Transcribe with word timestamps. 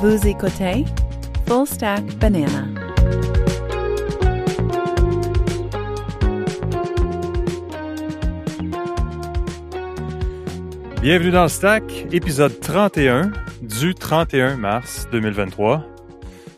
Vous 0.00 0.26
écoutez 0.26 0.84
Full 1.46 1.66
Stack 1.66 2.04
Banana. 2.18 2.66
Bienvenue 11.00 11.30
dans 11.30 11.44
le 11.44 11.48
Stack, 11.48 11.82
épisode 12.12 12.58
31 12.60 13.32
du 13.62 13.94
31 13.94 14.56
mars 14.56 15.06
2023. 15.12 15.84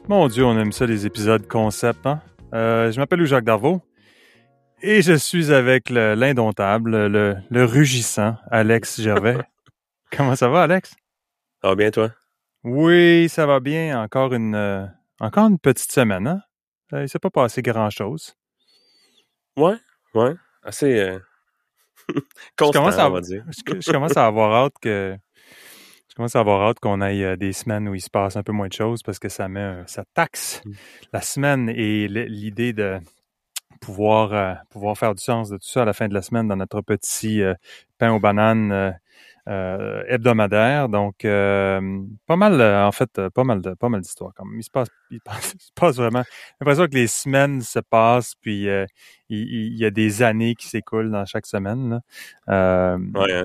Mon 0.08 0.28
Dieu, 0.28 0.44
on 0.44 0.58
aime 0.58 0.72
ça 0.72 0.86
les 0.86 1.06
épisodes 1.06 1.46
concept. 1.46 2.06
Hein? 2.06 2.20
Euh, 2.54 2.90
je 2.90 2.98
m'appelle 2.98 3.24
Jacques 3.24 3.44
Darvaux 3.44 3.82
et 4.82 5.02
je 5.02 5.12
suis 5.12 5.52
avec 5.52 5.90
le- 5.90 6.14
l'indomptable, 6.14 7.06
le, 7.06 7.36
le 7.48 7.64
rugissant 7.64 8.36
Alex 8.50 9.00
Gervais. 9.00 9.36
Comment 10.16 10.34
ça 10.36 10.48
va, 10.48 10.62
Alex? 10.62 10.90
Ça 11.62 11.68
va 11.68 11.74
bien, 11.74 11.90
toi? 11.90 12.10
Oui, 12.64 13.28
ça 13.28 13.46
va 13.46 13.60
bien. 13.60 14.02
Encore 14.02 14.32
une, 14.34 14.54
euh, 14.54 14.86
encore 15.20 15.48
une 15.48 15.58
petite 15.58 15.92
semaine. 15.92 16.26
Hein? 16.26 16.42
Euh, 16.92 17.02
Il 17.04 17.08
s'est 17.08 17.18
pas 17.18 17.30
passé 17.30 17.62
grand-chose. 17.62 18.34
Ouais, 19.56 19.76
ouais. 20.14 20.34
Assez 20.62 20.98
euh... 20.98 21.18
constant, 22.58 22.80
commence 22.80 22.98
à- 22.98 23.08
on 23.08 23.12
va 23.12 23.20
dire. 23.20 23.44
Je, 23.48 23.80
je 23.80 23.92
commence 23.92 24.16
à 24.16 24.26
avoir 24.26 24.52
hâte 24.66 24.74
que 24.80 25.16
je 26.08 26.14
commence 26.16 26.34
à 26.36 26.40
avoir 26.40 26.68
hâte 26.68 26.80
qu'on 26.80 27.00
aille 27.00 27.24
euh, 27.24 27.36
des 27.36 27.52
semaines 27.52 27.88
où 27.88 27.94
il 27.94 28.00
se 28.00 28.10
passe 28.10 28.36
un 28.36 28.42
peu 28.42 28.52
moins 28.52 28.66
de 28.68 28.72
choses 28.72 29.02
parce 29.02 29.18
que 29.18 29.28
ça 29.28 29.48
met 29.48 29.82
ça 29.86 30.04
taxe 30.14 30.62
Mm. 30.64 30.72
la 31.12 31.20
semaine 31.20 31.68
et 31.68 32.08
l'idée 32.08 32.72
de 32.72 32.98
pouvoir 33.80 34.32
euh, 34.34 34.54
pouvoir 34.70 34.98
faire 34.98 35.14
du 35.14 35.22
sens 35.22 35.48
de 35.50 35.56
tout 35.56 35.68
ça 35.68 35.82
à 35.82 35.84
la 35.84 35.92
fin 35.92 36.08
de 36.08 36.14
la 36.14 36.22
semaine 36.22 36.48
dans 36.48 36.56
notre 36.56 36.80
petit 36.82 37.42
pain 37.98 38.12
aux 38.12 38.20
bananes 38.20 38.98
euh, 39.48 40.02
hebdomadaire. 40.08 40.88
Donc 40.88 41.24
euh, 41.24 41.80
pas 42.26 42.36
mal 42.36 42.60
euh, 42.60 42.86
en 42.86 42.92
fait 42.92 43.28
pas 43.30 43.44
mal 43.44 43.60
de 43.62 43.74
pas 43.74 43.88
mal 43.88 44.00
d'histoires 44.00 44.32
quand 44.36 44.44
même. 44.44 44.58
Il 44.58 44.64
se 44.64 44.70
passe 44.70 44.88
il, 45.10 45.20
passe- 45.24 45.54
il 45.54 45.60
se 45.60 45.72
passe 45.74 45.96
vraiment 45.96 46.22
j'ai 46.24 46.56
l'impression 46.60 46.86
que 46.86 46.94
les 46.94 47.06
semaines 47.06 47.60
se 47.62 47.78
passent 47.80 48.34
puis 48.40 48.68
euh, 48.68 48.86
il, 49.28 49.76
y 49.76 49.84
a 49.84 49.90
des 49.90 50.22
années 50.22 50.54
qui 50.54 50.66
s'écoulent 50.68 51.10
dans 51.10 51.24
chaque 51.26 51.46
semaine. 51.46 51.90
Là. 51.90 52.00
Ouais, 53.14 53.32
hein? 53.32 53.44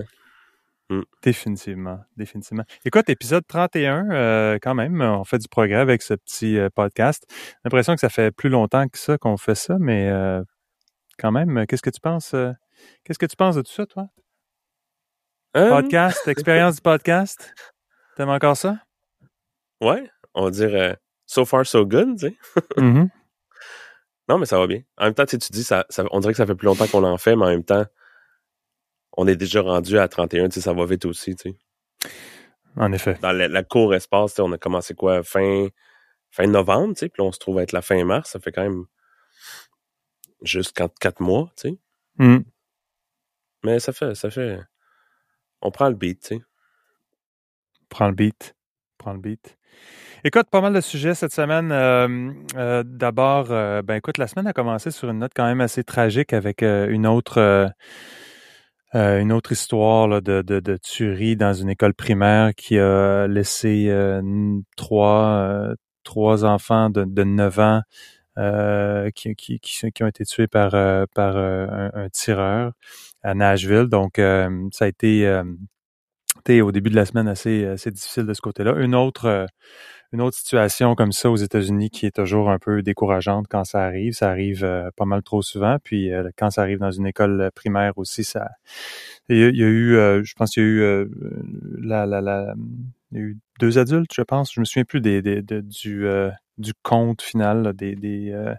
Définitivement, 1.24 2.00
définitivement. 2.16 2.64
Écoute, 2.86 3.10
épisode 3.10 3.44
31, 3.48 4.12
euh, 4.12 4.60
quand 4.62 4.76
même, 4.76 5.02
on 5.02 5.24
fait 5.24 5.40
du 5.40 5.48
progrès 5.48 5.78
avec 5.80 6.04
ce 6.04 6.14
petit 6.14 6.60
euh, 6.60 6.70
podcast. 6.70 7.26
J'ai 7.30 7.56
l'impression 7.66 7.96
que 7.96 8.00
ça 8.02 8.10
fait 8.10 8.32
plus 8.32 8.50
longtemps 8.50 8.88
que 8.88 9.00
ça 9.00 9.18
qu'on 9.18 9.38
fait 9.38 9.56
ça, 9.56 9.78
mais 9.80 10.08
euh, 10.10 10.44
quand 11.18 11.32
même, 11.32 11.66
qu'est-ce 11.68 11.82
que 11.82 11.90
tu 11.90 12.02
penses? 12.02 12.36
qu'est-ce 13.04 13.20
que 13.20 13.26
tu 13.26 13.36
penses 13.36 13.56
de 13.56 13.62
tout 13.64 13.72
ça, 13.72 13.86
toi? 13.88 14.10
Euh, 15.56 15.70
Podcast, 15.70 16.28
expérience 16.28 16.76
du 16.76 16.82
podcast? 16.82 17.54
T'aimes 18.18 18.30
encore 18.30 18.58
ça? 18.58 18.78
ouais, 19.82 20.10
on 20.34 20.44
va 20.44 20.52
dire 20.52 20.70
euh, 20.74 20.94
so 21.26 21.46
far 21.46 21.66
so 21.66 21.86
good, 21.86 22.20
tu 22.20 22.28
sais. 22.28 22.38
Mhm. 22.78 23.10
Non, 24.28 24.38
mais 24.38 24.46
ça 24.46 24.58
va 24.60 24.68
bien. 24.68 24.82
En 24.98 25.06
même 25.06 25.14
temps, 25.14 25.26
tu 25.26 25.38
dis, 25.38 25.64
ça, 25.64 25.86
ça, 25.90 26.04
on 26.12 26.20
dirait 26.20 26.34
que 26.34 26.38
ça 26.38 26.46
fait 26.46 26.56
plus 26.56 26.66
longtemps 26.66 26.88
qu'on 26.88 27.04
en 27.04 27.18
fait, 27.18 27.36
mais 27.36 27.46
en 27.46 27.50
même 27.50 27.64
temps, 27.64 27.86
on 29.14 29.28
est 29.28 29.36
déjà 29.36 29.62
rendu 29.62 29.98
à 29.98 30.08
31, 30.08 30.50
tu 30.50 30.56
sais, 30.56 30.62
ça 30.62 30.74
va 30.74 30.86
vite 30.86 31.06
aussi, 31.06 31.36
tu 31.36 31.52
sais. 31.52 32.12
En 32.76 32.92
effet. 32.92 33.18
Dans 33.22 33.32
la, 33.32 33.48
la 33.48 33.64
court 33.64 33.94
espace, 33.96 34.38
on 34.40 34.52
a 34.52 34.58
commencé 34.58 34.94
quoi, 34.94 35.24
fin, 35.24 35.68
fin 36.32 36.48
novembre, 36.48 36.96
tu 36.96 37.02
sais, 37.02 37.10
puis 37.10 37.22
on 37.22 37.32
se 37.32 37.40
trouve 37.40 37.60
à 37.60 37.64
être 37.64 37.72
la 37.72 37.82
fin 37.82 38.04
mars, 38.04 38.32
ça 38.32 38.40
fait 38.40 38.52
quand 38.52 38.64
même 38.64 38.86
juste 40.42 40.76
quatre, 40.76 40.98
quatre 41.00 41.22
mois, 41.22 41.50
tu 41.56 41.70
sais. 41.70 41.78
Mhm. 42.18 42.44
Mais 43.64 43.80
ça 43.80 43.94
fait, 43.94 44.16
ça 44.16 44.30
fait, 44.30 44.60
on 45.66 45.72
prend 45.72 45.90
le 45.90 45.96
beat, 45.96 46.22
tu 46.22 46.28
sais. 46.36 46.42
Prends 47.90 48.08
le 48.08 48.14
beat. 48.14 48.56
Prends 48.98 49.14
le 49.14 49.20
beat. 49.20 49.58
Écoute, 50.24 50.48
pas 50.50 50.62
mal 50.62 50.74
de 50.74 50.82
sujets 50.82 51.16
cette 51.16 51.34
semaine. 51.34 51.72
Euh, 51.72 52.32
euh, 52.56 52.84
D'abord, 52.86 53.48
euh, 53.50 53.82
ben 53.82 53.96
écoute, 53.96 54.18
la 54.18 54.28
semaine 54.28 54.48
a 54.48 54.54
commencé 54.54 54.92
sur 54.92 55.10
une 55.10 55.20
note 55.20 55.32
quand 55.36 55.46
même 55.46 55.62
assez 55.62 55.84
tragique 55.84 56.34
avec 56.34 56.62
une 56.62 57.08
autre 57.08 57.74
histoire 59.52 60.22
de, 60.22 60.78
tuerie 60.78 61.36
dans 61.36 61.54
une 61.54 61.70
école 61.70 61.94
primaire 61.94 62.54
qui 62.56 62.78
a 62.78 63.28
laissé 63.28 63.92
trois, 64.78 65.74
trois 66.04 66.46
enfants 66.46 66.90
de, 66.92 67.06
de 67.06 67.24
9 67.24 67.60
ans 67.60 67.82
qui, 69.16 70.02
ont 70.02 70.08
été 70.08 70.26
tués 70.26 70.48
par, 70.48 70.76
un 70.76 72.10
tireur 72.12 72.74
à 73.26 73.34
Nashville. 73.34 73.88
Donc, 73.88 74.20
euh, 74.20 74.70
ça 74.72 74.86
a 74.86 74.88
été 74.88 75.26
euh, 75.28 75.44
au 76.62 76.72
début 76.72 76.92
de 76.92 76.96
la 76.96 77.06
semaine 77.06 77.28
assez, 77.28 77.66
assez 77.66 77.90
difficile 77.90 78.26
de 78.26 78.34
ce 78.34 78.42
côté-là. 78.42 78.76
Une 78.78 78.94
autre, 78.94 79.26
euh, 79.26 79.46
une 80.14 80.22
autre 80.22 80.38
situation 80.38 80.94
comme 80.94 81.12
ça 81.12 81.32
aux 81.32 81.36
États-Unis 81.36 81.90
qui 81.90 82.06
est 82.06 82.16
toujours 82.16 82.52
un 82.52 82.60
peu 82.60 82.84
décourageante 82.84 83.48
quand 83.50 83.64
ça 83.64 83.84
arrive. 83.84 84.14
Ça 84.14 84.30
arrive 84.30 84.66
pas 84.96 85.06
mal 85.06 85.24
trop 85.24 85.42
souvent. 85.42 85.78
Puis 85.84 86.12
quand 86.38 86.52
ça 86.52 86.62
arrive 86.62 86.78
dans 86.80 86.92
une 86.92 87.08
école 87.08 87.50
primaire 87.56 87.98
aussi, 87.98 88.24
ça. 88.24 88.50
Il 89.28 89.38
y 89.38 89.64
a, 89.64 89.68
eu, 89.68 90.24
je 90.24 90.34
pense 90.36 90.52
qu'il 90.52 90.64
y 90.64 90.66
a 90.66 90.70
eu 90.70 91.10
la, 91.80 92.06
la, 92.06 92.22
la, 92.22 92.54
il 93.12 93.18
y 93.18 93.22
a 93.22 93.24
eu 93.24 93.38
deux 93.60 93.78
adultes, 93.78 94.12
je 94.14 94.22
pense. 94.22 94.54
Je 94.54 94.60
me 94.60 94.66
souviens 94.66 94.86
plus 94.86 95.02
des, 95.02 95.22
des, 95.22 95.42
de- 95.42 95.62
du, 95.62 96.08
euh, 96.08 96.32
compte 96.84 97.22
final 97.22 97.74
euh, 97.82 98.56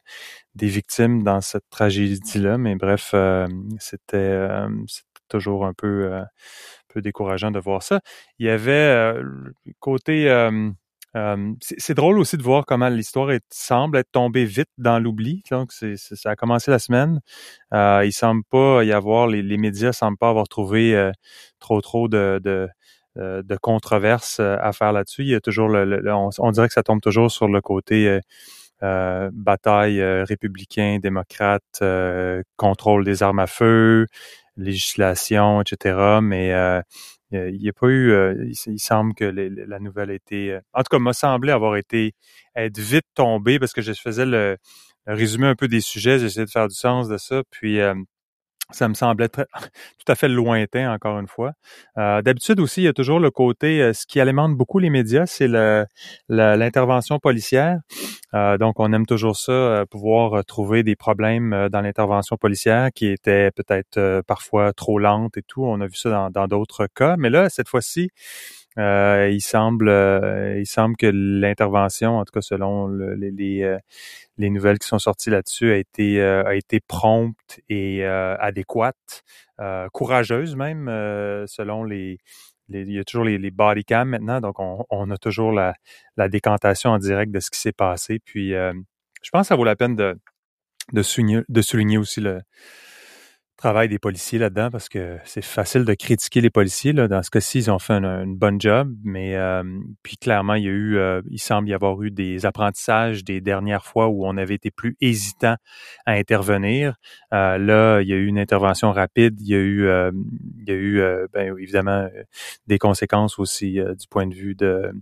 des 0.54 0.68
victimes 0.68 1.22
dans 1.22 1.40
cette 1.40 1.68
tragédie-là. 1.70 2.58
Mais 2.58 2.76
bref, 2.76 3.10
euh, 3.14 3.46
c'était, 3.78 4.48
toujours 5.28 5.66
un 5.66 5.74
peu, 5.74 6.10
décourageant 6.96 7.50
de 7.50 7.58
voir 7.58 7.82
ça. 7.82 8.00
Il 8.38 8.46
y 8.46 8.50
avait 8.50 9.14
côté 9.80 10.28
c'est 11.60 11.94
drôle 11.94 12.18
aussi 12.18 12.36
de 12.36 12.42
voir 12.42 12.66
comment 12.66 12.88
l'histoire 12.88 13.30
semble 13.50 13.98
être 13.98 14.10
tombée 14.12 14.44
vite 14.44 14.68
dans 14.78 14.98
l'oubli. 14.98 15.42
Donc, 15.50 15.72
ça 15.72 16.30
a 16.30 16.36
commencé 16.36 16.70
la 16.70 16.78
semaine. 16.78 17.20
Il 17.72 18.12
semble 18.12 18.44
pas 18.44 18.84
y 18.84 18.92
avoir, 18.92 19.26
les, 19.26 19.42
les 19.42 19.56
médias 19.56 19.92
semblent 19.92 20.18
pas 20.18 20.28
avoir 20.30 20.48
trouvé 20.48 21.10
trop 21.58 21.80
trop 21.80 22.08
de, 22.08 22.40
de 23.42 23.56
controverses 23.56 24.38
euh, 24.40 24.56
à 24.60 24.72
faire 24.72 24.92
là-dessus. 24.92 25.22
Il 25.22 25.28
y 25.28 25.34
a 25.34 25.40
toujours 25.40 25.68
le, 25.68 26.02
on, 26.12 26.50
dirait 26.50 26.68
que 26.68 26.74
ça 26.74 26.82
tombe 26.82 27.00
toujours 27.00 27.30
sur 27.30 27.48
le 27.48 27.60
côté 27.60 28.08
euh, 28.08 28.20
euh, 28.82 29.30
bataille 29.32 30.00
euh, 30.00 30.24
républicain, 30.24 30.98
démocrate, 31.02 31.62
euh, 31.82 32.42
contrôle 32.56 33.04
des 33.04 33.22
armes 33.22 33.38
à 33.38 33.46
feu, 33.46 34.06
législation, 34.56 35.62
etc. 35.62 36.18
Mais 36.22 36.52
euh, 36.52 36.80
euh, 37.34 37.50
il 37.50 37.60
n'y 37.60 37.68
a 37.68 37.72
pas 37.72 37.88
eu. 37.88 38.10
euh, 38.12 38.34
il, 38.66 38.78
semble 38.78 39.14
que 39.14 39.24
la 39.24 39.78
nouvelle 39.80 40.10
a 40.10 40.14
été. 40.14 40.52
euh, 40.52 40.60
en 40.74 40.80
tout 40.82 40.88
cas, 40.90 40.98
m'a 40.98 41.12
semblé 41.12 41.52
avoir 41.52 41.76
été 41.76 42.14
être 42.54 42.78
vite 42.78 43.06
tombée 43.14 43.58
parce 43.58 43.72
que 43.72 43.82
je 43.82 43.92
faisais 43.92 44.26
le, 44.26 44.56
le 45.06 45.14
résumé 45.14 45.46
un 45.46 45.54
peu 45.54 45.68
des 45.68 45.80
sujets, 45.80 46.18
j'essayais 46.18 46.46
de 46.46 46.50
faire 46.50 46.68
du 46.68 46.74
sens 46.74 47.08
de 47.08 47.16
ça, 47.18 47.42
puis 47.50 47.80
euh, 47.80 47.94
ça 48.70 48.88
me 48.88 48.94
semblait 48.94 49.28
très, 49.28 49.46
tout 50.04 50.12
à 50.12 50.14
fait 50.14 50.28
lointain, 50.28 50.92
encore 50.92 51.18
une 51.18 51.28
fois. 51.28 51.52
Euh, 51.98 52.22
D'habitude 52.22 52.60
aussi, 52.60 52.82
il 52.82 52.84
y 52.84 52.88
a 52.88 52.92
toujours 52.92 53.20
le 53.20 53.30
côté, 53.30 53.80
euh, 53.80 53.92
ce 53.92 54.06
qui 54.06 54.20
alimente 54.20 54.56
beaucoup 54.56 54.78
les 54.78 54.90
médias, 54.90 55.26
c'est 55.26 55.48
l'intervention 56.28 57.18
policière. 57.18 57.78
Euh, 58.34 58.58
donc, 58.58 58.80
on 58.80 58.92
aime 58.92 59.06
toujours 59.06 59.36
ça, 59.36 59.52
euh, 59.52 59.84
pouvoir 59.86 60.34
euh, 60.34 60.42
trouver 60.42 60.82
des 60.82 60.96
problèmes 60.96 61.68
dans 61.70 61.80
l'intervention 61.80 62.36
policière 62.36 62.90
qui 62.94 63.06
étaient 63.06 63.50
peut-être 63.52 64.22
parfois 64.26 64.72
trop 64.72 64.98
lentes 64.98 65.36
et 65.36 65.42
tout. 65.42 65.64
On 65.64 65.80
a 65.80 65.86
vu 65.86 65.94
ça 65.94 66.28
dans 66.32 66.46
d'autres 66.46 66.86
cas. 66.94 67.16
Mais 67.18 67.30
là, 67.30 67.48
cette 67.48 67.68
fois-ci, 67.68 68.10
euh, 68.78 69.30
il 69.32 69.40
semble, 69.40 69.88
euh, 69.88 70.58
il 70.60 70.66
semble 70.66 70.96
que 70.96 71.06
l'intervention, 71.12 72.18
en 72.18 72.24
tout 72.24 72.32
cas 72.32 72.42
selon 72.42 72.86
le- 72.88 73.14
les, 73.14 73.62
euh, 73.62 73.78
les 74.38 74.50
nouvelles 74.50 74.78
qui 74.78 74.88
sont 74.88 74.98
sorties 74.98 75.30
là-dessus, 75.30 75.72
a 75.72 75.76
été 75.76 76.20
euh, 76.22 76.44
a 76.44 76.54
été 76.56 76.80
prompte 76.80 77.60
et 77.68 78.04
euh, 78.04 78.36
adéquate, 78.38 79.22
euh, 79.60 79.88
courageuse 79.92 80.56
même, 80.56 80.86
selon 81.46 81.84
les, 81.84 82.18
les- 82.68 82.82
il 82.82 82.92
y 82.92 82.98
a 82.98 83.04
toujours 83.04 83.24
les, 83.24 83.38
les 83.38 83.50
body 83.50 83.84
cams 83.84 84.08
maintenant, 84.10 84.40
donc 84.40 84.58
on, 84.60 84.84
on 84.90 85.10
a 85.10 85.18
toujours 85.18 85.52
la, 85.52 85.74
la 86.16 86.28
décantation 86.28 86.90
en 86.90 86.98
direct 86.98 87.32
de 87.32 87.40
ce 87.40 87.50
qui 87.50 87.60
s'est 87.60 87.72
passé. 87.72 88.20
Puis 88.24 88.50
je 88.52 89.30
pense 89.32 89.42
que 89.42 89.48
ça 89.48 89.56
vaut 89.56 89.64
la 89.64 89.76
peine 89.76 89.96
de 89.96 90.16
de 90.92 91.02
souligner, 91.02 91.42
de 91.48 91.62
souligner 91.62 91.98
aussi 91.98 92.20
le 92.20 92.40
travail 93.56 93.88
des 93.88 93.98
policiers 93.98 94.38
là-dedans 94.38 94.70
parce 94.70 94.88
que 94.88 95.18
c'est 95.24 95.44
facile 95.44 95.84
de 95.84 95.94
critiquer 95.94 96.40
les 96.40 96.50
policiers. 96.50 96.92
Là. 96.92 97.08
Dans 97.08 97.22
ce 97.22 97.30
cas-ci, 97.30 97.58
ils 97.58 97.70
ont 97.70 97.78
fait 97.78 97.94
une, 97.94 98.04
une 98.04 98.36
bonne 98.36 98.60
job, 98.60 98.94
mais 99.02 99.34
euh, 99.36 99.62
puis 100.02 100.16
clairement, 100.18 100.54
il 100.54 100.64
y 100.64 100.68
a 100.68 100.72
eu, 100.72 100.96
euh, 100.98 101.22
il 101.30 101.38
semble 101.38 101.68
y 101.68 101.74
avoir 101.74 102.00
eu 102.02 102.10
des 102.10 102.44
apprentissages 102.44 103.24
des 103.24 103.40
dernières 103.40 103.84
fois 103.84 104.08
où 104.08 104.26
on 104.26 104.36
avait 104.36 104.54
été 104.54 104.70
plus 104.70 104.96
hésitant 105.00 105.56
à 106.04 106.12
intervenir. 106.12 106.96
Euh, 107.32 107.56
là, 107.58 108.00
il 108.00 108.08
y 108.08 108.12
a 108.12 108.16
eu 108.16 108.26
une 108.26 108.38
intervention 108.38 108.92
rapide. 108.92 109.40
Il 109.40 109.48
y 109.48 109.54
a 109.54 109.58
eu, 109.58 109.88
il 110.58 110.68
y 110.68 110.70
a 110.70 110.74
eu, 110.74 111.02
ben, 111.32 111.56
évidemment, 111.58 112.08
des 112.66 112.78
conséquences 112.78 113.38
aussi 113.38 113.72
du 113.74 114.08
point 114.08 114.26
de 114.26 114.34
vue 114.34 114.54
de 114.54 114.92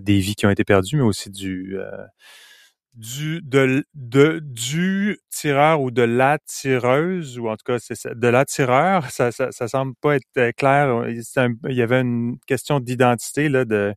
des 0.00 0.18
vies 0.18 0.34
qui 0.34 0.46
ont 0.46 0.50
été 0.50 0.64
perdues, 0.64 0.96
mais 0.96 1.02
aussi 1.02 1.30
du 1.30 1.76
du 2.94 3.40
de, 3.42 3.84
de 3.94 4.38
du 4.40 5.18
tireur 5.30 5.80
ou 5.82 5.90
de 5.90 6.02
la 6.02 6.38
tireuse 6.46 7.38
ou 7.38 7.48
en 7.48 7.56
tout 7.56 7.64
cas 7.64 7.78
c'est 7.80 8.18
de 8.18 8.28
la 8.28 8.44
tireur 8.44 9.10
ça, 9.10 9.32
ça 9.32 9.50
ça 9.52 9.68
semble 9.68 9.94
pas 10.00 10.16
être 10.16 10.26
euh, 10.38 10.52
clair 10.52 11.04
il 11.08 11.74
y 11.74 11.82
avait 11.82 12.00
une 12.00 12.38
question 12.46 12.80
d'identité 12.80 13.48
là 13.48 13.64
de 13.64 13.94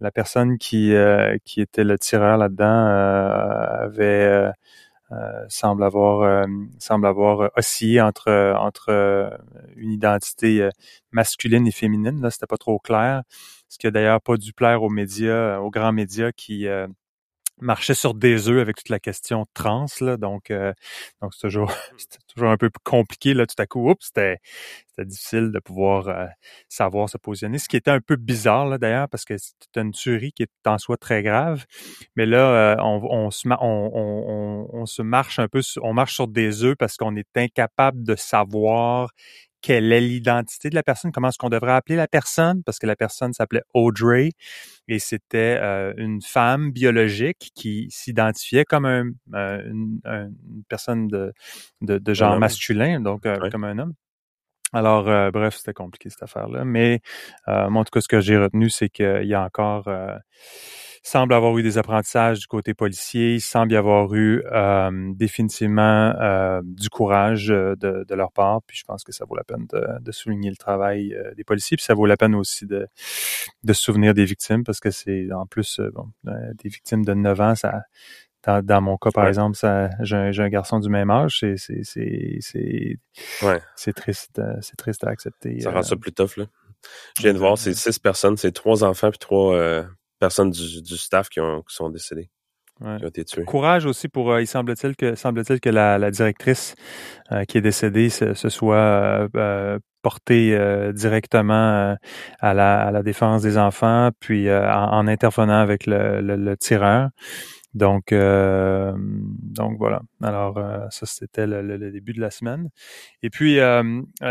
la 0.00 0.10
personne 0.12 0.58
qui, 0.58 0.92
qui 1.44 1.60
était 1.60 1.84
le 1.84 1.98
tireur 1.98 2.36
là-dedans 2.38 2.86
avait 3.84 4.52
semble 5.48 5.84
avoir 5.84 6.46
semble 6.78 7.06
avoir 7.06 7.50
oscillé 7.56 8.00
entre 8.00 8.54
entre 8.58 9.30
une 9.76 9.92
identité 9.92 10.68
masculine 11.12 11.66
et 11.66 11.70
féminine. 11.72 12.20
Là, 12.20 12.30
c'était 12.30 12.46
pas 12.46 12.56
trop 12.58 12.78
clair. 12.78 13.22
Ce 13.68 13.78
qui 13.78 13.86
a 13.86 13.90
d'ailleurs 13.90 14.20
pas 14.20 14.36
dû 14.36 14.52
plaire 14.52 14.82
aux 14.82 14.90
médias, 14.90 15.58
aux 15.60 15.70
grands 15.70 15.92
médias 15.92 16.32
qui 16.32 16.66
marchait 17.60 17.94
sur 17.94 18.14
des 18.14 18.48
œufs 18.48 18.60
avec 18.60 18.76
toute 18.76 18.88
la 18.88 19.00
question 19.00 19.44
trans 19.54 19.86
là 20.00 20.16
donc 20.16 20.50
euh, 20.50 20.72
donc 21.20 21.34
c'est 21.34 21.40
toujours 21.42 21.72
c'était 21.96 22.18
toujours 22.32 22.50
un 22.50 22.56
peu 22.56 22.70
compliqué 22.84 23.34
là 23.34 23.46
tout 23.46 23.60
à 23.60 23.66
coup 23.66 23.90
oups 23.90 24.06
c'était 24.06 24.38
c'était 24.88 25.06
difficile 25.06 25.50
de 25.52 25.58
pouvoir 25.58 26.08
euh, 26.08 26.26
savoir 26.68 27.08
se 27.08 27.18
positionner 27.18 27.58
ce 27.58 27.68
qui 27.68 27.76
était 27.76 27.90
un 27.90 28.00
peu 28.00 28.16
bizarre 28.16 28.66
là 28.66 28.78
d'ailleurs 28.78 29.08
parce 29.08 29.24
que 29.24 29.36
c'était 29.38 29.80
une 29.80 29.92
tuerie 29.92 30.32
qui 30.32 30.44
est 30.44 30.66
en 30.66 30.78
soi 30.78 30.96
très 30.96 31.22
grave 31.22 31.64
mais 32.16 32.26
là 32.26 32.74
euh, 32.74 32.76
on, 32.80 33.00
on, 33.10 33.30
se 33.30 33.48
on, 33.48 33.54
on, 33.60 34.68
on, 34.72 34.86
se 34.86 35.02
marche 35.02 35.38
un 35.38 35.48
peu 35.48 35.60
on 35.82 35.94
marche 35.94 36.14
sur 36.14 36.28
des 36.28 36.64
œufs 36.64 36.76
parce 36.76 36.96
qu'on 36.96 37.16
est 37.16 37.36
incapable 37.36 38.04
de 38.04 38.16
savoir 38.16 39.10
quelle 39.60 39.92
est 39.92 40.00
l'identité 40.00 40.70
de 40.70 40.74
la 40.74 40.82
personne, 40.82 41.12
comment 41.12 41.28
est-ce 41.28 41.38
qu'on 41.38 41.48
devrait 41.48 41.72
appeler 41.72 41.96
la 41.96 42.08
personne, 42.08 42.62
parce 42.62 42.78
que 42.78 42.86
la 42.86 42.96
personne 42.96 43.32
s'appelait 43.32 43.62
Audrey 43.74 44.30
et 44.86 44.98
c'était 44.98 45.58
euh, 45.60 45.92
une 45.96 46.22
femme 46.22 46.70
biologique 46.70 47.50
qui 47.54 47.88
s'identifiait 47.90 48.64
comme 48.64 48.86
un, 48.86 49.10
euh, 49.34 49.62
une, 49.64 50.00
personne 50.68 51.08
de, 51.08 51.32
de, 51.80 52.14
genre 52.14 52.38
masculin, 52.38 53.00
donc 53.00 53.26
euh, 53.26 53.50
comme 53.50 53.64
un 53.64 53.78
homme. 53.78 53.94
Alors, 54.74 55.04
bref, 55.32 55.56
c'était 55.56 55.72
compliqué 55.72 56.10
cette 56.10 56.22
affaire-là. 56.22 56.62
Mais 56.62 57.00
moi, 57.46 57.80
en 57.80 57.84
tout 57.84 57.90
cas, 57.90 58.02
ce 58.02 58.08
que 58.08 58.20
j'ai 58.20 58.36
retenu, 58.36 58.68
c'est 58.68 58.90
qu'il 58.90 59.24
y 59.24 59.32
a 59.32 59.42
encore 59.42 59.88
semble 61.08 61.32
avoir 61.32 61.56
eu 61.56 61.62
des 61.62 61.78
apprentissages 61.78 62.40
du 62.40 62.46
côté 62.46 62.74
policier, 62.74 63.34
il 63.34 63.40
semble 63.40 63.72
y 63.72 63.76
avoir 63.76 64.12
eu 64.14 64.42
euh, 64.52 64.90
définitivement 65.14 66.14
euh, 66.20 66.60
du 66.62 66.90
courage 66.90 67.50
euh, 67.50 67.74
de, 67.76 68.04
de, 68.06 68.14
leur 68.14 68.30
part, 68.30 68.60
puis 68.66 68.76
je 68.76 68.84
pense 68.84 69.04
que 69.04 69.12
ça 69.12 69.24
vaut 69.24 69.34
la 69.34 69.44
peine 69.44 69.66
de, 69.72 69.86
de 70.00 70.12
souligner 70.12 70.50
le 70.50 70.56
travail 70.56 71.16
des 71.36 71.44
policiers, 71.44 71.76
puis 71.76 71.84
ça 71.84 71.94
vaut 71.94 72.06
la 72.06 72.16
peine 72.16 72.34
aussi 72.34 72.66
de, 72.66 72.86
de 73.64 73.72
se 73.72 73.82
souvenir 73.82 74.14
des 74.14 74.24
victimes, 74.24 74.64
parce 74.64 74.80
que 74.80 74.90
c'est 74.90 75.32
en 75.32 75.46
plus 75.46 75.80
bon, 75.94 76.08
des 76.24 76.68
victimes 76.68 77.04
de 77.04 77.14
9 77.14 77.40
ans, 77.40 77.54
ça 77.54 77.80
dans, 78.44 78.64
dans 78.64 78.80
mon 78.80 78.96
cas, 78.96 79.10
par 79.10 79.26
exemple, 79.26 79.58
j'ai, 80.00 80.16
un, 80.16 80.32
un, 80.32 80.48
garçon 80.48 80.78
du 80.78 80.88
même 80.88 81.10
âge, 81.10 81.40
ouais. 81.42 81.56
c'est 83.76 83.92
triste, 83.92 84.40
c'est 84.60 84.76
triste 84.76 85.04
à 85.04 85.10
accepter. 85.10 85.60
Ça 85.60 85.72
rend 85.72 85.82
ça 85.82 85.96
plus 85.96 86.12
tough 86.12 86.36
là. 86.36 86.44
Je 87.16 87.22
viens 87.22 87.34
de 87.34 87.38
voir, 87.38 87.58
c'est 87.58 87.74
six 87.74 87.98
personnes, 87.98 88.36
c'est 88.36 88.52
trois 88.52 88.84
enfants 88.84 89.10
puis 89.10 89.18
trois 89.18 89.84
personnes 90.18 90.50
du, 90.50 90.82
du 90.82 90.96
staff 90.96 91.28
qui, 91.28 91.40
ont, 91.40 91.62
qui 91.62 91.74
sont 91.74 91.90
décédées. 91.90 92.30
Ouais. 92.80 92.96
Qui 92.98 93.04
ont 93.04 93.08
été 93.08 93.24
tuées. 93.24 93.44
Courage 93.44 93.86
aussi 93.86 94.08
pour, 94.08 94.30
euh, 94.30 94.40
il 94.40 94.46
semble-t-il 94.46 94.94
que, 94.94 95.16
semble-t-il 95.16 95.60
que 95.60 95.68
la, 95.68 95.98
la 95.98 96.10
directrice 96.10 96.76
euh, 97.32 97.44
qui 97.44 97.58
est 97.58 97.60
décédée 97.60 98.08
se, 98.08 98.34
se 98.34 98.48
soit 98.48 99.28
euh, 99.36 99.78
portée 100.02 100.56
directement 100.92 101.96
à 102.38 102.54
la, 102.54 102.80
à, 102.82 102.90
la, 102.92 103.02
défense 103.02 103.42
des 103.42 103.58
enfants, 103.58 104.10
puis 104.20 104.50
en, 104.50 104.92
en, 104.92 105.08
intervenant 105.08 105.58
avec 105.58 105.86
le, 105.86 106.20
le, 106.20 106.36
le 106.36 106.56
tireur. 106.56 107.08
Donc, 107.74 108.14
donc 108.14 109.76
voilà. 109.78 110.00
Alors, 110.22 110.60
ça, 110.90 111.04
c'était 111.04 111.48
le, 111.48 111.62
le, 111.62 111.90
début 111.90 112.12
de 112.12 112.20
la 112.20 112.30
semaine. 112.30 112.70
Et 113.22 113.28
puis, 113.28 113.58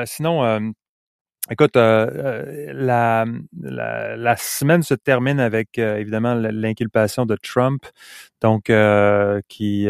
sinon, 0.05 0.73
Écoute, 1.49 1.77
euh, 1.77 2.09
euh, 2.13 2.73
la, 2.73 3.25
la, 3.57 4.17
la, 4.17 4.35
semaine 4.35 4.83
se 4.83 4.93
termine 4.93 5.39
avec 5.39 5.79
euh, 5.79 5.95
évidemment 5.95 6.33
l'inculpation 6.35 7.25
de 7.25 7.37
Trump, 7.41 7.85
donc 8.41 8.65
qui, 9.47 9.87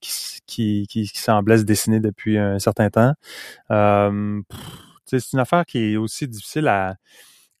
qui, 0.00 0.40
qui, 0.46 0.86
qui, 0.88 1.06
semblait 1.06 1.58
se 1.58 1.64
dessiner 1.64 2.00
depuis 2.00 2.38
un 2.38 2.58
certain 2.58 2.88
temps. 2.88 3.12
c'est 3.68 5.32
une 5.32 5.38
affaire 5.38 5.66
qui 5.66 5.92
est 5.92 5.96
aussi 5.96 6.28
difficile 6.28 6.68
à 6.68 6.96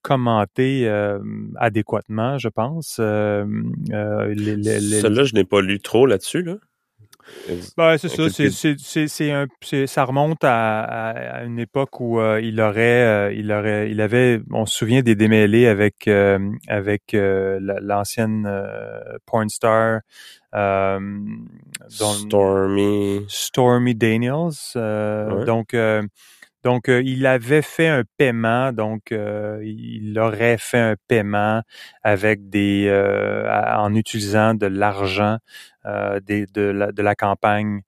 commenter 0.00 0.88
adéquatement, 1.56 2.38
je 2.38 2.48
pense. 2.48 2.96
Euh, 3.00 3.44
Celle-là, 3.90 5.24
je 5.24 5.34
n'ai 5.34 5.44
pas 5.44 5.60
lu 5.60 5.80
trop 5.80 6.06
là-dessus. 6.06 6.42
Là. 6.42 6.56
Ben, 7.76 7.98
c'est 7.98 8.08
ça. 8.08 8.28
C'est, 8.30 9.08
c'est, 9.08 9.30
un, 9.30 9.46
ça 9.86 10.04
remonte 10.04 10.42
à, 10.42 10.80
à, 10.80 11.44
une 11.44 11.58
époque 11.58 12.00
où 12.00 12.20
euh, 12.20 12.40
il 12.40 12.60
aurait, 12.60 13.04
euh, 13.04 13.32
il 13.32 13.52
aurait, 13.52 13.90
il 13.90 14.00
avait, 14.00 14.40
on 14.52 14.66
se 14.66 14.76
souvient 14.76 15.02
des 15.02 15.14
démêlés 15.14 15.66
avec 15.66 16.08
euh, 16.08 16.38
avec 16.68 17.14
l'ancienne 17.14 18.48
porn 19.26 19.48
star 19.48 20.00
Stormy 21.88 23.24
Stormy 23.28 23.94
Daniels. 23.94 24.50
Donc 25.46 25.76
donc, 26.64 26.88
il 26.88 27.26
avait 27.26 27.62
fait 27.62 27.86
un 27.86 28.02
paiement, 28.16 28.72
donc 28.72 29.12
il 29.12 30.18
aurait 30.18 30.56
fait 30.58 30.80
un 30.80 30.96
paiement 31.06 31.62
avec 32.02 32.48
des 32.48 32.90
en 33.76 33.94
utilisant 33.94 34.54
de 34.54 34.66
l'argent 34.66 35.36
euh, 35.36 35.36
des, 36.24 36.46
de, 36.46 36.92
la, 37.02 37.14
campagne 37.14 37.82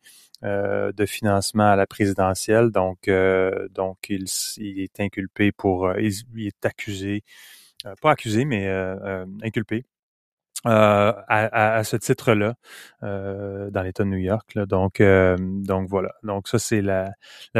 euh, 0.44 0.92
de 0.92 1.04
financement 1.04 1.68
à 1.72 1.74
la 1.74 1.86
présidentielle. 1.86 2.70
Donc, 2.70 3.08
euh, 3.08 3.68
donc 3.70 4.08
il, 4.08 4.26
est 4.58 5.00
inculpé 5.00 5.50
pour, 5.50 5.92
il, 5.98 6.12
est 6.46 6.64
accusé, 6.64 7.24
pas 8.00 8.12
accusé, 8.12 8.44
mais 8.44 8.68
inculpé. 9.42 9.84
Euh, 10.66 11.12
à, 11.28 11.84
ce 11.84 11.96
titre-là 11.96 12.54
euh, 13.04 13.70
dans 13.70 13.82
l'État 13.82 14.04
de 14.04 14.08
New 14.08 14.18
York. 14.18 14.58
Donc, 14.66 15.00
voilà. 15.00 16.10
Donc 16.22 16.48
ça, 16.48 16.58
c'est 16.58 16.82
la, 16.82 17.12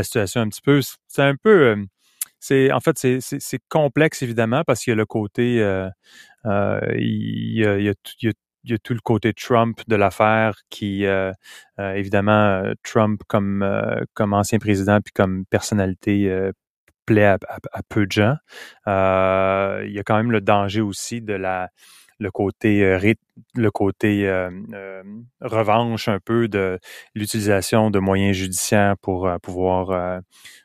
situation 0.03 0.41
un 0.41 0.49
petit 0.49 0.63
peu. 0.63 0.81
C'est 1.09 1.23
un 1.23 1.35
peu. 1.35 1.77
c'est 2.41 2.73
en 2.73 2.81
fait 2.81 2.97
c'est 2.99 3.61
complexe 3.69 4.23
évidemment 4.23 4.63
parce 4.65 4.85
qu'il 4.85 4.93
y 4.93 4.95
a 4.95 4.97
le 4.97 5.07
côté. 5.07 5.55
il, 5.55 5.93
y 6.45 7.65
a, 7.65 7.77
il, 7.79 7.95
il 8.23 8.33
il 8.65 8.71
y 8.73 8.75
a 8.75 8.79
tout 8.79 8.95
le 8.95 9.01
côté 9.01 9.33
Trump 9.33 9.81
de 9.89 9.97
l'affaire 9.97 10.57
qui, 10.71 11.07
euh, 11.07 11.33
euh, 11.79 11.95
évidemment, 11.95 12.63
euh, 12.63 12.75
Trump 12.83 13.23
comme, 13.27 13.67
comme 14.15 14.33
ancien 14.35 14.59
président 14.59 15.01
puis 15.01 15.13
comme 15.13 15.45
personnalité 15.47 16.51
plaît 17.07 17.25
à, 17.25 17.39
peu 17.89 18.07
de 18.07 18.13
gens. 18.13 18.37
il 18.87 19.93
y 19.93 19.99
a 19.99 20.03
quand 20.05 20.17
même 20.17 20.33
le 20.33 20.41
danger 20.41 20.81
aussi 20.81 21.23
de 21.23 21.35
la 21.35 21.71
le 22.21 22.33
côté 22.33 22.99
le 23.55 23.71
côté 23.71 24.29
revanche 25.41 26.09
un 26.09 26.19
peu 26.19 26.49
de 26.49 26.81
l'utilisation 27.15 27.91
de 27.91 28.01
moyens 28.01 28.37
judiciaires 28.37 28.99
pour 28.99 29.31
pouvoir 29.41 30.21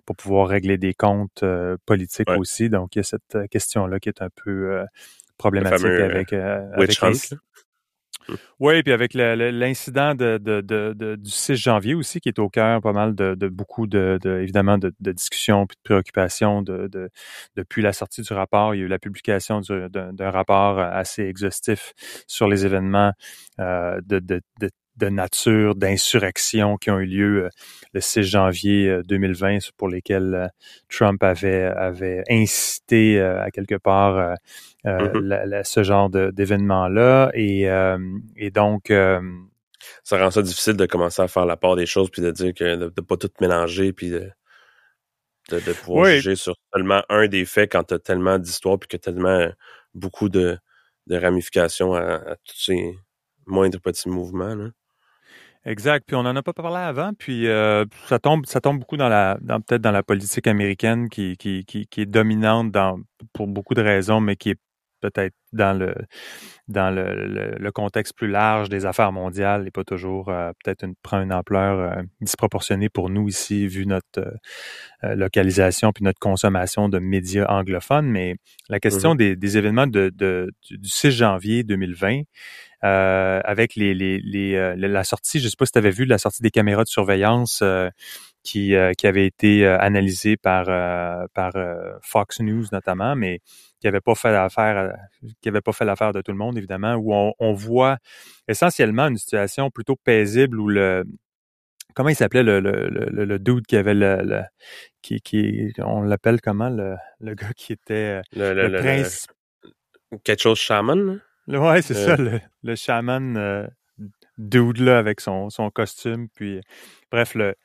pour 0.06 0.15
pouvoir 0.17 0.48
régler 0.48 0.77
des 0.77 0.94
comptes 0.94 1.46
politiques 1.86 2.32
aussi. 2.32 2.70
Donc 2.70 2.96
il 2.96 3.00
y 3.00 3.01
a 3.01 3.03
cette 3.03 3.38
question 3.50 3.86
là 3.86 4.00
qui 4.00 4.10
est 4.10 4.22
un 4.22 4.29
peu 4.44 4.84
problématique 5.38 5.86
avec, 5.86 6.34
avec 6.34 7.00
oui, 8.60 8.84
puis 8.84 8.93
avec 8.93 9.13
l'incident 9.13 10.15
de, 10.15 11.15
du 11.15 11.29
6 11.29 11.55
janvier 11.55 11.93
aussi, 11.93 12.20
qui 12.20 12.29
est 12.29 12.39
au 12.39 12.50
cœur 12.50 12.82
pas 12.82 12.93
mal 12.93 13.15
de, 13.15 13.48
beaucoup 13.48 13.88
de, 13.88 14.20
évidemment 14.41 14.77
de, 14.77 14.93
discussions 15.00 15.67
puis 15.67 15.75
de 15.77 15.82
préoccupations 15.84 16.62
de, 16.62 17.10
depuis 17.55 17.82
la 17.82 17.93
sortie 17.93 18.22
du 18.22 18.34
rapport. 18.34 18.75
Il 18.75 18.79
y 18.79 18.82
a 18.82 18.86
eu 18.86 18.89
la 18.89 19.00
publication 19.00 19.62
d'un 19.62 20.32
rapport 20.32 20.79
assez 20.79 21.24
exhaustif 21.24 21.93
sur 22.27 22.48
les 22.48 22.65
événements 22.65 23.12
euh, 23.60 24.00
de, 24.05 24.41
de, 24.97 25.05
de 25.05 25.09
nature 25.09 25.75
d'insurrection 25.75 26.77
qui 26.77 26.91
ont 26.91 27.00
eu 27.00 27.05
lieu 27.05 27.45
euh, 27.45 27.50
le 27.93 28.01
6 28.01 28.23
janvier 28.23 29.00
2020 29.05 29.55
euh, 29.55 29.59
pour 29.77 29.89
lesquels 29.89 30.33
euh, 30.33 30.47
Trump 30.89 31.23
avait 31.23 31.63
avait 31.63 32.23
incité 32.29 33.19
à 33.19 33.51
quelque 33.51 33.75
part 33.75 34.35
mm-hmm. 34.85 35.63
ce 35.63 35.83
genre 35.83 36.09
d'événements-là 36.09 37.31
et, 37.33 37.67
et 38.35 38.51
donc 38.51 38.91
ça 40.03 40.17
rend 40.17 40.31
ça 40.31 40.41
difficile 40.41 40.75
de 40.75 40.85
commencer 40.85 41.21
à 41.21 41.27
faire 41.27 41.45
la 41.45 41.57
part 41.57 41.75
des 41.75 41.85
choses 41.85 42.09
puis 42.09 42.21
de 42.21 42.31
dire 42.31 42.53
que 42.53 42.75
de, 42.75 43.01
pas 43.01 43.17
tout 43.17 43.29
mélanger 43.41 43.93
puis 43.93 44.09
de, 44.09 44.29
de, 45.50 45.73
pouvoir 45.73 46.05
juger 46.05 46.35
sur 46.35 46.55
seulement 46.73 47.03
un 47.09 47.27
des 47.27 47.45
faits 47.45 47.71
quand 47.71 47.83
tu 47.83 47.93
as 47.95 48.00
tellement 48.00 48.39
d'histoires 48.39 48.79
puis 48.79 48.88
que 48.88 48.97
tellement 48.97 49.47
beaucoup 49.93 50.29
de, 50.29 50.57
de 51.07 51.17
ramifications 51.17 51.93
à, 51.93 52.15
à 52.15 52.35
tous 52.35 52.57
ces 52.57 52.97
moindres 53.45 53.79
petits 53.79 54.09
mouvements. 54.09 54.55
Là. 54.55 54.69
Exact. 55.65 56.03
Puis 56.05 56.15
on 56.15 56.22
en 56.22 56.36
a 56.36 56.41
pas 56.41 56.53
parlé 56.53 56.77
avant. 56.77 57.12
Puis 57.17 57.48
euh, 57.48 57.86
ça 58.08 58.20
tombe, 58.20 58.46
ça 58.46 58.60
tombe 58.62 58.79
beaucoup 58.79 58.98
dans 58.98 59.10
la, 59.10 59.38
dans, 59.41 59.62
peut-être 59.62 59.82
dans 59.82 59.91
la 59.91 60.03
politique 60.03 60.48
américaine 60.48 61.10
qui, 61.10 61.38
qui, 61.38 61.63
qui, 61.65 61.88
qui, 61.88 62.01
est 62.01 62.05
dominante 62.05 62.72
dans, 62.72 63.00
pour 63.34 63.48
beaucoup 63.48 63.74
de 63.74 63.82
raisons, 63.82 64.20
mais 64.20 64.36
qui 64.36 64.51
est 64.51 64.60
peut-être 65.03 65.36
dans 65.51 65.77
le 65.77 65.93
dans 66.70 66.96
le, 66.96 67.58
le, 67.60 67.72
contexte 67.72 68.15
plus 68.15 68.29
large 68.29 68.70
des 68.70 68.86
affaires 68.86 69.12
mondiales 69.12 69.63
n'est 69.63 69.72
pas 69.72 69.84
toujours 69.84 70.29
euh, 70.29 70.51
peut-être 70.63 70.86
une, 70.86 70.96
prend 71.03 71.22
une 71.22 71.34
ampleur 71.34 71.79
euh, 71.79 72.01
disproportionnée 72.22 72.88
pour 72.88 73.10
nous 73.10 73.27
ici 73.27 73.67
vu 73.67 73.86
notre 73.86 74.22
euh, 75.03 75.15
localisation 75.15 75.91
puis 75.91 76.05
notre 76.05 76.20
consommation 76.20 76.88
de 76.88 77.00
médias 77.00 77.46
anglophones. 77.48 78.10
Mais 78.10 78.36
la 78.70 78.79
question 78.79 79.13
mm-hmm. 79.13 79.36
des, 79.36 79.58
événements 79.58 79.88
de, 79.88 80.10
du 80.70 80.89
6 80.89 81.12
janvier 81.12 81.63
2020 81.63 82.22
avec 82.84 83.75
les, 83.75 83.94
les, 83.94 84.20
les 84.20 84.75
la 84.75 85.04
sortie, 85.04 85.40
je 85.40 85.48
sais 85.48 85.56
pas 85.58 85.66
si 85.66 85.72
tu 85.72 85.78
avais 85.78 85.92
vu 85.92 86.06
la 86.06 86.18
sortie 86.18 86.42
des 86.42 86.52
caméras 86.52 86.84
de 86.84 86.90
surveillance 86.90 87.63
qui, 88.44 88.75
qui 88.98 89.08
avait 89.08 89.25
été 89.25 89.66
analysée 89.66 90.38
par, 90.38 90.66
par 91.34 91.54
Fox 92.02 92.40
News 92.42 92.66
notamment, 92.72 93.16
mais 93.16 93.42
qui 93.84 93.88
n'avait 93.88 94.00
pas 94.00 94.16
fait 94.16 94.32
l'affaire, 94.32 94.78
euh, 94.78 95.28
qui 95.42 95.50
avait 95.50 95.60
pas 95.60 95.74
fait 95.74 95.84
l'affaire 95.84 96.13
de 96.13 96.22
tout 96.22 96.32
le 96.32 96.38
monde, 96.38 96.58
évidemment, 96.58 96.96
où 96.96 97.13
on, 97.38 97.54
voit 97.54 97.98
essentiellement 98.48 99.08
une 99.08 99.18
situation 99.18 99.70
plutôt 99.70 99.98
paisible 99.98 100.58
où 100.58 100.70
le 100.70 101.04
comment 101.94 102.08
il 102.08 102.16
s'appelait 102.16 102.44
le, 102.44 102.62
le, 102.62 102.88
le, 102.88 103.40
dude 103.40 103.68
qui 103.68 103.75
avait 103.75 103.94
le, 103.94 104.42
qui, 105.02 105.20
qui 105.20 105.74
on 105.80 106.02
l'appelle 106.02 106.40
comment 106.40 106.70
le, 106.70 106.96
le 107.20 107.36
gars 107.36 107.52
qui 107.58 107.74
était 107.74 108.22
euh, 108.38 108.54
le, 108.54 108.80
prince? 108.80 109.28
Quelque 110.24 110.42
chose 110.42 110.60
chaman 110.60 111.20
ouais 111.47 111.81
c'est 111.81 111.93
ça 111.93 112.15
euh. 112.19 112.39
le, 112.63 112.75
chaman 112.75 113.67
dude 114.38 114.79
là 114.79 114.97
avec 114.97 115.21
son, 115.21 115.50
son 115.50 115.69
costume 115.69 116.27
puis 116.35 116.62
bref 117.12 117.35
le 117.35 117.55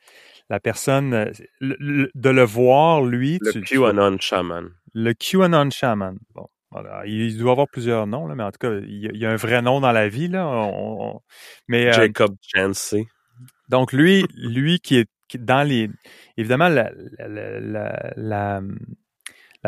la 0.49 0.59
personne 0.59 1.31
de 1.61 2.29
le 2.29 2.43
voir 2.43 3.03
lui 3.03 3.39
le 3.41 3.61
QAnon 3.61 4.17
shaman 4.19 4.69
le 4.93 5.13
QAnon 5.13 5.69
Shaman. 5.69 6.17
Bon, 6.33 6.47
voilà. 6.71 7.05
Il 7.05 7.37
doit 7.37 7.51
avoir 7.51 7.67
plusieurs 7.67 8.07
noms, 8.07 8.27
là, 8.27 8.35
mais 8.35 8.43
en 8.43 8.51
tout 8.51 8.59
cas, 8.59 8.71
il 8.73 9.17
y 9.17 9.25
a 9.25 9.31
un 9.31 9.35
vrai 9.35 9.61
nom 9.61 9.81
dans 9.81 9.91
la 9.91 10.09
vie. 10.09 10.27
Là. 10.27 10.69
mais, 11.67 11.87
euh, 11.87 11.93
Jacob 11.93 12.35
Chansey. 12.41 13.05
Donc, 13.69 13.93
lui, 13.93 14.25
lui 14.35 14.79
qui 14.79 14.97
est 14.97 15.09
dans 15.37 15.67
les... 15.67 15.89
Évidemment, 16.37 16.69
la, 16.69 16.91
la 17.19 18.13
la 18.15 18.61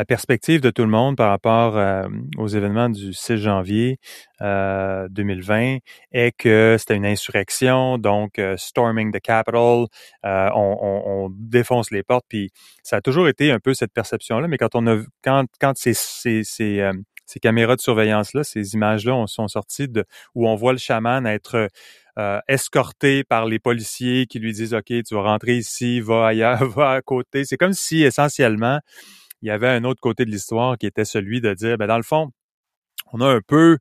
perspective 0.06 0.60
de 0.60 0.70
tout 0.70 0.82
le 0.82 0.88
monde 0.88 1.16
par 1.16 1.30
rapport 1.30 1.76
euh, 1.76 2.08
aux 2.38 2.48
événements 2.48 2.88
du 2.88 3.12
6 3.12 3.36
janvier 3.36 3.98
euh, 4.40 5.06
2020 5.10 5.78
est 6.12 6.32
que 6.36 6.76
c'était 6.78 6.96
une 6.96 7.06
insurrection, 7.06 7.98
donc 7.98 8.38
euh, 8.38 8.56
storming 8.56 9.12
the 9.12 9.20
Capitol, 9.20 9.86
euh, 10.24 10.50
on, 10.54 10.78
on, 10.80 11.02
on, 11.06 11.30
défonce 11.30 11.90
les 11.90 12.02
portes, 12.02 12.24
puis 12.28 12.50
ça 12.82 12.96
a 12.96 13.00
toujours 13.00 13.28
été 13.28 13.52
un 13.52 13.58
peu 13.58 13.74
cette 13.74 13.92
perception-là, 13.92 14.48
mais 14.48 14.58
quand 14.58 14.74
on 14.74 14.86
a 14.86 14.96
quand 15.22 15.44
quand 15.60 15.76
ces, 15.76 15.94
ces, 15.94 16.42
ces, 16.44 16.90
ces 17.26 17.40
caméras 17.40 17.76
de 17.76 17.80
surveillance-là, 17.80 18.44
ces 18.44 18.74
images-là 18.74 19.24
sont 19.26 19.48
sorties 19.48 19.88
de 19.88 20.04
où 20.34 20.48
on 20.48 20.54
voit 20.54 20.72
le 20.72 20.78
chaman 20.78 21.26
être 21.26 21.68
euh, 22.18 22.40
escorté 22.46 23.24
par 23.24 23.46
les 23.46 23.58
policiers 23.58 24.26
qui 24.26 24.38
lui 24.38 24.52
disent 24.52 24.74
OK, 24.74 24.84
tu 24.84 25.14
vas 25.14 25.22
rentrer 25.22 25.56
ici, 25.56 25.98
va 26.00 26.26
ailleurs, 26.26 26.62
va 26.76 26.90
à 26.90 27.00
côté. 27.00 27.46
C'est 27.46 27.56
comme 27.56 27.72
si 27.72 28.02
essentiellement 28.02 28.80
il 29.42 29.48
y 29.48 29.50
avait 29.50 29.68
un 29.68 29.84
autre 29.84 30.00
côté 30.00 30.24
de 30.24 30.30
l'histoire 30.30 30.78
qui 30.78 30.86
était 30.86 31.04
celui 31.04 31.40
de 31.40 31.54
dire, 31.54 31.78
ben 31.78 31.86
dans 31.88 31.96
le 31.96 32.02
fond, 32.02 32.30
on 33.12 33.20
a 33.20 33.26
un 33.28 33.40
peu, 33.46 33.78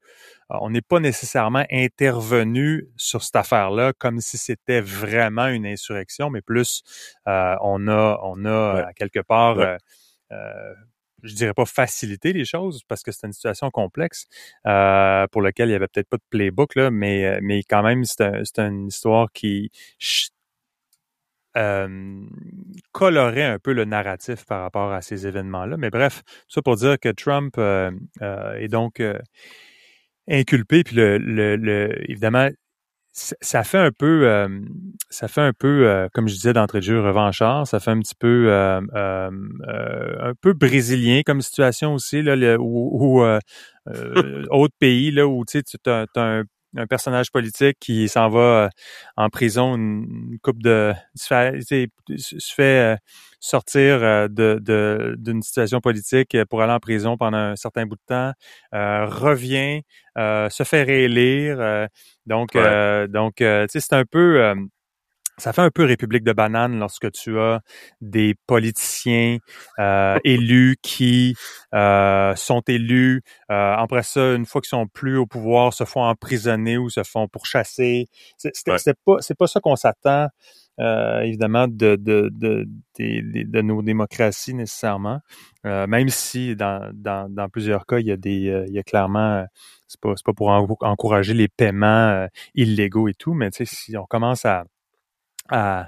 euh, 0.51 0.58
on 0.62 0.70
n'est 0.72 0.82
pas 0.82 1.00
nécessairement 1.00 1.65
intervenu 1.72 2.88
sur 2.98 3.24
cette 3.24 3.36
affaire-là 3.36 3.94
comme 3.98 4.20
si 4.22 4.38
c'était 4.38 4.82
vraiment 4.82 5.48
une 5.48 5.65
insurrection, 5.65 6.30
mais 6.30 6.41
plus 6.41 6.84
euh, 7.27 7.56
on 7.62 7.88
a, 7.88 8.20
on 8.24 8.46
a 8.46 8.91
quelque 8.96 9.20
part, 9.22 9.60
euh, 9.60 9.77
euh, 10.32 10.74
je 11.24 11.36
dirais 11.36 11.53
pas 11.53 11.65
facilité 11.65 12.34
les 12.34 12.46
choses 12.46 12.82
parce 12.88 13.03
que 13.03 13.12
c'était 13.12 13.27
une 13.27 13.34
situation 13.34 13.70
complexe 13.72 14.25
pour 14.63 15.41
laquelle 15.41 15.70
il 15.70 15.74
y 15.74 15.75
avait 15.75 15.88
peut-être 15.88 16.10
pas 16.10 16.18
de 16.18 16.24
playbook 16.30 16.75
là, 16.75 16.91
mais 16.91 17.39
mais 17.41 17.63
quand 17.63 17.84
même 17.84 18.03
c'est 18.06 18.60
une 18.60 18.88
histoire 18.88 19.32
qui 19.34 19.72
euh, 21.58 22.25
colorer 22.93 23.43
un 23.43 23.60
peu 23.60 23.74
le 23.74 23.84
narratif 23.84 24.46
par 24.46 24.62
rapport 24.62 24.93
à 24.93 25.01
ces 25.01 25.27
événements-là. 25.27 25.75
Mais 25.77 25.89
bref, 25.89 26.22
tout 26.25 26.46
ça 26.48 26.62
pour 26.62 26.77
dire 26.77 26.98
que 26.98 27.10
Trump 27.10 27.55
euh, 27.58 27.91
euh, 28.22 28.53
est 28.53 28.70
donc 28.70 29.01
inculpé, 30.29 30.84
puis 30.84 30.96
le, 30.96 31.17
le, 31.17 32.10
évidemment, 32.10 32.50
ça 33.12 33.63
fait 33.65 33.77
un 33.77 33.91
peu, 33.91 34.48
ça 35.10 35.27
fait 35.27 35.41
un 35.41 35.51
peu, 35.51 36.08
comme 36.13 36.29
je 36.29 36.36
disais 36.36 36.53
d'entrée 36.53 36.79
de 36.79 36.86
jeu, 36.86 37.01
revanchard. 37.01 37.67
Ça 37.67 37.81
fait 37.81 37.91
un 37.91 38.00
petit 38.00 38.15
peu, 38.15 38.50
un 38.53 39.31
peu 40.39 40.53
brésilien 40.53 41.22
comme 41.25 41.41
situation 41.41 41.93
aussi 41.93 42.22
là, 42.22 42.58
ou, 42.60 43.22
autre 44.50 44.75
pays 44.79 45.12
là 45.12 45.27
où 45.27 45.43
tu 45.43 45.60
sais, 45.60 45.63
tu 45.63 45.89
as, 45.89 46.08
un 46.15 46.43
un 46.75 46.88
personnage 46.88 47.32
politique 47.32 47.78
qui 47.80 48.08
s'en 48.08 48.30
va 48.30 48.40
euh, 48.40 48.70
en 49.18 49.30
prison 49.30 49.75
une, 49.75 50.38
coupe 50.42 50.62
de 50.62 50.94
se 51.16 51.28
fait, 51.28 51.60
se 51.62 52.54
fait 52.54 52.94
euh, 52.94 52.96
sortir 53.40 54.04
euh, 54.04 54.28
de 54.30 55.16
d'une 55.18 55.42
situation 55.42 55.82
politique 55.82 56.38
pour 56.50 56.62
aller 56.62 56.74
en 56.74 56.80
prison 56.80 57.18
pendant 57.18 57.38
un 57.38 57.56
certain 57.56 57.86
bout 57.86 57.96
de 57.96 58.01
temps, 58.08 58.32
revient, 58.72 59.82
se 60.16 60.63
fait 60.63 60.84
réélire. 60.84 61.88
donc 62.25 62.58
donc 63.10 63.36
tu 63.36 63.44
sais 63.44 63.80
c'est 63.80 63.94
un 63.94 64.06
peu 64.06 64.54
ça 65.41 65.53
fait 65.53 65.62
un 65.62 65.71
peu 65.71 65.86
République 65.86 66.24
de 66.24 66.33
banane 66.33 66.77
lorsque 66.77 67.12
tu 67.12 67.39
as 67.39 67.62
des 68.00 68.36
politiciens 68.45 69.39
euh, 69.79 70.19
élus 70.24 70.77
qui 70.83 71.36
euh, 71.74 72.36
sont 72.36 72.62
élus. 72.67 73.24
Euh, 73.50 73.74
après 73.75 74.03
ça, 74.03 74.36
une 74.36 74.45
fois 74.45 74.62
qu'ils 74.62 74.69
sont 74.69 74.88
plus 74.88 75.17
au 75.17 75.25
pouvoir, 75.25 75.74
se 75.74 75.83
font 75.83 76.03
emprisonner 76.03 76.77
ou 76.77 76.89
se 76.89 77.03
font 77.03 77.27
pourchasser. 77.27 78.07
C'est 78.38 78.51
pas 79.03 79.17
c'est 79.19 79.38
pas 79.38 79.48
ça 79.48 79.60
qu'on 79.60 79.75
s'attend. 79.75 80.27
évidemment 81.24 81.67
de 81.67 81.95
de, 81.95 82.29
de, 82.31 82.65
de, 83.00 83.62
nos 83.62 83.81
démocraties 83.81 84.53
nécessairement 84.53 85.19
même 85.63 86.10
si 86.10 86.55
dans, 86.55 86.89
dans, 86.93 87.29
dans, 87.29 87.50
plusieurs 87.50 87.86
cas 87.86 88.00
il 88.00 88.07
y 88.07 88.12
a 88.12 88.17
des 88.17 88.65
il 88.67 88.74
y 88.74 88.79
a 88.79 88.83
clairement 88.83 89.45
c'est 89.88 90.00
pas 90.01 90.13
pas 90.25 90.33
pour 90.33 90.50
encourager 90.81 91.33
les 91.33 91.50
paiements 91.50 92.27
illégaux 92.55 93.10
et 93.10 93.13
tout 93.13 93.33
mais 93.33 93.51
tu 93.51 93.65
sais 93.65 93.75
si 93.75 93.98
on 93.98 94.05
commence 94.05 94.45
à 94.45 94.65
uh, 95.51 95.86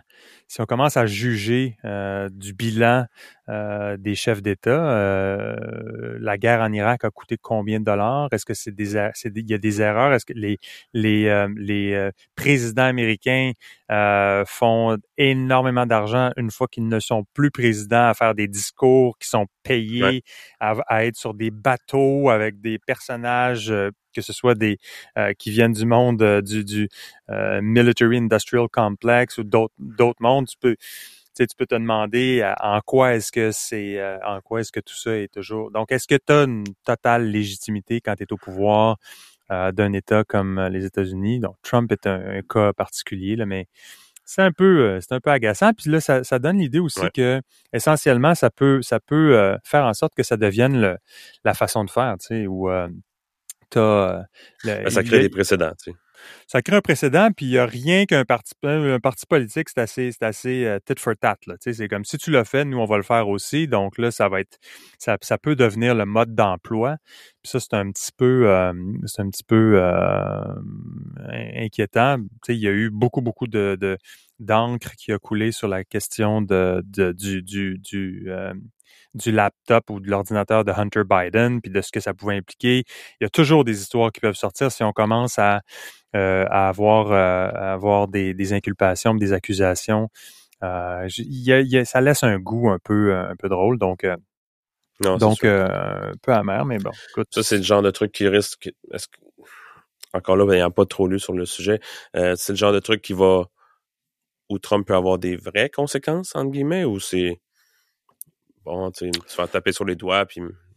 si 0.54 0.62
on 0.62 0.66
commence 0.66 0.98
à 0.98 1.06
juger 1.08 1.78
euh, 1.84 2.30
du 2.30 2.54
bilan 2.54 3.06
euh, 3.50 3.98
des 3.98 4.14
chefs 4.14 4.42
d'État, 4.42 4.70
euh, 4.70 6.18
la 6.20 6.38
guerre 6.38 6.62
en 6.62 6.72
Irak 6.72 7.04
a 7.06 7.10
coûté 7.10 7.38
combien 7.42 7.80
de 7.80 7.86
dollars? 7.86 8.28
Est-ce 8.32 8.46
que 8.46 8.54
c'est 8.54 8.72
des, 8.74 8.96
er, 8.96 9.12
il 9.26 9.50
y 9.50 9.54
a 9.54 9.58
des 9.58 9.82
erreurs? 9.82 10.14
Est-ce 10.14 10.26
que 10.26 10.34
les 10.34 10.60
les 10.94 11.48
les 11.58 12.12
présidents 12.36 12.84
américains 12.84 13.54
font 14.46 14.98
énormément 15.18 15.86
d'argent 15.86 16.32
une 16.38 16.52
fois 16.52 16.68
qu'ils 16.68 16.88
ne 16.88 17.00
sont 17.00 17.26
plus 17.34 17.52
présidents 17.52 18.08
à 18.08 18.14
faire 18.14 18.36
des 18.36 18.48
discours 18.48 19.18
qui 19.18 19.28
sont 19.28 19.48
payés 19.64 20.24
à, 20.60 20.76
à, 20.88 21.06
être 21.06 21.16
sur 21.16 21.34
des 21.34 21.52
bateaux 21.52 22.30
avec 22.30 22.62
des 22.62 22.80
personnages 22.80 23.74
que 24.16 24.22
ce 24.22 24.34
soit 24.34 24.56
des 24.56 24.78
qui 25.38 25.52
viennent 25.52 25.74
du 25.74 25.86
monde 25.86 26.42
du, 26.42 26.64
du 26.64 26.90
military 27.62 28.18
industrial 28.18 28.68
complex 28.72 29.38
ou 29.38 29.44
d'autres 29.44 29.74
d'autres 30.04 30.22
mondes, 30.22 30.48
tu 30.48 30.58
peux 30.60 30.76
tu, 31.36 31.48
peux 31.58 31.66
te 31.66 31.74
demander 31.74 32.48
en 32.60 32.80
quoi 32.82 33.16
est-ce 33.16 33.32
que 33.32 33.52
c'est 33.52 34.00
en 34.24 34.40
quoi 34.42 34.62
est-ce 34.62 34.72
que 34.72 34.80
tout 34.80 34.96
ça 34.96 35.18
est 35.18 35.34
toujours. 35.34 35.72
Donc 35.72 35.92
est-ce 35.92 36.08
que 36.08 36.16
tu 36.16 36.32
as 36.32 36.44
une 36.44 36.64
totale 36.86 37.26
légitimité 37.28 38.02
quand 38.02 38.16
tu 38.16 38.24
es 38.24 38.32
au 38.32 38.38
pouvoir 38.38 38.98
d'un 39.50 39.94
État 39.94 40.24
comme 40.24 40.62
les 40.72 40.86
États-Unis? 40.86 41.40
Donc 41.40 41.56
Trump 41.64 41.92
est 41.92 42.06
un, 42.06 42.42
cas 42.48 42.72
particulier 42.74 43.36
là, 43.36 43.48
mais 43.48 43.66
c'est 44.26 44.44
un 44.44 44.52
peu 44.52 45.00
c'est 45.02 45.14
un 45.14 45.20
peu 45.20 45.32
agaçant 45.32 45.74
puis 45.74 45.90
là 45.90 46.00
ça, 46.00 46.24
ça 46.24 46.38
donne 46.38 46.60
l'idée 46.60 46.80
aussi 46.80 47.10
que 47.16 47.42
essentiellement 47.74 48.36
ça 48.36 48.52
peut 48.52 48.84
ça 48.84 49.00
peut 49.00 49.58
faire 49.64 49.86
en 49.86 49.94
sorte 49.96 50.14
que 50.14 50.24
ça 50.24 50.38
devienne 50.38 50.80
le, 50.80 50.98
la 51.44 51.56
façon 51.56 51.84
de 51.84 51.90
faire 51.90 52.16
tu 52.20 52.28
sais 52.28 52.48
ou 52.48 52.70
euh, 52.70 52.88
ben, 54.64 54.90
ça 54.90 55.04
crée 55.04 55.20
des 55.20 55.30
précédents, 55.30 55.74
tu 55.82 55.92
sais. 55.92 55.98
Ça 56.48 56.62
crée 56.62 56.76
un 56.76 56.82
précédent, 56.82 57.30
puis 57.36 57.46
il 57.46 57.50
n'y 57.52 57.58
a 57.58 57.66
rien 57.66 58.06
qu'un 58.06 58.26
parti, 58.26 58.54
un 58.64 59.00
parti 59.00 59.26
politique, 59.26 59.70
c'est 59.70 59.82
assez, 59.82 60.12
c'est 60.12 60.26
assez 60.26 60.66
euh, 60.66 60.80
tit 60.86 60.96
for 60.98 61.16
tat. 61.20 61.38
C'est 61.60 61.88
comme 61.88 62.06
si 62.06 62.18
tu 62.18 62.32
l'as 62.32 62.46
fait, 62.46 62.66
nous 62.66 62.78
on 62.78 62.86
va 62.86 62.98
le 62.98 63.04
faire 63.04 63.28
aussi. 63.30 63.68
Donc 63.68 63.98
là, 63.98 64.12
ça 64.12 64.30
va 64.30 64.42
être, 64.42 64.58
ça, 64.98 65.18
ça 65.22 65.38
peut 65.38 65.56
devenir 65.56 65.96
le 65.96 66.06
mode 66.06 66.36
d'emploi. 66.36 66.98
Puis 67.42 67.52
ça, 67.52 67.60
c'est 67.60 67.74
un 67.74 67.92
petit 67.92 68.12
peu, 68.16 68.50
euh, 68.50 68.74
c'est 69.06 69.22
un 69.22 69.30
petit 69.30 69.44
peu 69.44 69.82
inquiétant. 71.32 72.18
il 72.48 72.56
y 72.56 72.68
a 72.68 72.72
eu 72.72 72.90
beaucoup, 72.90 73.22
beaucoup 73.22 73.48
de, 73.48 73.78
de 73.80 73.98
d'encre 74.40 74.96
qui 74.98 75.12
a 75.12 75.20
coulé 75.20 75.52
sur 75.52 75.68
la 75.68 75.84
question 75.84 76.42
de, 76.42 76.82
de 76.86 77.12
du, 77.14 77.42
du, 77.44 77.78
du 77.80 78.30
du 79.14 79.32
laptop 79.32 79.90
ou 79.90 80.00
de 80.00 80.10
l'ordinateur 80.10 80.64
de 80.64 80.72
Hunter 80.72 81.04
Biden, 81.08 81.62
puis 81.62 81.72
de 81.72 81.82
ce 81.82 81.92
que 81.92 82.00
ça 82.00 82.14
pouvait 82.14 82.36
impliquer. 82.36 82.84
Il 83.20 83.24
y 83.24 83.26
a 83.26 83.30
toujours 83.30 83.64
des 83.64 83.82
histoires 83.82 84.12
qui 84.12 84.20
peuvent 84.20 84.36
sortir 84.36 84.72
si 84.72 84.84
on 84.84 84.92
commence 84.92 85.38
à, 85.40 85.62
euh, 86.16 86.46
à 86.50 86.70
avoir, 86.70 87.12
euh, 87.12 87.50
à 87.54 87.74
avoir 87.74 88.08
des, 88.08 88.34
des, 88.34 88.54
inculpations, 88.54 89.16
des 89.16 89.34
accusations. 89.34 90.10
Euh, 90.64 91.08
y 91.18 91.78
a, 91.78 91.86
ça 91.86 92.02
laisse 92.02 92.24
un 92.24 92.38
goût 92.40 92.70
un 92.70 92.80
peu, 92.84 93.16
un 93.16 93.36
peu 93.36 93.50
drôle. 93.50 93.78
Donc, 93.78 94.06
Donc, 95.02 95.44
un 95.44 96.12
peu 96.22 96.34
amer, 96.34 96.66
mais 96.66 96.78
bon. 96.78 96.92
Écoute. 97.12 97.28
Ça, 97.32 97.44
c'est 97.44 97.58
le 97.58 97.64
genre 97.64 97.82
de 97.82 97.92
truc 97.92 98.12
qui 98.12 98.28
risque. 98.28 98.72
Est-ce 98.92 99.08
que... 99.08 99.18
Encore 100.16 100.38
là, 100.38 100.46
n'ayant 100.46 100.70
pas 100.70 100.86
trop 100.86 101.08
lu 101.08 101.20
sur 101.20 101.34
le 101.34 101.46
sujet, 101.46 101.80
c'est 102.14 102.50
le 102.50 102.56
genre 102.56 102.72
de 102.72 102.80
truc 102.80 103.02
qui 103.02 103.14
va 103.14 103.46
où 104.50 104.60
Trump 104.60 104.88
peut 104.88 104.96
avoir 104.96 105.18
des 105.18 105.36
vraies 105.36 105.70
conséquences, 105.70 106.36
entre 106.36 106.52
guillemets, 106.52 106.86
ou 106.86 107.00
c'est 107.00 107.42
bon, 108.66 108.92
tu 108.92 109.12
se 109.28 109.36
faire 109.36 109.50
taper 109.50 109.72
sur 109.72 109.86
les 109.86 109.96
doigts, 109.96 110.26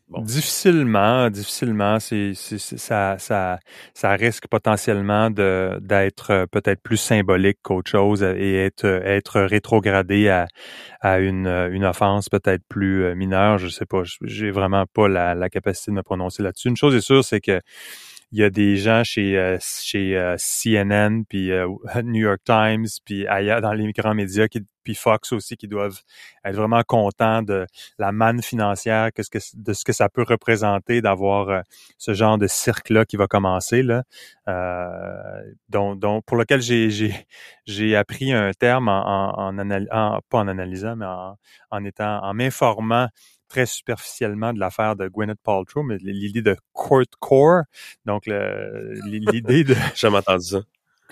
Bon. 0.08 0.20
Difficilement, 0.20 1.30
difficilement, 1.30 1.98
c'est, 1.98 2.32
ça, 2.34 3.18
ça, 3.18 3.58
ça 3.92 4.10
risque 4.12 4.46
potentiellement 4.46 5.30
d'être 5.30 6.30
euh, 6.30 6.46
peut-être 6.46 6.80
plus 6.80 6.96
symbolique 6.96 7.58
qu'autre 7.60 7.90
chose 7.90 8.22
et 8.22 8.54
être 8.66 8.84
être 8.84 9.40
rétrogradé 9.40 10.28
à, 10.28 10.46
à 11.00 11.18
une, 11.18 11.48
une 11.48 11.84
offense 11.84 12.28
peut-être 12.28 12.62
plus 12.68 13.02
euh, 13.02 13.14
mineure. 13.16 13.58
Je 13.58 13.66
sais 13.66 13.84
pas, 13.84 14.02
j'ai 14.22 14.52
vraiment 14.52 14.84
pas 14.86 15.08
la, 15.08 15.34
la 15.34 15.50
capacité 15.50 15.90
de 15.90 15.96
me 15.96 16.04
prononcer 16.04 16.44
là-dessus. 16.44 16.68
Une 16.68 16.76
chose 16.76 16.94
est 16.94 17.00
sûre, 17.00 17.24
c'est 17.24 17.40
que 17.40 17.60
il 18.36 18.40
y 18.40 18.44
a 18.44 18.50
des 18.50 18.76
gens 18.76 19.02
chez 19.02 19.38
euh, 19.38 19.56
chez 19.62 20.14
euh, 20.14 20.36
CNN 20.36 21.22
puis 21.26 21.50
euh, 21.50 21.66
New 22.04 22.20
York 22.20 22.40
Times 22.44 22.86
puis 23.02 23.26
ailleurs 23.26 23.62
dans 23.62 23.72
les 23.72 23.90
grands 23.92 24.12
médias 24.14 24.46
puis 24.84 24.94
Fox 24.94 25.32
aussi 25.32 25.56
qui 25.56 25.66
doivent 25.68 25.98
être 26.44 26.54
vraiment 26.54 26.82
contents 26.86 27.40
de 27.40 27.66
la 27.98 28.12
manne 28.12 28.42
financière 28.42 29.08
de 29.16 29.72
ce 29.72 29.84
que 29.84 29.92
ça 29.94 30.10
peut 30.10 30.22
représenter 30.22 31.00
d'avoir 31.00 31.62
ce 31.96 32.12
genre 32.12 32.36
de 32.36 32.46
cirque 32.46 32.90
là 32.90 33.06
qui 33.06 33.16
va 33.16 33.26
commencer 33.26 33.82
là. 33.82 34.04
Pour 35.72 36.36
lequel 36.36 36.60
j'ai 36.60 37.96
appris 37.96 38.32
un 38.32 38.52
terme 38.52 38.88
en, 38.88 39.48
en, 39.48 40.20
pas 40.28 40.38
en 40.38 40.46
analysant 40.46 40.94
mais 40.94 41.06
en 41.70 41.84
étant 41.84 42.22
en 42.22 42.34
m'informant 42.34 43.08
très 43.48 43.66
superficiellement 43.66 44.52
de 44.52 44.60
l'affaire 44.60 44.96
de 44.96 45.08
Gwyneth 45.08 45.40
Paltrow, 45.42 45.82
mais 45.82 45.96
l'idée 45.98 46.42
de 46.42 46.56
court 46.72 47.04
core, 47.20 47.62
donc 48.04 48.26
l'idée 48.26 49.64
de... 49.64 49.74
J'ai 49.74 49.80
jamais 49.96 50.18
entendu 50.18 50.44
ça. 50.44 50.60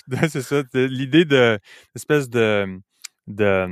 c'est 0.28 0.42
ça, 0.42 0.62
l'idée 0.74 1.24
de 1.24 1.58
espèce 1.94 2.28
de 2.28 2.80
de 3.26 3.68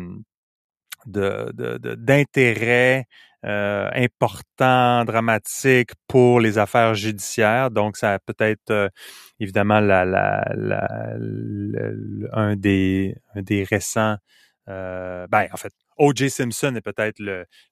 d'intérêt 1.97 3.07
euh, 3.45 3.91
important, 3.95 5.05
dramatique 5.05 5.91
pour 6.07 6.39
les 6.41 6.59
affaires 6.59 6.95
judiciaires. 6.95 7.73
Donc, 7.73 7.97
ça 7.97 8.19
peut 8.25 8.37
être 8.39 8.71
euh, 8.71 8.89
évidemment 9.41 9.81
la, 9.81 10.05
la, 10.05 10.45
la, 10.55 10.89
un 12.33 12.55
des 12.55 13.17
un 13.35 13.43
des 13.43 13.65
récents 13.65 14.17
euh, 14.69 15.27
ben, 15.29 15.49
en 15.53 15.57
fait, 15.57 15.73
O.J. 16.03 16.31
Simpson 16.31 16.75
est 16.75 16.81
peut-être 16.81 17.21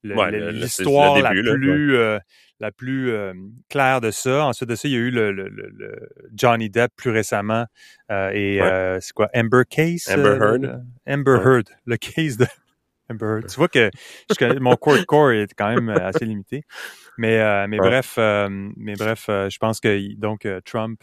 l'histoire 0.04 1.18
la, 1.18 1.30
plus, 1.30 1.96
euh, 1.96 2.18
la 2.60 2.70
plus 2.70 3.10
euh, 3.10 3.32
claire 3.68 4.00
de 4.00 4.12
ça. 4.12 4.44
Ensuite 4.44 4.68
de 4.68 4.76
ça, 4.76 4.87
il 4.87 4.92
y 4.92 4.94
a 4.94 4.99
eu 4.99 5.10
le, 5.10 5.50
Johnny 6.32 6.70
Depp 6.70 6.92
plus 6.94 7.10
récemment 7.10 7.66
et 8.08 8.60
c'est 9.00 9.12
quoi? 9.12 9.28
Amber 9.34 9.62
Case 9.68 10.08
Amber 10.08 10.38
Heard 10.40 10.84
Amber 11.08 11.38
Heard 11.44 11.70
le 11.87 11.96
case 11.96 12.37
de 12.37 12.46
Amber 13.10 13.26
Heard. 13.26 13.49
Tu 13.49 13.56
vois 13.56 13.68
que 13.68 13.90
mon 14.60 14.76
court 14.76 15.04
core 15.06 15.32
est 15.32 15.52
quand 15.52 15.75
même 15.75 15.88
assez 15.88 16.25
limité. 16.25 16.62
Mais 17.18 17.66
mais 17.66 17.78
bref 17.78 18.14
mais 18.16 18.94
bref 18.94 19.25
je 19.26 19.58
pense 19.58 19.80
que 19.80 20.14
donc 20.14 20.46
Trump 20.64 21.02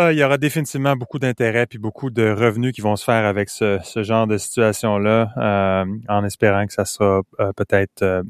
ah, 0.00 0.12
il 0.12 0.18
y 0.18 0.22
aura 0.22 0.38
définitivement 0.38 0.94
beaucoup 0.94 1.18
d'intérêt 1.18 1.66
puis 1.66 1.78
beaucoup 1.78 2.10
de 2.10 2.30
revenus 2.30 2.72
qui 2.72 2.80
vont 2.80 2.94
se 2.94 3.04
faire 3.04 3.26
avec 3.26 3.50
ce, 3.50 3.80
genre 3.96 4.28
de 4.28 4.38
situation-là, 4.38 5.32
euh, 5.36 5.84
en 6.08 6.24
espérant 6.24 6.64
que 6.68 6.72
ça 6.72 6.84
sera 6.84 7.22
euh, 7.40 7.52
peut-être 7.52 8.02
euh, 8.02 8.22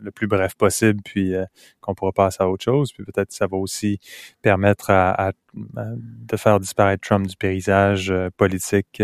le 0.00 0.10
plus 0.10 0.26
bref 0.26 0.56
possible, 0.56 1.00
puis 1.04 1.34
qu'on 1.80 1.94
pourra 1.94 2.10
passer 2.10 2.42
à 2.42 2.48
autre 2.48 2.64
chose. 2.64 2.92
Puis 2.92 3.04
peut-être 3.04 3.28
que 3.28 3.34
ça 3.34 3.46
va 3.46 3.56
aussi 3.56 4.00
permettre 4.42 4.90
à, 4.90 5.30
de 5.54 6.36
faire 6.36 6.58
disparaître 6.58 7.06
Trump 7.06 7.28
du 7.28 7.36
paysage 7.36 8.12
politique 8.36 9.00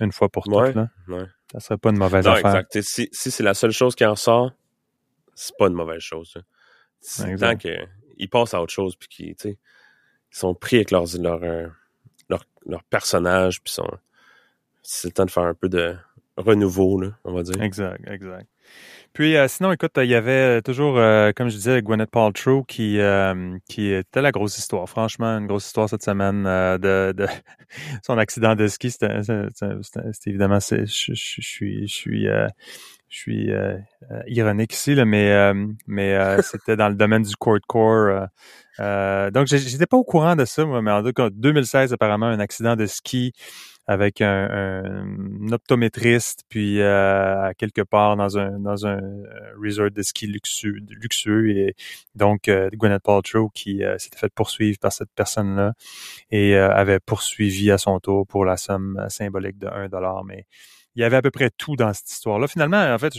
une 0.00 0.12
fois 0.12 0.28
pour 0.28 0.42
toutes. 0.42 0.74
Là. 0.74 0.88
Ouais. 1.06 1.24
Ça 1.52 1.60
serait 1.60 1.78
pas 1.78 1.90
une 1.90 1.98
mauvaise 1.98 2.26
affaire. 2.26 2.56
Exact. 2.56 2.82
Si, 2.82 3.08
si 3.12 3.30
c'est 3.30 3.44
la 3.44 3.54
seule 3.54 3.70
chose 3.70 3.94
qui 3.94 4.04
en 4.04 4.16
sort, 4.16 4.52
c'est 5.34 5.56
pas 5.56 5.68
une 5.68 5.74
mauvaise 5.74 6.02
chose. 6.02 6.36
Tant 7.38 7.56
qu'il 7.56 8.28
passe 8.28 8.54
à 8.54 8.60
autre 8.60 8.72
chose, 8.72 8.96
puis 8.96 9.08
qu'il, 9.08 9.56
sont 10.30 10.54
pris 10.54 10.76
avec 10.76 10.90
leurs, 10.90 11.06
leur, 11.18 11.42
euh, 11.42 11.66
leur, 12.28 12.44
leur 12.66 12.82
personnage, 12.84 13.62
puis 13.62 13.72
sont, 13.72 13.88
c'est 14.82 15.08
le 15.08 15.12
temps 15.12 15.24
de 15.24 15.30
faire 15.30 15.44
un 15.44 15.54
peu 15.54 15.68
de 15.68 15.96
renouveau, 16.36 17.00
là, 17.00 17.10
on 17.24 17.32
va 17.32 17.42
dire. 17.42 17.60
Exact, 17.62 18.00
exact. 18.08 18.46
Puis 19.14 19.36
euh, 19.36 19.48
sinon, 19.48 19.72
écoute, 19.72 19.92
il 19.96 20.04
y 20.04 20.14
avait 20.14 20.60
toujours, 20.62 20.98
euh, 20.98 21.32
comme 21.34 21.48
je 21.48 21.56
disais, 21.56 21.80
Gwyneth 21.82 22.10
Paltrow 22.10 22.62
qui 22.62 23.00
qui 23.68 23.90
était 23.90 24.20
la 24.22 24.30
grosse 24.30 24.58
histoire. 24.58 24.88
Franchement, 24.88 25.38
une 25.38 25.46
grosse 25.46 25.66
histoire 25.66 25.88
cette 25.88 26.04
semaine 26.04 26.44
de, 26.44 27.12
de 27.12 27.26
son 28.06 28.18
accident 28.18 28.54
de 28.54 28.68
ski. 28.68 28.90
C'était 28.90 29.08
évidemment, 30.26 30.58
je 30.60 31.14
suis 33.08 33.50
ironique 34.26 34.74
ici, 34.74 34.94
là, 34.94 35.04
mais 35.06 35.52
mais 35.86 36.42
c'était 36.42 36.76
dans 36.76 36.90
le 36.90 36.94
domaine 36.94 37.22
du 37.22 37.34
court 37.34 37.58
core. 37.66 38.28
Euh, 38.80 39.30
donc, 39.30 39.46
j'étais 39.46 39.86
pas 39.86 39.96
au 39.96 40.04
courant 40.04 40.36
de 40.36 40.44
ça, 40.44 40.64
moi, 40.64 40.82
mais 40.82 40.90
en 40.90 41.02
2016, 41.02 41.92
apparemment, 41.92 42.26
un 42.26 42.40
accident 42.40 42.76
de 42.76 42.86
ski 42.86 43.32
avec 43.88 44.20
un, 44.20 45.50
optométriste, 45.50 46.44
puis 46.50 46.82
euh, 46.82 47.52
quelque 47.56 47.80
part 47.80 48.16
dans 48.16 48.36
un 48.36 48.60
dans 48.60 48.86
un 48.86 49.00
resort 49.60 49.90
de 49.90 50.02
ski 50.02 50.26
luxueux, 50.26 50.76
luxueux 50.90 51.50
et 51.56 51.74
donc 52.14 52.48
euh, 52.48 52.68
Gwyneth 52.74 53.02
Paltrow 53.02 53.48
qui 53.48 53.82
euh, 53.82 53.96
s'était 53.96 54.18
fait 54.18 54.32
poursuivre 54.34 54.78
par 54.78 54.92
cette 54.92 55.08
personne-là 55.16 55.72
et 56.30 56.54
avait 56.56 57.00
poursuivi 57.00 57.70
à 57.70 57.78
son 57.78 57.98
tour 57.98 58.26
pour 58.26 58.44
la 58.44 58.58
somme 58.58 59.06
symbolique 59.08 59.58
de 59.58 59.68
1 59.68 59.88
dollar, 59.88 60.22
mais 60.22 60.44
il 60.98 61.02
y 61.02 61.04
avait 61.04 61.16
à 61.16 61.22
peu 61.22 61.30
près 61.30 61.48
tout 61.56 61.76
dans 61.76 61.92
cette 61.92 62.10
histoire-là. 62.10 62.48
Finalement, 62.48 62.92
en 62.92 62.98
fait, 62.98 63.14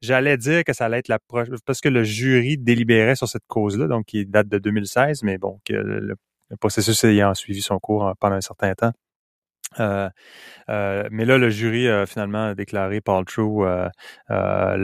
j'allais 0.00 0.36
dire 0.36 0.64
que 0.64 0.72
ça 0.72 0.86
allait 0.86 0.98
être 0.98 1.06
la 1.06 1.20
prochaine, 1.20 1.54
parce 1.64 1.80
que 1.80 1.88
le 1.88 2.02
jury 2.02 2.58
délibérait 2.58 3.14
sur 3.14 3.28
cette 3.28 3.46
cause-là, 3.46 3.86
donc 3.86 4.06
qui 4.06 4.26
date 4.26 4.48
de 4.48 4.58
2016, 4.58 5.22
mais 5.22 5.38
bon, 5.38 5.60
que 5.64 5.72
le 5.72 6.16
processus 6.58 7.04
ayant 7.04 7.32
suivi 7.34 7.62
son 7.62 7.78
cours 7.78 8.12
pendant 8.18 8.34
un 8.34 8.40
certain 8.40 8.74
temps. 8.74 8.90
Euh, 9.78 10.10
euh, 10.68 11.08
mais 11.12 11.24
là, 11.24 11.38
le 11.38 11.48
jury 11.50 11.88
a 11.88 12.06
finalement 12.06 12.54
déclaré 12.54 13.00
Paul 13.00 13.24
True 13.24 13.64
euh, 13.64 13.88
euh, 14.30 14.76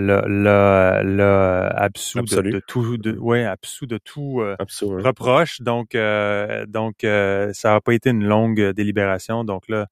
l'a 1.03 1.68
absous 1.68 2.22
de, 2.22 2.61
tout, 2.66 2.96
de, 2.96 3.12
ouais, 3.18 3.44
absous 3.44 3.87
de 3.87 3.99
tout 3.99 4.40
euh, 4.40 4.57
reproche. 5.03 5.61
Donc, 5.61 5.94
euh, 5.94 6.66
donc 6.66 6.99
ça 7.03 7.70
n'a 7.70 7.81
pas 7.81 7.94
été 7.94 8.11
une 8.11 8.25
longue 8.25 8.61
délibération. 8.72 9.44
Donc 9.44 9.68
là, 9.68 9.87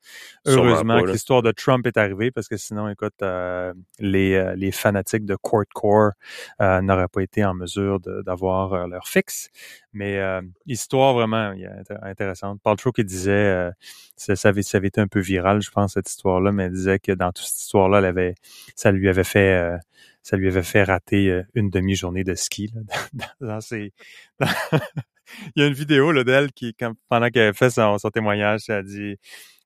heureusement 0.46 1.00
que 1.02 1.10
l'histoire 1.10 1.42
de 1.42 1.50
Trump 1.50 1.86
est 1.86 1.96
arrivée 1.96 2.30
parce 2.30 2.48
que 2.48 2.56
sinon, 2.56 2.88
écoute, 2.88 3.22
les, 3.98 4.54
les 4.56 4.72
fanatiques 4.72 5.26
de 5.26 5.36
Court 5.36 5.64
Core 5.74 6.12
n'auraient 6.60 7.08
pas 7.08 7.22
été 7.22 7.44
en 7.44 7.54
mesure 7.54 8.00
d'avoir 8.00 8.86
leur 8.86 9.08
fixe. 9.08 9.50
Mais 9.94 10.20
histoire 10.66 11.14
vraiment 11.14 11.54
intéressante. 12.02 12.60
Paul 12.62 12.76
True 12.76 12.92
qui 12.92 13.04
disait, 13.04 13.70
ça, 14.16 14.36
ça, 14.36 14.48
avait, 14.50 14.62
ça 14.62 14.78
avait 14.78 14.88
été 14.88 15.00
un 15.00 15.08
peu 15.08 15.20
viral, 15.20 15.62
je 15.62 15.70
pense, 15.70 15.94
cette 15.94 16.08
histoire-là, 16.08 16.52
mais 16.52 16.64
elle 16.64 16.72
disait 16.72 16.98
que 16.98 17.12
dans 17.12 17.32
toute 17.32 17.46
cette 17.46 17.60
histoire-là, 17.60 17.98
elle 17.98 18.04
avait, 18.04 18.34
ça 18.76 18.92
lui 18.92 19.08
avait 19.08 19.24
fait, 19.24 19.54
euh, 19.54 19.76
ça 20.22 20.36
lui 20.36 20.48
avait 20.48 20.62
fait 20.62 20.84
rater 20.84 21.30
euh, 21.30 21.42
une 21.54 21.70
demi-journée 21.70 22.24
de 22.24 22.34
ski. 22.34 22.72
Là, 22.74 22.80
dans, 23.40 23.60
ses, 23.60 23.92
Il 25.56 25.62
y 25.62 25.64
a 25.64 25.66
une 25.66 25.74
vidéo 25.74 26.12
là, 26.12 26.22
d'elle 26.22 26.52
qui, 26.52 26.74
quand, 26.74 26.92
pendant 27.08 27.28
qu'elle 27.30 27.54
fait 27.54 27.70
son, 27.70 27.96
témoignage, 28.12 28.62
elle 28.68 28.74
a 28.76 28.82
dit, 28.82 29.16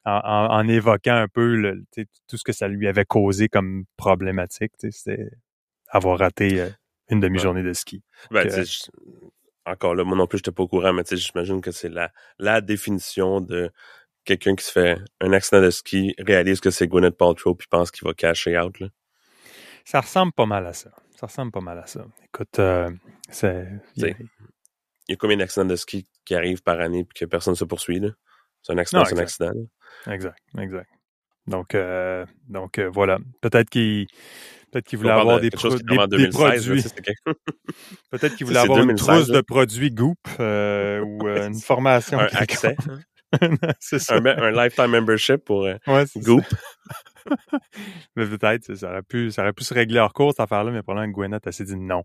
en, 0.05 0.67
évoquant 0.69 1.17
un 1.17 1.29
peu 1.29 1.55
le, 1.55 1.85
tout 2.29 2.37
ce 2.37 2.45
que 2.45 2.53
ça 2.53 2.69
lui 2.69 2.89
avait 2.89 3.05
causé 3.05 3.49
comme 3.49 3.85
problématique, 3.97 4.73
c'était 4.79 5.31
avoir 5.91 6.19
raté 6.19 6.61
euh, 6.61 6.71
une 7.11 7.21
demi-journée 7.21 7.63
de 7.63 7.73
ski. 7.75 8.03
Ben, 8.31 8.49
encore 9.71 9.95
là, 9.95 10.05
moi 10.05 10.17
non 10.17 10.27
plus, 10.27 10.39
je 10.39 10.43
n'étais 10.43 10.53
pas 10.53 10.63
au 10.63 10.69
courant, 10.69 10.93
mais 10.93 11.03
j'imagine 11.11 11.61
que 11.61 11.71
c'est 11.71 11.89
la, 11.89 12.11
la 12.39 12.61
définition 12.61 13.41
de 13.41 13.71
quelqu'un 14.25 14.55
qui 14.55 14.65
se 14.65 14.73
fait 14.73 14.99
un 15.21 15.33
accident 15.33 15.63
de 15.63 15.71
ski, 15.71 16.15
réalise 16.19 16.61
que 16.61 16.71
c'est 16.71 16.87
Gwyneth 16.87 17.17
Paltrow 17.17 17.55
puis 17.55 17.67
pense 17.69 17.91
qu'il 17.91 18.07
va 18.07 18.13
cacher 18.15 18.59
out. 18.59 18.79
Là. 18.79 18.89
Ça 19.85 20.01
ressemble 20.01 20.33
pas 20.33 20.47
mal 20.47 20.67
à 20.67 20.75
ça. 20.75 20.91
Ça 21.17 21.27
ressemble 21.27 21.51
pas 21.51 21.63
mal 21.63 21.79
à 21.79 21.87
ça. 21.87 22.07
Écoute, 22.27 22.59
euh, 22.59 22.91
c'est. 23.31 23.67
Il 23.97 24.15
y 25.09 25.13
a 25.15 25.17
combien 25.17 25.39
d'accidents 25.39 25.65
de 25.65 25.77
ski 25.77 26.07
qui 26.27 26.35
arrivent 26.35 26.63
par 26.63 26.79
année 26.81 27.05
puis 27.05 27.21
que 27.21 27.25
personne 27.25 27.53
ne 27.53 27.57
se 27.57 27.65
poursuit? 27.65 27.99
Là? 27.99 28.11
C'est 28.63 28.75
un 28.75 28.79
accident, 28.79 29.05
c'est 29.07 29.15
un 29.15 29.23
accident. 29.23 29.53
Exact, 30.07 30.39
exact. 30.59 30.91
Donc, 31.47 31.75
euh, 31.75 32.27
donc 32.49 32.79
euh, 32.79 32.91
voilà. 32.93 33.19
Peut-être 33.41 33.71
qu'il 33.71 34.07
peut-être 34.71 34.87
qu'il 34.87 34.99
voulait 34.99 35.11
avoir 35.11 35.41
des, 35.41 35.51
pro 35.51 35.71
des, 35.71 36.17
des, 36.17 36.29
produits. 36.29 36.83
Peut-être 38.11 38.37
qu'il 38.37 38.47
voulait 38.47 38.59
avoir 38.59 38.81
une 38.81 38.95
trousse 38.95 39.29
de 39.29 39.41
produits 39.41 39.91
Goop 39.91 40.19
euh, 40.41 41.01
ou 41.01 41.27
euh, 41.27 41.49
une 41.49 41.59
formation. 41.59 42.19
Un 42.19 42.27
accès. 42.27 42.77
c'est 43.81 43.99
ça. 43.99 44.17
Un, 44.17 44.25
un, 44.25 44.51
lifetime 44.51 44.89
membership 44.89 45.45
pour 45.45 45.65
euh, 45.65 45.77
ouais, 45.87 46.05
Goop. 46.17 46.45
mais 48.17 48.27
peut-être, 48.27 48.75
ça 48.75 48.91
aurait 48.91 49.03
pu, 49.03 49.31
ça 49.31 49.43
aurait 49.43 49.53
pu 49.53 49.65
se 49.65 49.75
régler 49.75 50.01
hors 50.01 50.13
cours, 50.13 50.31
cette 50.31 50.41
affaire-là, 50.41 50.71
mais 50.71 50.83
probablement 50.83 51.13
que 51.13 51.17
Gwyneth 51.17 51.47
a 51.47 51.53
s'est 51.53 51.65
dit 51.65 51.77
non. 51.77 52.05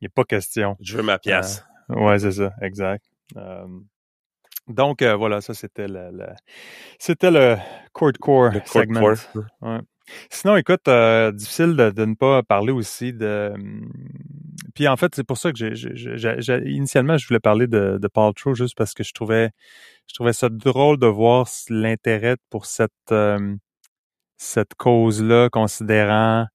Il 0.00 0.04
n'y 0.04 0.06
a 0.06 0.12
pas 0.14 0.24
question. 0.24 0.76
Je 0.80 0.96
veux 0.96 1.02
ma 1.02 1.18
pièce. 1.18 1.64
Ouais, 1.88 2.18
c'est 2.18 2.32
ça, 2.32 2.52
exact. 2.62 3.04
donc 4.68 5.02
voilà, 5.02 5.42
ça 5.42 5.52
c'était 5.52 5.86
le, 5.86 6.10
c'était 6.98 7.30
le 7.30 7.56
Court 7.92 8.12
Core 8.18 8.52
segment. 8.64 9.14
Ouais. 9.60 9.80
Sinon, 10.30 10.56
écoute, 10.56 10.86
euh, 10.88 11.32
difficile 11.32 11.76
de, 11.76 12.04
ne 12.04 12.14
pas 12.14 12.42
parler 12.42 12.72
aussi 12.72 13.12
de. 13.12 13.52
Hum, 13.54 13.90
puis 14.74 14.88
en 14.88 14.96
fait, 14.96 15.14
c'est 15.14 15.24
pour 15.24 15.38
ça 15.38 15.52
que 15.52 15.74
j'ai, 15.74 16.62
initialement 16.66 17.16
je 17.16 17.26
voulais 17.26 17.40
parler 17.40 17.66
de, 17.66 17.98
de 18.00 18.08
Paul 18.08 18.34
True 18.34 18.54
juste 18.54 18.76
parce 18.76 18.92
que 18.94 19.04
je 19.04 19.12
trouvais, 19.12 19.50
je 20.08 20.14
trouvais 20.14 20.32
ça 20.32 20.48
drôle 20.48 20.98
de 20.98 21.06
voir 21.06 21.48
l'intérêt 21.70 22.36
pour 22.50 22.66
cette 22.66 22.92
hum, 23.10 23.58
cette 24.36 24.74
cause-là, 24.74 25.48
considérant 25.50 26.46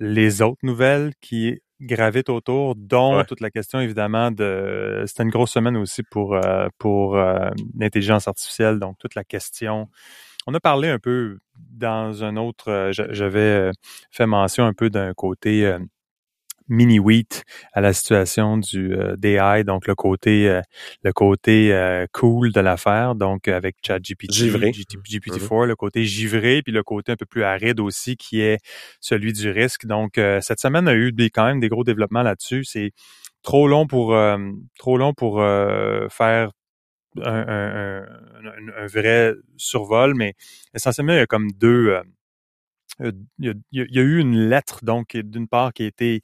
les 0.00 0.42
autres 0.42 0.60
nouvelles 0.62 1.12
qui 1.20 1.60
gravitent 1.80 2.28
autour, 2.28 2.74
dont 2.76 3.24
toute 3.24 3.40
la 3.40 3.50
question 3.50 3.80
évidemment 3.80 4.30
de. 4.30 5.04
C'était 5.06 5.22
une 5.24 5.30
grosse 5.30 5.52
semaine 5.52 5.76
aussi 5.76 6.02
pour 6.02 6.34
euh, 6.34 6.68
pour 6.78 7.16
euh, 7.16 7.50
l'intelligence 7.78 8.28
artificielle, 8.28 8.78
donc 8.78 8.96
toute 8.98 9.14
la 9.14 9.24
question 9.24 9.88
on 10.46 10.54
a 10.54 10.60
parlé 10.60 10.88
un 10.88 10.98
peu 10.98 11.38
dans 11.56 12.24
un 12.24 12.36
autre, 12.36 12.70
euh, 12.70 12.92
j'avais 12.92 13.40
euh, 13.40 13.72
fait 14.10 14.26
mention 14.26 14.64
un 14.64 14.72
peu 14.72 14.90
d'un 14.90 15.12
côté 15.14 15.66
euh, 15.66 15.78
mini 16.68 16.98
wheat 16.98 17.44
à 17.72 17.80
la 17.80 17.92
situation 17.92 18.56
du 18.56 18.96
DI, 19.18 19.64
donc 19.66 19.86
le 19.86 19.94
côté 19.94 20.62
le 21.02 21.12
côté 21.12 22.06
cool 22.14 22.52
de 22.52 22.60
l'affaire, 22.60 23.14
donc 23.14 23.48
avec 23.48 23.76
ChatGPT, 23.86 24.30
GPT-4, 24.30 25.40
mm-hmm. 25.40 25.66
le 25.66 25.76
côté 25.76 26.04
givré, 26.06 26.62
puis 26.62 26.72
le 26.72 26.82
côté 26.82 27.12
un 27.12 27.16
peu 27.16 27.26
plus 27.26 27.44
aride 27.44 27.80
aussi 27.80 28.16
qui 28.16 28.40
est 28.40 28.60
celui 28.98 29.34
du 29.34 29.50
risque. 29.50 29.84
Donc 29.84 30.12
cette 30.40 30.58
semaine 30.58 30.88
a 30.88 30.94
eu 30.94 31.12
des, 31.12 31.28
quand 31.28 31.44
même 31.44 31.60
des 31.60 31.68
gros 31.68 31.84
développements 31.84 32.22
là-dessus. 32.22 32.64
C'est 32.64 32.92
trop 33.42 33.68
long 33.68 33.86
pour 33.86 34.16
trop 34.78 34.96
long 34.96 35.12
pour 35.12 35.42
faire 36.10 36.50
un, 37.22 38.06
un, 38.76 38.86
vrai 38.86 39.34
survol, 39.56 40.14
mais 40.14 40.34
essentiellement, 40.74 41.12
il 41.12 41.18
y 41.18 41.20
a 41.20 41.26
comme 41.26 41.50
deux. 41.52 41.88
Euh, 41.90 42.02
euh, 43.00 43.12
il 43.40 43.56
y, 43.72 43.98
a, 43.98 44.02
eu 44.02 44.18
une 44.18 44.48
lettre, 44.48 44.84
donc, 44.84 45.16
d'une 45.16 45.48
part, 45.48 45.72
qui 45.72 45.82
a 45.82 45.86
été 45.86 46.20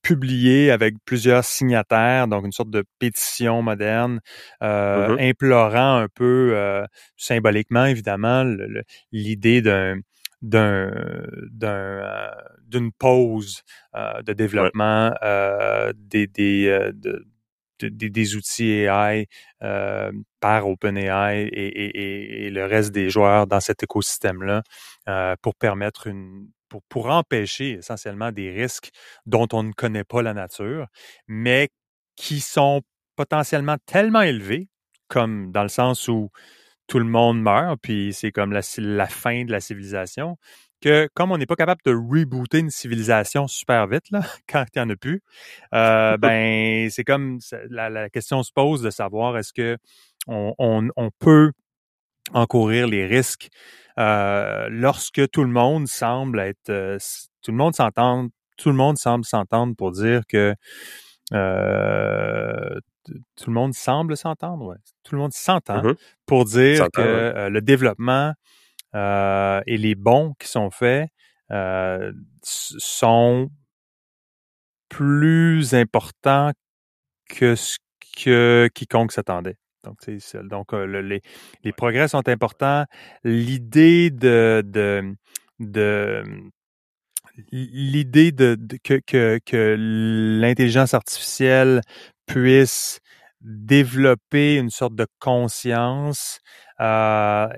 publiée 0.00 0.70
avec 0.70 0.94
plusieurs 1.04 1.44
signataires, 1.44 2.28
donc 2.28 2.46
une 2.46 2.52
sorte 2.52 2.70
de 2.70 2.82
pétition 2.98 3.60
moderne, 3.60 4.20
euh, 4.62 5.08
mm-hmm. 5.08 5.30
implorant 5.30 5.96
un 5.98 6.08
peu, 6.08 6.56
symboliquement, 7.18 7.84
évidemment, 7.84 8.44
l'idée 9.12 9.60
d'un 9.60 9.98
d'un 10.40 10.90
d'une 12.66 12.92
pause 12.92 13.62
de 13.94 14.32
développement 14.32 15.12
des, 15.94 16.26
des 16.26 16.90
de, 16.94 17.26
des, 17.80 18.36
outils 18.36 18.70
AI 18.70 19.26
euh, 19.62 20.12
par 20.40 20.68
OpenAI 20.68 21.48
et, 21.52 22.50
le 22.50 22.64
reste 22.66 22.92
des 22.92 23.10
joueurs 23.10 23.46
dans 23.46 23.60
cet 23.60 23.82
écosystème-là 23.82 24.62
euh, 25.08 25.34
pour 25.42 25.54
permettre 25.54 26.06
une 26.06 26.48
pour, 26.88 27.06
empêcher 27.06 27.72
essentiellement 27.72 28.32
des 28.32 28.50
risques 28.50 28.90
dont 29.26 29.46
on 29.52 29.62
ne 29.62 29.72
connaît 29.72 30.04
pas 30.04 30.22
la 30.22 30.34
nature, 30.34 30.86
mais 31.28 31.68
qui 32.16 32.40
sont 32.40 32.82
potentiellement 33.16 33.76
tellement 33.86 34.22
élevés, 34.22 34.68
comme 35.08 35.52
dans 35.52 35.62
le 35.62 35.68
sens 35.68 36.08
où 36.08 36.30
tout 36.86 36.98
le 36.98 37.04
monde 37.04 37.40
meurt, 37.40 37.78
puis 37.80 38.12
c'est 38.12 38.32
comme 38.32 38.52
la 38.52 39.06
fin 39.06 39.44
de 39.44 39.52
la 39.52 39.60
civilisation, 39.60 40.36
que 40.84 41.08
comme 41.14 41.32
on 41.32 41.38
n'est 41.38 41.46
pas 41.46 41.56
capable 41.56 41.80
de 41.86 41.92
rebooter 41.92 42.58
une 42.58 42.70
civilisation 42.70 43.48
super 43.48 43.86
vite, 43.86 44.10
là, 44.10 44.20
quand 44.48 44.64
il 44.74 44.78
n'y 44.78 44.82
en 44.82 44.90
a 44.90 44.96
plus, 44.96 45.22
euh, 45.74 46.16
ben 46.18 46.90
c'est 46.90 47.04
comme 47.04 47.38
la, 47.70 48.10
question 48.10 48.42
se 48.42 48.52
pose 48.52 48.82
de 48.82 48.90
savoir 48.90 49.38
est-ce 49.38 49.52
que 49.52 49.78
on, 50.26 50.54
on, 50.58 51.10
peut 51.18 51.52
encourir 52.32 52.86
les 52.86 53.06
risques 53.06 53.50
euh, 53.98 54.68
lorsque 54.70 55.28
tout 55.30 55.44
le 55.44 55.50
monde 55.50 55.86
semble 55.86 56.40
être 56.40 56.70
euh, 56.70 56.98
tout 57.42 57.50
le 57.50 57.58
monde 57.58 57.74
s'entend 57.74 58.28
tout 58.56 58.70
le 58.70 58.74
monde 58.74 58.96
semble 58.96 59.26
s'entendre 59.26 59.74
pour 59.76 59.92
dire 59.92 60.22
que 60.26 60.54
euh, 61.32 62.80
tout 63.04 63.50
le 63.50 63.52
monde 63.52 63.74
semble 63.74 64.16
s'entendre, 64.16 64.64
ouais. 64.64 64.76
Tout 65.02 65.14
le 65.14 65.20
monde 65.20 65.34
s'entend 65.34 65.82
mm-hmm. 65.82 65.96
pour 66.24 66.46
dire 66.46 66.88
que 66.94 67.48
le 67.50 67.60
développement 67.60 68.32
euh, 68.94 69.60
et 69.66 69.76
les 69.76 69.94
bons 69.94 70.34
qui 70.38 70.48
sont 70.48 70.70
faits 70.70 71.08
euh, 71.50 72.12
sont 72.42 73.50
plus 74.88 75.74
importants 75.74 76.52
que 77.28 77.54
ce 77.56 77.78
que 78.22 78.68
quiconque 78.74 79.12
s'attendait. 79.12 79.56
Donc, 79.82 79.98
donc 80.44 80.72
euh, 80.72 81.02
les, 81.02 81.20
les, 81.62 81.72
progrès 81.72 82.08
sont 82.08 82.26
importants. 82.28 82.84
L'idée 83.24 84.10
de, 84.10 84.62
de, 84.64 85.14
de 85.58 86.22
l'idée 87.50 88.32
de, 88.32 88.56
que, 88.82 89.00
que, 89.06 89.40
que 89.44 89.76
l'intelligence 90.40 90.94
artificielle 90.94 91.80
puisse 92.26 93.00
développer 93.40 94.56
une 94.56 94.70
sorte 94.70 94.94
de 94.94 95.06
conscience 95.18 96.38
a 96.78 97.50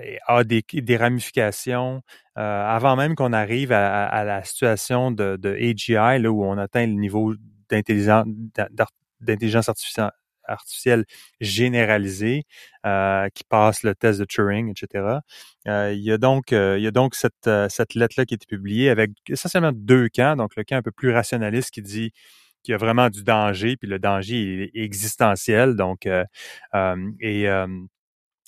des, 0.45 0.97
ramifications 0.97 2.01
euh, 2.37 2.65
avant 2.65 2.95
même 2.95 3.15
qu'on 3.15 3.33
arrive 3.33 3.71
à, 3.71 4.23
la 4.23 4.43
situation 4.43 5.11
de, 5.11 5.37
AGI, 5.43 6.21
là 6.21 6.31
où 6.31 6.43
on 6.43 6.57
atteint 6.57 6.85
le 6.85 6.93
niveau 6.93 7.33
d'intelligence 7.69 9.69
artificielle, 9.69 10.11
artificielle 10.47 11.05
généralisée 11.41 12.43
euh, 12.85 13.27
qui 13.33 13.43
passe 13.43 13.83
le 13.83 13.95
test 13.95 14.19
de 14.19 14.25
Turing, 14.25 14.71
etc. 14.71 15.19
Euh, 15.67 15.93
il 15.93 16.03
y 16.03 16.11
a 16.11 16.17
donc, 16.17 16.53
euh, 16.53 16.77
il 16.77 16.83
y 16.83 16.87
a 16.87 16.91
donc 16.91 17.15
cette, 17.15 17.47
euh, 17.47 17.67
cette 17.69 17.95
lettre-là 17.95 18.25
qui 18.25 18.33
a 18.33 18.35
été 18.35 18.45
publiée 18.45 18.89
avec 18.89 19.11
essentiellement 19.29 19.71
deux 19.73 20.09
camps. 20.09 20.35
Donc, 20.35 20.55
le 20.55 20.63
camp 20.63 20.77
un 20.77 20.81
peu 20.81 20.91
plus 20.91 21.11
rationaliste 21.11 21.71
qui 21.71 21.81
dit 21.81 22.11
qu'il 22.63 22.71
y 22.71 22.75
a 22.75 22.77
vraiment 22.77 23.09
du 23.09 23.23
danger, 23.23 23.77
puis 23.77 23.89
le 23.89 23.99
danger 23.99 24.71
est 24.73 24.81
existentiel. 24.81 25.75
Donc, 25.75 26.05
euh, 26.05 26.25
et 27.19 27.47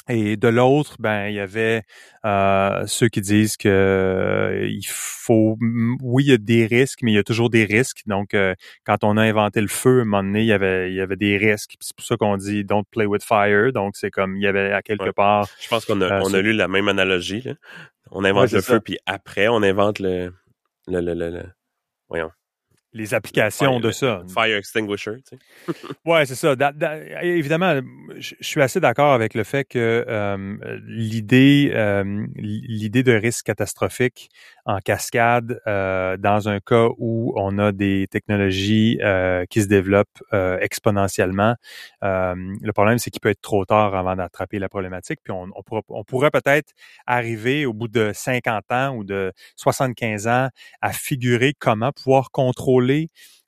et 0.09 0.37
de 0.37 0.47
l'autre, 0.47 0.95
ben 0.99 1.27
il 1.27 1.35
y 1.35 1.39
avait 1.39 1.83
euh, 2.25 2.83
ceux 2.87 3.09
qui 3.09 3.21
disent 3.21 3.57
que 3.57 3.69
euh, 3.69 4.67
il 4.67 4.85
faut, 4.87 5.55
oui, 6.01 6.23
il 6.25 6.29
y 6.31 6.33
a 6.33 6.37
des 6.37 6.65
risques, 6.65 6.99
mais 7.03 7.11
il 7.11 7.15
y 7.15 7.19
a 7.19 7.23
toujours 7.23 7.51
des 7.51 7.63
risques. 7.63 8.01
Donc, 8.07 8.33
euh, 8.33 8.55
quand 8.85 9.03
on 9.03 9.17
a 9.17 9.21
inventé 9.21 9.61
le 9.61 9.67
feu, 9.67 9.99
à 9.99 10.01
un 10.01 10.05
moment 10.05 10.23
donné, 10.23 10.41
il 10.41 10.47
y 10.47 10.51
avait, 10.51 10.91
il 10.91 10.95
y 10.95 11.01
avait 11.01 11.15
des 11.15 11.37
risques. 11.37 11.75
C'est 11.79 11.95
pour 11.95 12.05
ça 12.05 12.17
qu'on 12.17 12.37
dit 12.37 12.65
"Don't 12.65 12.85
play 12.89 13.05
with 13.05 13.23
fire". 13.23 13.71
Donc, 13.71 13.95
c'est 13.95 14.09
comme 14.09 14.35
il 14.35 14.41
y 14.41 14.47
avait 14.47 14.73
à 14.73 14.81
quelque 14.81 15.11
part. 15.11 15.47
Je 15.61 15.67
pense 15.67 15.85
qu'on 15.85 16.01
a, 16.01 16.21
on 16.21 16.33
a 16.33 16.41
lu 16.41 16.53
la 16.53 16.67
même 16.67 16.87
analogie. 16.87 17.47
On 18.11 18.25
invente 18.25 18.51
le 18.51 18.61
feu, 18.61 18.79
puis 18.79 18.97
après, 19.05 19.47
on 19.47 19.61
invente 19.61 19.99
le, 19.99 20.33
le, 20.87 21.01
le, 21.01 21.13
le, 21.13 21.29
le 21.29 21.43
voyons 22.09 22.31
les 22.93 23.13
applications 23.13 23.79
de 23.79 23.91
ça. 23.91 24.23
Fire 24.33 24.57
extinguisher, 24.57 25.17
tu 25.29 25.37
sais. 25.37 25.73
ouais, 26.05 26.25
c'est 26.25 26.35
ça. 26.35 26.55
évidemment, 27.21 27.79
je 28.17 28.33
suis 28.41 28.61
assez 28.61 28.79
d'accord 28.79 29.13
avec 29.13 29.35
le 29.35 29.43
fait 29.43 29.63
que 29.63 30.05
euh, 30.07 30.57
l'idée, 30.87 31.71
euh, 31.73 32.25
l'idée 32.35 33.03
de 33.03 33.13
risque 33.13 33.45
catastrophique 33.45 34.29
en 34.65 34.79
cascade 34.79 35.59
euh, 35.67 36.17
dans 36.17 36.49
un 36.49 36.59
cas 36.59 36.87
où 36.97 37.33
on 37.35 37.59
a 37.59 37.71
des 37.71 38.07
technologies 38.09 38.99
qui 39.49 39.61
se 39.61 39.67
développent 39.67 40.23
exponentiellement. 40.59 41.55
le 42.01 42.71
problème, 42.71 42.97
c'est 42.97 43.11
qu'il 43.11 43.21
peut 43.21 43.29
être 43.29 43.41
trop 43.41 43.65
tard 43.65 43.95
avant 43.95 44.15
d'attraper 44.15 44.57
la 44.57 44.69
problématique. 44.69 45.19
Puis 45.23 45.31
on, 45.31 45.47
on, 45.55 45.81
on 45.89 46.03
pourrait 46.03 46.31
peut-être 46.31 46.73
arriver 47.05 47.65
au 47.65 47.73
bout 47.73 47.87
de 47.87 48.11
50 48.13 48.71
ans 48.71 48.95
ou 48.95 49.03
de 49.03 49.31
75 49.57 50.27
ans 50.27 50.49
à 50.81 50.91
figurer 50.91 51.53
comment 51.57 51.91
pouvoir 51.91 52.31
contrôler 52.31 52.78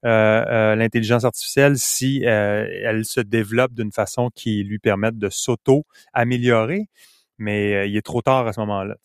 euh, 0.04 0.44
euh, 0.48 0.76
l'intelligence 0.76 1.26
artificielle 1.26 1.78
si 1.78 2.26
euh, 2.26 2.66
elle 2.84 3.06
se 3.06 3.22
développe 3.22 3.74
d'une 3.74 3.92
façon 3.92 4.32
qui 4.34 4.64
lui 4.64 4.80
permette 4.80 5.18
de 5.20 5.30
s'auto-améliorer. 5.30 6.88
Mais 7.38 7.90
il 7.90 7.98
est 7.98 8.04
trop 8.04 8.22
tard 8.22 8.46
à 8.46 8.54
ce 8.54 8.60
moment-là. 8.60 8.96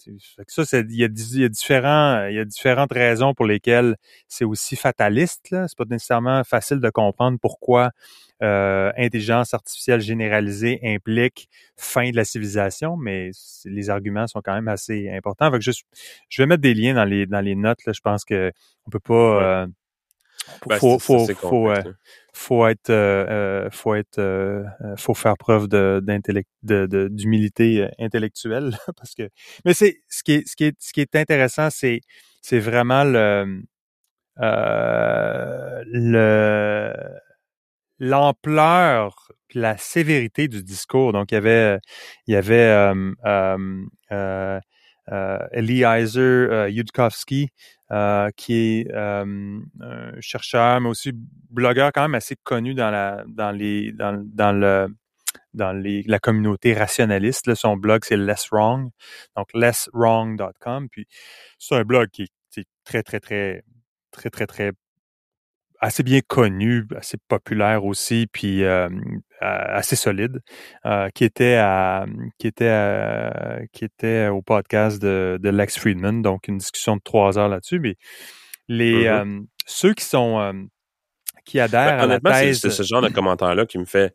Ça, 0.47 0.79
il 0.79 0.95
y, 0.95 1.05
a, 1.05 1.09
différents, 1.09 2.27
il 2.27 2.35
y 2.35 2.39
a 2.39 2.45
différentes 2.45 2.93
raisons 2.93 3.33
pour 3.33 3.47
lesquelles 3.47 3.97
c'est 4.29 4.45
aussi 4.45 4.77
fataliste. 4.77 5.51
Là. 5.51 5.67
C'est 5.69 5.79
pas 5.79 5.85
nécessairement 5.89 6.45
facile 6.45 6.81
de 6.81 6.91
comprendre 6.91 7.39
pourquoi 7.41 7.93
intelligence 8.43 9.55
artificielle 9.55 10.03
généralisée 10.03 10.81
implique 10.83 11.49
fin 11.79 12.11
de 12.11 12.17
la 12.17 12.27
civilisation, 12.27 12.99
mais 12.99 13.31
les 13.65 13.89
arguments 13.89 14.27
sont 14.27 14.43
quand 14.45 14.55
même 14.55 14.69
assez 14.69 15.09
importants. 15.09 15.51
je, 15.59 15.71
je 16.29 16.43
vais 16.43 16.47
mettre 16.47 16.61
des 16.61 16.75
liens 16.75 16.93
dans 16.93 17.07
les 17.07 17.25
dans 17.25 17.41
les 17.41 17.55
notes. 17.55 17.87
Là. 17.87 17.95
Je 17.95 18.03
pense 18.03 18.27
que 18.27 18.53
on 18.87 18.91
peut 18.91 19.01
pas. 19.01 19.67
Ben, 20.67 20.79
faut, 20.79 20.99
faut, 20.99 21.27
faut, 21.27 21.71
faut 22.33 22.67
être, 22.67 23.69
faut 23.73 23.95
être, 23.95 24.65
faut 24.97 25.15
faire 25.15 25.37
preuve 25.37 25.69
de 25.69 26.01
d'intellect, 26.03 26.49
de, 26.63 27.09
d'humilité 27.11 27.89
intellectuelle, 27.99 28.77
parce 28.97 29.15
que. 29.15 29.29
Mais 29.65 29.75
c'est 29.75 30.03
ce 30.09 30.23
qui 30.23 30.33
est, 30.33 30.49
ce 30.49 30.57
qui 30.57 30.65
est, 30.65 30.77
ce 30.79 30.93
qui 30.93 31.01
est 31.01 31.17
intéressant, 31.17 31.71
c'est, 31.71 32.01
c'est 32.43 32.59
vraiment 32.61 33.05
le, 33.05 33.63
le 35.85 36.93
l'ampleur 37.99 39.33
la 39.55 39.77
sévérité 39.79 40.49
du 40.49 40.63
discours. 40.63 41.13
Donc, 41.13 41.33
il 41.33 41.37
y 41.37 41.39
avait, 41.39 41.79
il 42.27 42.35
y 42.35 42.37
avait 42.37 42.93
euh, 45.13 45.15
euh, 45.15 45.39
euh, 45.43 45.49
Eliezer 45.53 46.69
Yudkowsky, 46.69 47.49
qui 48.37 48.55
est 48.55 48.93
un 48.95 49.31
chercheur, 50.21 50.81
mais 50.81 50.89
aussi 50.89 51.13
blogueur 51.51 51.93
quand 51.93 52.03
même 52.03 52.15
assez 52.15 52.37
connu 52.37 52.75
dans 52.75 52.91
la 52.91 53.25
dans 53.27 53.51
les 53.51 53.93
dans, 53.93 54.23
dans 54.25 54.53
le 54.53 54.89
dans 55.55 55.73
les, 55.73 56.03
la 56.07 56.19
communauté 56.19 56.75
rationaliste. 56.75 57.47
Là, 57.47 57.55
son 57.55 57.77
blog, 57.77 58.03
c'est 58.05 58.17
Less 58.17 58.49
Wrong, 58.53 58.91
donc 59.37 59.49
lesswrong.com. 59.55 60.89
Puis 60.91 61.07
c'est 61.59 61.77
un 61.77 61.85
blog 61.85 62.09
qui 62.11 62.25
est 62.25 62.67
très, 62.85 63.03
très, 63.03 63.21
très, 63.21 63.63
très, 64.11 64.31
très, 64.31 64.47
très 64.47 64.73
assez 65.81 66.03
bien 66.03 66.21
connu, 66.21 66.87
assez 66.97 67.19
populaire 67.29 67.85
aussi, 67.85 68.27
puis 68.33 68.65
euh, 68.65 68.89
assez 69.41 69.97
solide, 69.97 70.41
euh, 70.85 71.09
qui 71.11 71.25
était 71.25 71.57
à, 71.57 72.07
qui 72.39 72.47
était 72.47 73.69
qui 73.73 73.85
était 73.85 74.29
au 74.29 74.43
podcast 74.43 75.01
de, 75.01 75.39
de, 75.41 75.49
Lex 75.49 75.79
Friedman, 75.79 76.23
donc 76.23 76.49
une 76.49 76.59
discussion 76.59 76.97
de 76.97 77.03
trois 77.03 77.39
heures 77.39 77.49
là-dessus. 77.49 77.79
Mais 77.81 77.97
les 78.69 79.07
euh, 79.07 79.41
ceux 79.67 79.95
qui 79.95 80.05
sont 80.05 80.69
qui 81.45 81.59
ben, 81.59 81.65
adhèrent 81.65 82.01
à 82.01 82.07
la 82.07 82.21
thèse, 82.21 82.61
c'est 82.61 82.71
ce 82.71 82.83
genre 82.83 83.03
de 83.03 83.09
commentaire-là 83.09 83.67
qui 83.67 83.79
me 83.79 83.85
fait 83.85 84.15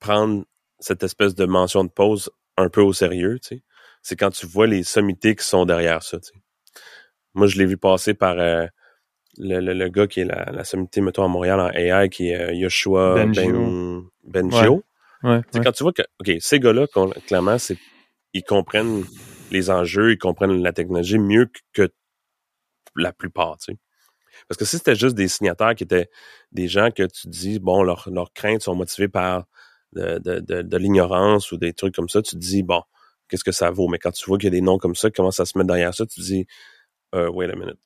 prendre 0.00 0.44
cette 0.78 1.02
espèce 1.02 1.34
de 1.34 1.46
mention 1.46 1.84
de 1.84 1.90
pause 1.90 2.30
un 2.56 2.68
peu 2.68 2.82
au 2.82 2.92
sérieux. 2.92 3.38
Tu 3.40 3.56
sais. 3.56 3.62
C'est 4.02 4.16
quand 4.16 4.30
tu 4.30 4.46
vois 4.46 4.66
les 4.66 4.82
sommités 4.82 5.34
qui 5.34 5.44
sont 5.44 5.64
derrière 5.64 6.02
ça. 6.02 6.18
Tu 6.18 6.26
sais. 6.26 6.40
Moi, 7.32 7.46
je 7.46 7.58
l'ai 7.58 7.64
vu 7.64 7.78
passer 7.78 8.12
par 8.12 8.36
le, 9.38 9.60
le, 9.60 9.74
le, 9.74 9.88
gars 9.88 10.06
qui 10.06 10.20
est 10.20 10.24
la, 10.24 10.50
la 10.52 10.64
sommité, 10.64 11.00
mettons, 11.00 11.24
à 11.24 11.28
Montréal 11.28 11.60
en 11.60 11.70
AI, 11.70 12.08
qui 12.08 12.28
est 12.28 12.40
euh, 12.40 12.52
Yoshua 12.52 13.14
Benjo. 13.26 14.10
Ben, 14.24 14.48
Benjo. 14.48 14.82
Ouais. 15.22 15.40
Quand 15.52 15.72
tu 15.72 15.82
vois 15.82 15.92
que, 15.92 16.02
OK, 16.20 16.36
ces 16.40 16.60
gars-là, 16.60 16.86
clairement, 17.26 17.58
c'est, 17.58 17.78
ils 18.32 18.44
comprennent 18.44 19.04
les 19.50 19.70
enjeux, 19.70 20.12
ils 20.12 20.18
comprennent 20.18 20.62
la 20.62 20.72
technologie 20.72 21.18
mieux 21.18 21.50
que 21.72 21.88
la 22.96 23.12
plupart, 23.12 23.56
tu 23.58 23.72
sais. 23.72 23.78
Parce 24.48 24.58
que 24.58 24.64
si 24.64 24.76
c'était 24.76 24.96
juste 24.96 25.14
des 25.14 25.28
signataires 25.28 25.74
qui 25.74 25.84
étaient 25.84 26.10
des 26.52 26.68
gens 26.68 26.90
que 26.90 27.04
tu 27.04 27.28
dis, 27.28 27.58
bon, 27.58 27.82
leurs 27.82 28.32
craintes 28.34 28.62
sont 28.62 28.74
motivées 28.74 29.08
par 29.08 29.44
de, 29.92 30.18
de, 30.18 30.40
de, 30.40 30.62
de 30.62 30.76
l'ignorance 30.76 31.52
ou 31.52 31.56
des 31.56 31.72
trucs 31.72 31.94
comme 31.94 32.08
ça, 32.08 32.20
tu 32.20 32.34
te 32.34 32.40
dis, 32.40 32.62
bon, 32.62 32.82
qu'est-ce 33.28 33.44
que 33.44 33.52
ça 33.52 33.70
vaut? 33.70 33.88
Mais 33.88 33.98
quand 33.98 34.10
tu 34.10 34.26
vois 34.26 34.36
qu'il 34.36 34.46
y 34.46 34.48
a 34.48 34.50
des 34.50 34.60
noms 34.60 34.78
comme 34.78 34.94
ça 34.94 35.08
qui 35.08 35.16
commencent 35.16 35.40
à 35.40 35.46
se 35.46 35.56
mettre 35.56 35.68
derrière 35.68 35.94
ça, 35.94 36.04
tu 36.04 36.20
te 36.20 36.24
dis, 36.24 36.46
euh, 37.14 37.30
wait 37.30 37.50
a 37.50 37.54
minute. 37.56 37.78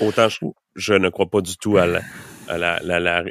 Autant 0.00 0.28
je, 0.74 0.94
ne 0.94 1.08
crois 1.08 1.28
pas 1.28 1.40
du 1.40 1.56
tout 1.56 1.76
à 1.76 1.86
la, 1.86 2.02
à 2.48 2.58
la, 2.58 2.80
la, 2.80 3.24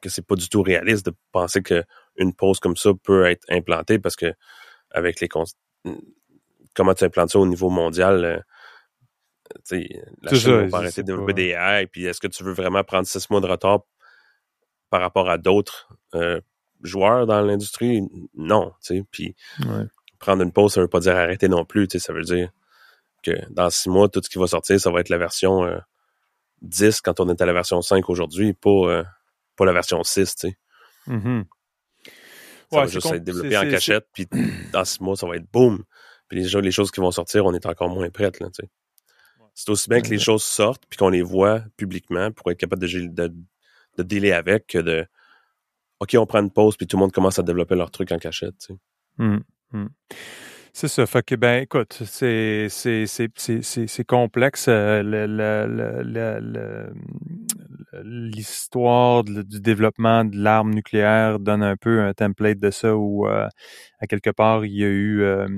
que 0.00 0.08
c'est 0.08 0.26
pas 0.26 0.34
du 0.34 0.48
tout 0.48 0.62
réaliste 0.62 1.06
de 1.06 1.14
penser 1.32 1.62
que 1.62 1.84
une 2.16 2.34
pause 2.34 2.60
comme 2.60 2.76
ça 2.76 2.90
peut 3.02 3.26
être 3.26 3.44
implantée 3.48 3.98
parce 3.98 4.16
que 4.16 4.32
avec 4.90 5.20
les 5.20 5.28
comment 5.28 6.94
tu 6.94 7.04
implantes 7.04 7.30
ça 7.30 7.38
au 7.38 7.46
niveau 7.46 7.70
mondial, 7.70 8.24
euh, 8.24 8.40
la 10.22 10.34
Chine 10.34 10.52
va 10.52 10.68
pas 10.68 10.78
arrêter 10.78 11.02
de 11.02 11.06
développer 11.06 11.32
des 11.32 11.48
AI, 11.50 11.86
puis 11.86 12.04
est-ce 12.04 12.20
que 12.20 12.26
tu 12.26 12.44
veux 12.44 12.52
vraiment 12.52 12.84
prendre 12.84 13.06
six 13.06 13.28
mois 13.30 13.40
de 13.40 13.46
retard 13.46 13.80
par 14.90 15.00
rapport 15.00 15.30
à 15.30 15.38
d'autres 15.38 15.88
euh, 16.14 16.40
joueurs 16.82 17.26
dans 17.26 17.40
l'industrie? 17.40 18.02
Non, 18.34 18.72
tu 18.84 18.96
sais, 18.96 19.04
puis 19.10 19.34
prendre 20.18 20.42
une 20.42 20.52
pause, 20.52 20.74
ça 20.74 20.80
veut 20.80 20.88
pas 20.88 21.00
dire 21.00 21.16
arrêter 21.16 21.48
non 21.48 21.64
plus, 21.64 21.88
tu 21.88 21.98
sais, 21.98 22.06
ça 22.06 22.12
veut 22.12 22.22
dire 22.22 22.50
dans 23.50 23.70
six 23.70 23.88
mois, 23.88 24.08
tout 24.08 24.20
ce 24.22 24.28
qui 24.28 24.38
va 24.38 24.46
sortir, 24.46 24.80
ça 24.80 24.90
va 24.90 25.00
être 25.00 25.08
la 25.08 25.18
version 25.18 25.68
10 26.62 26.82
euh, 26.84 27.00
quand 27.04 27.20
on 27.20 27.28
est 27.28 27.40
à 27.40 27.46
la 27.46 27.52
version 27.52 27.80
5 27.82 28.08
aujourd'hui, 28.08 28.52
pas, 28.52 28.70
euh, 28.70 29.04
pas 29.56 29.64
la 29.64 29.72
version 29.72 30.02
6, 30.02 30.36
tu 30.36 30.48
sais. 30.48 30.58
Mm-hmm. 31.08 31.44
Ça 32.72 32.80
va 32.80 32.86
juste 32.86 33.06
être 33.12 33.24
développé 33.24 33.56
en 33.56 33.68
cachette, 33.70 34.06
puis 34.12 34.26
dans 34.72 34.84
six 34.84 35.00
mois, 35.00 35.16
ça 35.16 35.26
va 35.26 35.36
être 35.36 35.50
boum. 35.52 35.84
Puis 36.28 36.42
les, 36.42 36.60
les 36.60 36.70
choses 36.72 36.90
qui 36.90 37.00
vont 37.00 37.12
sortir, 37.12 37.46
on 37.46 37.54
est 37.54 37.66
encore 37.66 37.88
moins 37.88 38.10
prêtes, 38.10 38.40
là, 38.40 38.48
tu 38.48 38.62
sais. 38.62 38.70
C'est 39.54 39.70
aussi 39.70 39.88
bien 39.88 40.02
que 40.02 40.08
les 40.08 40.18
choses 40.18 40.44
sortent, 40.44 40.84
puis 40.88 40.98
qu'on 40.98 41.08
les 41.08 41.22
voit 41.22 41.62
publiquement 41.76 42.30
pour 42.30 42.50
être 42.50 42.58
capable 42.58 42.82
de, 42.82 43.06
de, 43.06 43.34
de 43.96 44.02
dealer 44.02 44.32
avec 44.32 44.66
que 44.66 44.78
de 44.78 45.06
OK, 46.00 46.14
on 46.18 46.26
prend 46.26 46.40
une 46.40 46.50
pause, 46.50 46.76
puis 46.76 46.86
tout 46.86 46.96
le 46.96 47.00
monde 47.00 47.12
commence 47.12 47.38
à 47.38 47.42
développer 47.42 47.74
leur 47.74 47.90
truc 47.90 48.12
en 48.12 48.18
cachette, 48.18 48.58
tu 48.58 48.74
sais. 48.74 48.78
Mm-hmm. 49.18 49.88
C'est 50.78 50.88
ça. 50.88 51.06
Fait 51.06 51.22
que 51.24 51.34
ben 51.36 51.62
écoute, 51.62 52.02
c'est 52.04 52.68
c'est 52.68 53.06
c'est 53.06 53.30
c'est 53.62 54.04
complexe 54.04 54.66
euh, 54.68 55.02
l'histoire 58.04 59.24
du 59.24 59.60
développement 59.62 60.26
de 60.26 60.36
l'arme 60.36 60.74
nucléaire 60.74 61.38
donne 61.40 61.62
un 61.62 61.76
peu 61.76 62.02
un 62.02 62.12
template 62.12 62.58
de 62.58 62.70
ça 62.70 62.94
où 62.94 63.26
euh, 63.26 63.48
à 64.00 64.06
quelque 64.06 64.28
part 64.28 64.66
il 64.66 64.72
y 64.74 64.84
a 64.84 64.88
eu 64.88 65.22
euh, 65.22 65.48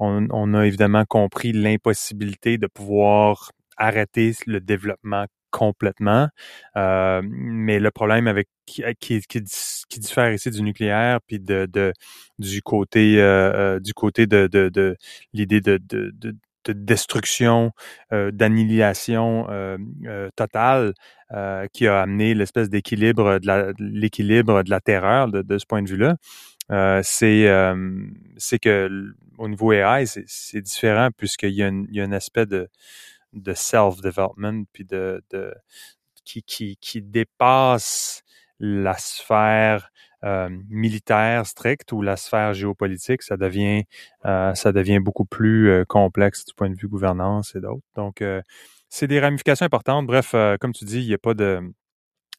on, 0.00 0.26
on 0.32 0.54
a 0.54 0.66
évidemment 0.66 1.04
compris 1.04 1.52
l'impossibilité 1.52 2.58
de 2.58 2.66
pouvoir 2.66 3.52
arrêter 3.76 4.32
le 4.48 4.60
développement 4.60 5.26
complètement. 5.52 6.28
Euh, 6.76 7.22
mais 7.24 7.78
le 7.78 7.92
problème 7.92 8.26
avec 8.26 8.48
qui, 8.66 8.82
qui, 8.98 9.20
qui, 9.20 10.00
diffère 10.00 10.32
ici 10.32 10.50
du 10.50 10.62
nucléaire, 10.62 11.20
puis 11.26 11.38
de, 11.38 11.92
du 12.38 12.62
côté 12.62 13.20
euh, 13.20 13.76
euh 13.76 13.80
du 13.80 13.94
côté 13.94 14.26
de, 14.26 14.48
l'idée 15.32 15.60
de, 15.60 15.78
de, 15.78 16.12
de, 16.18 16.72
destruction, 16.72 17.72
euh, 18.12 18.30
d'annihilation 18.30 19.46
euh, 19.50 19.76
euh, 20.06 20.30
totale 20.36 20.94
qui 21.72 21.86
a 21.86 22.02
amené 22.02 22.34
l'espèce 22.34 22.68
d'équilibre 22.68 23.38
de 23.38 23.72
l'équilibre 23.78 24.62
de 24.62 24.68
la 24.68 24.80
terreur 24.80 25.28
de, 25.28 25.58
ce 25.58 25.64
point 25.64 25.82
de 25.82 25.88
vue-là. 25.88 26.18
c'est 27.02 27.46
c'est 28.36 28.58
que 28.58 29.14
au 29.38 29.48
niveau 29.48 29.72
AI, 29.72 30.04
c'est 30.06 30.60
différent 30.60 31.08
puisqu'il 31.16 31.54
y 31.54 31.62
a 32.00 32.04
un 32.04 32.12
aspect 32.12 32.44
de 32.44 32.68
de 33.32 33.54
self-development, 33.54 34.64
puis 34.72 34.84
de, 34.84 35.22
de 35.30 35.54
qui, 36.24 36.42
qui, 36.42 36.76
qui 36.76 37.02
dépasse 37.02 38.22
la 38.60 38.96
sphère 38.96 39.90
euh, 40.24 40.48
militaire 40.68 41.46
stricte 41.46 41.90
ou 41.90 42.00
la 42.00 42.16
sphère 42.16 42.54
géopolitique, 42.54 43.22
ça 43.22 43.36
devient 43.36 43.82
euh, 44.24 44.54
ça 44.54 44.70
devient 44.70 45.00
beaucoup 45.00 45.24
plus 45.24 45.68
euh, 45.68 45.84
complexe 45.84 46.44
du 46.44 46.54
point 46.54 46.70
de 46.70 46.76
vue 46.76 46.86
gouvernance 46.86 47.56
et 47.56 47.60
d'autres. 47.60 47.82
Donc 47.96 48.22
c'est 48.88 49.08
des 49.08 49.18
ramifications 49.18 49.66
importantes. 49.66 50.06
Bref, 50.06 50.34
comme 50.60 50.72
tu 50.72 50.84
dis, 50.84 51.00
il 51.00 51.08
n'y 51.08 51.14
a 51.14 51.18
pas 51.18 51.34
de 51.34 51.60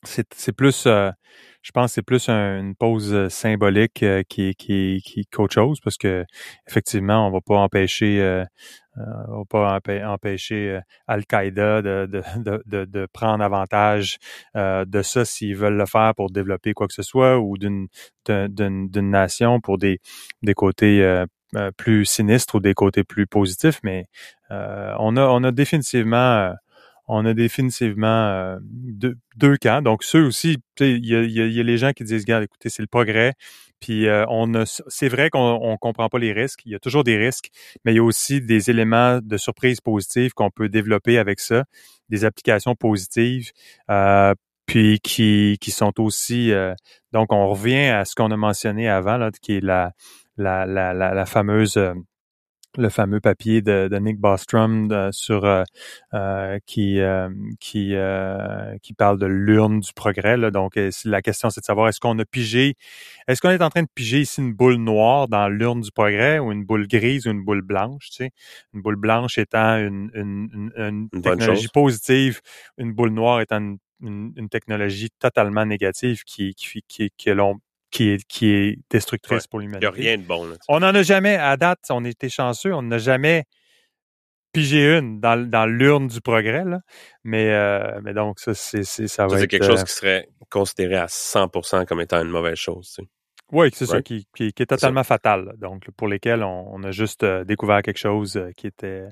c'est 0.06 0.54
plus 0.54 0.84
je 0.86 1.72
pense 1.74 1.94
c'est 1.94 2.02
plus 2.04 2.30
une 2.30 2.76
pause 2.76 3.28
symbolique 3.30 4.06
qui, 4.30 4.56
qui, 4.56 5.02
qui 5.04 5.26
qu'autre 5.28 5.54
chose 5.54 5.80
parce 5.82 5.98
que 5.98 6.26
effectivement, 6.70 7.28
on 7.28 7.32
va 7.32 7.42
pas 7.42 7.58
empêcher 7.58 8.44
euh, 8.98 9.02
on 9.28 9.60
va 9.60 9.82
pas 9.82 10.08
empêcher 10.08 10.70
euh, 10.70 10.80
Al-Qaïda 11.08 11.82
de, 11.82 12.08
de, 12.38 12.86
de, 12.86 13.08
prendre 13.12 13.44
avantage 13.44 14.20
euh, 14.56 14.86
de 14.86 15.02
ça 15.02 15.26
s'ils 15.26 15.56
veulent 15.56 15.78
le 15.78 15.86
faire 15.86 16.14
pour 16.16 16.30
développer 16.30 16.74
quoi 16.74 16.88
que 16.88 16.94
ce 16.94 17.02
soit 17.02 17.40
ou 17.40 17.58
d'une 17.58 17.88
nation 18.28 19.60
pour 19.62 19.78
des, 19.78 20.00
des 20.44 20.54
côtés 20.54 21.24
plus 21.78 22.06
sinistres 22.06 22.56
ou 22.56 22.60
des 22.60 22.74
côtés 22.74 23.04
plus 23.04 23.28
positifs, 23.28 23.80
mais 23.84 24.06
on 24.50 25.18
a 25.18 25.26
on 25.28 25.44
a 25.44 25.52
définitivement 25.52 26.54
on 27.08 27.26
a 27.26 27.34
définitivement 27.34 28.58
deux, 28.62 29.18
deux, 29.36 29.58
camps. 29.58 29.82
Donc, 29.82 30.04
ceux 30.04 30.26
aussi, 30.26 30.58
il 30.80 31.06
y 31.06 31.16
a, 31.16 31.22
y 31.24 31.60
a, 31.60 31.64
les 31.64 31.78
gens 31.78 31.92
qui 31.92 32.06
disent, 32.06 32.24
écoutez, 32.28 32.70
c'est 32.70 32.82
le 32.82 32.88
progrès, 32.88 33.34
puis 33.84 34.08
euh, 34.08 34.26
on 34.30 34.64
c'est 34.66 35.10
vrai 35.10 35.30
qu'on 35.30 35.72
ne 35.72 35.76
comprend 35.76 36.08
pas 36.08 36.18
les 36.18 36.32
risques. 36.32 36.62
Il 36.66 36.72
y 36.72 36.76
a 36.76 36.80
toujours 36.80 37.04
des 37.04 37.18
risques, 37.18 37.50
mais 37.84 37.92
il 37.92 37.98
y 37.98 38.00
a 38.00 38.04
aussi 38.04 38.40
des 38.40 38.70
éléments 38.70 39.20
de 39.22 39.36
surprise 39.36 39.82
positive 39.82 40.32
qu'on 40.34 40.50
peut 40.50 40.70
développer 40.70 41.18
avec 41.18 41.42
ça, 41.42 41.66
des 42.08 42.24
applications 42.24 42.76
positives, 42.76 43.52
euh, 43.92 44.34
puis 44.68 45.02
qui, 45.02 45.58
qui 45.60 45.72
sont 45.72 46.00
aussi. 46.00 46.54
Euh, 46.54 46.74
donc 47.12 47.34
on 47.34 47.50
revient 47.50 47.90
à 47.90 48.06
ce 48.06 48.16
qu'on 48.16 48.32
a 48.32 48.38
mentionné 48.38 48.88
avant, 48.88 49.18
là, 49.18 49.32
qui 49.42 49.58
est 49.58 49.62
la, 49.62 49.92
la, 50.38 50.66
la 50.66 51.26
fameuse 51.26 51.78
le 52.78 52.90
fameux 52.90 53.20
papier 53.20 53.62
de, 53.62 53.88
de 53.88 53.98
Nick 53.98 54.20
Bostrom 54.20 54.88
de, 54.88 55.10
sur 55.12 55.46
euh, 55.46 55.64
euh 56.14 56.60
qui 56.66 57.00
euh, 57.00 57.30
qui 57.60 57.96
euh, 57.96 58.78
qui 58.82 58.94
parle 58.94 59.20
de 59.20 59.26
l'urne 59.26 59.80
du 59.80 59.94
progrès. 59.94 60.38
Là. 60.38 60.52
Donc 60.52 60.80
la 61.06 61.22
question 61.22 61.50
c'est 61.50 61.62
de 61.62 61.66
savoir 61.66 61.90
est-ce 61.90 62.00
qu'on 62.00 62.18
a 62.20 62.26
pigé, 62.26 62.76
est-ce 63.28 63.42
qu'on 63.42 63.50
est 63.52 63.62
en 63.62 63.70
train 63.70 63.84
de 63.84 63.88
piger 63.94 64.22
ici 64.22 64.42
une 64.42 64.54
boule 64.54 64.76
noire 64.76 65.28
dans 65.28 65.48
l'urne 65.48 65.82
du 65.82 65.92
progrès 65.92 66.40
ou 66.40 66.52
une 66.52 66.66
boule 66.66 66.88
grise 66.88 67.28
ou 67.28 67.32
une 67.32 67.44
boule 67.44 67.62
blanche. 67.62 68.10
Tu 68.10 68.16
sais, 68.16 68.32
une 68.74 68.82
boule 68.82 68.96
blanche 68.96 69.38
étant 69.38 69.78
une, 69.78 70.10
une, 70.14 70.72
une, 70.78 71.22
technologie 71.22 71.68
positive, 71.68 72.42
une 72.78 72.94
boule 72.94 73.12
noire 73.12 73.42
étant 73.42 73.58
une 73.58 73.78
une, 74.06 74.50
technologie 74.50 75.10
totalement 75.20 75.66
négative 75.66 76.24
qui, 76.26 76.54
qui, 76.56 76.84
qui, 76.88 77.30
qui, 77.94 78.10
est, 78.10 78.28
qui 78.28 78.48
est 78.50 78.80
destructrice 78.90 79.46
pour 79.48 79.60
l'humanité. 79.60 79.88
Il 79.96 80.02
n'y 80.02 80.08
a 80.08 80.12
rien 80.12 80.18
de 80.18 80.24
bon. 80.24 80.46
Là, 80.46 80.56
on 80.68 80.80
n'en 80.80 80.94
a 80.96 81.04
jamais, 81.04 81.36
à 81.36 81.56
date, 81.58 81.80
on 81.92 82.04
était 82.04 82.28
chanceux, 82.28 82.74
on 82.74 82.82
n'a 82.82 82.98
jamais 82.98 83.46
pigé 84.52 84.98
une 84.98 85.20
dans, 85.20 85.48
dans 85.48 85.68
l'urne 85.68 86.08
du 86.08 86.20
progrès. 86.20 86.66
Là. 86.66 86.80
Mais, 87.24 87.52
euh, 87.52 88.02
mais 88.04 88.14
donc, 88.14 88.40
ça, 88.40 88.54
c'est, 88.56 88.84
ça 88.84 89.28
va 89.28 89.38
C'est 89.38 89.48
quelque 89.48 89.66
chose 89.66 89.84
qui 89.84 89.92
serait 89.92 90.28
considéré 90.50 90.96
à 90.96 91.06
100% 91.06 91.86
comme 91.86 92.02
étant 92.02 92.22
une 92.22 92.30
mauvaise 92.30 92.58
chose. 92.58 92.92
Tu 92.96 93.04
sais. 93.04 93.10
Oui, 93.52 93.70
c'est 93.72 93.86
ça, 93.86 94.02
qui, 94.02 94.26
qui, 94.36 94.48
est 94.48 94.66
totalement 94.66 95.04
fatal. 95.04 95.54
Donc, 95.58 95.92
pour 95.96 96.08
lesquels 96.08 96.44
on, 96.44 96.82
a 96.82 96.90
juste 96.90 97.24
découvert 97.24 97.84
quelque 97.84 98.00
chose 98.00 98.42
qui 98.58 98.66
était 98.66 99.04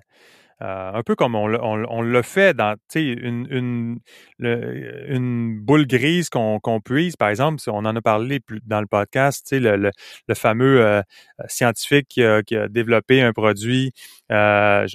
euh, 0.62 0.92
un 0.94 1.04
peu 1.04 1.16
comme 1.16 1.36
on, 1.36 1.52
on, 1.56 2.02
le 2.02 2.22
fait 2.22 2.56
dans 2.56 2.76
une, 2.94 3.48
une, 3.50 4.00
une 4.40 5.60
boule 5.60 5.88
grise 5.88 6.30
qu'on 6.30 6.60
puise, 6.84 7.16
par 7.16 7.30
exemple, 7.30 7.62
on 7.68 7.86
en 7.86 7.96
a 7.96 8.02
parlé 8.02 8.40
plus 8.40 8.62
dans 8.66 8.80
le 8.80 8.88
podcast, 8.88 9.48
le, 9.52 9.76
le, 9.76 9.92
le 10.28 10.36
fameux 10.36 10.86
euh, 10.86 11.02
scientifique 11.48 12.08
qui 12.10 12.24
a, 12.24 12.42
développé 12.70 13.22
un 13.22 13.34
produit, 13.34 13.92
euh, 14.32 14.86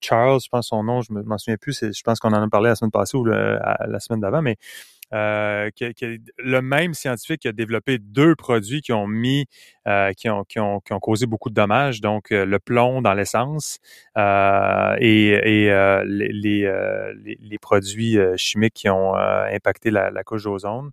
Charles, 0.00 0.40
je 0.42 0.48
pense 0.48 0.68
son 0.68 0.82
nom, 0.82 1.02
je 1.02 1.12
m'en 1.12 1.38
souviens 1.38 1.58
plus, 1.60 1.84
je 1.84 2.02
pense 2.02 2.18
qu'on 2.18 2.32
en 2.32 2.42
a 2.42 2.48
parlé 2.48 2.70
la 2.70 2.76
semaine 2.76 2.90
passée 2.90 3.16
ou 3.16 3.24
la 3.24 3.98
semaine 4.00 4.20
d'avant, 4.20 4.40
mais 4.40 4.56
euh, 5.14 5.70
le 6.38 6.60
même 6.60 6.92
scientifique 6.92 7.42
qui 7.42 7.48
a 7.48 7.52
développé 7.52 7.98
deux 7.98 8.34
produits 8.34 8.80
qui 8.80 8.92
ont 8.92 9.06
mis, 9.06 9.46
euh, 9.86 10.12
qui, 10.12 10.28
ont, 10.28 10.44
qui, 10.44 10.58
ont, 10.58 10.80
qui, 10.80 10.92
ont, 10.92 10.98
causé 10.98 11.26
beaucoup 11.26 11.50
de 11.50 11.54
dommages, 11.54 12.00
donc 12.00 12.32
euh, 12.32 12.44
le 12.44 12.58
plomb 12.58 13.00
dans 13.00 13.14
l'essence 13.14 13.78
et, 14.16 14.20
et 15.00 15.70
les, 16.04 16.28
les, 16.32 17.36
les, 17.40 17.58
produits 17.58 18.18
chimiques 18.36 18.74
qui 18.74 18.88
ont 18.88 19.14
impacté 19.14 19.90
la, 19.90 20.10
la 20.10 20.24
couche 20.24 20.44
d'ozone. 20.44 20.90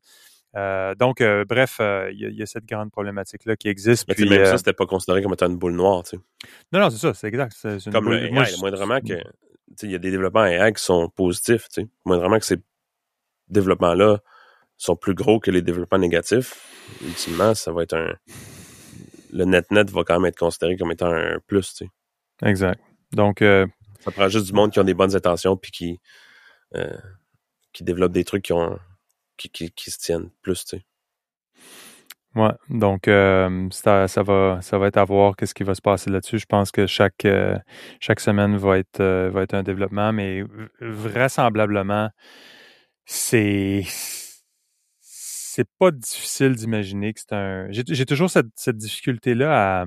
donc, 0.53 1.23
bref, 1.47 1.77
il 2.11 2.35
y, 2.37 2.43
a 2.43 2.45
cette 2.45 2.65
grande 2.65 2.91
problématique-là 2.91 3.55
qui 3.55 3.69
existe. 3.69 4.07
Mais 4.07 4.13
puis, 4.13 4.29
même 4.29 4.45
ça, 4.45 4.57
c'était 4.57 4.73
pas 4.73 4.85
considéré 4.85 5.23
comme 5.23 5.33
étant 5.33 5.47
une 5.47 5.57
boule 5.57 5.73
noire, 5.73 6.03
tu 6.03 6.17
sais. 6.17 6.23
Non, 6.71 6.79
non, 6.79 6.89
c'est 6.89 6.97
ça, 6.97 7.13
c'est 7.13 7.27
exact. 7.27 7.55
comme 7.91 8.09
le 8.09 8.25
AI, 8.25 8.57
moindrement 8.59 8.99
que, 8.99 9.13
il 9.83 9.91
y 9.91 9.95
a 9.95 9.99
des 9.99 10.11
développements 10.11 10.45
AI 10.45 10.73
qui 10.73 10.83
sont 10.83 11.09
positifs, 11.09 11.67
tu 11.69 11.81
sais. 11.81 11.87
Moindrement 12.05 12.37
que 12.37 12.45
c'est 12.45 12.61
développements-là 13.51 14.19
sont 14.81 14.95
plus 14.95 15.13
gros 15.13 15.39
que 15.39 15.51
les 15.51 15.61
développements 15.61 15.99
négatifs, 15.99 16.55
ultimement, 17.03 17.53
ça 17.53 17.71
va 17.71 17.83
être 17.83 17.93
un. 17.93 18.15
Le 19.31 19.45
net-net 19.45 19.89
va 19.91 20.03
quand 20.03 20.19
même 20.19 20.29
être 20.29 20.37
considéré 20.37 20.75
comme 20.75 20.91
étant 20.91 21.11
un 21.11 21.39
plus, 21.47 21.73
tu 21.73 21.85
sais. 21.85 21.91
Exact. 22.49 22.81
Donc. 23.13 23.41
Euh, 23.41 23.67
ça 23.99 24.09
prend 24.09 24.27
juste 24.27 24.47
du 24.47 24.53
monde 24.53 24.71
qui 24.71 24.79
ont 24.79 24.83
des 24.83 24.95
bonnes 24.95 25.15
intentions 25.15 25.55
puis 25.55 25.71
qui. 25.71 25.99
Euh, 26.75 26.97
qui 27.73 27.83
développent 27.83 28.11
des 28.11 28.23
trucs 28.23 28.43
qui 28.43 28.53
ont. 28.53 28.79
qui, 29.37 29.49
qui, 29.49 29.91
se 29.91 29.99
tiennent 29.99 30.31
plus, 30.41 30.65
tu 30.65 30.77
sais. 30.77 30.85
Ouais, 32.33 32.53
donc 32.69 33.09
euh, 33.09 33.67
ça, 33.71 34.07
ça, 34.07 34.23
va 34.23 34.59
ça 34.61 34.77
va 34.77 34.87
être 34.87 34.97
à 34.97 35.03
voir 35.03 35.35
qu'est-ce 35.35 35.53
qui 35.53 35.63
va 35.63 35.75
se 35.75 35.81
passer 35.81 36.09
là-dessus. 36.09 36.39
Je 36.39 36.45
pense 36.45 36.71
que 36.71 36.87
chaque 36.87 37.27
chaque 37.99 38.19
semaine 38.21 38.55
va 38.57 38.79
être 38.79 39.03
va 39.03 39.43
être 39.43 39.53
un 39.53 39.63
développement, 39.63 40.11
mais 40.13 40.43
vraisemblablement 40.79 42.09
c'est 43.05 43.83
c'est 45.53 45.67
pas 45.79 45.91
difficile 45.91 46.55
d'imaginer 46.55 47.13
que 47.13 47.19
c'est 47.19 47.33
un. 47.33 47.67
J'ai 47.71 48.05
toujours 48.05 48.29
cette, 48.29 48.77
difficulté-là 48.77 49.81
à, 49.81 49.85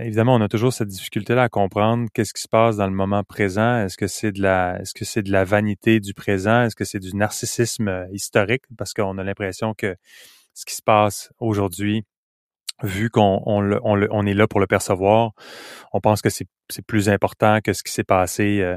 Évidemment, 0.00 0.34
on 0.34 0.40
a 0.40 0.48
toujours 0.48 0.72
cette 0.72 0.88
difficulté-là 0.88 1.44
à 1.44 1.48
comprendre 1.48 2.08
qu'est-ce 2.12 2.34
qui 2.34 2.42
se 2.42 2.48
passe 2.48 2.76
dans 2.76 2.86
le 2.88 2.92
moment 2.92 3.22
présent. 3.22 3.84
Est-ce 3.84 3.96
que 3.96 4.08
c'est 4.08 4.32
de 4.32 4.42
la, 4.42 4.80
est-ce 4.80 4.94
que 4.94 5.04
c'est 5.04 5.22
de 5.22 5.30
la 5.30 5.44
vanité 5.44 6.00
du 6.00 6.12
présent? 6.12 6.62
Est-ce 6.64 6.74
que 6.74 6.84
c'est 6.84 6.98
du 6.98 7.14
narcissisme 7.14 7.88
euh, 7.88 8.06
historique? 8.12 8.64
Parce 8.76 8.92
qu'on 8.92 9.16
a 9.16 9.22
l'impression 9.22 9.72
que 9.74 9.96
ce 10.54 10.64
qui 10.64 10.74
se 10.74 10.82
passe 10.82 11.32
aujourd'hui 11.38 12.04
vu 12.82 13.10
qu'on 13.10 13.42
on, 13.46 13.72
on, 13.82 14.06
on, 14.10 14.26
est 14.26 14.34
là 14.34 14.46
pour 14.46 14.60
le 14.60 14.66
percevoir, 14.66 15.32
on 15.92 16.00
pense 16.00 16.22
que 16.22 16.30
c'est 16.30 16.46
plus 16.86 17.08
important 17.08 17.60
que 17.62 17.72
ce 17.72 17.82
qui 17.82 17.92
s'est 17.92 18.04
passé, 18.04 18.60
euh, 18.60 18.76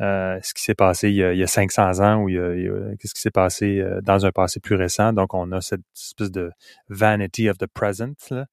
euh, 0.00 0.38
ce 0.42 0.54
qui 0.54 0.62
s'est 0.62 0.74
passé 0.74 1.10
il 1.10 1.16
y, 1.16 1.24
a, 1.24 1.32
il 1.32 1.38
y, 1.38 1.42
a, 1.42 1.46
500 1.46 2.00
ans 2.00 2.22
ou 2.22 2.28
il 2.28 2.34
y 2.36 2.38
a, 2.38 2.96
qu'est-ce 2.98 3.14
qui 3.14 3.20
s'est 3.20 3.30
passé 3.30 3.80
euh, 3.80 4.00
dans 4.02 4.26
un 4.26 4.30
passé 4.30 4.60
plus 4.60 4.74
récent. 4.74 5.12
Donc, 5.12 5.34
on 5.34 5.52
a 5.52 5.60
cette 5.60 5.82
espèce 5.94 6.30
de 6.30 6.50
vanity 6.88 7.48
of 7.48 7.58
the 7.58 7.66
present. 7.66 8.30
Là. 8.30 8.46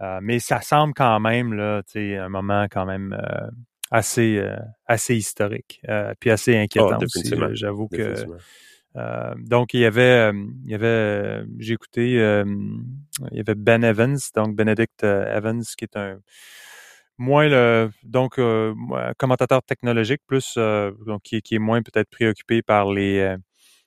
Euh, 0.00 0.18
mais 0.22 0.38
ça 0.38 0.60
semble 0.60 0.94
quand 0.94 1.20
même 1.20 1.54
là, 1.54 1.82
un 1.96 2.28
moment 2.28 2.66
quand 2.70 2.86
même 2.86 3.16
assez 3.90 4.44
assez 4.86 5.14
historique, 5.14 5.80
puis 6.20 6.30
assez 6.30 6.56
inquiétant 6.56 6.98
oh, 7.00 7.04
aussi. 7.04 7.34
J'avoue 7.52 7.88
que 7.88 8.14
euh, 8.96 9.34
donc 9.38 9.74
il 9.74 9.80
y 9.80 9.84
avait, 9.84 10.30
euh, 10.30 10.32
il 10.64 10.70
y 10.70 10.74
avait, 10.74 10.86
euh, 10.86 11.44
j'ai 11.58 11.74
écouté, 11.74 12.12
il 12.12 13.36
y 13.36 13.40
avait 13.40 13.54
Ben 13.56 13.82
Evans, 13.84 14.18
donc 14.34 14.54
Benedict 14.54 15.02
Evans, 15.02 15.62
qui 15.76 15.84
est 15.84 15.96
un 15.96 16.18
moins 17.18 17.48
le 17.48 17.90
donc 18.02 18.40
commentateur 19.18 19.62
technologique, 19.62 20.20
plus 20.26 20.56
donc 21.06 21.22
qui, 21.22 21.36
est 21.36 21.58
moins 21.58 21.82
peut-être 21.82 22.10
préoccupé 22.10 22.62
par 22.62 22.90
les 22.90 23.36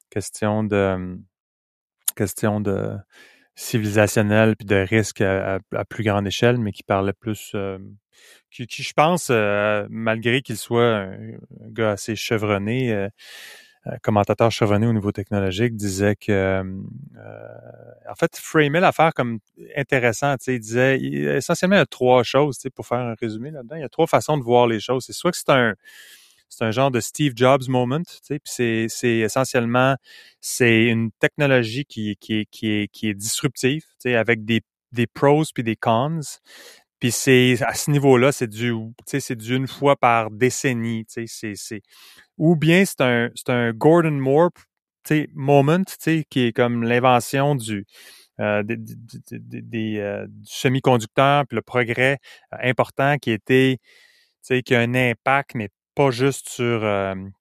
questions 0.09 0.63
de 0.63 1.17
questions 2.15 2.61
de 2.61 2.95
civilisationnelles 3.55 4.55
puis 4.55 4.65
de 4.65 4.75
risques 4.75 5.21
à, 5.21 5.59
plus 5.89 6.03
grande 6.03 6.27
échelle, 6.27 6.57
mais 6.57 6.71
qui 6.71 6.83
parlait 6.83 7.13
plus 7.13 7.55
qui, 8.51 8.83
je 8.83 8.93
pense, 8.93 9.29
malgré 9.89 10.41
qu'il 10.41 10.57
soit 10.57 10.95
un, 10.95 11.17
gars 11.69 11.91
assez 11.91 12.15
chevronné, 12.15 13.09
commentateur 14.01 14.51
chevronné 14.51 14.87
au 14.87 14.93
niveau 14.93 15.11
technologique, 15.11 15.75
disait 15.75 16.15
que, 16.15 16.31
euh, 16.31 16.63
en 18.09 18.15
fait, 18.15 18.37
framait 18.37 18.79
l'affaire 18.79 19.13
comme 19.13 19.39
intéressant. 19.75 20.35
Il 20.47 20.59
disait, 20.59 20.99
essentiellement, 20.99 21.75
il 21.75 21.79
y 21.79 21.81
a 21.81 21.85
trois 21.85 22.23
choses, 22.23 22.59
pour 22.75 22.87
faire 22.87 22.99
un 22.99 23.15
résumé 23.19 23.51
là-dedans. 23.51 23.75
Il 23.75 23.81
y 23.81 23.85
a 23.85 23.89
trois 23.89 24.07
façons 24.07 24.37
de 24.37 24.43
voir 24.43 24.67
les 24.67 24.79
choses. 24.79 25.05
C'est 25.05 25.13
soit 25.13 25.31
que 25.31 25.37
c'est 25.37 25.49
un, 25.49 25.75
c'est 26.49 26.63
un 26.63 26.71
genre 26.71 26.91
de 26.91 26.99
Steve 26.99 27.33
Jobs 27.35 27.67
moment, 27.67 28.01
puis 28.27 28.39
c'est, 28.45 28.87
essentiellement, 29.01 29.95
c'est 30.39 30.85
une 30.85 31.11
technologie 31.11 31.85
qui, 31.85 32.11
est, 32.11 32.45
qui 32.49 33.09
est 33.09 33.13
disruptive, 33.13 33.83
avec 34.05 34.45
des, 34.45 34.61
pros 35.13 35.43
puis 35.53 35.63
des 35.63 35.75
cons. 35.75 36.21
Puis 36.99 37.11
c'est 37.11 37.57
à 37.61 37.75
ce 37.75 37.91
niveau-là, 37.91 38.31
c'est 38.31 38.47
du, 38.47 38.73
c'est 39.05 39.35
d'une 39.35 39.67
fois 39.67 39.95
par 39.95 40.31
décennie. 40.31 41.05
C'est, 41.07 41.81
ou 42.37 42.55
bien 42.55 42.85
c'est 42.85 43.01
un, 43.01 43.29
un 43.47 43.71
Gordon 43.73 44.11
Moore 44.11 44.51
moment, 45.33 45.83
qui 46.29 46.39
est 46.41 46.51
comme 46.55 46.83
l'invention 46.83 47.55
du, 47.55 47.85
euh, 48.39 48.63
des, 48.63 48.77
des, 49.61 49.97
euh, 49.99 50.25
du 50.27 50.45
semi-conducteur, 50.45 51.45
puis 51.47 51.55
le 51.55 51.61
progrès 51.61 52.19
euh, 52.53 52.57
important 52.61 53.17
qui 53.17 53.31
était, 53.31 53.77
qui 54.65 54.75
a 54.75 54.79
un 54.79 54.93
impact, 54.95 55.55
mais 55.55 55.69
pas 55.95 56.11
juste 56.11 56.49
sur, 56.49 56.81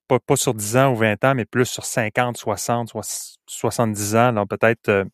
pas, 0.09 0.19
pas, 0.19 0.37
sur 0.37 0.55
10 0.55 0.77
ans 0.79 0.93
ou 0.93 0.97
20 0.97 1.23
ans, 1.25 1.35
mais 1.35 1.45
plus 1.45 1.67
sur 1.67 1.85
50, 1.85 2.39
60, 2.39 2.93
70 3.47 4.17
ans, 4.17 4.33
donc 4.33 4.49
peut-être 4.49 5.05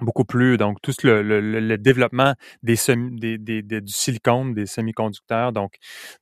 beaucoup 0.00 0.24
plus. 0.24 0.58
Donc, 0.58 0.78
tout 0.82 0.92
le, 1.04 1.22
le, 1.22 1.40
le 1.40 1.78
développement 1.78 2.34
des, 2.64 2.76
semi, 2.76 3.16
des, 3.18 3.38
des, 3.38 3.62
du 3.62 3.92
silicone, 3.92 4.54
des 4.54 4.66
semi-conducteurs. 4.66 5.52
Donc, 5.52 5.74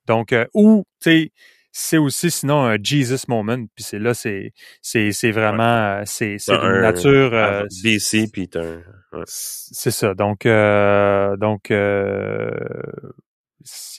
donc 0.05 0.35
ou, 0.53 0.83
tu 1.01 1.09
sais, 1.11 1.31
c'est 1.75 1.97
aussi 1.97 2.29
sinon 2.29 2.63
un 2.63 2.77
Jesus 2.81 3.25
moment. 3.27 3.57
Puis 3.75 3.83
c'est 3.83 3.97
là, 3.97 4.13
c'est 4.13 4.53
c'est 4.81 5.11
c'est 5.11 5.31
vraiment 5.31 5.63
euh, 5.63 6.03
c'est 6.05 6.37
c'est 6.37 6.53
une 6.53 6.81
nature. 6.81 7.33
Euh, 7.33 7.65
BC 7.83 8.27
puis 8.31 8.47
un. 8.55 8.81
C'est 9.25 9.91
ça. 9.91 10.13
Donc 10.13 10.45
euh, 10.45 11.35
donc 11.37 11.71
euh, 11.71 12.51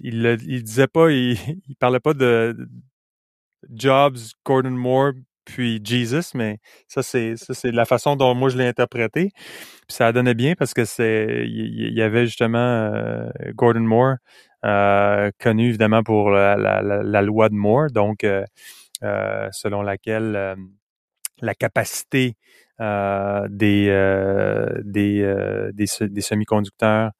il 0.01 0.39
il 0.47 0.63
disait 0.63 0.87
pas, 0.87 1.11
il, 1.11 1.33
il 1.69 1.75
parlait 1.75 2.01
pas 2.01 2.15
de 2.15 2.57
Jobs, 3.71 4.19
Gordon 4.45 4.71
Moore 4.71 5.13
puis 5.45 5.81
Jesus, 5.85 6.31
mais 6.35 6.59
ça 6.87 7.03
c'est 7.03 7.37
ça 7.37 7.55
c'est 7.55 7.73
la 7.73 7.85
façon 7.85 8.17
dont 8.17 8.35
moi 8.35 8.51
je 8.51 8.57
l'ai 8.57 8.67
interprété. 8.69 9.33
Puis 9.35 9.97
ça 9.97 10.13
donnait 10.13 10.35
bien 10.35 10.55
parce 10.55 10.75
que 10.75 10.85
c'est 10.85 11.45
il 11.47 11.93
y, 11.93 12.03
avait 12.03 12.27
justement 12.27 12.59
euh, 12.59 13.29
Gordon 13.55 13.81
Moore 13.81 14.15
euh, 14.15 14.17
connu 15.39 15.69
évidemment 15.69 16.03
pour 16.03 16.31
la, 16.31 16.57
la, 16.57 16.83
la, 16.83 17.23
loi 17.23 17.49
de 17.49 17.55
Moore, 17.55 17.91
donc 17.91 18.25
euh, 18.25 18.45
euh 19.03 19.49
selon 19.53 19.83
laquelle 19.83 20.57
la 21.41 21.55
capacité 21.55 22.37
des 22.79 23.87
des, 24.85 25.73
des, 25.73 25.87
des 26.01 26.21
semi-conducteurs 26.21 27.11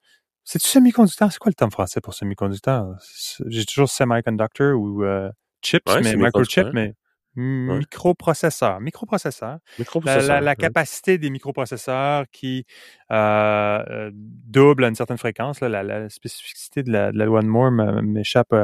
c'est 0.47 0.61
du 0.61 0.67
semi-conducteur, 0.67 1.31
c'est 1.31 1.39
quoi 1.39 1.49
le 1.49 1.55
terme 1.55 1.71
français 1.71 2.01
pour 2.01 2.13
semi-conducteur? 2.13 2.95
J'ai 3.47 3.65
toujours 3.65 3.89
semiconductor 3.89 4.79
ou 4.79 5.03
chips, 5.63 5.81
mais 6.03 6.15
microchip, 6.15 6.67
mais 6.71 6.93
microprocesseurs. 7.35 8.79
Microprocesseurs. 8.79 9.59
La, 9.77 10.41
la, 10.41 10.55
capacité 10.55 11.17
des 11.17 11.29
microprocesseurs 11.29 12.25
qui 12.31 12.65
euh, 13.11 13.83
euh, 13.89 14.11
double 14.13 14.85
à 14.85 14.87
une 14.87 14.95
certaine 14.95 15.17
fréquence. 15.17 15.61
Là, 15.61 15.83
la, 15.83 16.09
spécificité 16.09 16.83
de 16.83 16.91
la, 16.91 17.11
loi 17.11 17.41
de 17.41 17.47
Moore 17.47 17.71
m'échappe 17.71 18.55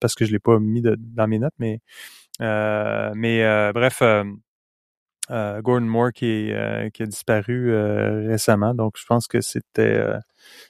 parce 0.00 0.14
que 0.14 0.24
je 0.24 0.32
l'ai 0.32 0.38
pas 0.38 0.58
mis 0.58 0.82
dans 0.82 1.26
mes 1.26 1.38
notes, 1.38 1.54
mais 1.58 1.80
mais 2.40 3.72
bref, 3.72 4.02
Gordon 5.30 5.86
Moore 5.86 6.12
qui, 6.12 6.50
qui 6.94 7.02
a 7.02 7.06
disparu 7.06 7.74
récemment, 8.26 8.74
donc 8.74 8.94
je 8.96 9.04
pense 9.06 9.26
que 9.26 9.40
c'était 9.40 10.02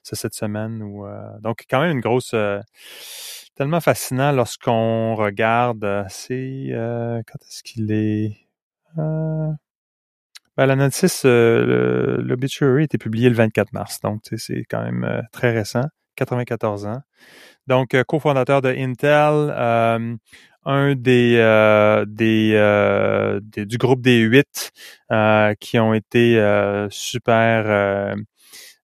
cette 0.02 0.34
semaine. 0.34 0.82
Où, 0.82 1.06
donc 1.40 1.64
quand 1.70 1.80
même 1.80 1.92
une 1.92 2.00
grosse 2.00 2.34
tellement 3.54 3.80
fascinant 3.80 4.32
lorsqu'on 4.32 5.14
regarde. 5.14 6.06
C'est 6.08 6.70
quand 6.72 7.38
est-ce 7.46 7.62
qu'il 7.62 7.92
est 7.92 8.36
ben, 10.58 10.66
la 10.66 10.74
notice, 10.74 11.22
euh, 11.24 12.16
l'obituary 12.20 12.80
a 12.80 12.84
été 12.84 12.98
publié 12.98 13.28
le 13.28 13.36
24 13.36 13.72
mars, 13.72 14.00
donc 14.00 14.22
c'est 14.36 14.64
quand 14.68 14.82
même 14.82 15.04
euh, 15.04 15.22
très 15.30 15.52
récent, 15.52 15.84
94 16.16 16.86
ans. 16.86 17.00
Donc, 17.68 17.94
euh, 17.94 18.02
cofondateur 18.02 18.60
de 18.60 18.70
Intel, 18.70 19.54
euh, 19.56 20.16
un 20.68 20.94
des, 20.94 21.36
des, 22.06 23.40
du 23.66 23.78
groupe 23.78 24.02
des 24.02 24.18
huit 24.20 24.70
qui 25.60 25.78
ont 25.78 25.94
été 25.94 26.86
super, 26.90 28.14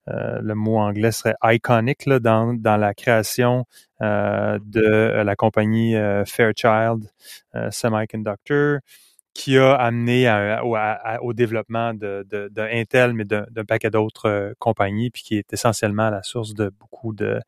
le 0.07 0.53
mot 0.53 0.77
anglais 0.79 1.11
serait 1.11 1.35
iconic 1.43 2.05
là, 2.07 2.19
dans, 2.19 2.53
dans 2.53 2.77
la 2.77 2.93
création 2.93 3.65
de 4.01 5.21
la 5.23 5.35
compagnie 5.35 5.95
Fairchild 6.25 7.09
Semiconductor 7.71 8.79
qui 9.35 9.57
a 9.57 9.75
amené 9.75 10.27
au 11.21 11.33
développement 11.33 11.93
de, 11.93 12.25
de, 12.27 12.47
de 12.47 12.61
Intel, 12.61 13.13
mais 13.13 13.25
d'un 13.25 13.65
paquet 13.67 13.91
d'autres 13.91 14.29
euh, 14.29 14.53
compagnies, 14.59 15.11
puis 15.11 15.23
qui 15.23 15.37
est 15.37 15.51
essentiellement 15.51 16.09
la 16.09 16.23
source 16.23 16.53
de 16.53 16.71
beaucoup 16.79 17.13
de 17.13 17.41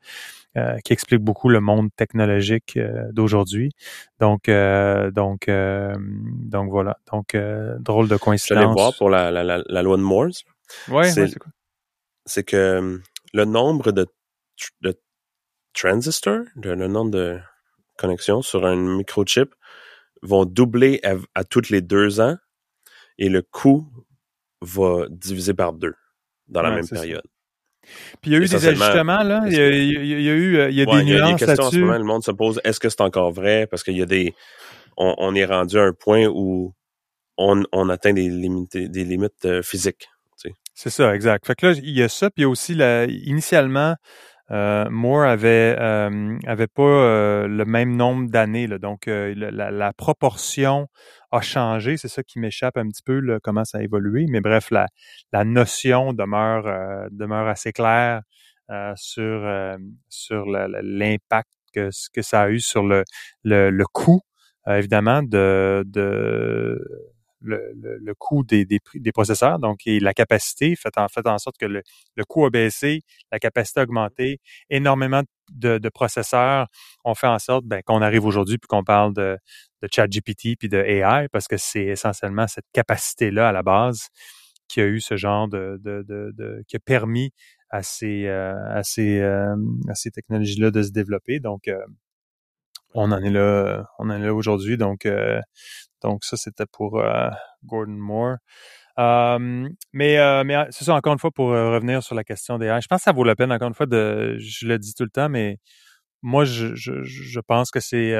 euh, 0.57 0.77
qui 0.83 0.91
explique 0.91 1.21
beaucoup 1.21 1.47
le 1.49 1.61
monde 1.61 1.89
technologique 1.95 2.75
euh, 2.75 3.09
d'aujourd'hui. 3.13 3.71
Donc, 4.19 4.49
donc, 4.49 5.49
donc 5.49 6.69
voilà. 6.69 6.97
Donc, 7.11 7.37
drôle 7.79 8.09
de 8.09 8.17
coïncidence. 8.17 8.61
J'allais 8.61 8.73
voir 8.73 8.93
pour 8.97 9.09
la, 9.09 9.31
la, 9.31 9.43
la, 9.43 9.81
loi 9.81 9.95
de 9.95 10.01
Morse. 10.01 10.43
Oui, 10.89 11.09
c'est 11.09 11.33
C'est 12.25 12.43
que 12.43 13.01
le 13.33 13.45
nombre 13.45 13.93
de, 13.93 14.07
de 14.81 14.99
transistors, 15.73 16.43
le 16.61 16.87
nombre 16.87 17.11
de 17.11 17.39
connexions 17.97 18.41
sur 18.41 18.65
un 18.65 18.75
microchip 18.75 19.53
vont 20.21 20.45
doubler 20.45 21.01
à, 21.33 21.43
toutes 21.43 21.69
les 21.69 21.81
deux 21.81 22.19
ans 22.19 22.37
et 23.17 23.29
le 23.29 23.41
coût 23.41 23.87
va 24.61 25.05
diviser 25.09 25.53
par 25.53 25.73
deux 25.73 25.95
dans 26.47 26.61
la 26.61 26.71
même 26.71 26.87
période. 26.87 27.23
Puis 28.21 28.31
il 28.31 28.33
y 28.33 28.35
a 28.35 28.39
eu 28.39 28.47
des 28.47 28.67
ajustements, 28.67 29.23
là. 29.23 29.43
Il 29.47 29.53
y 29.53 29.59
a, 29.59 29.69
eu 29.69 30.69
il 30.69 30.75
y 30.75 30.81
a 30.81 30.85
des 30.85 31.03
nuances 31.03 31.41
là-dessus. 31.41 31.61
En 31.61 31.71
ce 31.71 31.77
moment, 31.77 31.97
le 31.97 32.03
monde 32.03 32.23
se 32.23 32.31
pose, 32.31 32.59
est-ce 32.63 32.79
que 32.79 32.89
c'est 32.89 33.01
encore 33.01 33.31
vrai? 33.31 33.67
Parce 33.67 33.83
qu'il 33.83 33.97
y 33.97 34.01
a 34.01 34.05
des... 34.05 34.33
On, 34.97 35.35
est 35.35 35.45
rendu 35.45 35.77
à 35.77 35.83
un 35.83 35.93
point 35.93 36.25
où 36.25 36.73
on, 37.37 37.63
on 37.71 37.89
atteint 37.89 38.13
des 38.13 38.29
limites, 38.29 38.75
des 38.75 39.03
limites 39.03 39.45
euh, 39.45 39.61
physiques. 39.61 40.09
C'est 40.79 40.91
ça, 40.91 41.15
exact. 41.15 41.47
Fait 41.47 41.55
que 41.55 41.65
là, 41.65 41.73
il 41.73 41.89
y 41.89 42.03
a 42.03 42.07
ça, 42.07 42.29
puis 42.29 42.41
il 42.41 42.43
y 42.43 42.45
a 42.45 42.49
aussi, 42.49 42.75
la, 42.75 43.05
initialement, 43.05 43.95
euh, 44.51 44.89
Moore 44.89 45.23
avait 45.23 45.75
euh, 45.77 46.37
avait 46.45 46.67
pas 46.67 46.81
euh, 46.83 47.47
le 47.47 47.65
même 47.65 47.95
nombre 47.95 48.29
d'années, 48.29 48.67
donc 48.67 49.07
euh, 49.07 49.33
la, 49.35 49.71
la, 49.71 49.93
proportion 49.93 50.87
a 51.31 51.41
changé. 51.41 51.97
C'est 51.97 52.07
ça 52.07 52.23
qui 52.23 52.39
m'échappe 52.39 52.77
un 52.77 52.87
petit 52.87 53.03
peu 53.03 53.19
là, 53.19 53.39
comment 53.43 53.65
ça 53.65 53.79
a 53.79 53.81
évolué. 53.81 54.25
Mais 54.29 54.39
bref, 54.39 54.71
la, 54.71 54.87
la 55.33 55.43
notion 55.43 56.13
demeure 56.13 57.09
demeure 57.11 57.47
assez 57.47 57.73
claire 57.73 58.21
sur 58.95 59.77
sur 60.09 60.45
l'impact 60.45 61.49
que 61.73 61.89
que 62.13 62.21
ça 62.21 62.43
a 62.43 62.49
eu 62.49 62.59
sur 62.61 62.83
le 62.83 63.03
le, 63.43 63.69
le 63.69 63.85
coût 63.85 64.21
évidemment 64.67 65.23
de 65.23 65.83
de 65.87 66.79
le, 67.41 67.73
le, 67.75 68.15
coût 68.15 68.43
des, 68.43 68.65
des, 68.65 68.79
des, 68.95 69.11
processeurs, 69.11 69.59
donc 69.59 69.85
et 69.85 69.99
la 69.99 70.13
capacité, 70.13 70.75
fait 70.75 70.97
en, 70.97 71.07
fait 71.07 71.25
en 71.27 71.37
sorte 71.37 71.57
que 71.57 71.65
le, 71.65 71.83
le 72.15 72.25
coût 72.25 72.45
a 72.45 72.49
baissé, 72.49 73.01
la 73.31 73.39
capacité 73.39 73.79
a 73.81 73.83
augmenté, 73.83 74.39
énormément 74.69 75.21
de, 75.51 75.77
de 75.77 75.89
processeurs 75.89 76.67
ont 77.05 77.15
fait 77.15 77.27
en 77.27 77.39
sorte 77.39 77.65
ben, 77.65 77.81
qu'on 77.85 78.01
arrive 78.01 78.25
aujourd'hui 78.25 78.57
puis 78.57 78.67
qu'on 78.67 78.83
parle 78.83 79.13
de, 79.13 79.37
de 79.81 79.87
ChatGPT 79.93 80.57
puis 80.59 80.67
de 80.69 80.77
AI 80.77 81.27
parce 81.31 81.47
que 81.47 81.57
c'est 81.57 81.85
essentiellement 81.85 82.47
cette 82.47 82.65
capacité-là 82.73 83.49
à 83.49 83.51
la 83.51 83.63
base 83.63 84.07
qui 84.67 84.81
a 84.81 84.85
eu 84.85 84.99
ce 84.99 85.15
genre 85.15 85.47
de, 85.47 85.79
de, 85.83 86.03
de, 86.07 86.63
qui 86.67 86.75
a 86.75 86.79
permis 86.79 87.31
à 87.69 87.83
ces, 87.83 88.25
euh, 88.27 88.53
à 88.69 88.83
ces, 88.83 89.19
euh, 89.19 89.55
à 89.89 89.95
ces 89.95 90.11
technologies-là 90.11 90.71
de 90.71 90.83
se 90.83 90.91
développer. 90.91 91.39
Donc, 91.39 91.67
euh, 91.67 91.77
on 92.93 93.11
en 93.11 93.21
est 93.21 93.29
là, 93.29 93.85
on 93.99 94.09
en 94.09 94.21
est 94.21 94.25
là 94.25 94.33
aujourd'hui. 94.33 94.77
Donc, 94.77 95.05
donc 96.01 96.23
ça, 96.23 96.37
c'était 96.37 96.65
pour 96.65 96.99
euh, 96.99 97.29
Gordon 97.63 97.91
Moore. 97.91 98.37
mais 99.93 100.17
euh, 100.19 100.43
mais 100.43 100.65
c'est 100.69 100.85
ça, 100.85 100.95
encore 100.95 101.13
une 101.13 101.19
fois, 101.19 101.31
pour 101.31 101.51
euh, 101.51 101.73
revenir 101.73 102.03
sur 102.03 102.15
la 102.15 102.23
question 102.23 102.57
des 102.57 102.67
je 102.81 102.87
pense 102.87 102.99
que 102.99 103.03
ça 103.03 103.11
vaut 103.11 103.23
la 103.23 103.35
peine, 103.35 103.51
encore 103.51 103.67
une 103.67 103.73
fois, 103.73 103.85
de 103.85 104.37
je 104.39 104.67
le 104.67 104.77
dis 104.79 104.93
tout 104.93 105.03
le 105.03 105.09
temps, 105.09 105.29
mais 105.29 105.57
moi, 106.21 106.45
je, 106.45 106.75
je, 106.75 107.03
je 107.03 107.39
pense 107.39 107.71
que 107.71 107.79
c'est 107.79 108.13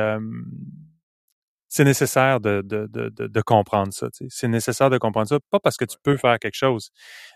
c'est 1.69 1.83
nécessaire 1.83 2.39
de, 2.39 2.61
de, 2.63 2.87
de, 2.87 3.09
de, 3.09 3.41
comprendre 3.41 3.91
ça. 3.93 4.07
C'est 4.29 4.47
nécessaire 4.47 4.89
de 4.89 4.97
comprendre 4.97 5.27
ça, 5.27 5.37
pas 5.51 5.59
parce 5.59 5.75
que 5.75 5.83
tu 5.85 5.97
peux 6.01 6.15
faire 6.15 6.39
quelque 6.39 6.55
chose, 6.55 6.91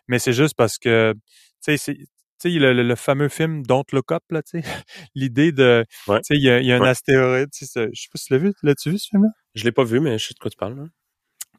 mais 0.08 0.20
c'est 0.20 0.34
juste 0.34 0.56
parce 0.56 0.78
que 0.78 1.14
tu 1.64 1.78
sais, 1.78 1.98
tu 2.42 2.52
sais, 2.52 2.60
le, 2.60 2.74
le, 2.74 2.96
fameux 2.96 3.30
film 3.30 3.64
Don't 3.64 3.84
Look 3.92 4.12
Up, 4.12 4.24
là, 4.32 4.42
tu 4.42 4.62
sais, 4.62 4.64
l'idée 5.16 5.52
de, 5.52 5.86
tu 6.08 6.14
sais, 6.24 6.36
il 6.36 6.44
y 6.44 6.50
a, 6.50 6.60
y 6.60 6.72
a, 6.72 6.78
un 6.78 6.82
astéroïde, 6.82 7.50
tu 7.52 7.66
sais, 7.66 7.90
je 7.94 8.02
sais 8.02 8.08
pas 8.12 8.18
si 8.18 8.26
tu 8.26 8.34
l'as 8.34 8.40
vu, 8.40 8.54
l'as-tu 8.64 8.90
vu 8.90 8.98
ce 8.98 9.10
film-là? 9.10 9.30
Je 9.54 9.64
l'ai 9.64 9.72
pas 9.72 9.84
vu, 9.84 10.00
mais 10.00 10.18
je 10.18 10.28
sais 10.28 10.34
de 10.34 10.40
quoi 10.40 10.50
tu 10.50 10.58
parles. 10.58 10.90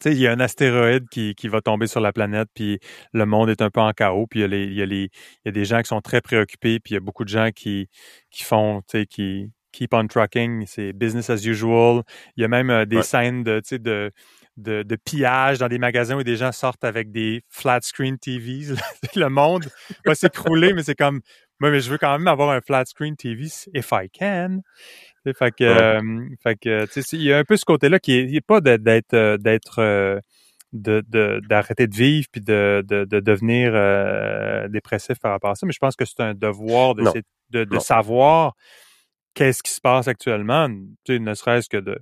Tu 0.01 0.11
sais, 0.11 0.13
il 0.13 0.19
y 0.19 0.27
a 0.27 0.33
un 0.33 0.41
astéroïde 0.41 1.09
qui, 1.11 1.35
qui 1.35 1.49
va 1.49 1.61
tomber 1.61 1.87
sur 1.87 2.01
la 2.01 2.13
planète, 2.13 2.49
puis 2.55 2.81
le 3.13 3.27
monde 3.27 3.49
est 3.51 3.63
un 3.63 3.71
peu 3.71 3.81
en 3.81 3.93
chaos, 3.93 4.27
puis 4.27 4.41
il 4.41 4.43
y 4.43 4.45
a, 4.45 4.49
les, 4.49 4.65
il 4.65 4.75
y 4.75 4.83
a, 4.83 4.87
les, 4.87 5.05
il 5.05 5.47
y 5.47 5.49
a 5.49 5.53
des 5.53 5.65
gens 5.65 5.81
qui 5.81 5.89
sont 5.89 6.01
très 6.01 6.21
préoccupés, 6.21 6.81
puis 6.81 6.93
il 6.93 6.95
y 6.95 6.97
a 6.97 7.01
beaucoup 7.01 7.25
de 7.25 7.29
gens 7.29 7.51
qui, 7.55 7.89
qui 8.31 8.43
font, 8.43 8.83
tu 8.89 8.99
sais, 8.99 9.07
qui 9.07 9.51
keep 9.73 9.95
on 9.95 10.07
trucking, 10.07 10.67
c'est 10.67 10.93
business 10.93 11.31
as 11.31 11.45
usual. 11.47 12.03
Il 12.37 12.43
y 12.43 12.45
a 12.45 12.49
même 12.49 12.71
euh, 12.71 12.85
des 12.85 13.03
scènes 13.03 13.43
de, 13.43 13.61
tu 13.61 13.69
sais, 13.69 13.79
de 13.79 14.11
de, 14.57 14.83
de, 14.83 14.97
pillage 14.97 15.59
dans 15.59 15.69
des 15.69 15.79
magasins 15.79 16.17
où 16.17 16.23
des 16.23 16.37
gens 16.37 16.53
sortent 16.53 16.85
avec 16.85 17.11
des 17.11 17.43
flat 17.49 17.81
screen 17.83 18.19
TVs. 18.19 18.75
le 19.17 19.29
monde 19.29 19.65
va 20.05 20.15
s'écrouler, 20.15 20.73
mais 20.75 20.83
c'est 20.83 20.95
comme, 20.95 21.21
moi, 21.61 21.71
mais 21.71 21.81
je 21.81 21.91
veux 21.91 21.99
quand 21.99 22.19
même 22.19 22.29
avoir 22.29 22.51
un 22.51 22.61
flat 22.61 22.85
screen 22.87 23.17
TV 23.17 23.47
if 23.75 23.93
I 23.93 24.09
can. 24.11 24.61
Fait 25.39 25.53
que, 25.53 25.63
euh, 25.63 26.29
fait 26.43 26.57
que, 26.57 26.87
il 27.13 27.23
y 27.23 27.33
a 27.33 27.39
un 27.39 27.45
peu 27.45 27.57
ce 27.57 27.65
côté-là 27.65 28.01
qui 28.01 28.15
est, 28.15 28.41
pas 28.41 28.61
d'être, 28.61 29.15
euh, 29.15 29.37
d'être, 29.39 29.79
euh, 29.79 30.19
de, 30.73 31.03
d'arrêter 31.49 31.87
de, 31.87 31.95
vivre 31.95 32.27
puis 32.33 32.41
de, 32.41 32.85
de, 32.87 33.05
de 33.05 33.21
devenir 33.21 33.73
dépressif 34.71 35.21
par 35.21 35.31
rapport 35.31 35.51
à 35.51 35.55
ça, 35.55 35.67
mais 35.67 35.73
je 35.73 35.79
pense 35.79 35.95
que 35.95 36.05
c'est 36.05 36.21
un 36.21 36.35
devoir 36.35 36.97
de, 36.97 37.05
de, 37.51 37.65
de 37.65 37.79
savoir 37.79 38.55
qu'est-ce 39.35 39.63
qui 39.63 39.71
se 39.71 39.81
passe 39.81 40.09
actuellement, 40.09 40.69
tu 41.05 41.15
sais, 41.15 41.19
ne 41.21 41.35
serait-ce 41.35 41.69
que 41.69 41.77
de, 41.77 41.97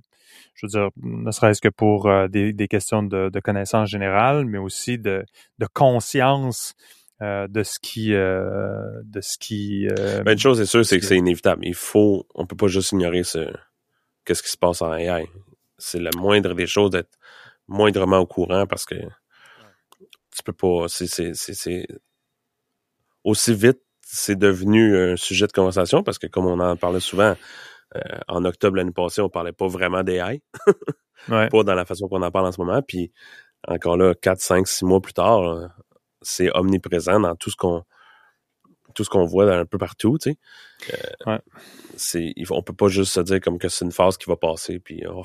je 0.53 0.65
veux 0.65 0.69
dire, 0.69 0.89
ne 1.01 1.31
serait-ce 1.31 1.61
que 1.61 1.69
pour 1.69 2.07
euh, 2.07 2.27
des, 2.27 2.53
des, 2.53 2.67
questions 2.67 3.03
de, 3.03 3.29
de 3.29 3.39
connaissance 3.39 3.89
générale, 3.89 4.45
mais 4.45 4.57
aussi 4.57 4.97
de, 4.97 5.25
de 5.59 5.67
conscience 5.73 6.73
euh, 7.21 7.47
de 7.47 7.63
ce 7.63 7.79
qui, 7.79 8.13
euh, 8.13 9.01
de 9.03 9.21
ce 9.21 9.37
qui. 9.37 9.87
Ben, 10.25 10.33
une 10.33 10.39
chose 10.39 10.59
est 10.59 10.65
sûre, 10.65 10.85
c'est 10.85 10.99
que 10.99 11.05
c'est 11.05 11.17
inévitable. 11.17 11.65
Il 11.65 11.75
faut, 11.75 12.27
on 12.35 12.45
peut 12.45 12.55
pas 12.55 12.67
juste 12.67 12.91
ignorer 12.91 13.23
ce, 13.23 13.51
qu'est-ce 14.25 14.43
qui 14.43 14.49
se 14.49 14.57
passe 14.57 14.81
en 14.81 14.93
AI. 14.93 15.27
C'est 15.77 15.99
la 15.99 16.11
moindre 16.17 16.53
des 16.53 16.67
choses 16.67 16.91
d'être 16.91 17.17
moindrement 17.67 18.19
au 18.19 18.27
courant 18.27 18.67
parce 18.67 18.85
que 18.85 18.95
tu 18.95 20.43
peux 20.45 20.53
pas, 20.53 20.87
c'est, 20.87 21.07
c'est, 21.07 21.33
c'est, 21.33 21.87
aussi 23.23 23.53
vite 23.53 23.81
c'est 24.13 24.37
devenu 24.37 24.97
un 24.97 25.15
sujet 25.15 25.47
de 25.47 25.53
conversation 25.53 26.03
parce 26.03 26.19
que 26.19 26.27
comme 26.27 26.45
on 26.45 26.59
en 26.59 26.75
parlait 26.75 26.99
souvent, 26.99 27.35
euh, 27.95 28.19
en 28.27 28.45
octobre 28.45 28.77
l'année 28.77 28.91
passée, 28.91 29.21
on 29.21 29.29
parlait 29.29 29.51
pas 29.51 29.67
vraiment 29.67 30.03
d'AI. 30.03 30.41
ouais. 31.29 31.49
Pas 31.49 31.63
dans 31.63 31.75
la 31.75 31.85
façon 31.85 32.07
qu'on 32.07 32.21
en 32.21 32.31
parle 32.31 32.47
en 32.47 32.51
ce 32.51 32.61
moment. 32.61 32.81
Puis 32.81 33.11
encore 33.67 33.97
là, 33.97 34.13
4, 34.15 34.39
5, 34.39 34.67
6 34.67 34.85
mois 34.85 35.01
plus 35.01 35.13
tard, 35.13 35.43
euh, 35.43 35.67
c'est 36.21 36.49
omniprésent 36.55 37.19
dans 37.19 37.35
tout 37.35 37.49
ce 37.49 37.55
qu'on 37.55 37.83
tout 38.93 39.05
ce 39.05 39.09
qu'on 39.09 39.25
voit 39.25 39.49
un 39.55 39.65
peu 39.65 39.77
partout, 39.77 40.17
tu 40.21 40.31
sais. 40.31 40.93
Euh, 40.93 41.31
ouais. 41.31 41.39
c'est, 41.95 42.33
on 42.49 42.61
peut 42.61 42.73
pas 42.73 42.89
juste 42.89 43.13
se 43.13 43.21
dire 43.21 43.39
comme 43.39 43.57
que 43.57 43.69
c'est 43.69 43.85
une 43.85 43.91
phase 43.91 44.17
qui 44.17 44.29
va 44.29 44.35
passer, 44.35 44.79
puis 44.79 45.03
oh, 45.07 45.23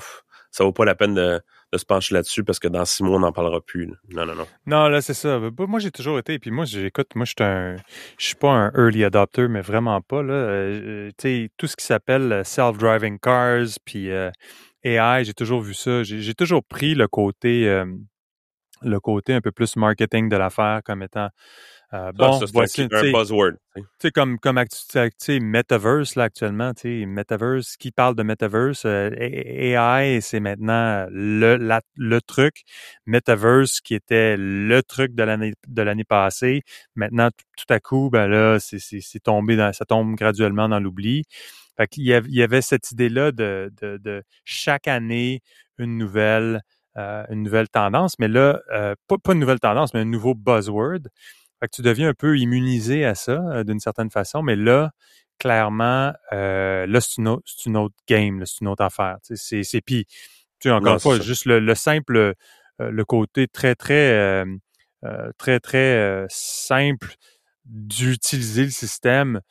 ça 0.57 0.63
vaut 0.63 0.73
pas 0.73 0.85
la 0.85 0.95
peine 0.95 1.13
de, 1.13 1.39
se 1.75 1.85
pencher 1.85 2.15
là-dessus 2.15 2.43
parce 2.43 2.57
que 2.57 2.67
dans 2.67 2.83
six 2.83 3.03
mois, 3.03 3.17
on 3.17 3.19
n'en 3.19 3.31
parlera 3.31 3.61
plus. 3.61 3.87
Non, 4.09 4.25
non, 4.25 4.33
non. 4.33 4.47
Non, 4.65 4.87
là, 4.87 5.01
c'est 5.01 5.13
ça. 5.13 5.37
Bah, 5.39 5.65
moi, 5.67 5.79
j'ai 5.79 5.91
toujours 5.91 6.17
été, 6.17 6.39
puis 6.39 6.49
moi, 6.49 6.65
j'écoute, 6.65 7.09
moi, 7.13 7.25
je 7.25 7.33
suis 7.37 7.43
un, 7.43 7.75
suis 8.17 8.35
pas 8.35 8.49
un 8.49 8.71
early 8.75 9.03
adopter, 9.03 9.47
mais 9.47 9.61
vraiment 9.61 10.01
pas, 10.01 10.23
là. 10.23 10.33
Euh, 10.33 11.09
tu 11.17 11.27
sais, 11.27 11.49
tout 11.57 11.67
ce 11.67 11.75
qui 11.75 11.85
s'appelle 11.85 12.31
euh, 12.31 12.43
self-driving 12.43 13.19
cars, 13.19 13.67
puis 13.85 14.09
euh, 14.09 14.31
AI, 14.83 15.25
j'ai 15.25 15.35
toujours 15.35 15.61
vu 15.61 15.75
ça. 15.75 16.01
J'ai 16.01 16.33
toujours 16.33 16.63
pris 16.63 16.95
le 16.95 17.07
côté, 17.07 17.83
le 18.81 18.99
côté 18.99 19.33
un 19.33 19.41
peu 19.41 19.51
plus 19.51 19.75
marketing 19.75 20.29
de 20.29 20.37
l'affaire 20.37 20.81
comme 20.83 21.03
étant 21.03 21.29
Euh, 21.93 22.11
bon, 22.11 22.37
voici 22.51 22.81
un 22.81 23.11
buzzword. 23.11 23.53
Tu 23.75 23.83
sais, 24.01 24.11
comme, 24.11 24.39
comme 24.39 24.61
Metaverse, 25.29 26.15
là, 26.15 26.23
actuellement, 26.23 26.73
tu 26.73 26.81
sais, 26.81 27.05
Metaverse, 27.05 27.77
qui 27.77 27.91
parle 27.91 28.15
de 28.15 28.23
Metaverse, 28.23 28.83
euh, 28.85 29.09
AI, 29.17 30.19
c'est 30.21 30.41
maintenant 30.41 31.07
le, 31.09 31.55
la, 31.55 31.81
le 31.95 32.19
truc. 32.21 32.63
Metaverse, 33.05 33.79
qui 33.79 33.95
était 33.95 34.35
le 34.37 34.81
truc 34.83 35.15
de 35.15 35.23
l'année, 35.23 35.53
de 35.65 35.81
l'année 35.81 36.03
passée, 36.03 36.63
maintenant, 36.95 37.29
tout, 37.55 37.73
à 37.73 37.79
coup, 37.79 38.09
ben 38.11 38.27
là, 38.27 38.59
c'est, 38.59 38.79
c'est, 38.79 39.19
tombé 39.21 39.55
dans, 39.55 39.71
ça 39.71 39.85
tombe 39.85 40.15
graduellement 40.15 40.67
dans 40.67 40.81
l'oubli. 40.81 41.23
Fait 41.77 41.87
qu'il 41.87 42.03
y 42.03 42.13
avait, 42.13 42.27
il 42.27 42.35
y 42.35 42.43
avait 42.43 42.61
cette 42.61 42.91
idée-là 42.91 43.31
de, 43.31 43.71
de, 43.81 43.97
de 43.97 44.23
chaque 44.43 44.87
année, 44.89 45.41
une 45.77 45.97
nouvelle, 45.97 46.61
euh, 46.97 47.23
une 47.29 47.43
nouvelle 47.43 47.69
tendance, 47.69 48.17
mais 48.19 48.27
là, 48.27 48.59
euh, 48.73 48.95
pas, 49.07 49.17
pas 49.23 49.33
une 49.33 49.39
nouvelle 49.39 49.59
tendance, 49.59 49.93
mais 49.93 50.01
un 50.01 50.05
nouveau 50.05 50.33
buzzword. 50.33 51.07
Fait 51.59 51.67
que 51.67 51.75
tu 51.75 51.81
deviens 51.81 52.09
un 52.09 52.13
peu 52.13 52.37
immunisé 52.37 53.05
à 53.05 53.15
ça 53.15 53.41
euh, 53.51 53.63
d'une 53.63 53.79
certaine 53.79 54.11
façon, 54.11 54.41
mais 54.41 54.55
là, 54.55 54.91
clairement, 55.39 56.13
euh, 56.33 56.85
là, 56.87 57.01
c'est 57.01 57.17
une, 57.17 57.27
autre, 57.27 57.43
une 57.65 57.77
autre 57.77 57.95
game, 58.07 58.45
c'est 58.45 58.61
une 58.61 58.67
autre 58.67 58.83
affaire. 58.83 59.17
C'est, 59.23 59.63
c'est 59.63 59.81
puis, 59.81 60.05
tu 60.59 60.69
sais, 60.69 60.71
encore 60.71 60.93
une 60.93 60.99
fois, 60.99 61.19
juste 61.19 61.45
le, 61.45 61.75
simple, 61.75 62.33
le 62.79 63.05
côté 63.05 63.47
très, 63.47 63.75
très, 63.75 64.43
très, 65.37 65.59
très 65.59 66.25
simple 66.29 67.15
d'utiliser 67.65 68.63
le 68.63 68.71
système 68.71 69.41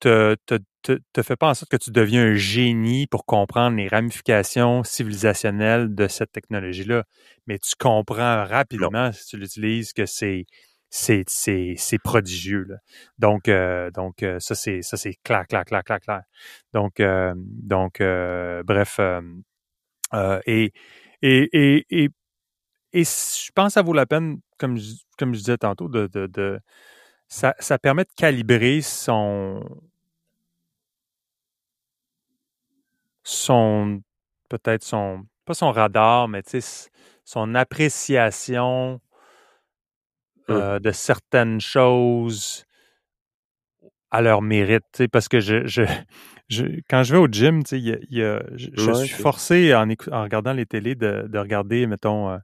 te, 0.00 0.36
te, 0.46 0.58
te, 0.82 0.98
te 1.12 1.22
fait 1.22 1.36
pas 1.36 1.50
en 1.50 1.54
sorte 1.54 1.70
que 1.70 1.76
tu 1.76 1.90
deviens 1.90 2.24
un 2.24 2.34
génie 2.34 3.06
pour 3.06 3.26
comprendre 3.26 3.76
les 3.76 3.88
ramifications 3.88 4.82
civilisationnelles 4.82 5.94
de 5.94 6.08
cette 6.08 6.32
technologie-là, 6.32 7.04
mais 7.46 7.58
tu 7.58 7.74
comprends 7.78 8.44
rapidement 8.44 9.12
si 9.12 9.26
tu 9.26 9.36
l'utilises 9.36 9.92
que 9.92 10.06
c'est 10.06 10.46
c'est 10.90 11.24
c'est 11.28 11.74
c'est 11.78 11.98
prodigieux 11.98 12.64
là. 12.68 12.76
donc 13.18 13.48
euh, 13.48 13.90
donc 13.92 14.22
euh, 14.24 14.40
ça 14.40 14.54
c'est 14.56 14.82
ça 14.82 14.96
c'est 14.96 15.14
clair 15.24 15.46
clair 15.46 15.64
clair 15.64 15.84
clair 15.84 16.00
clair 16.00 16.22
donc 16.72 17.00
euh, 17.00 17.34
donc 17.36 18.00
bref 18.64 19.00
et, 20.46 20.72
et 21.22 21.86
et 21.90 22.10
et 22.92 23.04
je 23.04 23.52
pense 23.54 23.68
que 23.68 23.72
ça 23.74 23.82
vaut 23.82 23.92
la 23.94 24.06
peine 24.06 24.40
comme 24.58 24.76
je, 24.78 24.94
comme 25.18 25.34
je 25.34 25.40
disais 25.40 25.58
tantôt 25.58 25.88
de 25.88 26.06
de, 26.08 26.26
de 26.26 26.60
ça, 27.28 27.54
ça 27.60 27.78
permet 27.78 28.04
de 28.04 28.10
calibrer 28.16 28.82
son 28.82 29.64
son 33.22 34.02
peut-être 34.48 34.82
son 34.84 35.24
pas 35.44 35.54
son 35.54 35.72
radar, 35.72 36.28
mais 36.28 36.42
son 37.24 37.54
appréciation. 37.54 39.00
Euh, 40.50 40.78
de 40.78 40.90
certaines 40.90 41.60
choses 41.60 42.64
à 44.10 44.22
leur 44.22 44.42
mérite. 44.42 45.06
Parce 45.12 45.28
que 45.28 45.40
je, 45.40 45.66
je, 45.66 45.82
je, 46.48 46.64
quand 46.88 47.02
je 47.02 47.12
vais 47.12 47.18
au 47.18 47.28
gym, 47.28 47.62
y 47.72 47.96
y 48.10 48.22
a, 48.22 48.42
je, 48.56 48.92
suis 49.04 49.08
forcé 49.08 49.74
en, 49.74 49.88
en, 49.88 50.22
regardant 50.22 50.52
les 50.52 50.66
télés 50.66 50.94
de, 50.94 51.26
de 51.28 51.38
regarder, 51.38 51.86
mettons, 51.86 52.30
euh, 52.30 52.38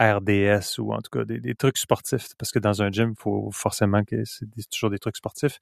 RDS 0.00 0.78
ou 0.78 0.94
en 0.94 0.98
tout 0.98 1.10
cas 1.12 1.24
des, 1.24 1.40
des, 1.40 1.54
trucs 1.54 1.76
sportifs. 1.76 2.28
Parce 2.38 2.52
que 2.52 2.58
dans 2.58 2.82
un 2.82 2.90
gym, 2.90 3.14
il 3.16 3.20
faut 3.20 3.50
forcément 3.52 4.02
que 4.04 4.24
c'est 4.24 4.46
toujours 4.70 4.90
des 4.90 4.98
trucs 4.98 5.16
sportifs. 5.16 5.58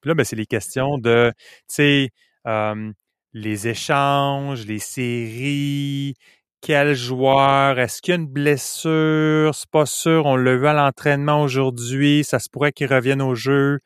Puis 0.00 0.08
là, 0.08 0.14
ben, 0.14 0.24
c'est 0.24 0.36
les 0.36 0.46
questions 0.46 0.98
de, 0.98 1.32
tu 1.38 1.64
sais, 1.68 2.10
euh, 2.46 2.92
les 3.32 3.68
échanges, 3.68 4.66
les 4.66 4.78
séries, 4.78 6.14
quel 6.60 6.94
joueur, 6.94 7.78
est-ce 7.78 8.02
qu'il 8.02 8.12
y 8.12 8.16
a 8.16 8.20
une 8.20 8.26
blessure, 8.26 9.54
c'est 9.54 9.70
pas 9.70 9.86
sûr, 9.86 10.26
on 10.26 10.36
l'a 10.36 10.56
vu 10.56 10.66
à 10.66 10.72
l'entraînement 10.72 11.42
aujourd'hui, 11.42 12.24
ça 12.24 12.38
se 12.38 12.48
pourrait 12.50 12.72
qu'il 12.72 12.92
revienne 12.92 13.22
au 13.22 13.34
jeu. 13.34 13.78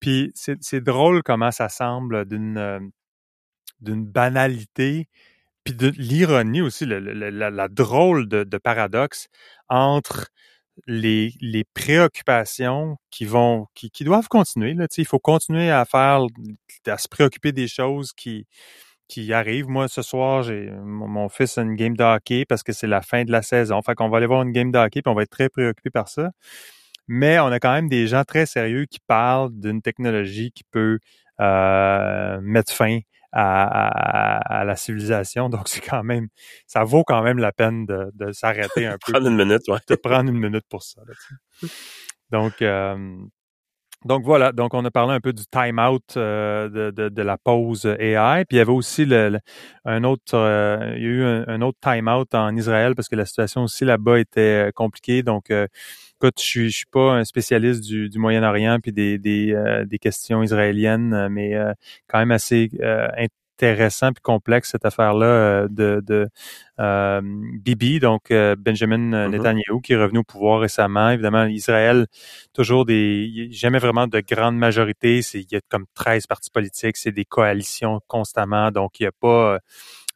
Puis 0.00 0.32
c'est 0.34 0.82
drôle 0.82 1.22
comment 1.22 1.50
ça 1.50 1.68
semble 1.68 2.26
d'une 2.26 2.58
euh, 2.58 2.80
d'une 3.80 4.04
banalité, 4.04 5.08
puis 5.64 5.74
de 5.74 5.88
l'ironie 5.96 6.62
aussi, 6.62 6.86
la, 6.86 7.68
drôle 7.68 8.28
de, 8.28 8.58
paradoxe 8.58 9.28
entre 9.68 10.28
les, 10.86 11.32
préoccupations 11.74 12.96
qui 13.10 13.24
vont 13.24 13.66
qui, 13.74 14.04
doivent 14.04 14.28
continuer. 14.28 14.76
Il 14.98 15.06
faut 15.06 15.18
continuer 15.18 15.70
à 15.70 15.84
faire 15.84 16.26
à 16.86 16.98
se 16.98 17.08
préoccuper 17.08 17.52
des 17.52 17.68
choses 17.68 18.12
qui 18.12 18.46
qui 19.08 19.32
arrivent. 19.32 19.68
Moi, 19.68 19.88
ce 19.88 20.02
soir, 20.02 20.42
j'ai 20.42 20.70
mon, 20.70 21.28
fils 21.28 21.58
a 21.58 21.62
une 21.62 21.74
game 21.74 21.96
de 21.96 22.04
hockey 22.04 22.44
parce 22.46 22.62
que 22.62 22.72
c'est 22.72 22.86
la 22.86 23.02
fin 23.02 23.24
de 23.24 23.32
la 23.32 23.42
saison. 23.42 23.80
Fait 23.82 23.94
qu'on 23.94 24.08
va 24.08 24.18
aller 24.18 24.26
voir 24.26 24.42
une 24.42 24.52
game 24.52 24.70
de 24.70 24.78
hockey 24.78 25.02
puis 25.02 25.10
on 25.10 25.14
va 25.14 25.22
être 25.22 25.30
très 25.30 25.48
préoccupé 25.48 25.90
par 25.90 26.08
ça. 26.08 26.30
Mais 27.08 27.38
on 27.38 27.46
a 27.46 27.60
quand 27.60 27.72
même 27.72 27.88
des 27.88 28.06
gens 28.06 28.24
très 28.24 28.46
sérieux 28.46 28.86
qui 28.86 28.98
parlent 29.06 29.50
d'une 29.52 29.82
technologie 29.82 30.52
qui 30.52 30.64
peut 30.64 30.98
euh, 31.40 32.40
mettre 32.42 32.72
fin 32.72 33.00
à, 33.32 34.62
la 34.64 34.76
civilisation. 34.76 35.48
Donc, 35.48 35.68
c'est 35.68 35.80
quand 35.80 36.04
même, 36.04 36.28
ça 36.66 36.84
vaut 36.84 37.04
quand 37.04 37.22
même 37.22 37.38
la 37.38 37.52
peine 37.52 37.84
de, 37.86 38.10
de 38.14 38.32
s'arrêter 38.32 38.86
un 38.86 38.92
peu. 39.04 39.12
prendre 39.12 39.26
une 39.26 39.36
minute, 39.36 39.62
ouais. 39.68 39.78
De 39.88 39.96
prendre 39.96 40.30
une 40.30 40.38
minute 40.38 40.64
pour 40.68 40.82
ça. 40.82 41.02
donc, 42.30 42.62
euh, 42.62 43.16
donc 44.04 44.22
voilà, 44.24 44.52
donc 44.52 44.74
on 44.74 44.84
a 44.84 44.90
parlé 44.90 45.14
un 45.14 45.20
peu 45.20 45.32
du 45.32 45.44
time-out 45.46 46.16
euh, 46.16 46.68
de, 46.68 46.90
de, 46.90 47.08
de, 47.08 47.22
la 47.22 47.38
pause 47.38 47.86
AI. 47.86 48.44
Puis 48.44 48.56
il 48.56 48.58
y 48.58 48.60
avait 48.60 48.72
aussi 48.72 49.04
le, 49.04 49.38
un 49.84 50.04
autre, 50.04 50.34
euh, 50.34 50.94
il 50.96 51.02
y 51.02 51.06
a 51.06 51.08
eu 51.08 51.24
un, 51.24 51.62
autre 51.62 51.78
time-out 51.80 52.34
en 52.34 52.54
Israël 52.56 52.94
parce 52.94 53.08
que 53.08 53.16
la 53.16 53.24
situation 53.24 53.62
aussi 53.62 53.84
là-bas 53.84 54.20
était 54.20 54.70
compliquée. 54.74 55.22
Donc, 55.22 55.50
écoute, 55.50 56.34
je 56.38 56.44
suis, 56.44 56.70
je 56.70 56.76
suis 56.78 56.86
pas 56.86 57.12
un 57.12 57.24
spécialiste 57.24 57.82
du, 57.82 58.08
du 58.10 58.18
Moyen-Orient 58.18 58.78
puis 58.82 58.92
des, 58.92 59.18
des, 59.18 59.56
des, 59.86 59.98
questions 59.98 60.42
israéliennes, 60.42 61.28
mais 61.30 61.54
quand 62.08 62.18
même 62.18 62.30
assez 62.30 62.70
intéressant 63.54 64.12
puis 64.12 64.22
complexe 64.22 64.70
cette 64.72 64.84
affaire-là 64.84 65.26
euh, 65.26 65.68
de, 65.70 66.02
de 66.06 66.28
euh, 66.80 67.20
Bibi, 67.22 68.00
donc 68.00 68.30
euh, 68.30 68.56
Benjamin 68.58 68.98
mm-hmm. 68.98 69.30
Netanyahu, 69.30 69.80
qui 69.82 69.92
est 69.92 69.96
revenu 69.96 70.18
au 70.18 70.24
pouvoir 70.24 70.60
récemment. 70.60 71.10
Évidemment, 71.10 71.44
Israël, 71.46 72.06
toujours 72.52 72.84
des 72.84 73.48
jamais 73.52 73.78
vraiment 73.78 74.06
de 74.06 74.20
grande 74.20 74.56
majorité. 74.56 75.22
C'est 75.22 75.40
il 75.40 75.52
y 75.52 75.56
a 75.56 75.60
comme 75.68 75.86
13 75.94 76.26
partis 76.26 76.50
politiques, 76.50 76.96
c'est 76.96 77.12
des 77.12 77.24
coalitions 77.24 78.00
constamment, 78.08 78.70
donc 78.70 79.00
il 79.00 79.04
n'y 79.04 79.08
a 79.08 79.12
pas 79.12 79.58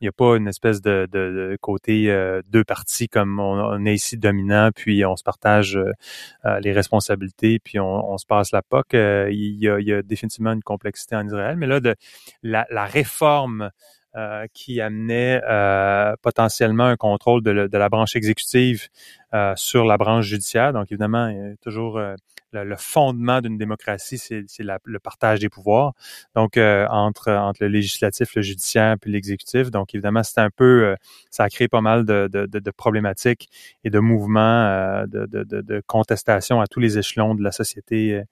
il 0.01 0.05
n'y 0.05 0.09
a 0.09 0.13
pas 0.13 0.37
une 0.37 0.47
espèce 0.47 0.81
de, 0.81 1.09
de, 1.11 1.57
côté 1.61 2.11
euh, 2.11 2.41
deux 2.51 2.65
parties 2.65 3.09
comme 3.09 3.41
on, 3.41 3.85
est 3.85 3.95
ici 3.95 4.17
dominant, 4.17 4.71
puis 4.75 5.05
on 5.05 5.17
se 5.17 5.25
partage 5.25 5.77
euh, 5.77 5.93
euh, 6.45 6.61
les 6.61 6.73
responsabilités, 6.73 7.59
puis 7.59 7.81
on, 7.81 8.17
se 8.19 8.27
passe 8.27 8.53
la 8.53 8.63
POC. 8.63 8.93
il, 8.93 9.59
y 9.59 9.69
a, 9.69 9.81
il, 9.81 9.87
y 9.87 9.93
a, 9.93 10.03
définitivement 10.03 10.53
une 10.53 10.63
complexité 10.63 11.17
en 11.17 11.27
Israël, 11.27 11.57
mais 11.57 11.67
là, 11.67 11.81
de 11.81 11.95
la, 12.43 12.67
la 12.71 12.85
réforme 12.85 13.71
qui 14.53 14.81
amenait 14.81 15.41
potentiellement 16.23 16.87
un 16.87 16.97
contrôle 16.97 17.43
de, 17.43 17.69
la 17.77 17.89
branche 17.89 18.16
exécutive 18.16 18.89
sur 19.57 19.85
la 19.85 19.97
branche 19.97 20.27
judiciaire. 20.27 20.73
Donc, 20.73 20.91
évidemment, 20.91 21.29
il 21.29 21.37
y 21.37 21.41
a 21.41 21.57
toujours 21.62 22.01
le, 22.53 22.77
fondement 22.77 23.41
d'une 23.41 23.59
démocratie, 23.59 24.19
c'est 24.19 24.45
le 24.59 24.99
partage 24.99 25.41
des 25.41 25.49
pouvoirs. 25.49 25.93
Donc, 26.35 26.57
euh, 26.57 26.87
entre, 26.91 27.31
entre 27.33 27.62
le 27.62 27.69
législatif, 27.69 28.35
le 28.35 28.43
judiciaire 28.43 28.97
puis 29.01 29.12
l'exécutif. 29.12 29.71
Donc, 29.71 29.95
évidemment, 29.95 30.23
c'est 30.23 30.41
un 30.41 30.51
peu, 30.51 30.85
euh, 30.85 30.97
ça 31.31 31.45
a 31.45 31.49
créé 31.49 31.69
pas 31.69 31.81
mal 31.81 32.05
de, 32.05 32.29
de, 32.31 32.47
de, 32.47 32.71
problématiques 32.71 33.49
et 33.85 33.91
de 33.91 33.99
mouvements 33.99 34.66
euh, 34.66 35.07
de, 35.07 35.83
contestation 35.87 36.61
à 36.61 36.66
tous 36.66 36.81
les 36.81 36.99
échelons 36.99 37.35
de 37.35 37.43
la 37.43 37.53
société 37.53 38.23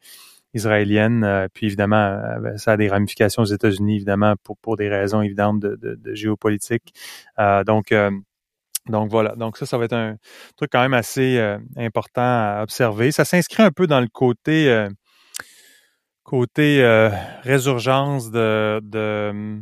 israélienne. 0.56 1.48
puis 1.54 1.66
évidemment, 1.66 2.20
ça 2.56 2.72
a 2.72 2.76
des 2.76 2.88
ramifications 2.88 3.42
aux 3.42 3.46
États-Unis, 3.46 3.96
évidemment, 3.96 4.34
pour, 4.42 4.56
pour 4.58 4.76
des 4.76 4.88
raisons 4.88 5.22
évidentes 5.22 5.60
de, 5.60 5.76
de, 5.76 6.14
géopolitique. 6.14 6.92
donc, 7.66 7.92
donc 8.88 9.10
voilà, 9.10 9.34
donc 9.34 9.56
ça, 9.56 9.66
ça 9.66 9.78
va 9.78 9.84
être 9.84 9.94
un 9.94 10.16
truc 10.56 10.70
quand 10.70 10.80
même 10.80 10.94
assez 10.94 11.38
euh, 11.38 11.58
important 11.76 12.22
à 12.22 12.60
observer. 12.62 13.10
Ça 13.10 13.24
s'inscrit 13.24 13.62
un 13.62 13.72
peu 13.72 13.86
dans 13.86 14.00
le 14.00 14.06
côté 14.06 14.70
euh, 14.70 14.88
côté 16.22 16.82
euh, 16.82 17.10
résurgence 17.42 18.30
de, 18.30 18.80
de, 18.84 19.60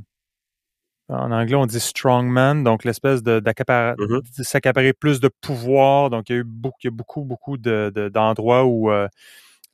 en 1.08 1.30
anglais 1.30 1.56
on 1.56 1.66
dit 1.66 1.80
strongman, 1.80 2.64
donc 2.64 2.84
l'espèce 2.84 3.22
de 3.22 3.40
d'accaparer 3.40 3.94
mm-hmm. 3.94 4.42
s'accaparer 4.42 4.92
plus 4.92 5.20
de 5.20 5.30
pouvoir. 5.40 6.10
Donc 6.10 6.28
il 6.28 6.32
y 6.32 6.36
a 6.36 6.38
eu 6.40 6.44
beaucoup, 6.44 6.78
il 6.82 6.86
y 6.86 6.88
a 6.88 6.90
beaucoup, 6.90 7.24
beaucoup 7.24 7.56
de, 7.56 8.10
d'endroits 8.12 8.66
où 8.66 8.90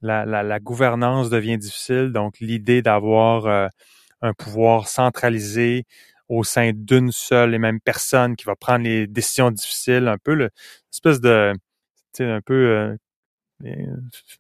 la, 0.03 0.25
la, 0.25 0.61
gouvernance 0.61 1.31
devient 1.31 1.59
difficile. 1.59 2.13
Donc 2.13 2.41
l'idée 2.41 2.83
d'avoir 2.83 3.71
un 4.23 4.33
pouvoir 4.35 4.89
centralisé 4.89 5.85
au 6.31 6.45
sein 6.45 6.71
d'une 6.73 7.11
seule 7.11 7.55
et 7.55 7.59
même 7.59 7.81
personne 7.81 8.37
qui 8.37 8.45
va 8.45 8.55
prendre 8.55 8.85
les 8.85 9.07
décisions 9.07 9.51
difficiles, 9.51 10.07
un 10.07 10.17
peu 10.17 10.35
l'espèce 10.35 11.21
de, 11.21 11.53
tu 12.15 12.25
sais, 12.25 12.31
un 12.31 12.41
peu 12.41 12.97
euh, 13.65 13.97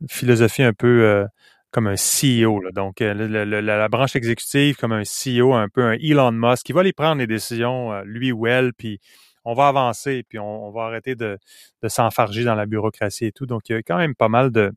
philosophie 0.09 0.63
un 0.63 0.73
peu 0.73 1.05
euh, 1.05 1.27
comme 1.73 1.89
un 1.89 1.97
CEO. 1.97 2.63
Donc, 2.73 3.01
euh, 3.01 3.13
la, 3.15 3.89
branche 3.89 4.15
exécutive 4.15 4.77
comme 4.77 4.93
un 4.93 5.03
CEO, 5.03 5.53
un 5.53 5.69
peu 5.69 5.83
un 5.83 5.97
Elon 6.01 6.33
Musk, 6.33 6.67
qui 6.67 6.73
va 6.73 6.85
les 6.85 6.93
prendre 6.93 7.19
les 7.19 7.27
décisions, 7.27 8.01
lui 8.03 8.31
ou 8.31 8.47
elle, 8.47 8.73
puis 8.73 9.01
on 9.45 9.55
va 9.55 9.69
avancer, 9.69 10.25
puis 10.29 10.39
on, 10.39 10.71
va 10.71 10.83
arrêter 10.85 11.17
de, 11.17 11.39
de 11.83 11.89
s'enfarger 11.89 12.45
dans 12.45 12.55
la 12.55 12.67
bureaucratie 12.67 13.27
et 13.27 13.33
tout. 13.33 13.47
Donc, 13.47 13.69
il 13.69 13.73
y 13.73 13.75
a 13.77 13.83
quand 13.83 13.99
même 13.99 14.15
pas 14.15 14.29
mal 14.29 14.53
de, 14.53 14.73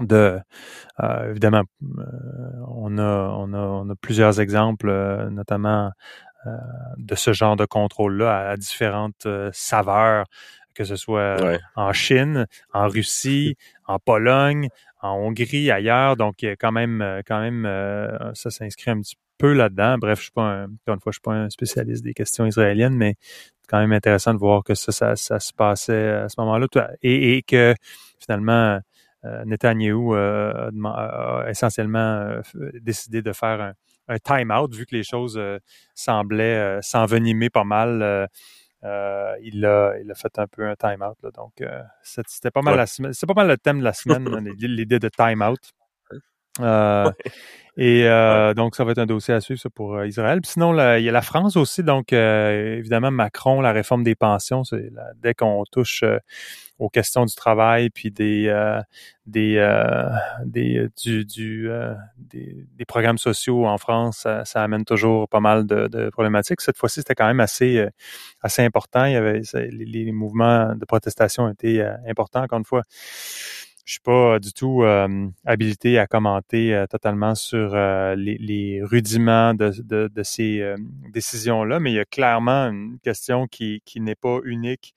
de 0.00 0.40
évidemment 1.28 1.62
on 2.66 2.98
a, 2.98 3.34
on 3.36 3.52
a 3.52 3.58
on 3.58 3.90
a 3.90 3.94
plusieurs 3.96 4.40
exemples 4.40 4.90
notamment 5.30 5.92
de 6.96 7.14
ce 7.14 7.32
genre 7.32 7.56
de 7.56 7.66
contrôle 7.66 8.16
là 8.18 8.50
à, 8.50 8.56
différentes 8.56 9.26
saveurs 9.52 10.26
que 10.74 10.84
ce 10.84 10.96
soit 10.96 11.36
en 11.76 11.92
Chine, 11.92 12.46
en 12.72 12.88
Russie, 12.88 13.56
en 13.86 13.98
Pologne, 13.98 14.68
en 15.02 15.10
Hongrie, 15.16 15.70
ailleurs. 15.70 16.16
Donc, 16.16 16.36
quand 16.40 16.72
même, 16.72 17.20
quand 17.26 17.40
même, 17.42 17.68
ça 18.32 18.50
s'inscrit 18.50 18.90
un 18.90 19.00
petit 19.00 19.16
peu 19.42 19.52
là-dedans. 19.52 19.98
Bref, 19.98 20.18
je 20.18 20.22
suis 20.24 20.32
pas 20.32 20.42
un, 20.42 20.66
une 20.66 21.00
fois, 21.00 21.10
je 21.10 21.12
suis 21.12 21.20
pas 21.20 21.32
un 21.32 21.50
spécialiste 21.50 22.04
des 22.04 22.14
questions 22.14 22.46
israéliennes, 22.46 22.94
mais 22.94 23.16
c'est 23.20 23.68
quand 23.68 23.80
même 23.80 23.92
intéressant 23.92 24.32
de 24.34 24.38
voir 24.38 24.62
que 24.62 24.74
ça, 24.74 24.92
ça, 24.92 25.16
ça 25.16 25.40
se 25.40 25.52
passait 25.52 26.10
à 26.10 26.28
ce 26.28 26.36
moment-là 26.38 26.66
et, 27.02 27.36
et 27.36 27.42
que 27.42 27.74
finalement 28.20 28.52
euh, 28.52 28.78
Netanyahu 29.24 30.14
euh, 30.14 30.70
a, 30.84 31.44
essentiellement 31.48 31.98
euh, 31.98 32.42
décidé 32.80 33.22
de 33.22 33.32
faire 33.32 33.60
un, 33.60 33.72
un 34.08 34.18
time-out 34.18 34.74
vu 34.74 34.86
que 34.86 34.96
les 34.96 35.04
choses 35.04 35.40
semblaient 35.94 36.78
s'envenimer 36.82 37.50
pas 37.50 37.64
mal. 37.64 38.28
il, 38.82 39.64
a, 39.64 39.94
il 40.02 40.10
a 40.10 40.14
fait 40.14 40.38
un 40.38 40.46
peu 40.46 40.68
un 40.68 40.74
time-out. 40.74 41.18
Donc, 41.34 41.62
c'était 42.02 42.50
pas 42.50 42.62
mal 42.62 42.76
la. 42.76 42.86
C'est 42.86 43.26
pas 43.26 43.34
mal 43.34 43.48
le 43.48 43.58
thème 43.58 43.78
de 43.78 43.84
la 43.84 43.92
semaine, 43.92 44.24
l'idée 44.58 44.98
de 44.98 45.08
time-out. 45.08 45.72
Et 47.78 48.04
donc, 48.54 48.76
ça 48.76 48.84
va 48.84 48.92
être 48.92 48.98
un 48.98 49.06
dossier 49.06 49.32
à 49.34 49.40
suivre 49.40 49.60
ça, 49.60 49.70
pour 49.70 50.04
Israël. 50.04 50.40
sinon, 50.44 50.72
il 50.96 51.04
y 51.04 51.08
a 51.08 51.12
la 51.12 51.22
France 51.22 51.56
aussi. 51.56 51.82
Donc, 51.82 52.12
évidemment, 52.12 53.10
Macron, 53.10 53.60
la 53.60 53.72
réforme 53.72 54.02
des 54.02 54.14
pensions, 54.14 54.64
c'est 54.64 54.90
dès 55.22 55.34
qu'on 55.34 55.64
touche 55.70 56.04
aux 56.82 56.88
questions 56.88 57.24
du 57.24 57.34
travail 57.34 57.90
puis 57.90 58.10
des 58.10 58.48
euh, 58.48 58.80
des 59.26 59.56
euh, 59.56 60.08
des 60.44 60.78
euh, 60.78 60.88
du, 61.00 61.24
du 61.24 61.70
des, 62.18 62.66
des, 62.74 62.84
programmes 62.84 63.18
sociaux 63.18 63.66
en 63.66 63.78
France, 63.78 64.26
ça, 64.44 64.62
amène 64.62 64.84
toujours 64.84 65.28
pas 65.28 65.38
mal 65.38 65.64
de, 65.64 65.86
de 65.86 66.10
problématiques. 66.10 66.60
Cette 66.60 66.76
fois-ci, 66.76 67.00
c'était 67.00 67.14
quand 67.14 67.26
même 67.26 67.40
assez 67.40 67.86
assez 68.40 68.62
important. 68.62 69.04
Il 69.04 69.12
y 69.12 69.16
avait 69.16 69.42
les, 69.70 70.12
mouvements 70.12 70.74
de 70.74 70.84
protestation 70.84 71.48
étaient 71.48 71.84
importants. 72.08 72.42
Encore 72.42 72.58
une 72.58 72.64
fois, 72.64 72.82
je 73.84 73.92
suis 73.94 74.00
pas 74.00 74.38
du 74.38 74.52
tout 74.52 74.84
habilité 75.44 75.98
à 75.98 76.06
commenter 76.06 76.84
totalement 76.88 77.34
sur 77.34 77.74
les, 77.74 78.38
les, 78.38 78.80
rudiments 78.82 79.54
de, 79.54 79.72
de, 79.82 80.08
de 80.08 80.22
ces 80.22 80.74
décisions-là, 81.12 81.80
mais 81.80 81.90
il 81.90 81.94
y 81.94 82.00
a 82.00 82.04
clairement 82.04 82.68
une 82.68 82.98
question 83.02 83.46
qui, 83.48 83.82
qui 83.84 84.00
n'est 84.00 84.14
pas 84.14 84.38
unique 84.44 84.94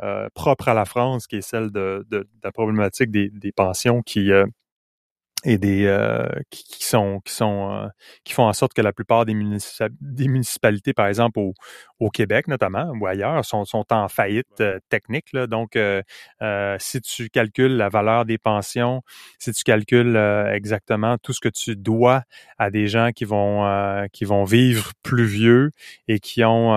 euh, 0.00 0.28
propre 0.32 0.68
à 0.68 0.74
la 0.74 0.84
France, 0.84 1.26
qui 1.26 1.36
est 1.36 1.42
celle 1.42 1.72
de, 1.72 2.06
de, 2.08 2.28
la 2.44 2.52
problématique 2.52 3.10
des, 3.10 3.30
des 3.30 3.50
pensions 3.50 4.00
qui 4.02 4.30
euh, 4.30 4.46
et 5.44 5.56
des 5.56 5.86
euh, 5.86 6.26
qui, 6.50 6.64
qui, 6.64 6.84
sont 6.84 7.20
qui 7.24 7.32
sont 7.32 7.70
euh, 7.70 7.88
qui 8.24 8.32
font 8.32 8.44
en 8.44 8.52
sorte 8.52 8.72
que 8.74 8.82
la 8.82 8.92
plupart 8.92 9.24
des, 9.24 9.34
des 10.00 10.28
municipalités, 10.28 10.92
par 10.92 11.06
exemple 11.06 11.38
au, 11.38 11.54
au, 12.00 12.10
Québec 12.10 12.48
notamment 12.48 12.92
ou 13.00 13.06
ailleurs, 13.06 13.44
sont, 13.44 13.64
sont 13.64 13.84
en 13.90 14.08
faillite 14.08 14.60
euh, 14.60 14.80
technique. 14.88 15.32
Là. 15.32 15.46
Donc, 15.46 15.78
si 16.80 17.00
tu 17.00 17.28
calcules 17.30 17.76
la 17.76 17.88
valeur 17.88 18.24
des 18.24 18.38
pensions, 18.38 19.02
si 19.38 19.52
tu 19.52 19.62
calcules 19.62 20.16
exactement 20.52 21.16
tout 21.18 21.32
ce 21.32 21.40
que 21.40 21.48
tu 21.48 21.76
dois 21.76 22.22
à 22.58 22.70
des 22.70 22.88
gens 22.88 23.10
qui 23.12 23.24
vont 23.24 24.08
qui 24.12 24.24
vont 24.24 24.44
vivre 24.44 24.92
plus 25.02 25.26
vieux 25.26 25.70
et 26.08 26.18
qui 26.18 26.44
ont 26.44 26.72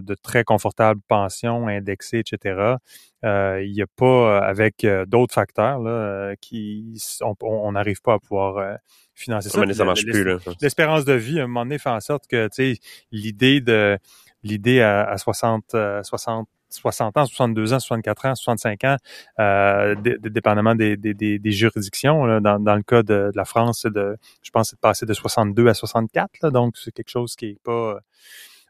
de 0.00 0.14
très 0.22 0.44
confortables 0.44 1.00
pensions 1.08 1.66
indexées, 1.66 2.20
etc. 2.20 2.76
Euh, 3.24 3.62
il 3.64 3.72
n'y 3.72 3.82
a 3.82 3.86
pas, 3.86 4.04
euh, 4.04 4.40
avec 4.40 4.84
euh, 4.84 5.06
d'autres 5.06 5.34
facteurs, 5.34 5.80
là, 5.80 6.34
qui 6.40 7.00
on 7.40 7.72
n'arrive 7.72 8.00
pas 8.02 8.14
à 8.14 8.18
pouvoir 8.18 8.78
financer 9.14 9.48
ça. 9.48 9.64
Mais 9.64 9.74
ça 9.74 9.84
marche 9.84 10.04
plus, 10.04 10.38
L'espérance 10.60 11.04
de 11.04 11.14
vie, 11.14 11.40
à 11.40 11.44
un 11.44 11.46
moment 11.46 11.64
donné, 11.64 11.78
fait 11.78 11.90
en 11.90 12.00
sorte 12.00 12.26
que, 12.26 12.46
tu 12.48 12.74
sais, 12.74 12.80
l'idée 13.10 13.60
de, 13.60 13.98
l'idée 14.42 14.80
à, 14.82 15.16
60, 15.16 15.74
60, 16.02 16.48
60 16.68 17.16
ans, 17.16 17.26
62 17.26 17.72
ans, 17.72 17.80
64 17.80 18.26
ans, 18.26 18.34
65 18.34 18.84
ans, 18.84 18.96
euh, 19.40 19.94
dépendamment 19.94 20.74
des, 20.74 20.96
des, 20.96 21.14
des, 21.14 21.50
juridictions. 21.50 22.40
dans, 22.40 22.60
dans, 22.60 22.76
le 22.76 22.82
cas 22.82 23.02
de, 23.02 23.30
la 23.34 23.44
France, 23.44 23.86
de, 23.86 24.16
je 24.42 24.50
pense 24.50 24.70
c'est 24.70 24.76
de 24.76 24.80
passer 24.80 25.06
de 25.06 25.14
62 25.14 25.68
à 25.68 25.74
64. 25.74 26.30
Là, 26.42 26.50
donc, 26.50 26.76
c'est 26.76 26.92
quelque 26.92 27.10
chose 27.10 27.34
qui 27.36 27.46
est 27.46 27.62
pas... 27.62 27.98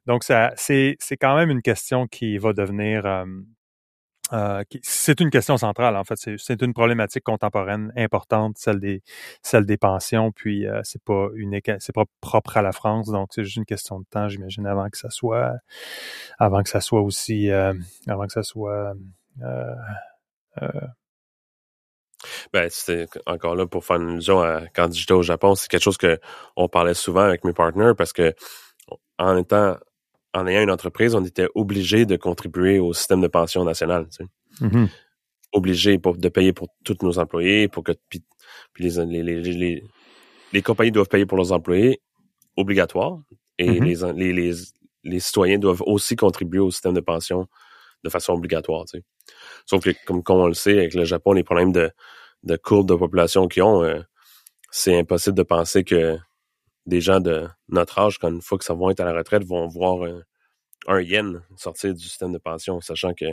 Donc, 0.06 0.22
ça, 0.22 0.52
c'est, 0.56 0.96
c'est 1.00 1.16
quand 1.16 1.34
même 1.36 1.50
une 1.50 1.62
question 1.62 2.06
qui 2.06 2.38
va 2.38 2.52
devenir... 2.52 3.06
Euh, 3.06 3.24
c'est 4.82 5.20
une 5.20 5.30
question 5.30 5.56
centrale, 5.56 5.96
en 5.96 6.04
fait. 6.04 6.16
C'est 6.38 6.62
une 6.62 6.72
problématique 6.74 7.22
contemporaine 7.24 7.92
importante, 7.96 8.56
celle 8.58 8.80
des, 8.80 9.02
celle 9.42 9.66
des 9.66 9.76
pensions. 9.76 10.32
Puis 10.32 10.66
euh, 10.66 10.80
c'est 10.84 11.02
pas 11.02 11.28
unique, 11.34 11.70
c'est 11.78 11.94
pas 11.94 12.04
propre 12.20 12.56
à 12.56 12.62
la 12.62 12.72
France, 12.72 13.08
donc 13.08 13.28
c'est 13.32 13.44
juste 13.44 13.56
une 13.56 13.64
question 13.64 14.00
de 14.00 14.04
temps, 14.10 14.28
j'imagine, 14.28 14.66
avant 14.66 14.88
que 14.90 14.98
ça 14.98 15.10
soit, 15.10 15.54
avant 16.38 16.62
que 16.62 16.68
ça 16.68 16.80
soit 16.80 17.00
aussi, 17.00 17.50
euh, 17.50 17.72
avant 18.08 18.26
que 18.26 18.32
ça 18.32 18.42
soit. 18.42 18.94
Euh, 19.42 19.74
ben, 22.52 22.68
c'est 22.70 23.06
encore 23.26 23.54
là 23.54 23.66
pour 23.66 23.84
faire 23.84 23.96
une 23.96 24.10
allusion 24.10 24.40
à 24.40 24.62
quand 24.74 24.92
j'étais 24.92 25.12
au 25.12 25.22
Japon, 25.22 25.54
c'est 25.54 25.68
quelque 25.68 25.82
chose 25.82 25.98
que 25.98 26.18
on 26.56 26.68
parlait 26.68 26.94
souvent 26.94 27.20
avec 27.20 27.44
mes 27.44 27.52
partners 27.52 27.92
parce 27.96 28.12
que 28.12 28.34
en 29.18 29.36
étant 29.36 29.76
en 30.36 30.46
ayant 30.46 30.62
une 30.62 30.70
entreprise, 30.70 31.14
on 31.14 31.24
était 31.24 31.48
obligé 31.54 32.04
de 32.04 32.16
contribuer 32.16 32.78
au 32.78 32.92
système 32.92 33.22
de 33.22 33.26
pension 33.26 33.64
national. 33.64 34.06
Tu 34.10 34.24
sais. 34.24 34.66
Mm-hmm. 34.66 34.88
Obligé 35.52 35.98
pour, 35.98 36.16
de 36.16 36.28
payer 36.28 36.52
pour 36.52 36.68
tous 36.84 36.98
nos 37.02 37.18
employés, 37.18 37.68
pour 37.68 37.82
que 37.84 37.92
puis, 38.10 38.22
les, 38.78 39.06
les, 39.06 39.22
les, 39.22 39.82
les, 40.52 40.62
compagnies 40.62 40.92
doivent 40.92 41.08
payer 41.08 41.24
pour 41.24 41.38
leurs 41.38 41.52
employés, 41.52 42.02
obligatoire, 42.56 43.18
et 43.58 43.80
mm-hmm. 43.80 44.14
les, 44.14 44.32
les, 44.32 44.54
les, 45.04 45.20
citoyens 45.20 45.58
doivent 45.58 45.82
aussi 45.86 46.16
contribuer 46.16 46.60
au 46.60 46.70
système 46.70 46.92
de 46.92 47.00
pension 47.00 47.48
de 48.04 48.10
façon 48.10 48.34
obligatoire. 48.34 48.84
Tu 48.84 48.98
sais. 48.98 49.04
Sauf 49.64 49.82
que, 49.82 49.90
comme, 50.04 50.22
comme, 50.22 50.38
on 50.38 50.48
le 50.48 50.54
sait, 50.54 50.78
avec 50.78 50.92
le 50.92 51.04
Japon, 51.04 51.32
les 51.32 51.44
problèmes 51.44 51.72
de, 51.72 51.90
de 52.42 52.56
courbe 52.56 52.88
de 52.88 52.94
population 52.94 53.48
qu'ils 53.48 53.62
ont, 53.62 53.82
euh, 53.82 54.02
c'est 54.70 54.98
impossible 54.98 55.36
de 55.36 55.42
penser 55.42 55.82
que 55.82 56.18
des 56.86 57.00
gens 57.00 57.20
de 57.20 57.48
notre 57.68 57.98
âge, 57.98 58.18
quand 58.18 58.28
une 58.28 58.42
fois 58.42 58.58
que 58.58 58.64
ça 58.64 58.74
vont 58.74 58.90
être 58.90 59.00
à 59.00 59.04
la 59.04 59.12
retraite, 59.12 59.44
vont 59.44 59.66
voir 59.66 60.08
un, 60.86 61.00
yen 61.00 61.42
sortir 61.56 61.94
du 61.94 62.04
système 62.04 62.32
de 62.32 62.38
pension, 62.38 62.80
sachant 62.80 63.12
que 63.12 63.26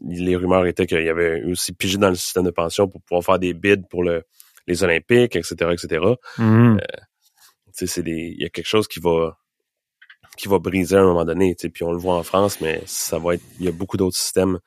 les 0.00 0.36
rumeurs 0.36 0.66
étaient 0.66 0.86
qu'il 0.86 1.02
y 1.02 1.08
avait 1.08 1.42
aussi 1.44 1.72
pigé 1.72 1.96
dans 1.96 2.10
le 2.10 2.16
système 2.16 2.44
de 2.44 2.50
pension 2.50 2.88
pour 2.88 3.00
pouvoir 3.02 3.24
faire 3.24 3.38
des 3.38 3.54
bids 3.54 3.86
pour 3.88 4.02
le, 4.02 4.24
les 4.66 4.82
Olympiques, 4.82 5.36
etc., 5.36 5.54
etc. 5.72 6.04
Mmh. 6.38 6.78
Euh, 6.78 7.86
il 7.96 8.42
y 8.42 8.44
a 8.44 8.48
quelque 8.48 8.66
chose 8.66 8.88
qui 8.88 9.00
va 9.00 9.38
qui 10.36 10.48
va 10.48 10.58
briser 10.58 10.96
à 10.96 11.00
un 11.00 11.06
moment 11.06 11.24
donné. 11.24 11.54
Puis 11.54 11.84
on 11.84 11.92
le 11.92 11.98
voit 11.98 12.16
en 12.16 12.22
France, 12.22 12.60
mais 12.60 12.82
ça 12.86 13.18
va 13.18 13.34
être. 13.34 13.44
Il 13.58 13.64
y 13.64 13.68
a 13.68 13.72
beaucoup 13.72 13.96
d'autres 13.96 14.16
systèmes 14.16 14.58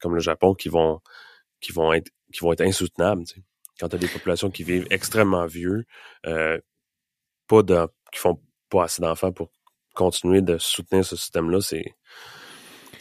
comme 0.00 0.14
le 0.14 0.20
Japon 0.20 0.54
qui 0.54 0.68
vont 0.68 1.00
qui 1.60 1.72
vont 1.72 1.92
être 1.92 2.10
qui 2.32 2.40
vont 2.40 2.52
être 2.52 2.62
insoutenables. 2.62 3.24
Quand 3.78 3.88
tu 3.88 3.96
as 3.96 3.98
des 3.98 4.08
populations 4.08 4.50
qui 4.50 4.62
vivent 4.62 4.86
extrêmement 4.90 5.46
vieux, 5.46 5.84
euh, 6.26 6.58
pas 7.46 7.62
de, 7.62 7.86
qui 8.12 8.18
font 8.18 8.40
pas 8.70 8.84
assez 8.84 9.02
d'enfants 9.02 9.32
pour 9.32 9.50
continuer 9.94 10.42
de 10.42 10.58
soutenir 10.58 11.04
ce 11.04 11.16
système-là, 11.16 11.60
c'est, 11.60 11.94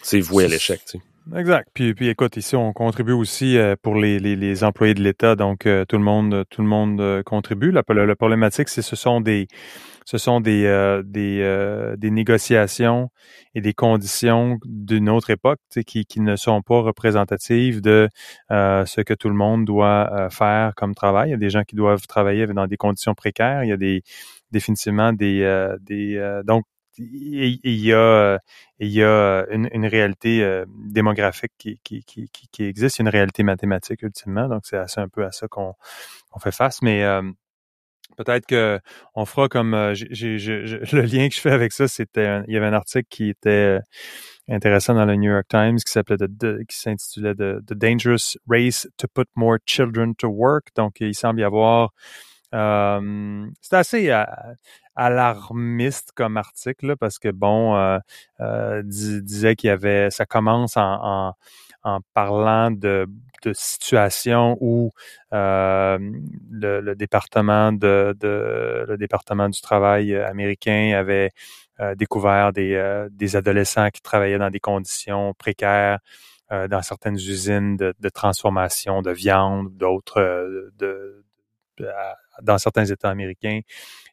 c'est 0.01 0.19
voué 0.19 0.45
à 0.45 0.47
l'échec. 0.47 0.81
Tu 0.85 0.97
sais. 0.97 1.03
Exact. 1.35 1.67
Puis, 1.73 1.95
puis 1.95 2.09
écoute, 2.09 2.37
ici, 2.37 2.55
on 2.55 2.71
contribue 2.71 3.11
aussi 3.11 3.57
euh, 3.57 3.75
pour 3.81 3.95
les, 3.95 4.19
les, 4.19 4.35
les 4.35 4.63
employés 4.63 4.93
de 4.93 5.01
l'État, 5.01 5.35
donc 5.35 5.65
euh, 5.65 5.83
tout 5.83 5.97
le 5.97 6.03
monde, 6.03 6.45
tout 6.51 6.61
le 6.61 6.67
monde 6.67 7.01
euh, 7.01 7.23
contribue. 7.23 7.71
La, 7.71 7.81
la, 7.87 8.15
problématique, 8.15 8.69
c'est 8.69 8.83
ce 8.83 8.95
sont 8.95 9.21
des 9.21 9.47
ce 10.05 10.19
sont 10.19 10.39
des 10.39 11.01
des, 11.03 11.95
des 11.97 12.11
négociations 12.11 13.09
et 13.55 13.61
des 13.61 13.73
conditions 13.73 14.59
d'une 14.63 15.09
autre 15.09 15.31
époque 15.31 15.57
qui, 15.87 16.05
qui 16.05 16.19
ne 16.19 16.35
sont 16.35 16.61
pas 16.61 16.81
représentatives 16.81 17.81
de 17.81 18.07
ce 18.51 19.01
que 19.01 19.15
tout 19.15 19.29
le 19.29 19.33
monde 19.33 19.65
doit 19.65 20.29
faire 20.29 20.73
comme 20.75 20.93
travail. 20.93 21.29
Il 21.29 21.31
y 21.31 21.33
a 21.33 21.37
des 21.37 21.49
gens 21.49 21.63
qui 21.63 21.75
doivent 21.75 22.05
travailler 22.05 22.45
dans 22.45 22.67
des 22.67 22.77
conditions 22.77 23.15
précaires. 23.15 23.63
Il 23.63 23.69
y 23.69 23.73
a 23.73 23.77
des 23.77 24.03
définitivement 24.51 25.13
des, 25.13 25.41
euh, 25.41 25.77
des 25.81 26.17
euh, 26.17 26.43
donc 26.43 26.65
il 26.97 27.59
y 27.65 27.93
a 27.93 28.39
il 28.79 28.87
y 28.87 29.03
a 29.03 29.45
une, 29.49 29.85
réalité 29.85 30.41
euh, 30.41 30.65
démographique 30.69 31.51
qui, 31.57 31.77
qui, 31.83 32.03
qui, 32.05 32.29
qui 32.29 32.63
existe, 32.63 32.99
une 32.99 33.09
réalité 33.09 33.43
mathématique 33.43 34.01
ultimement, 34.01 34.47
donc 34.47 34.61
c'est 34.65 34.97
un 34.97 35.09
peu 35.09 35.25
à 35.25 35.31
ça 35.33 35.47
qu'on 35.49 35.75
fait 36.39 36.53
face, 36.53 36.81
mais 36.81 37.03
peut-être 38.15 38.45
que 38.45 38.79
on 39.13 39.25
fera 39.25 39.49
comme 39.49 39.93
j'ai, 39.93 40.37
le 40.37 41.01
lien 41.01 41.27
que 41.27 41.35
je 41.35 41.41
fais 41.41 41.51
avec 41.51 41.73
ça, 41.73 41.89
c'était 41.89 42.43
il 42.47 42.53
y 42.53 42.57
avait 42.57 42.67
un 42.67 42.73
article 42.73 43.07
qui 43.09 43.29
était 43.29 43.79
intéressant 44.47 44.93
dans 44.93 45.05
le 45.05 45.15
New 45.15 45.31
York 45.31 45.47
Times 45.49 45.77
qui 45.77 45.91
s'appelait 45.91 46.17
qui 46.69 46.77
s'intitulait 46.77 47.35
The 47.35 47.73
Dangerous 47.73 48.37
Race 48.47 48.87
to 48.97 49.07
Put 49.13 49.27
More 49.35 49.57
Children 49.65 50.15
to 50.15 50.29
Work. 50.29 50.67
Donc 50.75 51.01
il 51.01 51.15
semble 51.15 51.41
y 51.41 51.43
avoir 51.43 51.91
euh, 52.53 53.47
c'est 53.61 53.75
assez 53.75 54.11
euh, 54.11 54.23
alarmiste 54.95 56.11
comme 56.15 56.37
article 56.37 56.95
parce 56.97 57.19
que 57.19 57.29
bon, 57.29 57.75
euh, 58.39 58.81
disait 58.83 59.55
qu'il 59.55 59.67
y 59.69 59.71
avait, 59.71 60.09
ça 60.11 60.25
commence 60.25 60.77
en, 60.77 61.33
en 61.83 61.99
parlant 62.13 62.71
de, 62.71 63.07
de 63.43 63.53
situations 63.53 64.57
où 64.61 64.91
euh, 65.33 65.97
le, 66.51 66.93
département 66.95 67.71
de, 67.73 68.15
de, 68.19 68.85
le 68.87 68.97
département 68.97 69.49
du 69.49 69.61
travail 69.61 70.15
américain 70.15 70.93
avait 70.97 71.31
découvert 71.97 72.53
des, 72.53 73.05
des 73.11 73.35
adolescents 73.35 73.89
qui 73.89 74.01
travaillaient 74.01 74.37
dans 74.37 74.49
des 74.49 74.61
conditions 74.61 75.33
précaires 75.33 75.99
dans 76.49 76.81
certaines 76.81 77.15
usines 77.15 77.75
de, 77.75 77.93
de 77.99 78.09
transformation 78.09 79.01
de 79.01 79.11
viande, 79.11 79.75
d'autres 79.75 80.21
de, 80.77 81.24
dans 82.41 82.57
certains 82.57 82.85
États 82.85 83.09
américains. 83.09 83.61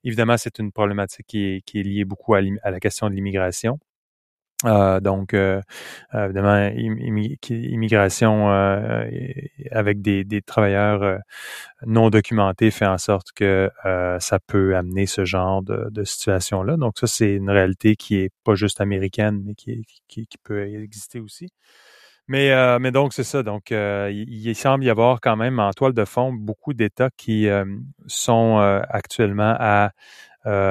Évidemment, 0.04 0.36
c'est 0.36 0.58
une 0.58 0.72
problématique 0.72 1.26
qui 1.26 1.62
est, 1.74 1.82
liée 1.82 2.04
beaucoup 2.04 2.34
à, 2.34 2.40
la 2.40 2.80
question 2.80 3.08
de 3.08 3.14
l'immigration. 3.14 3.78
Euh, 4.64 5.00
donc, 5.00 5.34
euh, 5.34 5.60
évidemment, 6.14 6.70
immigration 7.48 8.50
euh, 8.50 9.08
avec 9.70 10.00
des, 10.02 10.42
travailleurs 10.42 11.18
non 11.86 12.10
documentés 12.10 12.70
fait 12.70 12.86
en 12.86 12.98
sorte 12.98 13.32
que 13.32 13.70
ça 14.20 14.38
peut 14.46 14.76
amener 14.76 15.06
ce 15.06 15.24
genre 15.24 15.62
de, 15.62 16.04
situation-là. 16.04 16.76
Donc, 16.76 16.98
ça, 16.98 17.06
c'est 17.06 17.34
une 17.34 17.50
réalité 17.50 17.96
qui 17.96 18.16
est 18.16 18.30
pas 18.44 18.54
juste 18.54 18.80
américaine, 18.80 19.42
mais 19.44 19.54
qui 19.54 20.38
peut 20.44 20.66
exister 20.82 21.20
aussi. 21.20 21.48
Mais, 22.28 22.52
euh, 22.52 22.78
mais 22.78 22.92
donc, 22.92 23.12
c'est 23.12 23.24
ça. 23.24 23.42
Donc, 23.42 23.72
euh, 23.72 24.10
il, 24.12 24.54
semble 24.54 24.84
y 24.84 24.90
avoir 24.90 25.20
quand 25.20 25.36
même 25.36 25.58
en 25.58 25.72
toile 25.72 25.92
de 25.92 26.04
fond 26.04 26.32
beaucoup 26.32 26.72
d'États 26.72 27.10
qui 27.16 27.48
euh, 27.48 27.64
sont 28.06 28.58
actuellement 28.88 29.54
à 29.58 29.90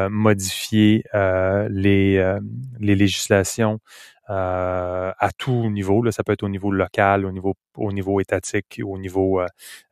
modifier 0.10 1.04
les, 1.14 2.38
les 2.80 2.96
législations 2.96 3.80
à 4.28 5.30
tout 5.38 5.70
niveau. 5.70 6.02
Là, 6.04 6.12
ça 6.12 6.24
peut 6.24 6.34
être 6.34 6.44
au 6.44 6.50
niveau 6.50 6.72
local, 6.72 7.26
au 7.26 7.32
niveau, 7.32 7.56
au 7.78 7.92
niveau 7.94 8.20
étatique, 8.20 8.82
au 8.84 8.98
niveau 8.98 9.42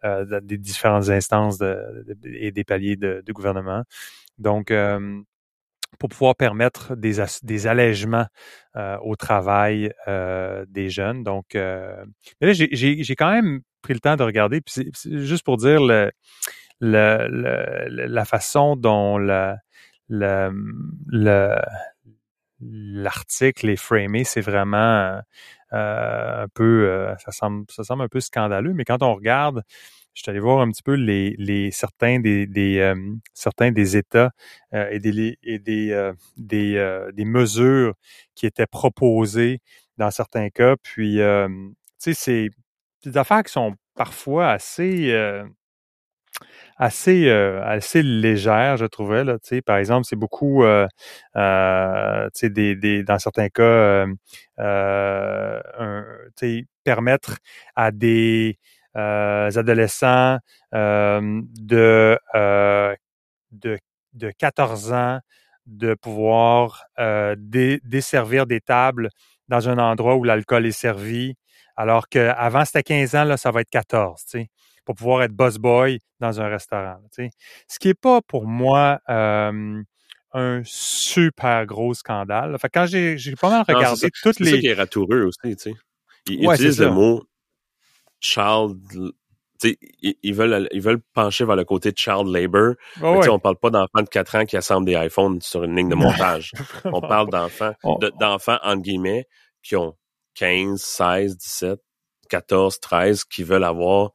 des 0.04 0.58
différentes 0.58 1.10
instances 1.10 1.60
et 2.26 2.52
des 2.52 2.64
paliers 2.66 2.98
de, 2.98 3.24
de 3.26 3.34
gouvernement. 3.34 3.84
Donc, 4.38 4.72
pour 5.98 6.10
pouvoir 6.10 6.36
permettre 6.36 6.96
des, 6.96 7.20
allègements 7.68 8.28
euh, 8.76 8.98
au 9.02 9.16
travail 9.16 9.92
euh, 10.08 10.66
des 10.70 10.90
jeunes. 10.90 11.24
Donc, 11.24 11.56
euh, 11.56 12.06
j'ai 12.42 13.16
quand 13.16 13.32
même 13.32 13.62
pris 13.82 13.94
le 13.94 14.00
temps 14.00 14.16
de 14.16 14.24
regarder, 14.24 14.62
puis 14.62 14.92
juste 15.04 15.44
pour 15.44 15.58
dire 15.58 15.82
la 16.82 18.26
façon 18.26 18.76
dont 18.76 19.18
le, 19.18 19.56
l'article 22.62 23.70
est 23.70 23.76
framé, 23.76 24.24
c'est 24.24 24.42
vraiment 24.42 25.22
un 25.72 26.48
peu, 26.54 27.14
ça 27.20 27.32
semble, 27.32 27.66
ça 27.70 27.84
semble 27.84 28.04
un 28.04 28.08
peu 28.08 28.20
scandaleux, 28.20 28.74
mais 28.74 28.86
quand 28.86 29.02
on 29.02 29.16
regarde 29.16 29.64
je 30.14 30.24
suis 30.24 30.30
allé 30.30 30.40
voir 30.40 30.60
un 30.60 30.70
petit 30.70 30.84
peu 30.84 30.96
euh, 32.80 32.96
certains 33.34 33.72
des 33.72 33.98
États 33.98 34.32
euh, 34.74 34.90
et 34.92 35.00
euh, 35.96 37.12
des, 37.14 37.26
mesures 37.26 37.94
qui 38.36 38.46
étaient 38.46 38.68
proposées 38.68 39.60
dans 39.98 40.12
certains 40.12 40.50
cas. 40.50 40.76
Puis, 40.82 41.18
tu 41.18 41.74
sais, 42.00 42.14
c'est 42.14 42.50
des 43.06 43.18
affaires 43.18 43.44
qui 43.44 43.52
sont 43.54 43.76
parfois 43.96 44.50
assez 44.50 45.14
assez 46.78 47.28
je 48.78 48.86
trouvais 48.86 49.24
par 49.62 49.78
exemple, 49.78 50.06
c'est 50.06 50.16
beaucoup, 50.16 50.64
tu 50.64 51.40
sais, 52.34 53.04
dans 53.04 53.20
certains 53.20 53.50
cas, 53.50 54.06
permettre 56.84 57.38
à 57.76 57.92
des 57.92 58.58
adolescents 58.96 60.38
euh, 60.74 61.42
de, 61.60 62.20
euh, 62.36 62.96
de, 63.52 63.78
de 64.14 64.32
14 64.38 64.94
ans 64.94 65.20
de 65.66 65.94
pouvoir 65.94 66.86
desservir 67.38 68.46
des 68.48 68.62
tables 68.62 69.10
dans 69.48 69.70
un 69.70 69.78
endroit 69.78 70.16
où 70.16 70.24
l'alcool 70.24 70.66
est 70.66 70.72
servi, 70.72 71.36
alors 71.76 72.08
qu'avant 72.08 72.66
c'était 72.66 72.84
15 72.84 73.16
ans, 73.16 73.24
là, 73.24 73.38
ça 73.38 73.52
va 73.52 73.62
être 73.62 73.70
14, 73.70 74.22
tu 74.24 74.30
sais, 74.30 74.50
pour 74.84 74.96
pouvoir 74.96 75.24
être 75.24 75.32
boss 75.32 75.58
boy 75.58 76.00
dans 76.20 76.42
un 76.42 76.48
restaurant. 76.48 76.98
Tu 77.14 77.26
sais. 77.26 77.30
Ce 77.68 77.78
qui 77.80 77.90
n'est 77.90 77.94
pas 77.94 78.22
pour 78.22 78.48
moi 78.48 79.00
un 79.08 80.62
super 80.64 81.66
gros 81.66 81.94
scandale. 81.94 82.58
Fait 82.60 82.70
quand 82.70 82.86
j'ai 82.86 83.18
pas 83.40 83.50
mal 83.50 83.64
regardé 83.68 84.10
toutes 84.22 84.40
les. 84.40 84.46
C'est 84.46 84.56
ça 84.56 84.62
qui 84.62 84.68
est 84.68 84.74
ratoureux 84.74 85.24
aussi, 85.24 85.56
tu 85.56 85.58
sais. 85.58 85.74
Ils 86.28 86.44
utilisent 86.46 86.80
le 86.80 86.92
mot 86.92 87.24
child 88.20 88.78
ils, 89.64 90.16
ils, 90.24 90.34
veulent 90.34 90.68
ils 90.72 90.82
veulent 90.82 91.02
pencher 91.14 91.46
vers 91.46 91.56
le 91.56 91.66
côté 91.66 91.92
child 91.96 92.28
labor. 92.28 92.76
Oh 93.02 93.20
mais 93.20 93.30
On 93.30 93.40
parle 93.40 93.58
pas 93.58 93.70
d'enfants 93.70 94.02
de 94.02 94.10
4 94.10 94.36
ans 94.36 94.46
qui 94.46 94.58
assemblent 94.58 94.86
des 94.86 94.94
iPhones 94.94 95.42
sur 95.42 95.64
une 95.64 95.76
ligne 95.76 95.90
de 95.90 95.96
montage. 95.96 96.54
on 96.86 97.02
parle 97.02 97.30
d'enfants 97.30 97.74
d'enfants 98.20 98.60
entre 98.64 98.82
guillemets 98.82 99.28
qui 99.62 99.76
ont 99.76 99.96
15, 100.36 100.82
16, 100.82 101.38
17, 101.38 101.80
14, 102.30 102.80
13 102.80 103.24
qui 103.26 103.44
veulent 103.44 103.64
avoir 103.64 104.12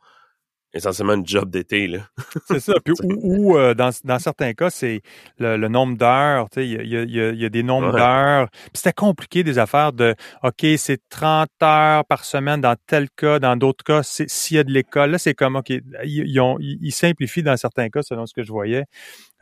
essentiellement 0.75 1.15
une 1.15 1.27
job 1.27 1.51
d'été. 1.51 1.87
là. 1.87 2.01
c'est 2.47 2.61
ça. 2.61 2.75
Puis, 2.85 2.95
ou, 3.23 3.57
euh, 3.57 3.75
dans, 3.75 3.91
dans, 4.05 4.19
certains 4.19 4.53
cas, 4.53 4.71
c'est 4.71 5.03
le, 5.39 5.57
nombre 5.69 5.97
d'heures. 5.97 6.49
Il 6.57 6.65
y 6.65 6.97
a, 6.97 7.05
y, 7.05 7.21
a, 7.21 7.31
y 7.33 7.45
a, 7.45 7.49
des 7.49 7.63
nombres 7.63 7.93
d'heures. 7.93 8.49
Puis 8.51 8.71
c'était 8.75 8.93
compliqué 8.93 9.45
des 9.45 9.59
affaires 9.59 9.93
de 9.93 10.15
OK, 10.43 10.67
c'est 10.77 11.01
30 11.09 11.49
heures 11.63 12.05
par 12.05 12.25
semaine 12.25 12.61
dans 12.61 12.77
tel 12.87 13.09
cas, 13.11 13.39
dans 13.39 13.57
d'autres 13.57 13.85
cas, 13.85 14.03
s'il 14.03 14.57
y 14.57 14.61
a 14.61 14.65
de 14.65 14.73
l'école. 14.73 15.13
Là, 15.13 15.19
c'est 15.19 15.35
comme 15.35 15.57
OK, 15.57 15.73
ils, 16.05 16.41
ont, 16.41 16.59
ils, 16.61 16.93
simplifient 16.93 17.43
dans 17.43 17.57
certains 17.57 17.89
cas, 17.89 18.03
selon 18.03 18.27
ce 18.27 18.35
que 18.35 18.43
je 18.43 18.53
voyais, 18.53 18.85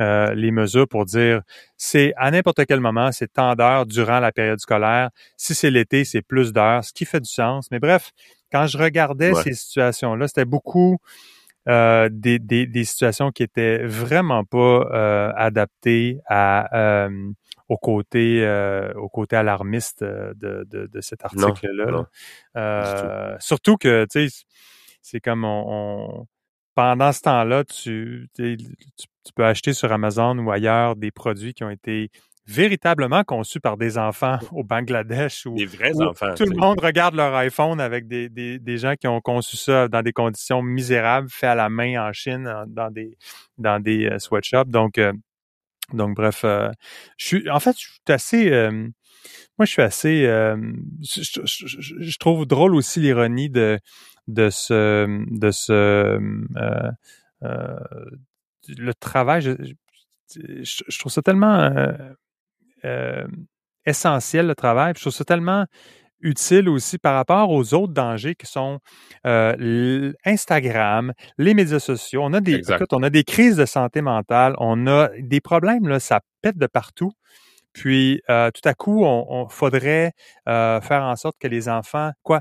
euh, 0.01 0.35
les 0.35 0.51
mesures 0.51 0.89
pour 0.89 1.05
dire 1.05 1.43
c'est 1.77 2.13
à 2.17 2.31
n'importe 2.31 2.65
quel 2.67 2.81
moment, 2.81 3.11
c'est 3.13 3.33
tant 3.33 3.55
d'heures 3.55 3.87
durant 3.87 4.21
la 4.21 4.33
période 4.33 4.61
scolaire. 4.61 5.11
Si 5.37 5.55
c'est 5.55 5.71
l'été, 5.71 6.05
c'est 6.05 6.23
plus 6.23 6.53
d'heures, 6.53 6.85
ce 6.85 6.93
qui 6.93 7.05
fait 7.05 7.21
du 7.21 7.31
sens. 7.31 7.69
Mais 7.71 7.79
bref, 7.79 8.13
quand 8.53 8.67
je 8.67 8.79
regardais 8.79 9.35
ces 9.35 9.55
situations-là, 9.55 10.29
c'était 10.29 10.45
beaucoup 10.45 10.99
euh, 11.69 12.09
des, 12.11 12.39
des, 12.39 12.67
des, 12.67 12.85
situations 12.85 13.31
qui 13.31 13.43
étaient 13.43 13.85
vraiment 13.87 14.45
pas 14.45 14.59
euh, 14.93 15.33
adaptées 15.37 16.19
à 16.27 17.07
euh, 17.07 17.31
au 17.69 17.77
côté 17.79 18.45
au 18.97 19.09
côté 19.09 19.37
alarmiste 19.37 20.05
de, 20.05 20.67
de, 20.69 20.87
de 20.87 21.01
cet 21.01 21.25
article-là. 21.25 22.09
Surtout 23.41 23.77
que 23.77 24.07
tu 24.11 24.29
sais, 24.29 24.45
c'est 25.01 25.21
comme 25.21 25.45
on, 25.45 26.27
pendant 26.75 27.13
ce 27.13 27.21
temps-là, 27.23 27.65
tu, 27.65 28.29
tu, 28.35 28.57
tu 28.57 29.33
peux 29.35 29.45
acheter 29.45 29.73
sur 29.73 29.93
Amazon 29.93 30.39
ou 30.39 30.51
ailleurs 30.51 30.97
des 30.97 31.11
produits 31.11 31.55
qui 31.55 31.65
ont 31.65 31.71
été 31.71 32.11
véritablement 32.47 33.23
conçu 33.25 33.61
par 33.61 33.77
des 33.77 33.99
enfants 33.99 34.39
au 34.53 34.65
Bangladesh 34.65 35.47
où, 35.47 35.55
des 35.55 35.67
vrais 35.67 36.01
enfants, 36.01 36.35
tout 36.35 36.45
le 36.45 36.57
monde 36.57 36.81
regarde 36.81 37.15
leur 37.15 37.35
iPhone 37.35 37.81
avec 37.81 38.09
des, 38.09 38.29
des, 38.29 38.59
des, 38.59 38.79
gens 38.79 38.95
qui 38.97 39.07
ont 39.07 39.21
conçu 39.21 39.57
ça 39.57 39.89
dans 39.89 40.03
des 40.03 40.13
conditions 40.13 40.63
misérables, 40.63 41.29
fait 41.31 41.47
à 41.47 41.55
la 41.55 41.69
main 41.69 42.09
en 42.09 42.13
Chine, 42.13 42.53
dans 42.67 42.91
des 42.91 43.17
dans 43.59 43.81
des 43.81 44.07
euh, 44.07 44.19
sweatshops. 44.19 44.69
Donc 44.69 44.99
euh, 44.99 45.13
donc 45.93 46.17
bref, 46.17 46.43
euh, 46.45 46.71
je 47.17 47.27
suis 47.27 47.51
en 47.51 47.61
fait 47.61 47.77
je 47.79 47.87
suis 47.87 48.01
assez 48.09 48.51
moi 49.59 49.67
je 49.67 49.71
suis 49.71 49.83
assez 49.83 50.23
je, 51.03 51.41
je, 51.45 52.19
trouve 52.19 52.47
drôle 52.47 52.75
aussi 52.75 52.99
l'ironie 53.01 53.51
de 53.51 53.79
de 54.27 54.51
ce 54.51 55.07
de 55.31 55.51
ce 55.51 56.19
le 58.69 58.95
travail. 58.95 59.43
Je, 59.43 59.53
je, 60.35 60.99
trouve 60.99 61.13
ça 61.13 61.21
tellement 61.21 61.71
euh, 62.85 63.27
essentiel, 63.87 64.47
le 64.47 64.55
travail. 64.55 64.95
je 64.97 65.01
trouve 65.01 65.13
ça 65.13 65.25
tellement 65.25 65.67
utile 66.23 66.69
aussi 66.69 66.99
par 66.99 67.15
rapport 67.15 67.51
aux 67.51 67.75
autres 67.75 67.93
dangers 67.93 68.35
qui 68.35 68.47
sont 68.47 68.79
euh, 69.27 70.13
Instagram, 70.25 71.13
les 71.37 71.53
médias 71.55 71.81
sociaux. 71.81 72.23
On 72.25 72.33
a 72.33 72.41
des, 72.41 72.63
on 72.93 73.03
a 73.03 73.11
des 73.11 73.25
crises 73.25 73.57
de 73.57 73.67
santé 73.67 74.01
mentale, 74.03 74.55
on 74.59 74.87
a 74.87 75.11
des 75.19 75.41
problèmes 75.41 75.89
là, 75.89 76.01
ça 76.01 76.21
pète 76.41 76.57
de 76.57 76.67
partout. 76.67 77.13
Puis 77.73 78.21
euh, 78.31 78.51
tout 78.51 78.67
à 78.69 78.75
coup, 78.75 79.05
on, 79.05 79.27
on 79.29 79.49
faudrait 79.49 80.13
euh, 80.49 80.81
faire 80.81 81.03
en 81.03 81.17
sorte 81.17 81.37
que 81.39 81.49
les 81.49 81.69
enfants, 81.69 82.13
quoi, 82.23 82.41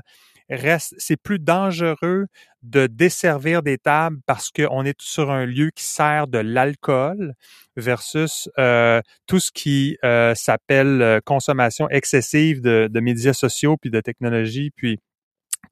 reste, 0.54 0.94
c'est 0.98 1.16
plus 1.16 1.38
dangereux 1.38 2.26
de 2.62 2.86
desservir 2.86 3.62
des 3.62 3.78
tables 3.78 4.18
parce 4.26 4.50
qu'on 4.50 4.84
est 4.84 5.00
sur 5.00 5.30
un 5.30 5.46
lieu 5.46 5.70
qui 5.74 5.84
sert 5.84 6.26
de 6.28 6.38
l'alcool 6.38 7.34
versus 7.76 8.48
euh, 8.58 9.00
tout 9.26 9.40
ce 9.40 9.50
qui 9.50 9.98
euh, 10.04 10.34
s'appelle 10.34 11.02
euh, 11.02 11.20
consommation 11.24 11.88
excessive 11.90 12.60
de, 12.60 12.88
de, 12.90 13.00
médias 13.00 13.32
sociaux 13.32 13.76
puis 13.76 13.90
de 13.90 14.00
technologie 14.00 14.70
puis 14.76 14.98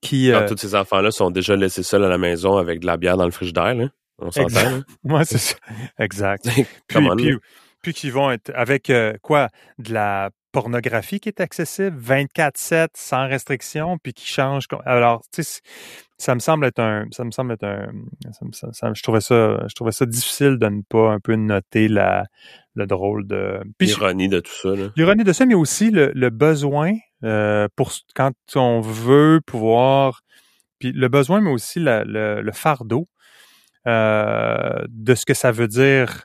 qui 0.00 0.32
tous 0.48 0.56
ces 0.56 0.74
enfants-là 0.74 1.10
sont 1.10 1.30
déjà 1.30 1.56
laissés 1.56 1.82
seuls 1.82 2.04
à 2.04 2.08
la 2.08 2.18
maison 2.18 2.56
avec 2.56 2.80
de 2.80 2.86
la 2.86 2.96
bière 2.96 3.16
dans 3.16 3.24
le 3.24 3.30
frigidaire 3.30 3.74
là. 3.74 3.88
On 4.18 4.30
s'entend 4.30 4.82
moi 5.04 5.24
c'est 5.26 5.38
ça. 5.38 5.56
Exact. 5.98 6.48
Puis, 6.88 7.08
puis, 7.16 7.36
puis 7.82 7.94
qui 7.94 8.10
vont 8.10 8.30
être 8.30 8.50
avec 8.54 8.92
quoi? 9.22 9.48
De 9.78 9.94
la 9.94 10.30
pornographie 10.53 11.20
qui 11.20 11.28
est 11.28 11.40
accessible 11.40 11.96
24/7 11.98 12.88
sans 12.94 13.28
restriction 13.28 13.98
puis 13.98 14.12
qui 14.12 14.26
change 14.26 14.64
alors 14.84 15.22
tu 15.32 15.42
sais 15.42 15.61
ça 16.18 16.34
me 16.34 16.40
semble 16.40 16.66
être 16.66 16.80
un 16.80 17.07
ça 17.12 17.24
me 17.24 17.30
semble 17.30 17.53
être 17.53 17.64
un 17.64 17.90
je 18.94 19.03
trouvais 19.03 19.20
ça 19.20 19.59
je 19.68 19.74
trouvais 19.74 19.92
ça 19.92 20.07
difficile 20.07 20.59
de 20.59 20.66
ne 20.66 20.82
pas 20.82 21.11
un 21.11 21.20
peu 21.20 21.34
noter 21.34 21.88
la 21.88 22.26
le 22.74 22.86
drôle 22.86 23.26
de 23.26 23.61
l'ironie 23.80 24.28
de 24.28 24.40
tout 24.40 24.53
ça 24.53 24.70
l'ironie 24.96 25.24
de 25.24 25.32
ça 25.32 25.46
mais 25.46 25.55
aussi 25.55 25.90
le, 25.90 26.12
le 26.14 26.30
besoin 26.30 26.92
euh, 27.24 27.68
pour 27.76 27.92
quand 28.14 28.32
on 28.55 28.80
veut 28.80 29.40
pouvoir 29.46 30.20
puis 30.78 30.92
le 30.92 31.09
besoin 31.09 31.40
mais 31.40 31.51
aussi 31.51 31.80
le, 31.80 32.05
le, 32.05 32.53
fardeau 32.53 33.09
euh, 33.86 34.84
de 34.88 35.14
ce 35.14 35.24
que 35.26 35.34
ça 35.34 35.53
veut 35.53 35.68
dire 35.68 36.24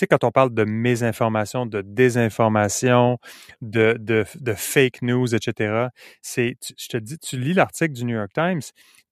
sais, 0.00 0.06
quand 0.06 0.24
on 0.24 0.30
parle 0.30 0.52
de 0.54 0.64
mésinformation, 0.64 1.66
de 1.66 1.82
désinformation, 1.82 3.18
de, 3.62 3.96
de, 3.98 4.54
fake 4.54 5.02
news, 5.02 5.34
etc., 5.34 5.88
c'est, 6.22 6.56
je 6.78 6.88
te 6.88 6.96
dis, 6.96 7.18
tu 7.18 7.38
lis 7.38 7.54
l'article 7.54 7.92
du 7.92 8.04
New 8.04 8.16
York 8.16 8.32
Times, 8.34 8.62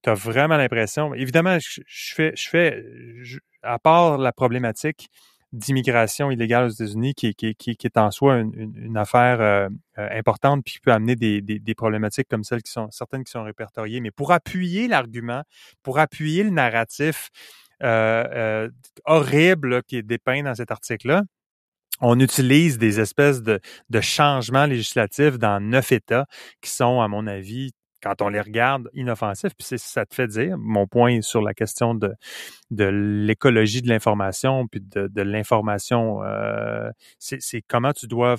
tu 0.03 0.11
as 0.11 0.15
vraiment 0.15 0.57
l'impression, 0.57 1.15
évidemment, 1.15 1.59
je, 1.59 1.81
fais, 2.15 2.33
je 2.37 2.49
fais 2.49 2.85
à 3.63 3.79
part 3.79 4.19
la 4.19 4.33
problématique 4.33 5.09
d'immigration 5.55 6.33
illégale 6.33 6.65
aux 6.65 6.69
États-Unis, 6.69 7.15
qui, 7.15 7.35
qui, 7.35 7.55
qui, 7.55 7.77
qui, 7.77 7.87
est 7.87 7.97
en 7.97 8.11
soi 8.11 8.39
une, 8.39 8.73
une, 8.77 8.97
affaire 8.97 9.41
euh, 9.41 9.69
euh, 9.99 10.09
importante, 10.11 10.65
puis 10.65 10.75
qui 10.75 10.81
peut 10.81 10.93
amener 10.93 11.15
des, 11.15 11.41
des, 11.43 11.61
des, 11.61 11.75
problématiques 11.77 12.27
comme 12.29 12.43
celles 12.43 12.63
qui 12.63 12.73
sont 12.73 12.91
certaines 12.91 13.23
qui 13.23 13.31
sont 13.31 13.45
répertoriées. 13.45 14.01
Mais 14.01 14.11
pour 14.11 14.33
appuyer 14.33 14.89
l'argument, 14.89 15.43
pour 15.85 16.01
appuyer 16.01 16.43
le 16.43 16.51
narratif, 16.51 17.31
euh, 17.85 18.25
euh, 18.33 18.69
horrible 19.05 19.83
qui 19.83 19.97
est 19.97 20.03
dépeint 20.03 20.43
dans 20.43 20.55
cet 20.55 20.71
article-là. 20.71 21.23
On 22.01 22.19
utilise 22.19 22.79
des 22.79 22.99
espèces 22.99 23.43
de, 23.43 23.61
de 23.89 24.01
changements 24.01 24.67
législatifs 24.67 25.39
dans 25.39 25.61
neuf 25.61 25.93
États 25.93 26.27
qui 26.61 26.71
sont, 26.71 27.01
à 27.01 27.09
mon 27.09 27.27
avis, 27.27 27.71
quand 28.05 28.21
on 28.21 28.29
les 28.29 28.41
regarde, 28.41 28.91
inoffensifs. 28.93 29.55
Puis 29.57 29.79
ça 29.79 30.05
te 30.05 30.15
fait 30.15 30.27
dire, 30.27 30.57
mon 30.59 30.87
point 30.87 31.23
sur 31.23 31.41
la 31.41 31.55
question 31.55 31.95
de, 31.95 32.15
l'écologie 32.71 33.81
de 33.81 33.89
l'information, 33.89 34.67
puis 34.67 34.81
de, 34.81 35.09
de 35.09 35.23
l'information, 35.23 36.23
euh, 36.23 36.91
c'est 37.19 37.63
comment 37.63 37.93
tu 37.93 38.07
dois 38.07 38.37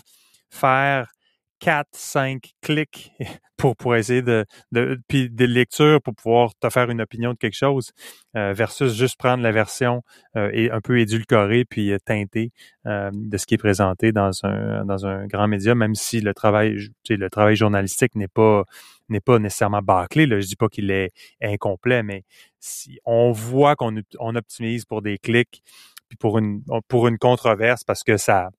faire 0.50 1.15
quatre, 1.60 1.90
cinq 1.94 2.54
clics 2.62 3.14
pour, 3.58 3.76
pour 3.76 3.96
essayer 3.96 4.22
de, 4.22 4.46
de 4.72 5.00
puis 5.08 5.30
des 5.30 5.48
lectures 5.48 6.02
pour 6.02 6.14
pouvoir 6.16 6.52
te 6.60 6.70
faire 6.70 6.90
une 6.90 7.02
opinion 7.02 7.34
de 7.34 7.38
quelque 7.38 7.56
chose 7.56 7.92
euh, 8.36 8.54
versus 8.54 8.94
juste 8.94 9.18
prendre 9.18 9.42
la 9.42 9.52
version 9.52 10.02
euh, 10.36 10.50
et 10.54 10.70
un 10.72 10.82
peu 10.82 11.00
édulcorée 11.00 11.66
puis 11.66 11.92
euh, 11.92 11.98
teintée 12.04 12.52
de 12.86 13.38
ce 13.38 13.48
qui 13.48 13.56
est 13.56 13.58
présenté 13.58 14.12
dans 14.12 14.32
un 14.44 14.86
dans 14.86 15.08
un 15.08 15.26
grand 15.26 15.48
média, 15.48 15.74
même 15.74 15.96
si 15.96 16.22
le 16.22 16.36
travail 16.36 16.78
le 17.10 17.30
travail 17.30 17.56
journalistique 17.56 18.16
n'est 18.16 18.28
pas 18.28 18.64
n'est 19.10 19.22
pas 19.22 19.40
nécessairement 19.40 19.82
bâclé. 19.82 20.28
Là. 20.28 20.40
Je 20.40 20.46
dis 20.46 20.56
pas 20.56 20.68
qu'il 20.70 20.92
est 20.92 21.12
incomplet, 21.42 22.04
mais 22.04 22.24
si 22.60 23.00
on 23.06 23.32
voit 23.32 23.76
qu'on 23.76 23.96
on 24.20 24.36
optimise 24.36 24.86
pour 24.86 25.02
des 25.02 25.18
clics 25.18 25.64
puis 26.10 26.18
pour 26.18 26.38
une 26.38 26.62
pour 26.88 27.08
une 27.08 27.18
controverse 27.18 27.84
parce 27.84 28.04
que 28.04 28.18
ça 28.18 28.52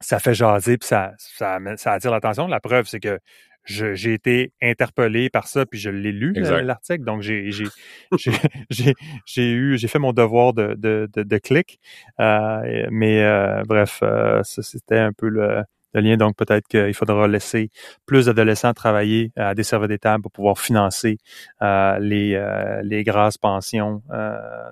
ça 0.00 0.18
fait 0.18 0.34
jaser 0.34 0.78
puis 0.78 0.86
ça, 0.86 1.12
ça, 1.18 1.58
ça 1.76 1.92
attire 1.92 2.10
l'attention. 2.10 2.46
La 2.46 2.60
preuve, 2.60 2.86
c'est 2.86 3.00
que 3.00 3.18
j'ai 3.66 4.14
été 4.14 4.52
interpellé 4.62 5.28
par 5.28 5.48
ça 5.48 5.66
puis 5.66 5.78
je 5.78 5.90
l'ai 5.90 6.12
lu 6.12 6.32
l'article. 6.32 7.04
Donc 7.04 7.22
j'ai 7.22 7.50
j'ai 8.70 8.94
j'ai 9.26 9.50
eu 9.50 9.76
j'ai 9.78 9.88
fait 9.88 9.98
mon 9.98 10.12
devoir 10.12 10.52
de 10.52 10.74
de 10.74 11.08
de, 11.14 11.38
clic. 11.38 11.80
Euh, 12.20 12.86
mais 12.90 13.22
euh, 13.22 13.62
bref 13.66 14.00
euh, 14.02 14.42
ça 14.44 14.62
c'était 14.62 14.98
un 14.98 15.12
peu 15.12 15.28
le, 15.28 15.64
le 15.94 16.00
lien. 16.00 16.16
Donc 16.16 16.36
peut-être 16.36 16.66
qu'il 16.68 16.94
faudra 16.94 17.26
laisser 17.26 17.70
plus 18.06 18.26
d'adolescents 18.26 18.72
travailler 18.72 19.32
à 19.36 19.54
des 19.54 19.64
serveurs 19.64 19.88
des 19.88 19.98
tables 19.98 20.22
pour 20.22 20.32
pouvoir 20.32 20.58
financer 20.58 21.18
les 21.60 22.80
les 22.82 23.04
grasses 23.04 23.38
pensions 23.38 24.02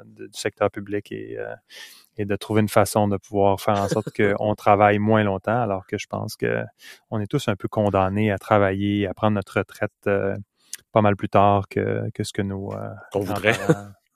du 0.07 0.29
secteur 0.33 0.71
public 0.71 1.11
et 1.11 1.37
et 2.17 2.25
de 2.25 2.37
trouver 2.37 2.61
une 2.61 2.69
façon 2.69 3.09
de 3.09 3.17
pouvoir 3.17 3.61
faire 3.61 3.81
en 3.81 3.89
sorte 3.89 4.11
qu'on 4.17 4.55
travaille 4.57 4.99
moins 4.99 5.25
longtemps, 5.25 5.61
alors 5.61 5.87
que 5.87 5.99
je 5.99 6.07
pense 6.07 6.37
que 6.37 6.65
on 7.11 7.21
est 7.21 7.27
tous 7.27 7.49
un 7.49 7.57
peu 7.57 7.69
condamnés 7.69 8.31
à 8.31 8.39
travailler, 8.39 9.07
à 9.07 9.15
prendre 9.15 9.35
notre 9.35 9.59
retraite 9.59 9.93
euh, 10.07 10.37
pas 10.93 11.03
mal 11.03 11.17
plus 11.17 11.29
tard 11.29 11.69
que, 11.69 12.09
que 12.15 12.23
ce 12.23 12.33
que 12.33 12.43
nous... 12.43 12.71
Euh, 12.73 12.89
on 13.15 13.21
voudrait. 13.21 13.57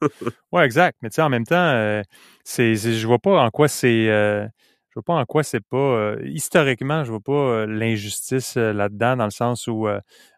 ouais, 0.52 0.64
exact. 0.64 0.98
Mais 1.02 1.10
tu 1.10 1.16
sais, 1.16 1.22
en 1.22 1.28
même 1.28 1.46
temps, 1.46 1.56
euh, 1.56 2.02
c'est, 2.44 2.74
je 2.76 3.06
vois 3.06 3.18
pas 3.18 3.40
en 3.40 3.50
quoi 3.50 3.66
c'est... 3.66 4.06
je 4.06 4.94
vois 4.94 5.02
pas 5.02 5.14
en 5.14 5.24
quoi 5.24 5.42
c'est 5.42 5.64
pas... 5.64 6.14
historiquement, 6.22 7.02
je 7.02 7.10
vois 7.10 7.20
pas 7.20 7.66
l'injustice 7.66 8.56
là-dedans, 8.56 9.16
dans 9.16 9.24
le 9.24 9.30
sens 9.30 9.66
où 9.66 9.88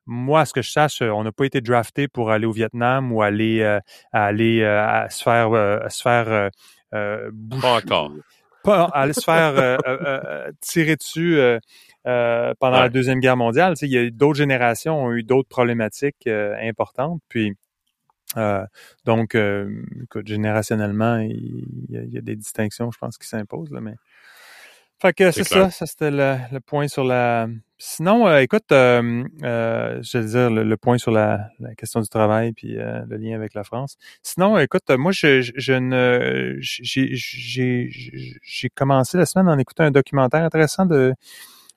moi, 0.06 0.40
à 0.40 0.44
ce 0.46 0.54
que 0.54 0.62
je 0.62 0.70
sache, 0.70 1.02
on 1.02 1.24
n'a 1.24 1.32
pas 1.32 1.44
été 1.44 1.60
drafté 1.60 2.08
pour 2.08 2.30
aller 2.30 2.46
au 2.46 2.52
Vietnam 2.52 3.12
ou 3.12 3.20
aller 3.20 3.78
aller 4.12 4.64
à 4.64 5.08
se 5.10 5.22
faire 5.22 5.50
se 5.90 6.02
faire 6.02 6.50
euh, 6.94 7.30
pas 7.60 7.76
encore. 7.76 8.12
Pas 8.62 8.84
aller 8.92 9.12
se 9.12 9.22
faire 9.22 9.56
euh, 9.56 9.78
euh, 9.86 10.52
tirer 10.60 10.96
dessus 10.96 11.38
pendant 12.04 12.80
la 12.80 12.88
Deuxième 12.88 13.20
Guerre 13.20 13.36
mondiale. 13.36 13.74
il 13.80 13.88
y 13.88 13.98
a 13.98 14.10
d'autres 14.10 14.38
générations 14.38 15.02
ont 15.02 15.12
eu 15.12 15.22
d'autres 15.22 15.48
problématiques 15.48 16.26
importantes. 16.26 17.20
Puis 17.28 17.54
donc, 19.04 19.34
écoute, 19.34 20.26
générationnellement, 20.26 21.18
il 21.18 21.86
y, 21.88 22.18
a, 22.18 22.20
des 22.20 22.36
distinctions, 22.36 22.90
je 22.90 22.98
pense, 22.98 23.18
qui 23.18 23.26
s'imposent, 23.26 23.72
là, 23.72 23.80
mais 23.80 23.94
fait 25.00 25.12
que 25.14 25.30
c'est 25.30 25.44
ça, 25.44 25.70
ça 25.70 25.86
c'était 25.86 26.10
le, 26.10 26.58
point 26.60 26.88
sur 26.88 27.04
la. 27.04 27.48
Sinon, 27.78 28.28
euh, 28.28 28.40
écoute, 28.40 28.70
euh, 28.72 29.24
euh, 29.42 29.98
je 30.02 30.18
veux 30.18 30.24
dire 30.26 30.50
le, 30.50 30.76
point 30.76 30.98
sur 30.98 31.10
la, 31.10 31.48
question 31.78 32.00
du 32.00 32.08
travail 32.08 32.52
puis 32.52 32.78
euh, 32.78 33.02
le 33.08 33.16
lien 33.16 33.34
avec 33.34 33.54
la 33.54 33.64
France. 33.64 33.96
Sinon, 34.22 34.58
écoute, 34.58 34.88
moi 34.90 35.12
je, 35.12 35.40
je, 35.40 35.72
ne 35.72 36.56
j'ai 36.60 37.88
j'ai 38.42 38.68
commencé 38.68 39.16
la 39.16 39.26
semaine 39.26 39.48
en 39.48 39.58
écoutant 39.58 39.84
un 39.84 39.90
documentaire 39.90 40.44
intéressant 40.44 40.84
de 40.84 41.14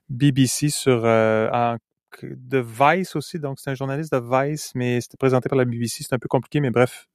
BBC 0.10 0.70
sur 0.70 1.06
en, 1.06 1.78
de 2.22 2.60
Vice 2.60 3.16
aussi, 3.16 3.40
donc 3.40 3.60
c'est 3.60 3.72
un 3.72 3.76
journaliste 3.76 4.14
de 4.14 4.20
Vice, 4.20 4.72
mais 4.76 5.02
c'était 5.02 5.18
présenté 5.18 5.50
par 5.50 5.58
la 5.58 5.66
BBC, 5.66 6.04
c'est 6.04 6.14
un 6.14 6.20
peu 6.20 6.28
compliqué, 6.28 6.60
mais 6.60 6.70
bref, 6.70 7.08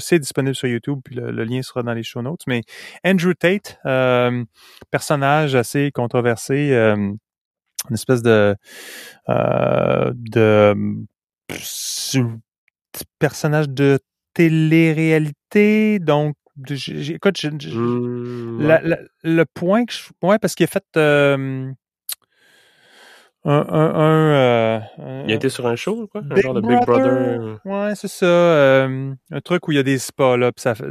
c'est 0.00 0.18
disponible 0.18 0.54
sur 0.54 0.68
YouTube, 0.68 1.00
puis 1.04 1.14
le, 1.14 1.44
lien 1.44 1.62
sera 1.62 1.82
dans 1.82 1.94
les 1.94 2.02
show 2.02 2.22
notes. 2.22 2.42
Mais 2.46 2.62
Andrew 3.04 3.32
Tate, 3.34 3.78
euh, 3.86 4.44
personnage 4.90 5.54
assez 5.54 5.90
controversé, 5.92 6.72
euh, 6.72 6.96
une 6.96 7.94
espèce 7.94 8.22
de 8.22 8.56
euh, 9.28 10.12
de 10.14 10.74
personnage 13.18 13.68
de 13.68 13.98
télé-réalité, 14.34 15.98
donc 15.98 16.36
écoute, 16.88 17.42
mmh, 17.44 17.54
le 19.22 19.44
point 19.44 19.84
que 19.84 19.92
je, 19.92 20.26
ouais, 20.26 20.38
parce 20.38 20.54
qu'il 20.54 20.64
a 20.64 20.66
fait 20.66 20.84
un, 23.50 23.94
un, 23.94 24.32
euh, 24.34 24.80
il 25.26 25.32
a 25.32 25.34
été 25.34 25.48
sur 25.48 25.66
un 25.66 25.74
show, 25.74 26.06
quoi? 26.08 26.20
Un 26.30 26.36
genre 26.36 26.52
de 26.54 26.60
Big 26.60 26.78
Brother. 26.84 27.58
Ouais, 27.64 27.94
c'est 27.94 28.08
ça. 28.08 28.26
Euh, 28.26 29.14
un 29.30 29.40
truc 29.40 29.66
où 29.68 29.72
il 29.72 29.76
y 29.76 29.78
a 29.78 29.82
des 29.82 29.98
spas, 29.98 30.36
là, 30.36 30.52
pis 30.52 30.60
ça 30.62 30.74
fait 30.74 30.84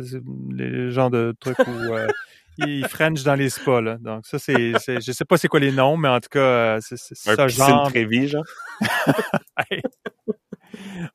le 0.50 0.90
genre 0.90 1.12
de 1.12 1.36
truc 1.40 1.56
où 1.60 1.94
euh, 1.94 2.08
il 2.58 2.88
French 2.88 3.22
dans 3.24 3.36
les 3.36 3.50
spas, 3.50 3.82
là. 3.82 3.98
Donc, 4.00 4.26
ça, 4.26 4.40
c'est, 4.40 4.74
je 4.74 5.12
sais 5.12 5.26
pas 5.26 5.38
c'est 5.38 5.48
quoi 5.48 5.60
les 5.60 5.72
noms, 5.72 5.98
mais 5.98 6.08
en 6.08 6.20
tout 6.20 6.30
cas, 6.32 6.40
euh, 6.40 6.80
c'est, 6.82 6.98
c'est 6.98 7.40
un 7.40 7.48
genre. 7.48 7.90
Trévis, 7.90 8.28
genre. 8.30 8.46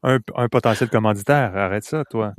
un, 0.04 0.18
un 0.36 0.48
potentiel 0.48 0.90
commanditaire. 0.90 1.56
Arrête 1.56 1.84
ça, 1.84 2.04
toi. 2.08 2.34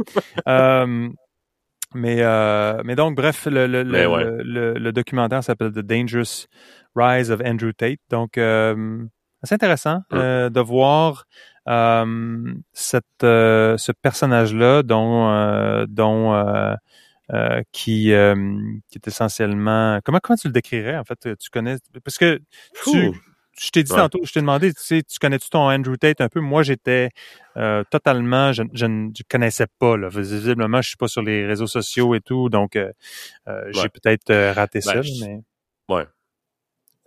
mais, 1.93 2.17
euh, 2.21 2.81
mais 2.85 2.95
donc, 2.95 3.15
bref, 3.15 3.47
le, 3.47 3.67
le, 3.67 3.83
le, 3.83 4.73
le, 4.73 4.91
documentaire 4.93 5.43
s'appelle 5.43 5.73
The 5.73 5.79
Dangerous 5.79 6.47
Rise 6.95 7.31
of 7.31 7.41
Andrew 7.41 7.71
Tate. 7.71 7.99
Donc, 8.09 8.37
euh, 8.37 9.03
c'est 9.43 9.55
intéressant 9.55 9.99
mm. 10.11 10.15
euh, 10.15 10.49
de 10.49 10.59
voir 10.59 11.25
euh, 11.67 12.53
cette, 12.73 13.05
euh, 13.23 13.77
ce 13.77 13.91
personnage-là 13.91 14.83
dont, 14.83 15.29
euh, 15.29 15.85
dont 15.87 16.33
euh, 16.33 16.75
qui, 17.71 18.03
qui 18.03 18.11
est 18.11 19.07
essentiellement... 19.07 19.99
Comment, 20.03 20.19
comment 20.21 20.37
tu 20.37 20.47
le 20.47 20.53
décrirais, 20.53 20.97
en 20.97 21.03
fait? 21.03 21.37
Tu 21.37 21.49
connais... 21.49 21.77
Parce 22.03 22.17
que 22.17 22.39
tu 22.83 23.13
je 23.59 23.69
t'ai 23.69 23.83
dit 23.83 23.91
tantôt, 23.91 24.19
je 24.23 24.31
t'ai 24.31 24.39
demandé, 24.39 24.73
tu 24.73 24.81
sais, 24.81 25.03
tu 25.03 25.19
connais-tu 25.19 25.49
ton 25.49 25.69
Andrew 25.69 25.95
Tate 25.95 26.21
un 26.21 26.29
peu? 26.29 26.39
Moi, 26.39 26.63
j'étais 26.63 27.09
euh, 27.57 27.83
totalement, 27.89 28.51
je, 28.51 28.63
ne 28.63 29.11
connaissais 29.29 29.67
pas, 29.79 29.95
là. 29.95 30.09
Visiblement, 30.09 30.81
je 30.81 30.89
suis 30.89 30.97
pas 30.97 31.07
sur 31.07 31.21
les 31.21 31.45
réseaux 31.45 31.67
sociaux 31.67 32.15
et 32.15 32.19
tout, 32.21 32.49
donc 32.49 32.75
euh, 32.75 32.91
euh, 33.47 33.69
j'ai 33.71 33.89
peut-être 33.89 34.53
raté 34.53 34.79
ben, 34.85 35.03
ça, 35.03 35.09
mais... 35.21 35.41
Ouais. 35.87 36.05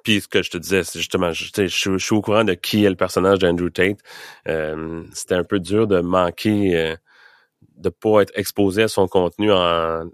Puis 0.07 0.21
ce 0.21 0.29
que 0.29 0.41
je 0.41 0.53
te 0.53 0.57
disais, 0.57 0.85
c'est 0.85 1.01
justement, 1.01 1.33
je, 1.33 1.47
je, 1.67 1.99
suis 1.99 2.15
au 2.15 2.23
courant 2.23 2.45
de 2.45 2.55
qui 2.55 2.85
est 2.85 2.89
le 2.89 2.95
personnage 2.95 3.41
d'Andrew 3.41 3.71
Tate. 3.71 3.99
C'était 5.13 5.35
un 5.35 5.43
peu 5.43 5.59
dur 5.59 5.89
de 5.89 5.99
manquer, 5.99 6.95
de 7.77 7.89
pas 7.89 8.21
être 8.21 8.31
exposé 8.37 8.85
à 8.85 8.89
son 8.89 9.09
contenu 9.09 9.51
en, 9.51 10.05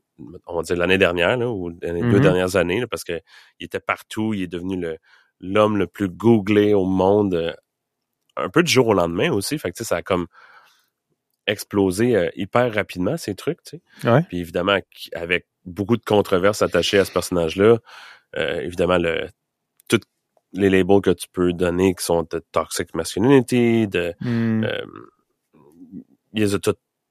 on 0.47 0.57
va 0.57 0.62
dire 0.62 0.76
l'année 0.76 0.97
dernière, 0.97 1.36
là, 1.36 1.51
ou 1.51 1.68
les 1.68 1.76
deux 1.76 1.93
mm-hmm. 1.93 2.20
dernières 2.20 2.57
années, 2.57 2.86
parce 2.90 3.05
que 3.05 3.20
il 3.61 3.66
était 3.66 3.80
partout, 3.80 4.32
il 4.32 4.45
est 4.45 4.47
devenu 4.47 4.80
le 4.80 4.97
l'homme 5.40 5.76
le 5.76 5.86
plus 5.86 6.09
googlé 6.09 6.72
au 6.72 6.86
monde, 6.86 7.55
un 8.36 8.49
peu 8.49 8.62
du 8.62 8.72
jour 8.72 8.86
au 8.86 8.95
lendemain 8.95 9.30
aussi. 9.30 9.59
Fait 9.59 9.72
que 9.72 9.84
ça 9.84 9.97
a 9.97 10.03
comme 10.03 10.26
explosé 11.47 12.30
hyper 12.34 12.72
rapidement 12.72 13.18
ces 13.18 13.34
trucs, 13.34 13.62
tu 13.62 13.76
sais. 13.76 14.22
Puis 14.30 14.40
évidemment, 14.40 14.78
avec 15.14 15.49
beaucoup 15.66 15.99
de 15.99 16.03
controverses 16.03 16.62
attachées 16.62 16.99
à 16.99 17.05
ce 17.05 17.12
personnage-là, 17.12 17.76
évidemment 18.34 18.97
le 18.97 19.28
les 20.53 20.70
labels 20.70 21.00
que 21.00 21.11
tu 21.11 21.26
peux 21.32 21.53
donner 21.53 21.94
qui 21.94 22.05
sont 22.05 22.22
de 22.30 22.42
toxic 22.53 22.94
masculinity, 22.94 23.88
de 23.88 24.14
hmm. 24.20 24.66
il 26.34 26.42
les 26.42 26.55
a 26.55 26.59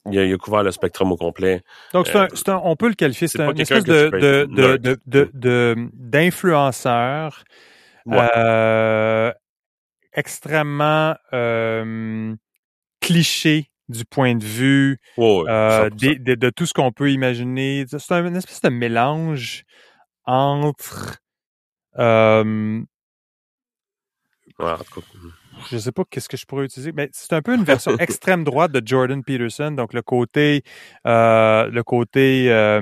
il 0.09 0.33
a, 0.33 0.37
couvert 0.37 0.63
le 0.63 0.71
spectrum 0.71 1.11
au 1.11 1.17
complet. 1.17 1.61
Donc, 1.93 2.07
c'est 2.07 2.17
un, 2.17 2.27
un, 2.47 2.61
on 2.63 2.75
peut 2.75 2.87
le 2.87 2.95
qualifier, 2.95 3.27
c'est 3.27 3.41
un 3.41 3.53
espèce 3.53 3.83
de, 3.83 4.47
d'influenceur 5.93 7.43
euh, 8.07 9.31
extrêmement 10.13 11.15
euh, 11.33 12.35
cliché 12.99 13.67
du 13.89 14.05
point 14.05 14.35
de 14.35 14.43
vue 14.43 14.97
euh, 15.19 15.89
de, 15.89 16.35
de, 16.35 16.49
tout 16.49 16.65
ce 16.65 16.73
qu'on 16.73 16.91
peut 16.91 17.11
imaginer. 17.11 17.85
C'est 17.87 18.11
une 18.11 18.35
espèce 18.35 18.61
de 18.61 18.69
mélange 18.69 19.65
entre 20.25 21.19
ouais, 24.61 25.01
je 25.69 25.77
sais 25.77 25.91
pas 25.91 26.03
qu'est-ce 26.09 26.29
que 26.29 26.37
je 26.37 26.45
pourrais 26.45 26.65
utiliser, 26.65 26.91
mais 26.91 27.09
c'est 27.13 27.33
un 27.33 27.41
peu 27.41 27.53
une 27.53 27.63
version 27.63 27.95
extrême 27.99 28.43
droite 28.43 28.71
de 28.71 28.81
Jordan 28.85 29.23
Peterson. 29.23 29.71
Donc 29.71 29.93
le 29.93 30.01
côté, 30.01 30.63
euh, 31.05 31.67
le 31.69 31.83
côté 31.83 32.51
euh, 32.51 32.81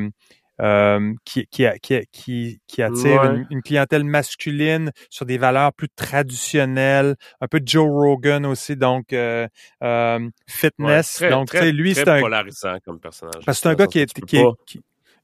euh, 0.61 1.13
qui, 1.23 1.47
qui, 1.47 1.65
qui, 2.11 2.59
qui, 2.67 2.81
attire 2.83 3.23
une, 3.49 3.61
clientèle 3.61 4.03
masculine 4.03 4.91
sur 5.09 5.25
des 5.25 5.37
valeurs 5.37 5.71
plus 5.73 5.87
traditionnelles, 5.89 7.15
un 7.39 7.47
peu 7.47 7.61
Joe 7.63 7.87
Rogan 7.87 8.45
aussi, 8.45 8.75
donc 8.75 9.13
euh, 9.13 9.47
euh 9.83 10.19
fitness. 10.47 11.23
donc 11.29 11.47
très, 11.47 11.71
lui 11.71 11.95
c'est 11.95 12.09
un 12.09 12.19
polarisant 12.19 12.77
comme 12.85 12.99
personnage. 12.99 13.41
Parce 13.45 13.59
que 13.59 13.63
c'est 13.63 13.69
un 13.69 13.75
gars 13.75 13.87
qui 13.87 13.99
est, 13.99 14.25
qui, 14.25 14.81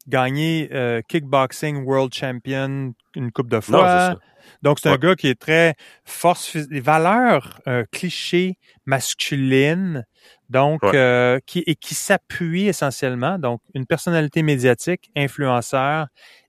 gagné 0.08 0.70
euh, 0.72 1.01
kickboxing 1.08 1.84
world 1.84 2.14
champion 2.14 2.93
une 3.16 3.32
coupe 3.32 3.49
de 3.49 3.60
fois. 3.60 4.16
Donc, 4.62 4.80
c'est 4.80 4.89
un 4.89 4.97
gars 4.97 5.16
qui 5.16 5.28
est 5.28 5.39
très 5.39 5.74
force, 6.06 6.56
des 6.56 6.80
valeurs 6.80 7.60
euh, 7.68 7.84
clichés 7.91 8.58
masculines, 8.86 10.06
donc 10.49 10.84
euh, 10.84 11.39
qui 11.45 11.64
et 11.66 11.76
qui 11.76 11.95
s'appuie 11.95 12.68
essentiellement, 12.68 13.39
donc 13.39 13.62
une 13.74 13.86
personnalité 13.86 14.43
médiatique, 14.43 15.10
influenceur, 15.16 16.08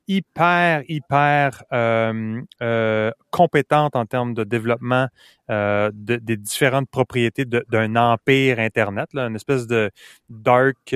hyper 0.08 0.82
hyper 0.88 1.62
euh, 1.72 2.40
euh, 2.62 3.10
compétente 3.30 3.96
en 3.96 4.06
termes 4.06 4.34
de 4.34 4.44
développement 4.44 5.08
euh, 5.50 5.90
de, 5.94 6.16
des 6.16 6.36
différentes 6.36 6.88
propriétés 6.90 7.44
d'un 7.44 7.96
empire 7.96 8.58
internet, 8.58 9.08
là, 9.14 9.26
une 9.26 9.36
espèce 9.36 9.66
de 9.66 9.90
dark 10.28 10.94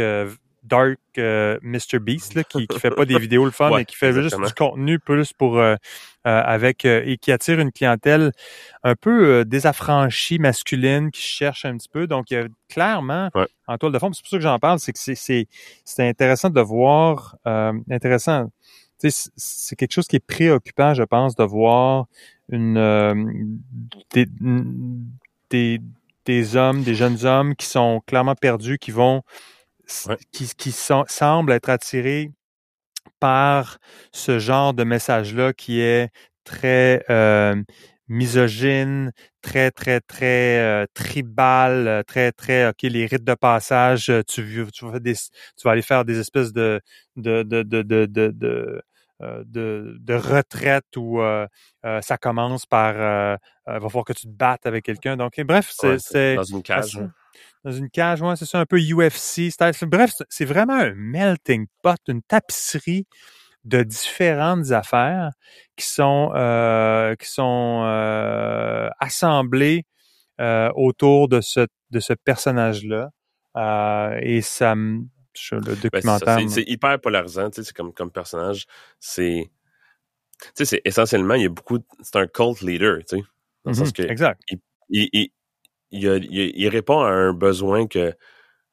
dark 0.70 0.98
euh, 1.18 1.58
Mr 1.62 1.98
Beast 2.00 2.34
là, 2.34 2.44
qui, 2.44 2.66
qui 2.66 2.78
fait 2.78 2.90
pas 2.90 3.04
des 3.04 3.18
vidéos 3.18 3.44
le 3.44 3.50
fun, 3.50 3.76
mais 3.76 3.84
qui 3.84 3.96
fait 3.96 4.12
juste 4.12 4.40
du 4.40 4.54
contenu 4.54 4.98
plus 4.98 5.32
pour 5.32 5.58
euh, 5.58 5.74
euh, 6.26 6.42
avec 6.44 6.84
et 6.84 7.18
qui 7.18 7.32
attire 7.32 7.60
une 7.60 7.72
clientèle 7.72 8.32
un 8.84 8.94
peu 8.94 9.44
désaffranchie 9.44 10.38
masculine 10.38 11.10
qui 11.10 11.22
cherche 11.22 11.64
un 11.64 11.76
petit 11.76 11.88
peu. 11.88 12.06
Donc 12.06 12.30
il 12.30 12.34
y 12.34 12.36
a 12.36 12.46
clairement 12.68 13.30
en 13.66 13.78
toile 13.78 13.92
de 13.92 13.98
fond, 13.98 14.12
c'est 14.12 14.22
pour 14.22 14.30
ça 14.30 14.36
que 14.36 14.42
j'en 14.42 14.58
parle, 14.58 14.78
c'est 14.78 14.92
que 14.92 14.98
c'est 14.98 15.48
c'est 15.84 16.08
intéressant 16.08 16.50
de 16.50 16.60
voir 16.60 17.36
intéressant. 17.44 18.50
C'est 19.02 19.76
quelque 19.76 19.92
chose 19.92 20.06
qui 20.06 20.16
est 20.16 20.26
préoccupant, 20.26 20.92
je 20.92 21.02
pense, 21.02 21.34
de 21.34 21.44
voir 21.44 22.06
une 22.50 23.58
des, 24.12 24.26
des, 25.48 25.80
des 26.26 26.56
hommes, 26.56 26.82
des 26.82 26.94
jeunes 26.94 27.24
hommes 27.24 27.54
qui 27.56 27.66
sont 27.66 28.02
clairement 28.06 28.34
perdus, 28.34 28.78
qui 28.78 28.90
vont 28.90 29.22
qui, 30.32 30.48
qui 30.56 30.72
semble 30.72 31.52
être 31.52 31.68
attiré 31.68 32.30
par 33.18 33.78
ce 34.12 34.38
genre 34.38 34.74
de 34.74 34.84
message-là 34.84 35.52
qui 35.52 35.80
est 35.80 36.10
très 36.44 37.04
euh, 37.10 37.54
misogyne, 38.08 39.12
très, 39.40 39.70
très, 39.70 40.00
très 40.00 40.58
euh, 40.58 40.86
tribal, 40.94 42.02
très, 42.06 42.32
très, 42.32 42.68
OK, 42.68 42.82
les 42.82 43.06
rites 43.06 43.24
de 43.24 43.34
passage, 43.34 44.12
tu, 44.26 44.68
tu, 44.72 44.84
vas, 44.84 44.98
des, 44.98 45.14
tu 45.14 45.62
vas 45.64 45.70
aller 45.70 45.82
faire 45.82 46.04
des 46.04 46.18
espèces 46.18 46.52
de, 46.52 46.80
de, 47.16 47.42
de, 47.42 47.62
de, 47.62 47.82
de, 47.82 48.06
de, 48.06 48.82
euh, 49.22 49.44
de, 49.46 49.96
de, 50.00 50.14
retraite 50.14 50.96
où 50.96 51.20
euh, 51.20 51.46
euh, 51.84 52.00
ça 52.00 52.16
commence 52.16 52.66
par 52.66 52.94
euh, 52.96 53.36
va 53.66 53.80
falloir 53.80 54.04
que 54.04 54.14
tu 54.14 54.22
te 54.22 54.32
battes 54.32 54.66
avec 54.66 54.84
quelqu'un. 54.84 55.16
Donc, 55.16 55.38
bref, 55.40 55.72
c'est... 55.98 56.34
dans 56.36 56.42
une 56.42 56.62
cage 56.62 56.98
dans 57.64 57.72
une 57.72 57.90
cage, 57.90 58.22
ouais, 58.22 58.36
c'est 58.36 58.46
ça, 58.46 58.60
un 58.60 58.66
peu 58.66 58.78
UFC 58.78 59.50
Bref, 59.82 60.12
c'est 60.28 60.44
vraiment 60.44 60.74
un 60.74 60.94
melting 60.94 61.66
pot, 61.82 61.98
une 62.08 62.22
tapisserie 62.22 63.06
de 63.64 63.82
différentes 63.82 64.70
affaires 64.70 65.32
qui 65.76 65.86
sont 65.86 66.32
euh, 66.34 67.14
qui 67.16 67.28
sont 67.28 67.82
euh, 67.84 68.88
assemblées 68.98 69.84
euh, 70.40 70.70
autour 70.74 71.28
de 71.28 71.40
ce 71.42 71.66
de 71.90 72.00
ce 72.00 72.14
personnage-là. 72.14 73.10
et 74.22 74.40
ça 74.40 74.74
le 74.74 75.60
ben, 75.60 75.76
documentaire. 75.82 76.38
c'est 76.48 76.68
hyper 76.68 77.00
polarisant, 77.00 77.50
tu 77.50 77.62
sais, 77.62 77.72
comme 77.72 77.92
comme 77.92 78.10
personnage. 78.10 78.66
C'est 78.98 79.50
tu 80.40 80.48
sais, 80.54 80.64
c'est 80.64 80.82
essentiellement, 80.86 81.34
il 81.34 81.42
y 81.42 81.46
a 81.46 81.50
beaucoup, 81.50 81.78
c'est 82.00 82.16
un 82.16 82.26
cult 82.26 82.62
leader, 82.62 82.98
tu 83.06 83.18
sais. 83.18 83.22
Dans 83.64 83.72
mm-hmm, 83.72 83.92
que 83.92 84.02
exact. 84.10 84.40
il, 84.48 84.58
il, 84.88 85.08
il, 85.12 85.30
répond 85.92 87.00
à 87.00 87.10
un 87.10 87.32
besoin 87.32 87.86
que 87.86 88.14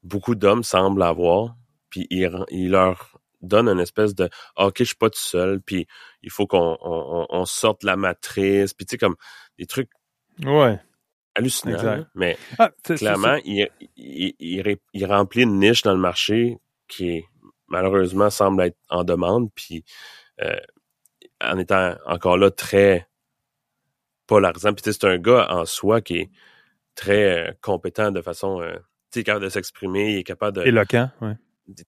beaucoup 0.03 0.35
d'hommes 0.35 0.63
semblent 0.63 1.03
avoir, 1.03 1.55
puis 1.89 2.07
il, 2.09 2.29
il 2.49 2.71
leur 2.71 3.19
donne 3.41 3.67
une 3.67 3.79
espèce 3.79 4.15
de 4.15 4.29
ah, 4.55 4.67
OK, 4.67 4.75
je 4.79 4.85
suis 4.85 4.95
pas 4.95 5.09
tout 5.09 5.19
seul, 5.19 5.61
puis 5.61 5.87
il 6.21 6.29
faut 6.29 6.47
qu'on 6.47 6.77
on, 6.81 7.45
sorte 7.45 7.83
la 7.83 7.95
matrice, 7.95 8.73
puis 8.73 8.85
tu 8.85 8.91
sais, 8.91 8.97
comme 8.97 9.15
des 9.57 9.65
trucs 9.65 9.91
ouais. 10.43 10.79
hallucinants. 11.35 12.05
Mais 12.15 12.37
ah, 12.57 12.71
clairement, 12.83 13.37
il, 13.45 13.69
il, 13.95 14.77
il, 14.93 15.05
remplit 15.05 15.43
une 15.43 15.59
niche 15.59 15.83
dans 15.83 15.93
le 15.93 15.99
marché 15.99 16.57
qui 16.87 17.23
malheureusement 17.67 18.29
semble 18.29 18.63
être 18.63 18.77
en 18.89 19.03
demande, 19.03 19.49
puis 19.53 19.83
euh, 20.41 20.59
en 21.41 21.57
étant 21.57 21.95
encore 22.05 22.37
là 22.37 22.49
très 22.51 23.07
polarisant. 24.25 24.73
Puis 24.73 24.91
c'est 24.91 25.05
un 25.05 25.17
gars 25.17 25.47
en 25.49 25.65
soi 25.65 26.01
qui 26.01 26.17
est 26.17 26.29
très 26.97 27.47
euh, 27.47 27.51
compétent 27.61 28.11
de 28.11 28.21
façon, 28.21 28.61
euh, 28.61 28.73
tu 29.11 29.19
sais, 29.19 29.23
capable 29.23 29.45
de 29.45 29.49
s'exprimer, 29.49 30.13
il 30.13 30.17
est 30.17 30.23
capable 30.23 30.57
de... 30.57 30.63
Éloquent, 30.63 31.09
oui. 31.21 31.31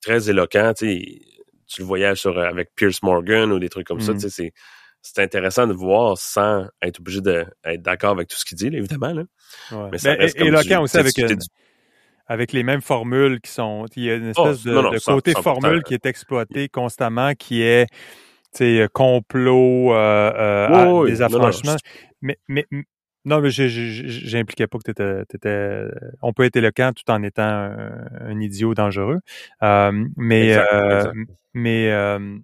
Très 0.01 0.29
éloquent, 0.29 0.73
tu 0.73 0.87
sais, 0.87 1.21
tu 1.67 1.81
le 1.81 1.87
voyais 1.87 2.15
sur, 2.15 2.37
euh, 2.37 2.47
avec 2.47 2.73
Pierce 2.75 3.01
Morgan 3.03 3.51
ou 3.51 3.59
des 3.59 3.69
trucs 3.69 3.87
comme 3.87 3.99
ça, 3.99 4.13
tu 4.13 4.21
sais, 4.21 4.27
mm. 4.27 4.29
c'est 4.29 4.53
c'est 5.01 5.19
intéressant 5.19 5.65
de 5.65 5.71
voir 5.71 6.17
sans 6.17 6.67
être 6.81 6.99
obligé 6.99 7.21
d'être 7.21 7.81
d'accord 7.81 8.11
avec 8.11 8.27
tout 8.27 8.35
ce 8.35 8.43
qu'il 8.43 8.57
dit, 8.57 8.67
évidemment. 8.67 9.13
Là. 9.13 9.23
Ouais. 9.71 9.89
Mais 9.93 9.97
ça 9.97 10.13
ben, 10.13 10.19
reste 10.19 10.41
éloquent 10.41 10.81
aussi 10.81 10.97
avec, 10.97 11.15
avec 12.27 12.51
les 12.51 12.63
mêmes 12.63 12.81
formules 12.81 13.39
qui 13.39 13.49
sont. 13.49 13.85
Il 13.95 14.03
y 14.03 14.11
a 14.11 14.15
une 14.15 14.33
oh, 14.35 14.49
espèce 14.49 14.63
de, 14.63 15.05
côté 15.05 15.31
formule 15.41 15.83
qui 15.83 15.93
est 15.93 16.05
exploité 16.05 16.67
constamment, 16.67 17.33
qui 17.33 17.61
est 17.61 17.87
complot, 18.91 19.93
euh, 19.93 21.05
des 21.05 21.21
affranchements. 21.21 21.77
mais, 22.21 22.37
mais, 22.49 22.65
non, 23.25 23.41
mais 23.41 23.49
j'impliquais 23.49 24.67
pas 24.67 24.77
que 24.77 24.91
tu 24.91 25.35
étais, 25.35 25.83
On 26.21 26.31
peut 26.31 26.43
être 26.43 26.55
éloquent 26.55 26.93
tout 26.93 27.09
en 27.11 27.21
étant 27.23 27.43
un, 27.43 28.39
idiot 28.39 28.73
dangereux. 28.73 29.19
Euh, 29.61 29.91
mais, 30.15 30.55
euh, 30.55 31.11
mais, 31.53 31.91
euh, 31.91 32.37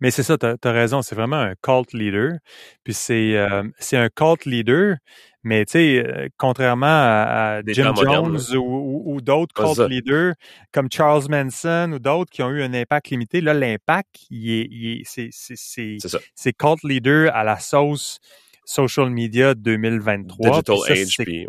mais 0.00 0.10
c'est 0.10 0.22
ça, 0.22 0.38
tu 0.38 0.46
as, 0.46 0.72
raison. 0.72 1.02
C'est 1.02 1.14
vraiment 1.14 1.36
un 1.36 1.54
cult 1.62 1.92
leader. 1.92 2.38
Puis 2.82 2.94
c'est, 2.94 3.36
c'est 3.78 3.98
un 3.98 4.08
cult 4.08 4.46
leader, 4.46 4.96
mais 5.42 5.66
tu 5.66 5.72
sais, 5.72 6.30
contrairement 6.38 6.86
à, 6.86 7.60
Jim 7.66 7.92
Jones 7.94 8.40
ou, 8.56 9.20
d'autres 9.20 9.54
cult 9.54 9.86
leaders 9.86 10.32
comme 10.72 10.88
Charles 10.90 11.24
Manson 11.28 11.92
ou 11.92 11.98
d'autres 11.98 12.30
qui 12.30 12.42
ont 12.42 12.50
eu 12.50 12.62
un 12.62 12.72
impact 12.72 13.10
limité, 13.10 13.42
là, 13.42 13.52
l'impact, 13.52 14.28
c'est 14.30 16.52
cult 16.54 16.82
leader 16.84 17.36
à 17.36 17.44
la 17.44 17.58
sauce 17.58 18.18
social 18.68 19.10
media 19.10 19.54
2023. 19.54 20.50
Digital 20.50 20.76
age, 20.90 21.16
puis, 21.18 21.46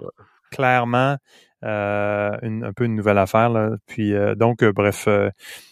clairement 0.52 1.18
euh, 1.66 2.38
une, 2.42 2.64
un 2.64 2.72
peu 2.72 2.86
une 2.86 2.96
nouvelle 2.96 3.18
affaire. 3.18 3.50
Là. 3.50 3.72
Puis 3.86 4.14
euh, 4.14 4.36
donc, 4.36 4.64
euh, 4.64 4.72
bref, 4.72 5.04
je, 5.06 5.30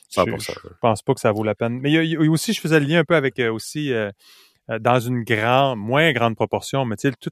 je, 0.09 0.51
pense 0.81 1.01
pas 1.01 1.13
que 1.13 1.21
ça 1.21 1.31
vaut 1.31 1.43
la 1.43 1.55
peine. 1.55 1.79
Mais 1.79 1.91
il 1.91 2.11
y, 2.11 2.15
a, 2.15 2.19
aussi, 2.29 2.51
je 2.51 2.59
faisais 2.59 2.79
le 2.79 2.85
lien 2.85 2.99
un 2.99 3.05
peu 3.05 3.15
avec 3.15 3.39
aussi 3.39 3.93
dans 4.67 4.99
une 4.99 5.23
grande, 5.23 5.79
moins 5.79 6.11
grande 6.11 6.35
proportion, 6.35 6.83
mais 6.83 6.97
tu 6.97 7.09
sais, 7.09 7.15
tout 7.17 7.31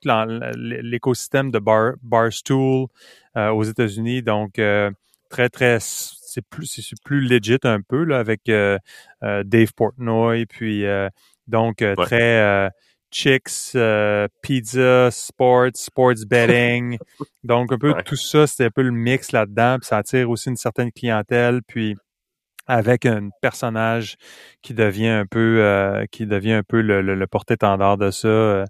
l'écosystème 0.56 1.52
de 1.52 1.60
Bar, 1.60 1.94
Barstool 2.02 2.88
aux 3.36 3.64
États-Unis, 3.64 4.24
donc 4.24 4.54
très, 5.30 5.50
très 5.50 5.78
c'est 5.82 6.42
plus 6.42 6.66
c'est 6.68 7.02
plus 7.04 7.22
legit 7.22 7.60
un 7.64 7.82
peu 7.82 8.04
là 8.04 8.20
avec 8.20 8.44
Dave 8.46 9.74
Portnoy 9.76 10.46
puis 10.46 10.86
donc 11.48 11.84
très 11.98 12.72
chicks, 13.16 13.78
pizza, 14.42 15.10
sports, 15.12 15.76
sports 15.76 16.26
betting. 16.28 16.98
Donc, 17.44 17.72
un 17.72 17.78
peu 17.78 17.94
tout 18.04 18.16
ça, 18.16 18.46
c'était 18.48 18.66
un 18.66 18.72
peu 18.72 18.82
le 18.82 18.92
mix 18.92 19.32
là-dedans. 19.32 19.78
Puis 19.80 19.88
ça 19.88 19.98
attire 19.98 20.30
aussi 20.30 20.50
une 20.50 20.58
certaine 20.58 20.92
clientèle. 20.92 21.62
Puis 21.68 21.96
avec 22.68 23.06
un 23.06 23.30
personnage 23.42 24.16
qui 24.62 24.74
devient 24.74 25.08
un 25.08 25.26
peu 25.26 25.58
euh, 25.62 26.06
qui 26.12 26.26
devient 26.26 26.54
un 26.54 26.64
peu 26.64 26.82
le, 26.82 27.02
le, 27.02 27.28
porte-étendard 27.28 27.98
de 27.98 28.12
ça. 28.12 28.28
Euh. 28.28 28.66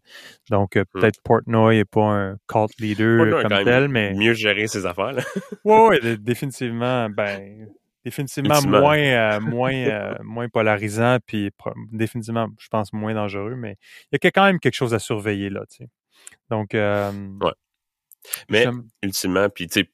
Donc 0.49 0.75
euh, 0.75 0.81
hmm. 0.81 0.99
peut-être 0.99 1.21
Portnoy 1.23 1.77
est 1.77 1.85
pas 1.85 2.03
un 2.03 2.37
cult 2.47 2.79
leader 2.79 3.41
comme 3.41 3.63
tel, 3.63 3.87
mais 3.87 4.13
mieux 4.13 4.33
gérer 4.33 4.67
ses 4.67 4.85
affaires. 4.85 5.15
Ouais, 5.63 5.99
définitivement. 6.17 7.09
Ben 7.09 7.67
définitivement 8.05 8.61
moins 8.61 9.39
moins 9.41 10.15
moins 10.23 10.47
polarisant 10.47 11.17
puis 11.25 11.51
définitivement 11.91 12.47
je 12.57 12.67
pense 12.69 12.93
moins 12.93 13.13
dangereux 13.13 13.55
mais 13.55 13.77
il 14.11 14.19
y 14.23 14.27
a 14.27 14.31
quand 14.31 14.45
même 14.45 14.59
quelque 14.59 14.75
chose 14.75 14.93
à 14.93 14.99
surveiller 14.99 15.49
là 15.49 15.65
tu 15.69 15.83
sais. 15.83 15.89
Donc 16.49 16.69
ouais. 16.73 17.53
Mais 18.49 18.67
ultimement 19.03 19.49
puis 19.49 19.67
tu 19.67 19.81
sais 19.81 19.89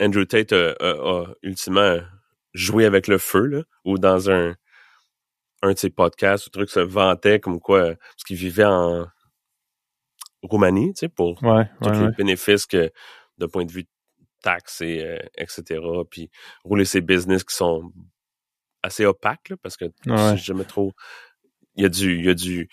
Andrew 0.00 0.24
Tate 0.24 0.52
a 0.52 1.26
ultimement 1.42 1.98
jouer 2.54 2.84
avec 2.84 3.06
le 3.06 3.18
feu, 3.18 3.46
là, 3.46 3.62
ou 3.84 3.98
dans 3.98 4.30
un, 4.30 4.54
un 5.62 5.72
de 5.72 5.78
ses 5.78 5.90
podcasts 5.90 6.46
ou 6.46 6.50
truc 6.50 6.70
se 6.70 6.80
vantait 6.80 7.40
comme 7.40 7.60
quoi, 7.60 7.94
parce 7.94 8.24
qu'il 8.26 8.36
vivait 8.36 8.64
en 8.64 9.06
Roumanie, 10.42 10.92
tu 10.94 11.00
sais, 11.00 11.08
pour 11.08 11.38
tous 11.38 11.90
les 11.90 12.10
bénéfices 12.16 12.66
que, 12.66 12.90
de 13.38 13.46
point 13.46 13.64
de 13.64 13.72
vue 13.72 13.86
taxes 14.42 14.80
et 14.80 15.04
euh, 15.04 15.18
etc. 15.36 15.80
Puis 16.10 16.30
rouler 16.64 16.84
ses 16.84 17.00
business 17.00 17.44
qui 17.44 17.54
sont 17.54 17.92
assez 18.82 19.04
opaques, 19.04 19.48
là, 19.50 19.56
parce 19.62 19.76
que 19.76 19.86
ouais. 20.06 20.36
si 20.36 20.44
jamais 20.44 20.64
trop, 20.64 20.92
il 21.76 21.82
y 21.82 21.86
a 21.86 21.88
du, 21.88 22.18
il 22.18 22.24
y 22.24 22.28
a 22.28 22.34
du, 22.34 22.68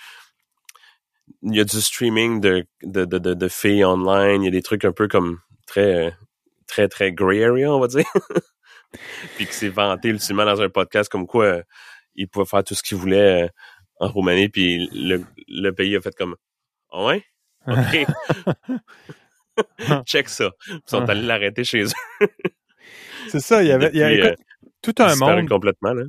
il 1.44 1.56
y 1.56 1.60
a 1.60 1.64
du 1.64 1.82
streaming 1.82 2.42
de, 2.42 2.66
de, 2.84 3.06
de, 3.06 3.34
de, 3.34 3.48
filles 3.48 3.86
online, 3.86 4.42
il 4.42 4.46
y 4.46 4.48
a 4.48 4.52
des 4.52 4.62
trucs 4.62 4.86
un 4.86 4.92
peu 4.92 5.08
comme 5.08 5.40
très, 5.68 6.16
très, 6.68 6.88
très 6.88 7.12
gray 7.12 7.44
area, 7.44 7.72
on 7.74 7.80
va 7.80 7.88
dire. 7.88 8.06
puis 9.36 9.46
qui 9.46 9.54
s'est 9.54 9.70
vanté 9.70 10.10
ultimement 10.10 10.46
dans 10.46 10.62
un 10.62 10.70
podcast 10.70 11.12
comme 11.12 11.28
quoi 11.28 11.46
euh, 11.46 11.64
il 12.16 12.28
pouvait 12.28 12.46
faire 12.46 12.64
tout 12.64 12.74
ce 12.74 12.82
qu'il 12.82 12.98
voulait 12.98 13.44
euh, 13.44 13.48
en 14.00 14.10
Roumanie, 14.10 14.50
puis 14.50 14.90
le, 14.94 15.24
le, 15.48 15.72
pays 15.72 15.96
a 15.96 16.02
fait 16.02 16.16
comme 16.16 16.36
oh 16.92 17.08
ouais? 17.08 17.24
OK. 17.68 18.08
Check 20.06 20.30
ça. 20.30 20.52
Ils 20.68 20.80
sont 20.86 21.08
allés 21.10 21.22
l'arrêter 21.22 21.64
chez 21.64 21.84
eux. 21.84 22.28
C'est 23.30 23.40
ça, 23.40 23.62
il 23.62 23.68
y 23.68 23.72
avait, 23.72 23.90
il 23.94 24.00
y 24.00 24.04
avait 24.04 24.32
euh, 24.32 24.36
tout 24.82 24.96
un 25.00 25.16
monde. 25.16 25.48
complètement, 25.48 25.94
là. 25.94 26.04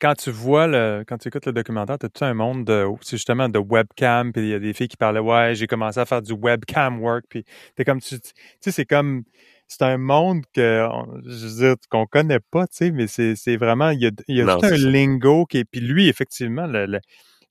Quand 0.00 0.14
tu 0.14 0.30
vois 0.30 0.66
le, 0.66 1.04
quand 1.06 1.18
tu 1.18 1.28
écoutes 1.28 1.44
le 1.44 1.52
documentaire, 1.52 1.98
tu 1.98 2.06
as 2.06 2.08
tout 2.08 2.24
un 2.24 2.32
monde 2.32 2.64
de, 2.64 2.86
c'est 3.02 3.16
justement 3.16 3.50
de 3.50 3.58
webcam, 3.58 4.32
puis 4.32 4.42
il 4.42 4.48
y 4.48 4.54
a 4.54 4.58
des 4.58 4.72
filles 4.72 4.88
qui 4.88 4.96
parlaient, 4.96 5.20
ouais, 5.20 5.54
j'ai 5.54 5.66
commencé 5.66 6.00
à 6.00 6.06
faire 6.06 6.22
du 6.22 6.32
webcam 6.32 7.02
work, 7.02 7.24
puis 7.28 7.44
t'es 7.74 7.84
comme, 7.84 8.00
tu, 8.00 8.18
tu 8.18 8.30
sais, 8.60 8.70
c'est 8.70 8.86
comme, 8.86 9.24
c'est 9.68 9.82
un 9.82 9.98
monde 9.98 10.44
que 10.54 10.88
je 11.26 11.46
veux 11.46 11.66
dire 11.66 11.74
qu'on 11.90 12.06
connaît 12.06 12.40
pas, 12.50 12.66
tu 12.66 12.76
sais, 12.76 12.90
mais 12.92 13.06
c'est, 13.06 13.34
c'est 13.36 13.56
vraiment 13.56 13.90
il 13.90 14.00
y 14.00 14.06
a, 14.06 14.10
il 14.28 14.36
y 14.36 14.40
a 14.40 14.56
tout 14.56 14.64
un 14.64 14.76
lingo 14.76 15.44
qui 15.46 15.58
est 15.58 15.64
puis 15.64 15.80
lui 15.80 16.08
effectivement 16.08 16.66
le, 16.66 17.00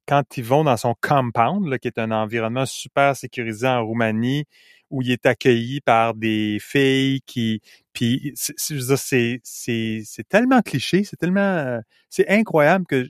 quand 0.08 0.38
ils 0.38 0.44
vont 0.44 0.64
dans 0.64 0.78
son 0.78 0.96
compound 1.02 1.68
là, 1.68 1.78
qui 1.80 1.88
est 1.88 2.00
un 2.00 2.12
environnement 2.12 2.66
super 2.66 3.16
sécurisé 3.16 3.68
en 3.68 3.86
Roumanie 3.86 4.46
où 4.90 5.02
il 5.02 5.12
est 5.12 5.26
accueilli 5.26 5.82
par 5.82 6.14
des 6.14 6.58
filles 6.62 7.22
qui 7.26 7.62
puis 7.94 8.34
c'est, 8.36 9.40
c'est, 9.44 10.30
tellement 10.30 10.62
cliché, 10.62 11.04
c'est 11.04 11.18
tellement 11.18 11.80
c'est 12.10 12.28
incroyable 12.30 12.86
que 12.88 13.08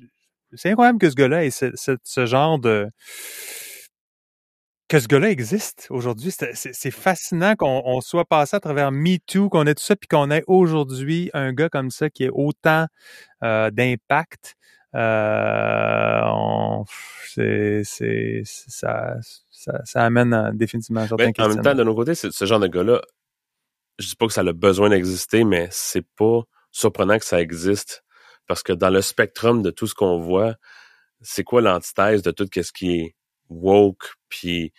c'est 0.55 0.69
incroyable 0.69 0.99
que 0.99 1.09
ce 1.09 1.15
gars-là 1.15 1.45
ait 1.45 1.51
ce, 1.51 1.67
ce 1.75 2.25
genre 2.25 2.59
de 2.59 2.89
que 4.93 4.99
ce 4.99 5.07
gars-là 5.07 5.31
existe 5.31 5.87
aujourd'hui. 5.89 6.31
C'est 6.53 6.91
fascinant 6.91 7.55
qu'on 7.55 7.99
soit 8.01 8.25
passé 8.25 8.55
à 8.55 8.59
travers 8.59 8.91
MeToo, 8.91 9.49
qu'on 9.49 9.65
ait 9.65 9.73
tout 9.73 9.83
ça, 9.83 9.95
puis 9.95 10.07
qu'on 10.07 10.29
ait 10.29 10.43
aujourd'hui 10.45 11.31
un 11.33 11.51
gars 11.51 11.67
comme 11.67 11.89
ça 11.89 12.11
qui 12.11 12.25
ait 12.25 12.29
autant 12.31 12.85
euh, 13.43 13.71
d'impact. 13.71 14.53
Euh, 14.95 16.83
c'est 17.25 18.43
ça, 18.45 19.15
ça, 19.49 19.81
ça, 19.83 20.03
amène 20.03 20.51
définitivement 20.53 21.01
à 21.01 21.07
certains 21.07 21.31
ben, 21.31 21.45
En 21.45 21.49
même 21.49 21.61
temps, 21.61 21.73
de 21.73 21.83
nos 21.83 21.95
côtés, 21.95 22.15
ce 22.15 22.45
genre 22.45 22.59
de 22.59 22.67
gars-là, 22.67 23.01
je 23.99 24.07
dis 24.07 24.15
pas 24.15 24.27
que 24.27 24.33
ça 24.33 24.41
a 24.41 24.53
besoin 24.53 24.89
d'exister, 24.89 25.43
mais 25.43 25.67
c'est 25.71 26.05
pas 26.15 26.41
surprenant 26.71 27.17
que 27.17 27.25
ça 27.25 27.41
existe. 27.41 28.03
Parce 28.47 28.61
que 28.61 28.73
dans 28.73 28.89
le 28.89 29.01
spectrum 29.01 29.61
de 29.61 29.71
tout 29.71 29.87
ce 29.87 29.95
qu'on 29.95 30.19
voit, 30.19 30.55
c'est 31.21 31.43
quoi 31.43 31.61
l'antithèse 31.61 32.21
de 32.21 32.31
tout 32.31 32.47
ce 32.53 32.71
qui 32.71 32.91
est 32.91 33.15
woke, 33.49 34.13
puis 34.29 34.73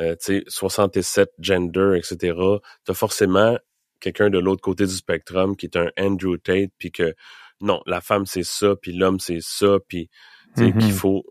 euh, 0.00 0.14
tu 0.16 0.40
sais 0.40 0.44
67 0.48 1.30
gender, 1.38 1.96
etc. 1.96 2.38
T'as 2.84 2.94
forcément 2.94 3.58
quelqu'un 4.00 4.30
de 4.30 4.38
l'autre 4.38 4.60
côté 4.60 4.86
du 4.86 4.94
spectrum 4.94 5.56
qui 5.56 5.66
est 5.66 5.76
un 5.76 5.90
Andrew 5.98 6.36
Tate, 6.36 6.70
puis 6.78 6.92
que 6.92 7.14
non, 7.60 7.80
la 7.86 8.00
femme 8.00 8.26
c'est 8.26 8.44
ça, 8.44 8.74
puis 8.80 8.92
l'homme 8.92 9.20
c'est 9.20 9.40
ça, 9.40 9.78
puis 9.88 10.08
qu'il 10.56 10.66
mm-hmm. 10.66 10.92
faut 10.92 11.24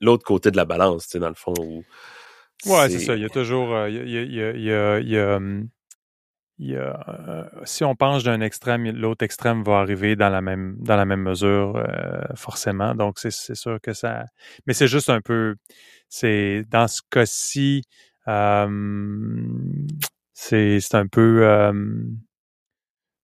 l'autre 0.00 0.24
côté 0.24 0.50
de 0.50 0.56
la 0.56 0.64
balance, 0.64 1.04
tu 1.04 1.12
sais, 1.12 1.18
dans 1.18 1.28
le 1.28 1.34
fond. 1.34 1.54
Où 1.58 1.84
ouais, 2.66 2.88
c'est 2.90 3.00
ça. 3.00 3.14
Il 3.14 3.22
y 3.22 3.24
a 3.24 3.28
toujours, 3.28 3.86
il 3.88 3.94
y 3.94 3.98
a, 3.98 4.02
il 4.02 4.34
y 4.34 4.42
a, 4.42 4.50
il 4.52 4.62
y 4.62 4.72
a, 4.72 4.98
il 5.00 5.08
y 5.08 5.18
a 5.18 5.38
il 6.58 6.70
y 6.70 6.76
a, 6.76 7.04
euh, 7.08 7.44
si 7.64 7.84
on 7.84 7.94
penche 7.94 8.24
d'un 8.24 8.40
extrême, 8.40 8.90
l'autre 8.90 9.24
extrême 9.24 9.62
va 9.62 9.78
arriver 9.80 10.16
dans 10.16 10.30
la 10.30 10.40
même 10.40 10.76
dans 10.78 10.96
la 10.96 11.04
même 11.04 11.20
mesure 11.20 11.76
euh, 11.76 12.22
forcément. 12.34 12.94
Donc 12.94 13.18
c'est 13.18 13.30
sûr 13.30 13.78
que 13.82 13.92
ça, 13.92 14.24
mais 14.66 14.72
c'est 14.72 14.88
juste 14.88 15.10
un 15.10 15.20
peu, 15.20 15.56
c'est 16.08 16.64
dans 16.70 16.88
ce 16.88 17.02
cas-ci, 17.10 17.82
euh, 18.28 19.46
c'est 20.32 20.80
c'est 20.80 20.96
un 20.96 21.06
peu 21.06 21.42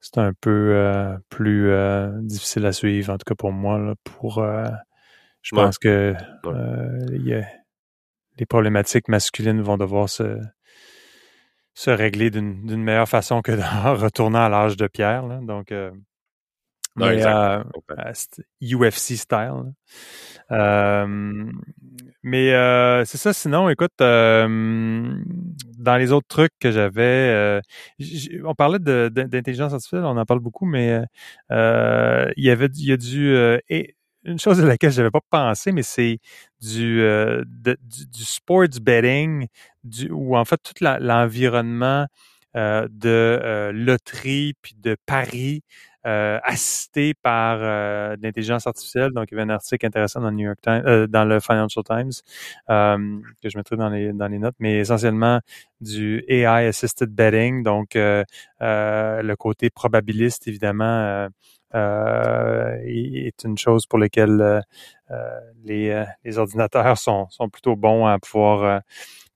c'est 0.03 0.19
un 0.19 0.33
peu 0.39 1.17
plus 1.31 1.73
difficile 2.23 2.67
à 2.67 2.73
suivre 2.73 3.13
en 3.15 3.17
tout 3.17 3.25
cas 3.25 3.35
pour 3.35 3.53
moi 3.53 3.79
là, 3.79 3.95
pour 4.05 4.45
je 5.43 5.55
pense 5.55 5.79
que 5.79 6.15
y 7.25 7.35
a, 7.35 7.47
les 8.39 8.47
problématiques 8.47 9.09
masculines 9.09 9.63
vont 9.63 9.79
devoir 9.79 10.09
se 10.09 10.39
se 11.75 11.91
régler 11.91 12.31
d'une 12.31 12.83
meilleure 12.83 13.09
façon 13.09 13.41
que 13.43 13.53
en 13.87 13.95
retournant 13.95 14.45
à 14.45 14.49
l'âge 14.49 14.77
de 14.77 14.87
pierre. 14.87 15.27
Là. 15.27 15.41
Donc, 15.43 15.73
euh, 15.73 15.91
mais, 16.97 17.25
euh, 17.25 17.63
UFC 18.61 19.17
style. 19.17 19.73
Euh, 22.25 22.29
mais 22.29 22.53
euh, 22.55 23.05
c'est 23.05 23.19
ça. 23.19 23.33
Sinon, 23.33 23.69
écoute, 23.69 23.93
dans 23.99 25.97
les 25.99 26.13
autres 26.13 26.27
trucs 26.29 26.53
que 26.61 26.71
j'avais, 26.71 27.61
on 28.45 28.55
parlait 28.55 28.79
d'intelligence 28.79 29.73
artificielle, 29.73 30.05
on 30.05 30.17
en 30.17 30.25
parle 30.25 30.41
beaucoup, 30.41 30.67
mais 30.67 31.03
il 31.51 32.45
y 32.45 32.51
avait, 32.51 32.67
il 32.75 32.87
y 32.87 32.93
a 32.93 32.97
du 32.97 33.37
une 34.25 34.39
chose 34.39 34.61
à 34.61 34.65
laquelle 34.67 34.93
je 34.93 34.99
n'avais 34.99 35.11
pas 35.11 35.21
pensé, 35.31 35.73
mais 35.73 35.83
c'est 35.83 36.19
du, 36.61 37.01
euh, 37.03 37.45
du, 37.47 38.25
sports 38.25 38.69
betting, 38.81 39.49
du, 39.85 40.11
ou 40.11 40.37
en 40.37 40.45
fait 40.45 40.59
tout 40.63 40.75
l'environnement 40.81 42.07
euh, 42.57 42.87
de 42.91 43.09
euh, 43.09 43.73
loterie 43.73 44.55
puis 44.63 44.75
de 44.79 44.97
paris 45.07 45.63
assisté 46.05 47.15
par 47.15 47.59
l'intelligence 47.59 48.67
artificielle. 48.67 49.13
Donc, 49.13 49.29
il 49.31 49.35
y 49.35 49.41
avait 49.41 49.51
un 49.51 49.55
article 49.55 49.87
intéressant 49.87 50.21
dans 50.21 50.31
le 50.31 50.37
New 50.37 50.47
York 50.47 50.59
Times, 50.63 51.07
dans 51.07 51.25
le 51.25 51.41
Financial 51.41 51.85
Times 51.85 52.11
que 52.69 53.49
je 53.49 53.57
mettrai 53.57 53.77
dans 53.77 53.89
les 53.89 54.13
dans 54.13 54.29
les 54.29 54.39
notes, 54.39 54.57
mais 54.59 54.79
essentiellement 54.79 55.41
du 55.81 56.25
AI 56.29 56.67
assisted 56.67 57.11
betting, 57.11 57.63
donc 57.63 57.95
le 57.95 59.35
côté 59.35 59.71
probabiliste 59.71 60.49
évidemment 60.49 61.29
euh, 61.75 62.77
est 62.85 63.45
une 63.45 63.57
chose 63.57 63.87
pour 63.87 63.99
laquelle 63.99 64.41
euh, 64.43 64.61
euh, 65.11 65.41
les, 65.65 66.05
les, 66.23 66.39
ordinateurs 66.39 66.99
sont, 66.99 67.29
sont, 67.31 67.49
plutôt 67.49 67.77
bons 67.77 68.07
à 68.07 68.19
pouvoir 68.19 68.83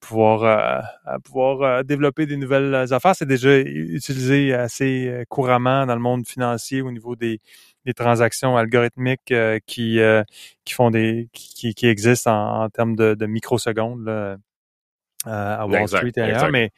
pouvoir 0.06 0.88
à 1.04 1.18
pouvoir 1.20 1.84
développer 1.84 2.26
des 2.26 2.36
nouvelles 2.36 2.74
affaires. 2.92 3.14
C'est 3.16 3.26
déjà 3.26 3.58
utilisé 3.58 4.54
assez 4.54 5.24
couramment 5.28 5.86
dans 5.86 5.94
le 5.94 6.00
monde 6.00 6.26
financier 6.26 6.82
au 6.82 6.90
niveau 6.92 7.16
des, 7.16 7.40
des 7.84 7.94
transactions 7.94 8.56
algorithmiques 8.56 9.34
qui 9.66 10.00
qui 10.64 10.74
font 10.74 10.90
des 10.90 11.28
qui, 11.32 11.74
qui 11.74 11.86
existent 11.86 12.32
en, 12.32 12.64
en 12.64 12.68
termes 12.70 12.96
de, 12.96 13.14
de 13.14 13.26
microsecondes. 13.26 14.04
Là 14.04 14.36
à 15.24 15.66
Wall 15.66 15.88
Street 15.88 16.12
et 16.16 16.20
ailleurs, 16.20 16.50
mais, 16.50 16.70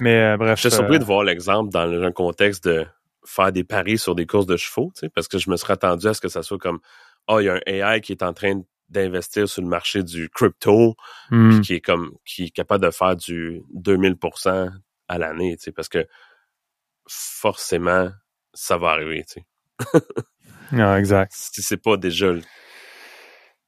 mais 0.00 0.36
bref. 0.36 0.60
Je 0.60 0.68
suis 0.68 0.76
surpris 0.76 0.98
de 0.98 1.04
voir 1.04 1.24
l'exemple 1.24 1.70
dans 1.70 1.90
un 1.90 2.12
contexte 2.12 2.64
de 2.68 2.86
faire 3.24 3.52
des 3.52 3.64
paris 3.64 3.98
sur 3.98 4.14
des 4.14 4.26
courses 4.26 4.46
de 4.46 4.56
chevaux, 4.56 4.92
tu 4.94 5.00
sais, 5.00 5.08
parce 5.08 5.28
que 5.28 5.38
je 5.38 5.50
me 5.50 5.56
serais 5.56 5.72
attendu 5.72 6.06
à 6.06 6.14
ce 6.14 6.20
que 6.20 6.28
ça 6.28 6.42
soit 6.42 6.58
comme 6.58 6.78
oh, 7.28 7.40
il 7.40 7.44
y 7.44 7.48
a 7.48 7.54
un 7.54 7.60
AI 7.66 8.00
qui 8.00 8.12
est 8.12 8.22
en 8.22 8.32
train 8.32 8.62
d'investir 8.88 9.48
sur 9.48 9.62
le 9.62 9.68
marché 9.68 10.02
du 10.02 10.28
crypto, 10.30 10.94
hmm. 11.30 11.60
qui 11.60 11.74
est 11.74 11.80
comme 11.80 12.12
qui 12.24 12.44
est 12.44 12.50
capable 12.50 12.84
de 12.84 12.90
faire 12.90 13.16
du 13.16 13.62
2000% 13.74 14.70
à 15.08 15.18
l'année, 15.18 15.56
tu 15.56 15.64
sais, 15.64 15.72
parce 15.72 15.88
que 15.88 16.06
forcément 17.08 18.10
ça 18.54 18.78
va 18.78 18.90
arriver, 18.90 19.24
tu 19.24 19.40
sais. 19.40 20.00
non, 20.72 20.96
exact. 20.96 21.32
Si 21.34 21.62
c'est 21.62 21.76
pas 21.76 21.96
déjà 21.96 22.32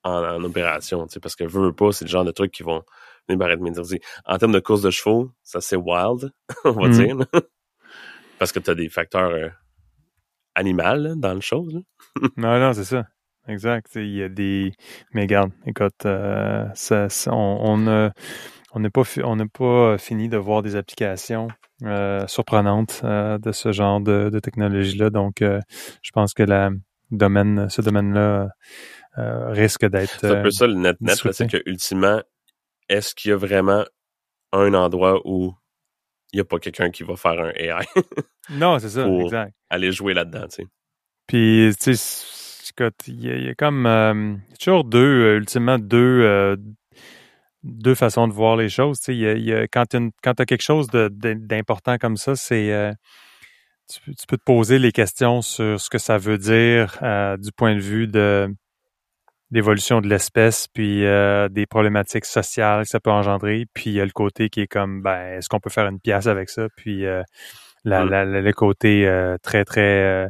en, 0.04 0.44
opération, 0.44 1.06
parce 1.20 1.36
que 1.36 1.44
veut 1.44 1.72
pas, 1.72 1.92
c'est 1.92 2.04
le 2.04 2.10
genre 2.10 2.24
de 2.24 2.30
trucs 2.30 2.52
qui 2.52 2.62
vont 2.62 2.82
venir 3.28 3.58
me 3.58 3.82
dire. 3.82 3.98
En 4.24 4.38
termes 4.38 4.52
de 4.52 4.60
course 4.60 4.82
de 4.82 4.90
chevaux, 4.90 5.30
ça 5.42 5.60
c'est 5.60 5.76
wild, 5.76 6.32
on 6.64 6.72
va 6.72 6.88
mm-hmm. 6.88 7.16
dire. 7.16 7.42
parce 8.38 8.52
que 8.52 8.58
tu 8.58 8.70
as 8.70 8.74
des 8.74 8.88
facteurs 8.88 9.30
euh, 9.30 9.48
animaux 10.54 11.16
dans 11.16 11.34
le 11.34 11.40
chose. 11.40 11.82
non, 12.36 12.58
non, 12.58 12.72
c'est 12.72 12.84
ça. 12.84 13.06
Exact. 13.48 13.86
Il 13.96 14.14
y 14.14 14.22
a 14.22 14.28
des. 14.28 14.72
Mais 15.12 15.22
regarde, 15.22 15.52
écoute, 15.66 16.04
euh, 16.04 16.66
ça, 16.74 17.08
on 17.32 17.76
n'a 17.78 18.90
pas, 18.90 19.02
on 19.24 19.36
n'a 19.36 19.46
pas 19.46 19.98
fini 19.98 20.28
de 20.28 20.36
voir 20.36 20.62
des 20.62 20.76
applications 20.76 21.48
euh, 21.84 22.26
surprenantes 22.26 23.02
de 23.04 23.52
ce 23.52 23.72
genre 23.72 24.00
de, 24.00 24.30
de 24.30 24.38
technologie-là. 24.38 25.10
Donc, 25.10 25.36
je 25.40 26.10
pense 26.12 26.34
que 26.34 26.42
la 26.42 26.70
domaine, 27.10 27.68
ce 27.68 27.80
domaine-là 27.80 28.48
euh, 29.18 29.50
risque 29.50 29.86
d'être. 29.86 30.18
C'est 30.20 30.36
un 30.36 30.42
peu 30.42 30.50
ça 30.50 30.66
le 30.66 30.74
net-net, 30.74 31.16
c'est 31.32 31.50
que 31.50 31.62
ultimement, 31.66 32.22
est-ce 32.88 33.14
qu'il 33.14 33.30
y 33.30 33.32
a 33.32 33.36
vraiment 33.36 33.84
un 34.52 34.74
endroit 34.74 35.20
où 35.24 35.54
il 36.32 36.36
n'y 36.36 36.40
a 36.40 36.44
pas 36.44 36.58
quelqu'un 36.58 36.90
qui 36.90 37.02
va 37.02 37.16
faire 37.16 37.40
un 37.40 37.50
AI? 37.50 37.84
non, 38.50 38.78
c'est 38.78 38.90
ça, 38.90 39.08
exact. 39.20 39.54
Aller 39.70 39.92
jouer 39.92 40.14
là-dedans, 40.14 40.46
tu 40.48 40.62
sais. 40.62 40.66
Puis, 41.26 41.74
tu 41.80 41.94
sais, 41.96 42.24
il 43.06 43.44
y, 43.44 43.48
a 43.48 43.54
comme 43.54 43.86
euh, 43.86 44.34
toujours 44.60 44.84
deux, 44.84 44.98
euh, 44.98 45.36
ultimement 45.36 45.78
deux, 45.78 46.56
deux 47.62 47.94
façons 47.94 48.28
de 48.28 48.32
voir 48.32 48.56
les 48.56 48.68
choses. 48.68 49.00
Tu 49.00 49.22
sais, 49.22 49.68
quand 49.72 49.86
tu 49.86 49.98
as 50.26 50.44
quelque 50.46 50.62
chose 50.62 50.88
d'important 50.88 51.98
comme 51.98 52.16
ça, 52.16 52.36
c'est 52.36 52.92
tu, 53.88 54.26
peux 54.26 54.36
te 54.36 54.44
poser 54.44 54.78
les 54.78 54.92
questions 54.92 55.42
sur 55.42 55.80
ce 55.80 55.88
que 55.88 55.98
ça 55.98 56.18
veut 56.18 56.38
dire 56.38 56.98
du 57.38 57.52
point 57.52 57.74
de 57.74 57.80
vue 57.80 58.06
de 58.06 58.54
d'évolution 59.50 60.00
de 60.00 60.08
l'espèce, 60.08 60.68
puis 60.68 61.06
euh, 61.06 61.48
des 61.48 61.66
problématiques 61.66 62.26
sociales 62.26 62.82
que 62.82 62.88
ça 62.88 63.00
peut 63.00 63.10
engendrer, 63.10 63.66
puis 63.72 63.90
il 63.90 63.92
y 63.94 64.00
a 64.00 64.04
le 64.04 64.10
côté 64.10 64.50
qui 64.50 64.60
est 64.60 64.66
comme, 64.66 65.00
ben, 65.00 65.38
est-ce 65.38 65.48
qu'on 65.48 65.60
peut 65.60 65.70
faire 65.70 65.86
une 65.86 66.00
pièce 66.00 66.26
avec 66.26 66.50
ça, 66.50 66.66
puis 66.76 67.06
euh, 67.06 67.22
la, 67.84 68.04
mm. 68.04 68.10
la, 68.10 68.24
le 68.24 68.52
côté 68.52 69.06
euh, 69.06 69.36
très, 69.42 69.64
très, 69.64 70.28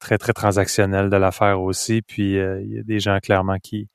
très, 0.00 0.18
très 0.18 0.32
transactionnel 0.32 1.10
de 1.10 1.16
l'affaire 1.16 1.60
aussi, 1.60 2.02
puis 2.02 2.34
il 2.34 2.72
y 2.72 2.78
a 2.78 2.82
des 2.82 3.00
gens 3.00 3.18
clairement 3.20 3.58
qui, 3.58 3.88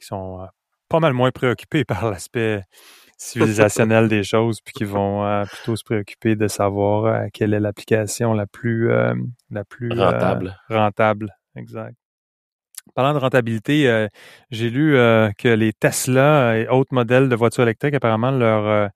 qui 0.00 0.06
sont 0.06 0.46
pas 0.88 1.00
mal 1.00 1.12
moins 1.12 1.30
préoccupés 1.30 1.84
par 1.84 2.10
l'aspect 2.10 2.62
civilisationnel 3.18 4.08
des 4.08 4.22
choses, 4.22 4.60
puis 4.60 4.72
qui 4.72 4.84
vont 4.84 5.44
plutôt 5.46 5.76
se 5.76 5.84
préoccuper 5.84 6.36
de 6.36 6.48
savoir 6.48 7.26
quelle 7.32 7.52
est 7.52 7.60
l'application 7.60 8.32
la 8.32 8.46
plus, 8.46 8.88
la 9.50 9.64
plus 9.64 9.90
rentable. 9.92 10.56
rentable, 10.68 11.34
exact. 11.56 11.96
Parlant 12.98 13.14
de 13.14 13.20
rentabilité, 13.20 13.88
euh, 13.88 14.08
j'ai 14.50 14.70
lu 14.70 14.96
euh, 14.96 15.30
que 15.38 15.46
les 15.46 15.72
Tesla 15.72 16.58
et 16.58 16.66
autres 16.66 16.92
modèles 16.92 17.28
de 17.28 17.36
voitures 17.36 17.62
électriques, 17.62 17.94
apparemment, 17.94 18.32
leur 18.32 18.66
euh, 18.66 18.88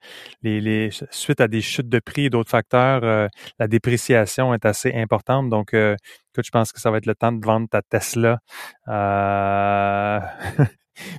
les, 0.43 0.91
suite 1.12 1.41
à 1.41 1.47
des 1.47 1.61
chutes 1.61 1.89
de 1.89 2.01
prix 2.01 2.24
et 2.24 2.29
d'autres 2.29 2.51
facteurs, 2.51 3.29
la 3.61 3.69
dépréciation 3.69 4.55
est 4.55 4.66
assez 4.66 4.93
importante. 4.93 5.51
Donc, 5.51 5.73
écoute, 5.73 6.45
je 6.45 6.51
pense 6.51 6.73
que 6.73 6.81
ça 6.81 6.91
va 6.91 6.99
être 6.99 7.07
le 7.07 7.15
temps 7.15 7.31
de 7.31 7.47
vendre 7.47 7.69
ta 7.69 7.81
Tesla 7.81 8.41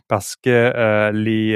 parce 0.10 0.36
que 0.36 1.12
les 1.14 1.54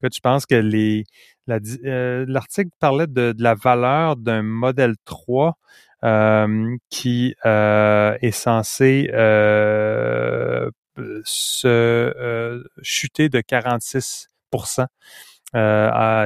écoute, 0.00 0.14
je 0.16 0.20
pense 0.20 0.46
que 0.46 0.56
les 0.56 1.04
l'article 1.46 2.70
parlait 2.80 3.06
de, 3.06 3.34
la 3.38 3.54
valeur 3.54 4.16
d'un 4.16 4.42
modèle 4.42 4.94
3 5.04 5.48
euh, 5.50 5.52
qui 6.90 7.34
euh, 7.44 8.16
est 8.20 8.30
censé 8.30 9.10
euh, 9.12 10.70
se 11.24 12.62
chuter 12.82 13.28
de 13.28 13.40
46% 13.40 14.86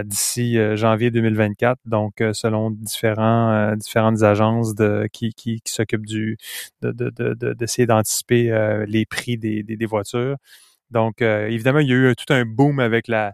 d'ici 0.05 0.59
janvier 0.77 1.11
2024. 1.11 1.79
Donc, 1.87 2.23
selon 2.33 2.71
différents, 2.71 3.75
différentes 3.77 4.23
agences 4.23 4.75
de, 4.75 5.09
qui, 5.13 5.33
qui, 5.35 5.61
s'occupent 5.65 6.07
du 6.07 6.37
d'essayer 6.83 7.87
de, 7.87 7.93
d'anticiper 7.93 8.85
les 8.87 9.07
prix 9.07 9.39
des, 9.39 9.63
des, 9.63 9.87
voitures. 9.87 10.37
Donc, 10.91 11.23
évidemment, 11.23 11.79
il 11.79 11.89
y 11.89 11.93
a 11.93 11.97
eu 11.97 12.15
tout 12.17 12.33
un 12.33 12.45
boom 12.45 12.81
avec 12.81 13.09
la, 13.09 13.33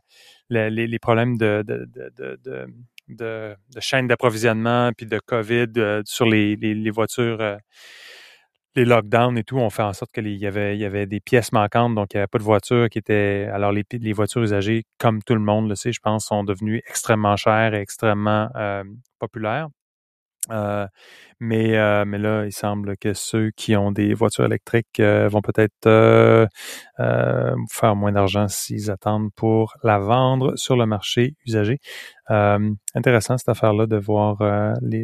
les, 0.51 0.71
les, 0.71 0.99
problèmes 0.99 1.37
de, 1.39 1.65
de, 1.67 2.67
de, 3.09 3.15
de, 3.15 3.57
de 3.75 3.81
chaîne 3.81 4.07
d'approvisionnement 4.07 4.91
puis 4.97 5.07
de 5.07 5.19
COVID 5.19 5.67
euh, 5.77 6.03
sur 6.05 6.27
les, 6.27 6.57
les, 6.57 6.91
voitures, 6.91 7.41
euh, 7.41 7.57
les 8.75 8.85
lockdowns 8.85 9.39
et 9.39 9.45
tout, 9.45 9.59
ont 9.59 9.71
fait 9.71 9.83
en 9.83 9.93
sorte 9.93 10.13
qu'il 10.13 10.29
y 10.29 10.47
avait, 10.47 10.77
il 10.77 10.81
y 10.81 10.85
avait 10.85 11.07
des 11.07 11.21
pièces 11.21 11.53
manquantes, 11.53 11.95
donc 11.95 12.09
il 12.13 12.17
n'y 12.17 12.21
avait 12.21 12.29
pas 12.29 12.39
de 12.39 12.45
voitures 12.45 12.89
qui 12.89 12.99
étaient. 12.99 13.49
Alors, 13.53 13.73
les, 13.73 13.85
les 13.93 14.13
voitures 14.13 14.43
usagées, 14.43 14.85
comme 14.99 15.23
tout 15.23 15.35
le 15.35 15.41
monde 15.41 15.69
le 15.69 15.75
sait, 15.75 15.93
je 15.93 16.01
pense, 16.01 16.27
sont 16.27 16.45
devenues 16.45 16.83
extrêmement 16.89 17.37
chères 17.37 17.75
et 17.75 17.81
extrêmement 17.81 18.49
euh, 18.57 18.85
populaires. 19.19 19.69
Mais, 21.41 21.77
euh, 21.77 22.05
mais 22.07 22.19
là, 22.19 22.45
il 22.47 22.53
semble 22.53 22.97
que 22.97 23.13
ceux 23.15 23.51
qui 23.51 23.77
ont 23.77 23.93
des 23.93 24.15
voitures 24.15 24.45
électriques 24.45 25.01
euh, 25.01 25.29
vont 25.29 25.43
peut-être 25.43 26.49
faire 27.71 27.97
moins 27.97 28.13
d'argent 28.13 28.49
s'ils 28.49 28.91
attendent 28.91 29.31
pour 29.35 29.75
la 29.83 29.99
vendre 29.99 30.57
sur 30.57 30.77
le 30.77 30.87
marché 30.87 31.35
usagé. 31.47 31.79
intéressant 32.29 33.39
cette 33.39 33.49
affaire-là 33.49 33.87
de 33.87 33.97
voir 33.97 34.39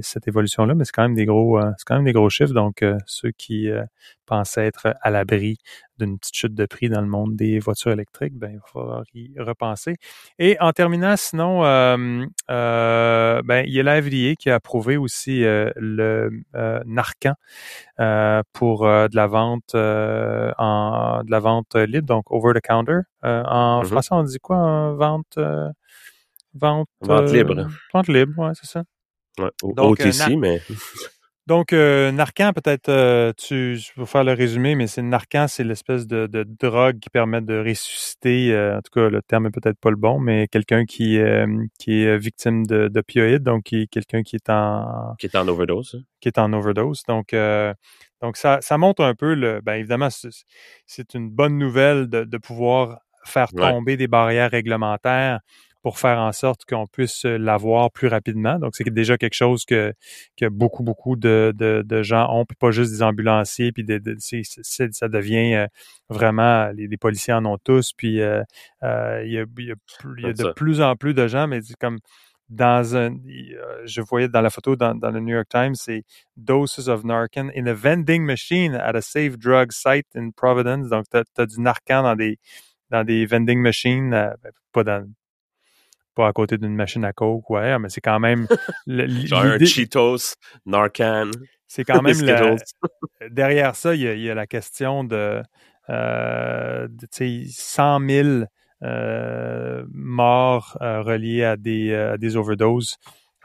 cette 0.02 0.26
évolution-là, 0.26 0.74
mais 0.74 0.84
c'est 0.84 0.92
quand 0.92 1.02
même 1.02 1.14
des 1.14 1.26
gros, 1.26 1.60
c'est 1.60 1.84
quand 1.86 1.96
même 1.96 2.04
des 2.04 2.12
gros 2.12 2.30
chiffres. 2.30 2.54
Donc, 2.54 2.84
ceux 3.06 3.30
qui 3.32 3.68
pensaient 4.26 4.66
être 4.66 4.94
à 5.02 5.10
l'abri 5.10 5.59
d'une 5.98 6.18
petite 6.18 6.34
chute 6.34 6.54
de 6.54 6.66
prix 6.66 6.88
dans 6.88 7.00
le 7.00 7.06
monde 7.06 7.36
des 7.36 7.59
voitures 7.59 7.92
électriques, 7.92 8.34
ben, 8.34 8.50
il 8.52 8.56
va 8.56 8.62
falloir 8.72 9.04
y 9.14 9.38
repenser. 9.38 9.96
Et 10.38 10.56
en 10.60 10.72
terminant, 10.72 11.16
sinon, 11.16 11.64
euh, 11.64 12.24
euh, 12.50 13.42
ben, 13.44 13.64
il 13.66 13.72
y 13.72 13.80
a 13.80 13.82
la 13.82 14.00
qui 14.02 14.50
a 14.50 14.54
approuvé 14.54 14.96
aussi 14.96 15.44
euh, 15.44 15.70
le 15.76 16.22
Narcan 16.85 17.35
pour 18.53 18.82
de 18.82 19.16
la 19.16 19.27
vente 19.27 19.74
en 19.74 21.23
de 21.24 21.31
la 21.31 21.40
vente 21.40 21.74
libre, 21.77 22.07
donc 22.07 22.31
over 22.31 22.53
the 22.55 22.61
counter. 22.61 23.03
en 23.23 23.82
mm-hmm. 23.82 23.86
français, 23.86 24.09
on 24.12 24.23
dit 24.23 24.39
quoi 24.39 24.57
en 24.57 24.94
vente 24.97 25.39
vente 26.55 26.89
vente 27.01 27.32
libre. 27.32 27.69
Vente 27.93 28.09
libre, 28.09 28.39
ouais, 28.39 28.53
c'est 28.55 28.66
ça. 28.66 28.85
Ouais, 29.39 29.51
donc, 29.62 30.01
OTC, 30.01 30.36
mais 30.36 30.61
donc, 31.48 31.73
euh, 31.73 32.12
Narcan, 32.12 32.52
peut-être, 32.52 32.89
euh, 32.89 33.32
tu, 33.36 33.77
je 33.77 33.90
vais 33.97 34.06
faire 34.06 34.23
le 34.23 34.32
résumé, 34.32 34.77
mais 34.77 34.86
c'est 34.86 35.02
Narcan, 35.02 35.47
c'est 35.48 35.64
l'espèce 35.64 36.06
de, 36.06 36.28
de, 36.28 36.44
drogue 36.44 37.01
qui 37.01 37.10
permet 37.10 37.40
de 37.40 37.59
ressusciter, 37.59 38.55
euh, 38.55 38.78
en 38.78 38.81
tout 38.81 38.93
cas, 38.93 39.09
le 39.09 39.20
terme 39.23 39.47
est 39.47 39.51
peut-être 39.51 39.78
pas 39.81 39.90
le 39.90 39.97
bon, 39.97 40.20
mais 40.20 40.47
quelqu'un 40.47 40.85
qui, 40.85 41.19
euh, 41.19 41.47
qui 41.81 42.05
est 42.05 42.16
victime 42.16 42.64
d'opioïdes, 42.64 43.43
donc 43.43 43.64
qui, 43.64 43.89
quelqu'un 43.89 44.23
qui 44.23 44.36
est 44.36 44.51
en... 44.51 45.16
Qui 45.19 45.27
est 45.27 45.35
en 45.35 45.48
overdose. 45.48 45.97
Hein. 45.98 46.05
Qui 46.20 46.28
est 46.28 46.39
en 46.39 46.52
overdose. 46.52 47.02
Donc, 47.09 47.35
donc 48.20 48.36
ça, 48.36 48.59
ça 48.60 48.78
montre 48.78 49.02
un 49.02 49.16
peu, 49.16 49.35
le, 49.35 49.60
ben 49.62 49.74
évidemment, 49.74 50.10
c'est 50.86 51.14
une 51.14 51.28
bonne 51.28 51.59
nouvelle 51.59 52.09
de, 52.09 52.23
de 52.23 52.39
pouvoir 52.39 53.01
faire 53.24 53.48
tomber 53.48 53.97
des 53.97 54.06
barrières 54.06 54.51
réglementaires 54.51 55.40
pour 55.82 55.98
faire 55.98 56.18
en 56.18 56.32
sorte 56.32 56.64
qu'on 56.64 56.86
puisse 56.86 57.24
l'avoir 57.24 57.90
plus 57.90 58.06
rapidement. 58.06 58.59
Donc, 58.59 58.76
c'est 58.76 58.88
déjà 58.88 59.18
quelque 59.18 59.34
chose 59.34 59.64
que, 59.64 59.92
que 60.36 60.48
beaucoup, 60.48 60.84
beaucoup 60.84 61.16
de, 61.16 61.52
de, 61.56 61.82
de, 61.84 62.02
gens 62.02 62.28
ont, 62.32 62.44
puis 62.44 62.56
pas 62.56 62.70
juste 62.70 62.92
des 62.92 63.02
ambulanciers, 63.02 63.72
puis 63.72 63.84
de, 63.84 64.00
ça 64.18 65.09
devient 65.09 65.54
euh, 65.54 65.66
vraiment, 66.09 66.70
les, 66.74 66.96
policiers 66.96 67.34
en 67.34 67.44
ont 67.46 67.59
tous, 67.59 67.92
puis 67.96 68.20
euh, 68.20 68.42
euh, 68.84 69.22
il, 69.24 69.32
y 69.32 69.38
a, 69.38 69.44
il, 69.59 69.66
y 69.66 69.72
a, 69.72 69.74
il 70.18 70.24
y 70.24 70.26
a 70.26 70.32
de 70.32 70.52
plus 70.52 70.80
en 70.80 70.94
plus 70.94 71.14
de 71.14 71.26
gens, 71.26 71.48
mais 71.48 71.60
comme 71.80 71.98
dans 72.48 72.96
un, 72.96 73.16
je 73.84 74.02
voyais 74.02 74.28
dans 74.28 74.42
la 74.42 74.50
photo 74.50 74.76
dans, 74.76 74.94
dans 74.94 75.10
le 75.10 75.20
New 75.20 75.34
York 75.34 75.48
Times, 75.48 75.74
c'est 75.74 76.04
doses 76.36 76.88
of 76.88 77.02
Narcan 77.02 77.50
in 77.56 77.66
a 77.66 77.72
vending 77.72 78.24
machine 78.24 78.74
at 78.74 78.94
a 78.94 79.00
safe 79.00 79.38
drug 79.38 79.72
site 79.72 80.06
in 80.14 80.30
Providence. 80.30 80.90
Donc, 80.90 81.06
tu 81.10 81.16
as, 81.16 81.46
du 81.46 81.60
Narcan 81.60 82.02
dans 82.02 82.14
des, 82.14 82.38
dans 82.90 83.04
des 83.04 83.24
vending 83.24 83.59
machines, 83.59 84.10
ben, 84.10 84.52
pas 84.70 84.84
dans, 84.84 85.09
pas 86.14 86.28
à 86.28 86.32
côté 86.32 86.59
d'une 86.59 86.74
machine 86.74 87.05
à 87.05 87.12
coke 87.12 87.48
ouais, 87.51 87.78
mais 87.78 87.89
c'est 87.89 88.01
quand 88.01 88.20
même 88.20 88.47
genre 88.86 89.43
un 89.43 89.59
Cheetos, 89.59 90.36
Narcan. 90.66 91.30
C'est 91.66 91.84
quand 91.84 92.02
même 92.02 92.16
derrière 93.30 93.74
ça, 93.76 93.94
il 93.94 94.02
y, 94.02 94.30
a, 94.30 94.34
la 94.34 94.47
question 94.47 95.05
de, 95.05 95.43
euh, 95.89 96.89
de 96.89 97.47
100 97.48 98.01
000 98.09 98.28
euh, 98.84 99.84
morts 99.93 100.76
euh, 100.82 101.02
reliés 101.02 101.44
à 101.44 101.56
des, 101.56 101.94
à 101.94 102.18
des 102.18 102.36
overdoses 102.36 102.97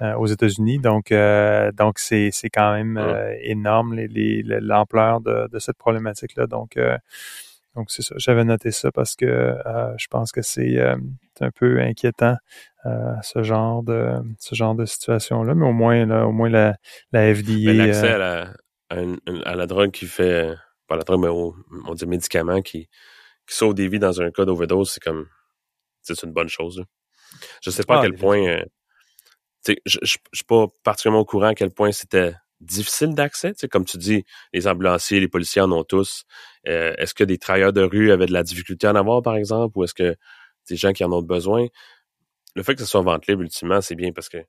euh, 0.01 0.15
aux 0.15 0.25
États-Unis. 0.25 0.79
Donc, 0.79 1.13
donc 1.75 1.99
c'est, 1.99 2.29
c'est 2.31 2.49
quand 2.49 2.73
même 2.73 2.99
énorme 3.41 3.95
l'ampleur 3.95 5.21
de, 5.21 5.47
de 5.51 5.59
cette 5.59 5.77
problématique-là. 5.77 6.47
Donc, 6.47 6.77
donc, 7.77 7.91
c'est 7.91 8.01
ça. 8.01 8.15
J'avais 8.17 8.43
noté 8.43 8.71
ça 8.71 8.91
parce 8.91 9.15
que 9.15 9.25
euh, 9.25 9.95
je 9.97 10.07
pense 10.07 10.31
que 10.31 10.41
c'est 10.41 10.79
euh, 10.79 10.97
un 11.39 11.51
peu 11.51 11.79
inquiétant 11.79 12.35
euh, 12.87 13.13
ce 13.21 13.43
genre 13.43 13.83
de 13.83 14.13
ce 14.39 14.55
genre 14.55 14.73
de 14.73 14.85
situation-là. 14.85 15.53
Mais 15.53 15.67
au 15.67 15.73
moins, 15.73 16.07
là, 16.07 16.25
au 16.25 16.31
moins 16.31 16.49
la, 16.49 16.75
la 17.11 17.33
FDA. 17.35 17.73
L'accès 17.73 18.13
à 18.13 18.17
la, 18.17 18.53
à, 18.89 19.55
la 19.55 19.67
drogue 19.67 19.91
qui 19.91 20.07
fait 20.07 20.55
pas 20.87 20.95
la 20.95 21.03
drogue, 21.03 21.21
mais 21.21 21.27
au, 21.27 21.55
on 21.85 21.93
dit 21.93 22.07
médicament 22.07 22.63
qui, 22.63 22.89
sauve 23.45 23.75
des 23.75 23.87
vies 23.87 23.99
dans 23.99 24.19
un 24.21 24.31
cas 24.31 24.43
d'overdose, 24.43 24.89
c'est 24.89 25.03
comme 25.03 25.27
c'est 26.01 26.21
une 26.23 26.33
bonne 26.33 26.49
chose. 26.49 26.83
Je 27.61 27.69
sais 27.69 27.83
pas 27.83 27.97
à 27.97 27.99
ah, 27.99 28.01
quel 28.01 28.15
point 28.15 28.63
je, 29.67 29.73
je 29.85 30.17
suis 30.33 30.45
pas 30.47 30.65
particulièrement 30.83 31.21
au 31.21 31.25
courant 31.25 31.47
à 31.47 31.55
quel 31.55 31.69
point 31.69 31.91
c'était 31.91 32.33
difficile 32.59 33.13
d'accès. 33.13 33.53
Comme 33.71 33.85
tu 33.85 33.97
dis, 33.97 34.25
les 34.53 34.67
ambulanciers, 34.67 35.19
les 35.19 35.27
policiers 35.27 35.61
en 35.61 35.71
ont 35.71 35.83
tous. 35.83 36.23
Euh, 36.67 36.93
est-ce 36.97 37.13
que 37.13 37.23
des 37.23 37.37
travailleurs 37.37 37.73
de 37.73 37.81
rue 37.81 38.11
avaient 38.11 38.25
de 38.25 38.33
la 38.33 38.43
difficulté 38.43 38.87
à 38.87 38.91
en 38.91 38.95
avoir, 38.95 39.21
par 39.21 39.35
exemple, 39.35 39.77
ou 39.77 39.83
est-ce 39.83 39.93
que 39.93 40.15
des 40.69 40.75
gens 40.75 40.93
qui 40.93 41.03
en 41.03 41.11
ont 41.11 41.21
besoin? 41.21 41.67
Le 42.55 42.63
fait 42.63 42.75
que 42.75 42.81
ce 42.81 42.87
soit 42.87 42.99
en 42.99 43.03
vente 43.03 43.27
libre, 43.27 43.43
ultimement, 43.43 43.81
c'est 43.81 43.95
bien 43.95 44.11
parce 44.11 44.29
que 44.29 44.39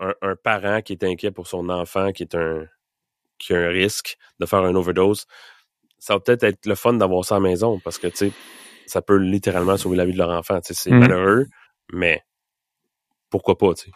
un, 0.00 0.14
un 0.22 0.36
parent 0.36 0.80
qui 0.82 0.94
est 0.94 1.04
inquiet 1.04 1.30
pour 1.30 1.46
son 1.46 1.68
enfant, 1.68 2.12
qui 2.12 2.22
est 2.22 2.34
un 2.34 2.66
qui 3.38 3.52
a 3.52 3.58
un 3.58 3.68
risque 3.68 4.16
de 4.38 4.46
faire 4.46 4.60
un 4.60 4.74
overdose, 4.74 5.26
ça 5.98 6.14
va 6.14 6.20
peut-être 6.20 6.44
être 6.44 6.66
le 6.66 6.74
fun 6.74 6.94
d'avoir 6.94 7.24
ça 7.24 7.36
à 7.36 7.38
la 7.38 7.48
maison 7.48 7.80
parce 7.80 7.98
que, 7.98 8.06
tu 8.06 8.16
sais, 8.16 8.32
ça 8.86 9.02
peut 9.02 9.16
littéralement 9.16 9.76
sauver 9.76 9.96
la 9.96 10.04
vie 10.04 10.12
de 10.12 10.18
leur 10.18 10.30
enfant. 10.30 10.60
C'est 10.62 10.90
mmh. 10.90 10.98
malheureux, 10.98 11.46
mais 11.92 12.22
pourquoi 13.30 13.56
pas, 13.58 13.74
tu 13.74 13.86
sais? 13.86 13.90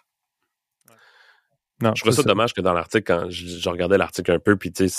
Non, 1.81 1.95
je 1.95 2.03
trouve 2.03 2.13
ça, 2.13 2.23
dommage 2.25 2.55
que 2.55 2.61
dans 2.61 2.73
l'article, 2.73 3.05
quand 3.05 3.31
je, 3.31 3.69
regardais 3.69 3.99
l'article 3.99 4.33
un 4.33 4.41
peu, 4.41 4.57
puis 4.57 4.71
il 4.71 4.91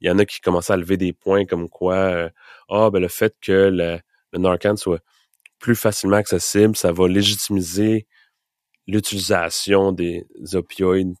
y 0.00 0.10
en 0.10 0.18
a 0.18 0.24
qui 0.24 0.40
commençaient 0.40 0.72
à 0.72 0.76
lever 0.76 0.96
des 0.96 1.12
points 1.12 1.44
comme 1.44 1.68
quoi, 1.68 1.94
euh, 1.94 2.28
ah, 2.68 2.90
ben 2.90 3.00
le 3.00 3.08
fait 3.08 3.34
que 3.40 3.52
le, 3.52 4.00
le 4.32 4.38
Narcan 4.38 4.76
soit 4.76 5.00
plus 5.60 5.76
facilement 5.76 6.16
accessible, 6.16 6.76
ça 6.76 6.90
va 6.90 7.06
légitimiser 7.06 8.06
l'utilisation 8.86 9.92
des 9.92 10.26
opioïdes. 10.54 11.14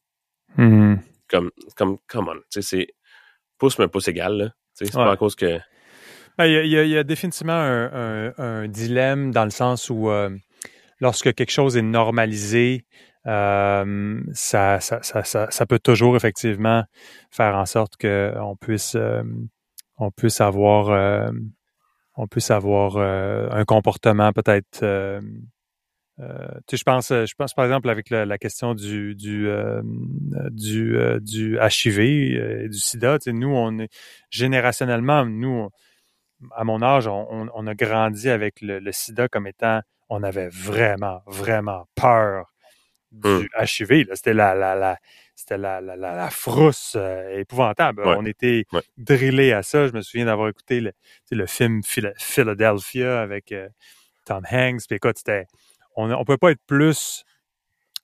Mmh. 0.56 0.96
Comme, 1.28 1.50
comme, 1.76 1.98
come 2.08 2.28
on, 2.28 2.34
tu 2.34 2.40
sais, 2.50 2.62
c'est 2.62 2.86
pouce 3.58 3.78
mais 3.78 3.88
pouce 3.88 4.08
égal, 4.08 4.36
là. 4.36 4.50
C'est 4.74 4.92
pas 4.92 5.10
à 5.10 5.16
cause 5.16 5.34
que. 5.34 5.58
Ben, 6.36 6.44
il 6.46 6.68
y, 6.68 6.78
a, 6.78 6.84
y, 6.84 6.98
a, 6.98 7.02
définitivement 7.02 7.54
un, 7.54 8.32
un, 8.36 8.68
dilemme 8.68 9.32
dans 9.32 9.44
le 9.44 9.50
sens 9.50 9.88
où 9.88 10.10
euh, 10.10 10.28
lorsque 11.00 11.32
quelque 11.34 11.50
chose 11.50 11.78
est 11.78 11.82
normalisé, 11.82 12.84
euh, 13.26 14.20
ça, 14.32 14.80
ça, 14.80 15.00
ça, 15.02 15.50
ça, 15.50 15.66
peut 15.66 15.80
toujours 15.80 16.16
effectivement 16.16 16.84
faire 17.30 17.56
en 17.56 17.66
sorte 17.66 17.96
qu'on 17.96 18.56
puisse, 18.60 18.94
euh, 18.94 19.24
on 19.98 20.12
puisse 20.12 20.40
avoir, 20.40 20.90
euh, 20.90 21.30
on 22.14 22.28
puisse 22.28 22.50
avoir 22.50 22.98
un 22.98 23.64
comportement 23.64 24.32
peut-être. 24.32 24.78
je 24.80 25.20
pense, 26.84 27.08
je 27.08 27.34
pense 27.36 27.52
par 27.52 27.64
exemple 27.64 27.90
avec 27.90 28.10
la, 28.10 28.38
question 28.38 28.74
du 28.74 29.16
du 29.16 29.48
du, 30.50 30.96
du 31.20 31.58
HIV 31.60 31.98
et 31.98 32.68
du 32.68 32.78
SIDA. 32.78 33.18
Nous, 33.26 33.52
on 33.52 33.80
est 33.80 33.88
générationnellement, 34.30 35.26
nous, 35.26 35.68
à 36.54 36.64
mon 36.64 36.80
âge, 36.80 37.08
on, 37.08 37.48
on 37.52 37.66
a 37.66 37.74
grandi 37.74 38.28
avec 38.28 38.60
le, 38.60 38.92
SIDA 38.92 39.28
comme 39.28 39.46
étant, 39.46 39.80
on 40.08 40.22
avait 40.22 40.48
vraiment, 40.48 41.22
vraiment 41.26 41.86
peur. 41.96 42.55
Du 43.12 43.48
HIV. 43.58 44.06
C'était 44.14 44.34
la, 44.34 44.54
la, 44.54 44.74
la, 44.74 44.98
c'était 45.34 45.58
la, 45.58 45.80
la, 45.80 45.96
la, 45.96 46.30
frousse 46.30 46.94
euh, 46.96 47.38
épouvantable. 47.38 48.02
On 48.06 48.24
était 48.24 48.64
drillés 48.96 49.52
à 49.52 49.62
ça. 49.62 49.86
Je 49.86 49.92
me 49.92 50.00
souviens 50.00 50.26
d'avoir 50.26 50.48
écouté 50.48 50.80
le, 50.80 50.92
le 51.30 51.46
film 51.46 51.82
Philadelphia 51.84 53.20
avec 53.20 53.52
euh, 53.52 53.68
Tom 54.24 54.44
Hanks. 54.50 54.86
Puis 54.88 54.96
écoute, 54.96 55.18
c'était, 55.18 55.46
on 55.94 56.08
ne 56.08 56.24
peut 56.24 56.38
pas 56.38 56.52
être 56.52 56.62
plus. 56.66 57.24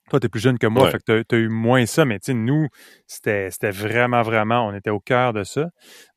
Toi, 0.09 0.19
tu 0.19 0.25
es 0.25 0.29
plus 0.29 0.41
jeune 0.41 0.59
que 0.59 0.67
moi, 0.67 0.91
fait 0.91 1.01
que 1.01 1.23
tu 1.23 1.35
as, 1.35 1.37
eu 1.37 1.47
moins 1.47 1.85
ça, 1.85 2.03
mais 2.03 2.19
nous, 2.27 2.67
c'était, 3.07 3.49
c'était 3.49 3.71
vraiment, 3.71 4.21
vraiment, 4.21 4.67
on 4.67 4.75
était 4.75 4.89
au 4.89 4.99
cœur 4.99 5.31
de 5.31 5.45
ça. 5.45 5.69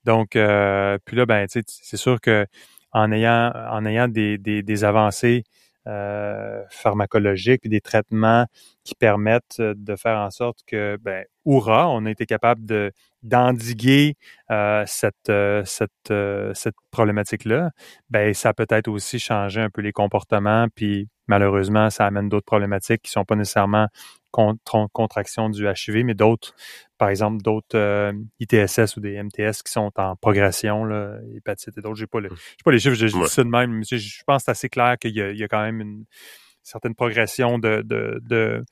Donc, 0.04 0.34
euh, 0.34 0.98
puis 1.04 1.16
là, 1.16 1.24
ben, 1.24 1.46
c'est 1.48 1.96
sûr 1.96 2.20
que 2.20 2.46
en 2.90 3.12
ayant, 3.12 3.52
en 3.70 3.86
ayant 3.86 4.08
des, 4.08 4.38
des, 4.38 4.62
des 4.62 4.84
avancées 4.84 5.44
euh, 5.86 6.62
pharmacologiques 6.70 7.68
des 7.68 7.80
traitements 7.80 8.46
qui 8.84 8.94
permettent 8.94 9.60
euh, 9.60 9.74
de 9.76 9.96
faire 9.96 10.18
en 10.18 10.30
sorte 10.30 10.58
que, 10.66 10.96
ben, 11.00 11.24
hurrah, 11.44 11.88
on 11.90 12.06
a 12.06 12.10
été 12.10 12.26
capable 12.26 12.64
de 12.66 12.92
d'endiguer 13.22 14.14
euh, 14.50 14.84
cette 14.86 15.32
cette 15.64 16.12
cette 16.54 16.74
problématique-là. 16.90 17.70
Ben, 18.10 18.34
ça 18.34 18.54
peut 18.54 18.66
être 18.70 18.88
aussi 18.88 19.18
changer 19.18 19.60
un 19.60 19.70
peu 19.70 19.80
les 19.82 19.92
comportements, 19.92 20.66
puis 20.74 21.08
malheureusement, 21.26 21.90
ça 21.90 22.06
amène 22.06 22.28
d'autres 22.28 22.46
problématiques 22.46 23.02
qui 23.02 23.10
sont 23.10 23.24
pas 23.24 23.36
nécessairement 23.36 23.88
contraction 24.92 25.48
du 25.48 25.66
HIV, 25.66 26.04
mais 26.04 26.14
d'autres, 26.14 26.54
par 26.98 27.08
exemple, 27.08 27.42
d'autres 27.42 27.76
euh, 27.76 28.12
ITSS 28.40 28.96
ou 28.96 29.00
des 29.00 29.22
MTS 29.22 29.62
qui 29.64 29.72
sont 29.72 29.90
en 29.96 30.16
progression, 30.16 30.84
là, 30.84 31.16
hépatite 31.34 31.76
et 31.78 31.80
d'autres. 31.80 31.96
J'ai 31.96 32.06
pas, 32.06 32.20
le, 32.20 32.28
pas 32.64 32.70
les 32.70 32.78
chiffres, 32.78 32.94
je, 32.94 33.06
dis 33.06 33.28
ça 33.28 33.44
de 33.44 33.48
même, 33.48 33.72
mais 33.72 33.84
je, 33.84 34.22
pense 34.26 34.42
que 34.42 34.44
c'est 34.44 34.50
assez 34.50 34.68
clair 34.68 34.98
qu'il 34.98 35.12
y, 35.12 35.20
y, 35.20 35.44
a 35.44 35.48
quand 35.48 35.62
même 35.62 35.80
une 35.80 36.04
certaine 36.62 36.94
progression 36.94 37.58
de, 37.58 37.82
de, 37.82 38.20
de, 38.22 38.64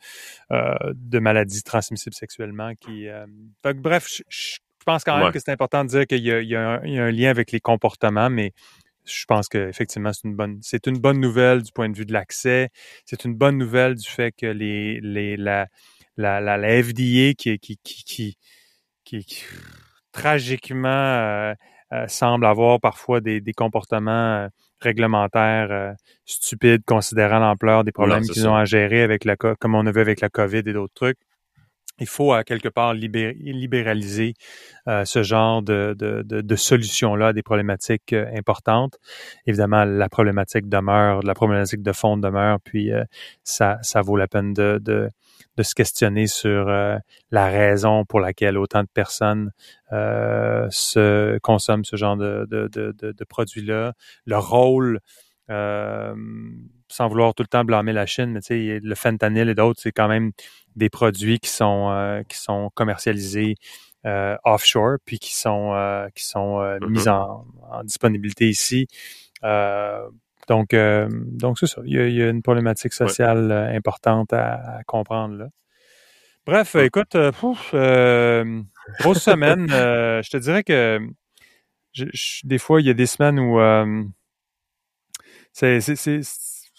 euh, 0.50 0.74
de 0.94 1.18
maladies 1.18 1.62
transmissibles 1.62 2.14
sexuellement. 2.14 2.72
Qui, 2.74 3.08
euh, 3.08 3.26
bref, 3.62 4.08
je, 4.28 4.58
pense 4.84 5.02
quand 5.02 5.18
même 5.18 5.32
que 5.32 5.38
c'est 5.38 5.50
important 5.50 5.82
de 5.84 5.88
dire 5.88 6.06
qu'il 6.06 6.18
y, 6.18 6.28
y, 6.28 6.56
a 6.56 6.80
un 6.82 7.10
lien 7.10 7.30
avec 7.30 7.52
les 7.52 7.60
comportements, 7.60 8.28
mais 8.28 8.52
je 9.04 9.24
pense 9.26 9.48
qu'effectivement, 9.48 10.12
c'est 10.12 10.26
une 10.28 10.36
bonne, 10.36 10.58
c'est 10.62 10.86
une 10.86 10.98
bonne 10.98 11.20
nouvelle 11.20 11.62
du 11.62 11.72
point 11.72 11.88
de 11.88 11.96
vue 11.96 12.06
de 12.06 12.12
l'accès. 12.12 12.70
C'est 13.04 13.24
une 13.24 13.34
bonne 13.34 13.58
nouvelle 13.58 13.94
du 13.94 14.08
fait 14.08 14.32
que 14.32 14.46
les, 14.46 15.00
les, 15.00 15.36
la, 15.36 15.66
la, 16.16 16.40
la, 16.40 16.56
la 16.56 16.82
FDA 16.82 17.34
qui, 17.36 17.58
qui, 17.58 17.78
qui, 17.82 18.04
qui, 18.04 18.36
qui, 19.24 19.44
tragiquement 20.12 20.88
euh, 20.88 21.54
euh, 21.92 22.08
semble 22.08 22.46
avoir 22.46 22.80
parfois 22.80 23.20
des, 23.20 23.40
des 23.40 23.52
comportements 23.52 24.44
euh, 24.44 24.48
réglementaires 24.80 25.94
stupides 26.26 26.84
considérant 26.84 27.38
l'ampleur 27.38 27.84
des 27.84 27.92
problèmes 27.92 28.22
qu'ils 28.22 28.46
ont 28.46 28.54
à 28.54 28.64
gérer 28.66 29.02
avec 29.02 29.24
la, 29.24 29.36
comme 29.36 29.74
on 29.74 29.86
a 29.86 29.92
vu 29.92 30.00
avec 30.00 30.20
la 30.20 30.28
COVID 30.28 30.58
et 30.58 30.72
d'autres 30.72 30.92
trucs 30.94 31.18
il 32.00 32.06
faut 32.06 32.32
à 32.32 32.42
quelque 32.44 32.68
part 32.68 32.92
libéraliser 32.94 34.34
euh, 34.88 35.04
ce 35.04 35.22
genre 35.22 35.62
de, 35.62 35.94
de, 35.96 36.22
de, 36.22 36.40
de 36.40 36.56
solutions-là 36.56 37.28
à 37.28 37.32
des 37.32 37.42
problématiques 37.42 38.12
euh, 38.12 38.26
importantes. 38.36 38.98
Évidemment, 39.46 39.84
la 39.84 40.08
problématique 40.08 40.68
demeure, 40.68 41.22
la 41.22 41.34
problématique 41.34 41.82
de 41.82 41.92
fond 41.92 42.16
demeure, 42.16 42.58
puis 42.64 42.92
euh, 42.92 43.04
ça, 43.44 43.78
vaut 44.02 44.16
la 44.16 44.26
peine 44.26 44.52
de, 44.54 45.10
se 45.62 45.74
questionner 45.74 46.26
sur 46.26 46.66
la 46.66 47.46
raison 47.46 48.04
pour 48.04 48.18
laquelle 48.18 48.58
autant 48.58 48.82
de 48.82 48.88
personnes 48.92 49.52
consomment 51.42 51.84
ce 51.84 51.96
genre 51.96 52.16
de 52.16 53.24
produits-là, 53.28 53.92
le 54.26 54.36
rôle 54.36 54.98
sans 56.88 57.08
vouloir 57.08 57.34
tout 57.34 57.42
le 57.42 57.48
temps 57.48 57.64
blâmer 57.64 57.92
la 57.92 58.06
Chine, 58.06 58.32
mais 58.32 58.40
tu 58.40 58.46
sais, 58.46 58.80
le 58.82 58.94
fentanyl 58.94 59.48
et 59.48 59.54
d'autres, 59.54 59.80
c'est 59.80 59.92
quand 59.92 60.08
même 60.08 60.32
des 60.76 60.90
produits 60.90 61.38
qui 61.38 61.50
sont 61.50 61.90
euh, 61.90 62.22
qui 62.28 62.36
sont 62.36 62.70
commercialisés 62.74 63.54
euh, 64.06 64.36
offshore, 64.44 64.98
puis 65.04 65.18
qui 65.18 65.34
sont 65.34 65.72
euh, 65.74 66.08
qui 66.14 66.24
sont 66.24 66.58
mm-hmm. 66.58 66.88
mis 66.88 67.08
en, 67.08 67.46
disponibilité 67.84 68.48
ici. 68.48 68.86
donc 70.48 70.74
donc 70.74 71.58
c'est 71.58 71.66
ça. 71.66 71.82
Il 71.84 71.94
y, 71.94 72.22
a, 72.22 72.28
une 72.28 72.42
problématique 72.42 72.92
sociale 72.92 73.50
importante 73.52 74.32
à, 74.32 74.80
comprendre 74.86 75.36
là. 75.36 75.48
Bref, 76.46 76.74
écoute, 76.74 77.16
grosse 79.00 79.22
semaine. 79.22 79.66
je 79.68 80.30
te 80.30 80.36
dirais 80.36 80.62
que 80.62 81.00
des 82.42 82.58
fois, 82.58 82.80
il 82.80 82.86
y 82.86 82.90
a 82.90 82.94
des 82.94 83.06
semaines 83.06 83.38
où 83.38 83.58
c'est 85.52 85.80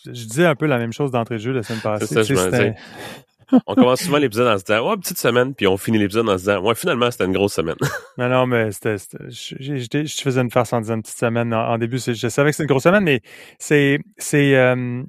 je 0.06 0.26
disais 0.26 0.45
un 0.45 0.56
peu 0.56 0.65
la 0.65 0.77
même 0.77 0.94
chose 0.94 1.11
d'entrée 1.11 1.36
de 1.36 1.41
jeu 1.41 1.52
la 1.52 1.64
semaine 1.64 1.82
passée. 1.82 2.06
Ça, 2.07 2.23
je 2.23 2.34
on 3.68 3.76
commence 3.76 4.02
souvent 4.02 4.18
l'épisode 4.18 4.48
en 4.48 4.57
se 4.57 4.64
disant, 4.64 4.90
ouais, 4.90 4.98
petite 4.98 5.18
semaine, 5.18 5.53
puis 5.53 5.68
on 5.68 5.77
finit 5.77 5.98
l'épisode 5.98 6.27
en 6.27 6.34
se 6.34 6.44
disant, 6.44 6.64
ouais, 6.64 6.76
finalement, 6.76 7.11
c'était 7.11 7.26
une 7.26 7.34
grosse 7.34 7.53
semaine. 7.53 7.76
non, 8.18 8.30
non, 8.30 8.48
mais 8.48 8.72
c'était, 8.72 8.95
je 8.98 10.22
faisais 10.22 10.41
une 10.41 10.52
farce 10.52 10.73
en 10.73 10.82
disant 10.82 10.95
une 10.95 11.03
petite 11.03 11.18
semaine 11.18 11.53
en, 11.53 11.77
début. 11.77 11.98
Je 11.99 12.27
savais 12.27 12.49
que 12.49 12.56
c'était 12.56 12.64
une 12.64 12.69
grosse 12.69 12.84
semaine, 12.84 13.03
mais 13.03 13.22
c'est, 13.60 13.99
c'est, 14.18 14.56
euh, 14.56 15.03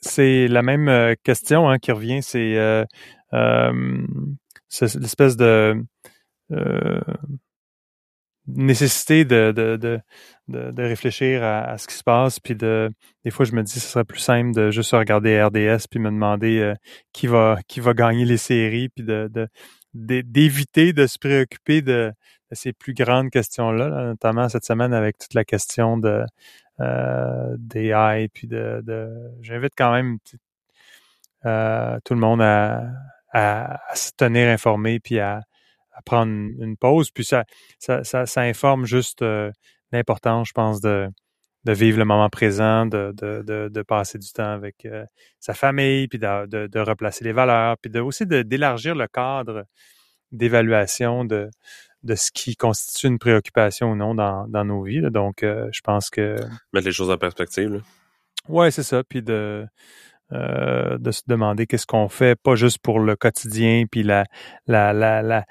c'est 0.00 0.48
la 0.48 0.62
même 0.62 0.88
euh, 0.88 1.14
question 1.22 1.68
hein, 1.68 1.78
qui 1.78 1.92
revient. 1.92 2.22
C'est, 2.22 2.56
euh, 2.56 2.84
euh, 3.32 4.06
l'espèce 4.80 5.36
de 5.36 5.82
nécessité 8.46 9.24
de, 9.24 9.52
de, 9.52 9.76
de, 9.76 10.00
de, 10.48 10.82
réfléchir 10.82 11.42
à, 11.42 11.78
ce 11.78 11.86
qui 11.86 11.94
se 11.94 12.02
passe. 12.02 12.40
Puis 12.40 12.54
de, 12.54 12.90
des 13.24 13.30
fois, 13.30 13.44
je 13.44 13.52
me 13.52 13.62
dis 13.62 13.72
ce 13.72 13.80
serait 13.80 14.04
plus 14.04 14.18
simple 14.18 14.52
de 14.52 14.70
juste 14.70 14.92
regarder 14.92 15.42
RDS 15.42 15.86
puis 15.90 16.00
me 16.00 16.10
demander 16.10 16.58
euh, 16.58 16.74
qui 17.12 17.26
va 17.26 17.58
qui 17.68 17.80
va 17.80 17.94
gagner 17.94 18.24
les 18.24 18.36
séries, 18.36 18.88
puis 18.90 19.04
de, 19.04 19.30
d'éviter 19.94 20.92
de, 20.92 21.06
se 21.06 21.18
préoccuper 21.18 21.82
de, 21.82 22.12
ces 22.52 22.72
plus 22.72 22.94
grandes 22.94 23.30
questions-là, 23.30 23.88
notamment 23.88 24.48
cette 24.48 24.64
semaine 24.64 24.92
avec 24.92 25.18
toute 25.18 25.34
la 25.34 25.44
question 25.44 25.96
de 25.96 26.24
euh, 26.80 27.56
AI, 27.74 28.28
puis 28.32 28.46
de, 28.46 28.82
de 28.84 29.08
j'invite 29.42 29.72
quand 29.76 29.92
même 29.92 30.18
euh, 31.46 31.98
tout 32.04 32.14
le 32.14 32.20
monde 32.20 32.42
à, 32.42 32.90
à, 33.32 33.80
à, 33.90 33.96
se 33.96 34.12
tenir 34.16 34.48
informé 34.48 35.00
puis 35.00 35.18
à, 35.20 35.42
à 35.94 36.02
prendre 36.02 36.32
une 36.32 36.76
pause. 36.76 37.10
Puis 37.10 37.24
ça, 37.24 37.44
ça, 37.78 38.04
ça, 38.04 38.40
informe 38.40 38.84
juste 38.84 39.22
euh, 39.22 39.50
l'importance, 39.92 40.48
je 40.48 40.52
pense, 40.52 40.80
de, 40.80 41.08
de 41.64 41.72
vivre 41.72 41.98
le 41.98 42.04
moment 42.04 42.28
présent, 42.28 42.86
de, 42.86 43.12
de, 43.16 43.68
de, 43.68 43.82
passer 43.82 44.18
du 44.18 44.30
temps 44.32 44.52
avec 44.52 44.84
euh, 44.84 45.04
sa 45.40 45.54
famille, 45.54 46.08
puis 46.08 46.18
de, 46.18 46.66
de, 46.66 46.80
replacer 46.80 47.24
les 47.24 47.32
valeurs, 47.32 47.76
puis 47.80 47.90
de, 47.90 48.00
aussi 48.00 48.26
d'élargir 48.26 48.94
le 48.94 49.06
cadre 49.06 49.64
d'évaluation 50.32 51.24
de, 51.24 51.48
de 52.02 52.14
ce 52.14 52.30
qui 52.32 52.56
constitue 52.56 53.06
une 53.06 53.18
préoccupation 53.18 53.92
ou 53.92 53.96
non 53.96 54.14
dans, 54.14 54.46
dans 54.48 54.64
nos 54.64 54.82
vies. 54.82 55.00
Donc, 55.10 55.42
euh, 55.42 55.68
je 55.72 55.80
pense 55.80 56.10
que... 56.10 56.36
Mettre 56.72 56.86
les 56.86 56.92
choses 56.92 57.10
en 57.10 57.18
perspective. 57.18 57.72
Là. 57.72 57.78
Ouais, 58.48 58.70
c'est 58.70 58.82
ça. 58.82 59.02
Puis 59.04 59.22
de, 59.22 59.66
euh, 60.32 60.98
de 60.98 61.10
se 61.10 61.22
demander 61.26 61.66
qu'est-ce 61.66 61.86
qu'on 61.86 62.08
fait, 62.08 62.38
pas 62.40 62.56
juste 62.56 62.78
pour 62.78 62.98
le 62.98 63.16
quotidien, 63.16 63.84
puis 63.90 64.02
la, 64.02 64.24
la, 64.66 64.92
la, 64.92 65.22
la, 65.22 65.44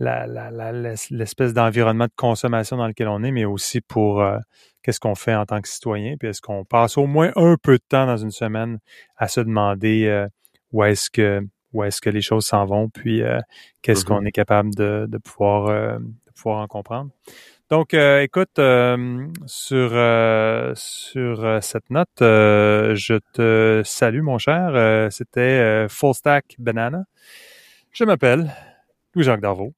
l'espèce 0.00 1.52
d'environnement 1.52 2.06
de 2.06 2.12
consommation 2.16 2.76
dans 2.76 2.86
lequel 2.86 3.08
on 3.08 3.22
est, 3.22 3.30
mais 3.30 3.44
aussi 3.44 3.80
pour 3.80 4.22
euh, 4.22 4.38
qu'est-ce 4.82 5.00
qu'on 5.00 5.14
fait 5.14 5.34
en 5.34 5.46
tant 5.46 5.60
que 5.60 5.68
citoyen, 5.68 6.16
puis 6.18 6.28
est-ce 6.28 6.40
qu'on 6.40 6.64
passe 6.64 6.96
au 6.96 7.06
moins 7.06 7.30
un 7.36 7.56
peu 7.62 7.74
de 7.74 7.82
temps 7.88 8.06
dans 8.06 8.16
une 8.16 8.30
semaine 8.30 8.78
à 9.16 9.28
se 9.28 9.40
demander 9.40 10.06
euh, 10.06 10.26
où 10.72 10.84
est-ce 10.84 11.10
que 11.10 11.42
où 11.72 11.84
est-ce 11.84 12.00
que 12.00 12.10
les 12.10 12.22
choses 12.22 12.46
s'en 12.46 12.64
vont, 12.64 12.88
puis 12.88 13.22
euh, 13.22 13.40
qu'est-ce 13.82 14.04
qu'on 14.04 14.22
mm-hmm. 14.22 14.28
est 14.28 14.32
capable 14.32 14.74
de, 14.74 15.06
de 15.08 15.18
pouvoir 15.18 16.00
de 16.00 16.32
pouvoir 16.34 16.60
en 16.60 16.66
comprendre. 16.66 17.10
Donc, 17.70 17.94
écoute, 17.94 18.58
sur 19.46 19.90
sur 20.74 21.58
cette 21.62 21.90
note, 21.90 22.08
je 22.18 23.18
te 23.32 23.82
salue, 23.84 24.22
mon 24.22 24.38
cher. 24.38 25.12
C'était 25.12 25.86
Full 25.88 26.14
Stack 26.14 26.56
Banana. 26.58 27.04
Je 27.92 28.02
m'appelle 28.02 28.50
Louis-Jacques 29.14 29.40
Darvaux. 29.40 29.72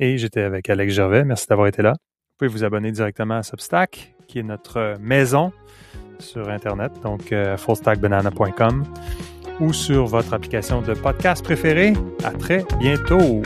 Et 0.00 0.16
j'étais 0.16 0.40
avec 0.40 0.68
Alex 0.70 0.94
Gervais. 0.94 1.24
Merci 1.24 1.46
d'avoir 1.46 1.68
été 1.68 1.82
là. 1.82 1.92
Vous 1.92 2.36
pouvez 2.38 2.48
vous 2.48 2.64
abonner 2.64 2.90
directement 2.90 3.36
à 3.36 3.42
Substack, 3.42 4.14
qui 4.26 4.38
est 4.38 4.42
notre 4.42 4.96
maison 4.98 5.52
sur 6.18 6.48
Internet, 6.48 6.92
donc 7.02 7.32
euh, 7.32 7.56
fullstackbanana.com 7.56 8.84
ou 9.60 9.72
sur 9.74 10.06
votre 10.06 10.32
application 10.32 10.80
de 10.80 10.94
podcast 10.94 11.44
préférée. 11.44 11.92
À 12.24 12.30
très 12.30 12.64
bientôt. 12.80 13.42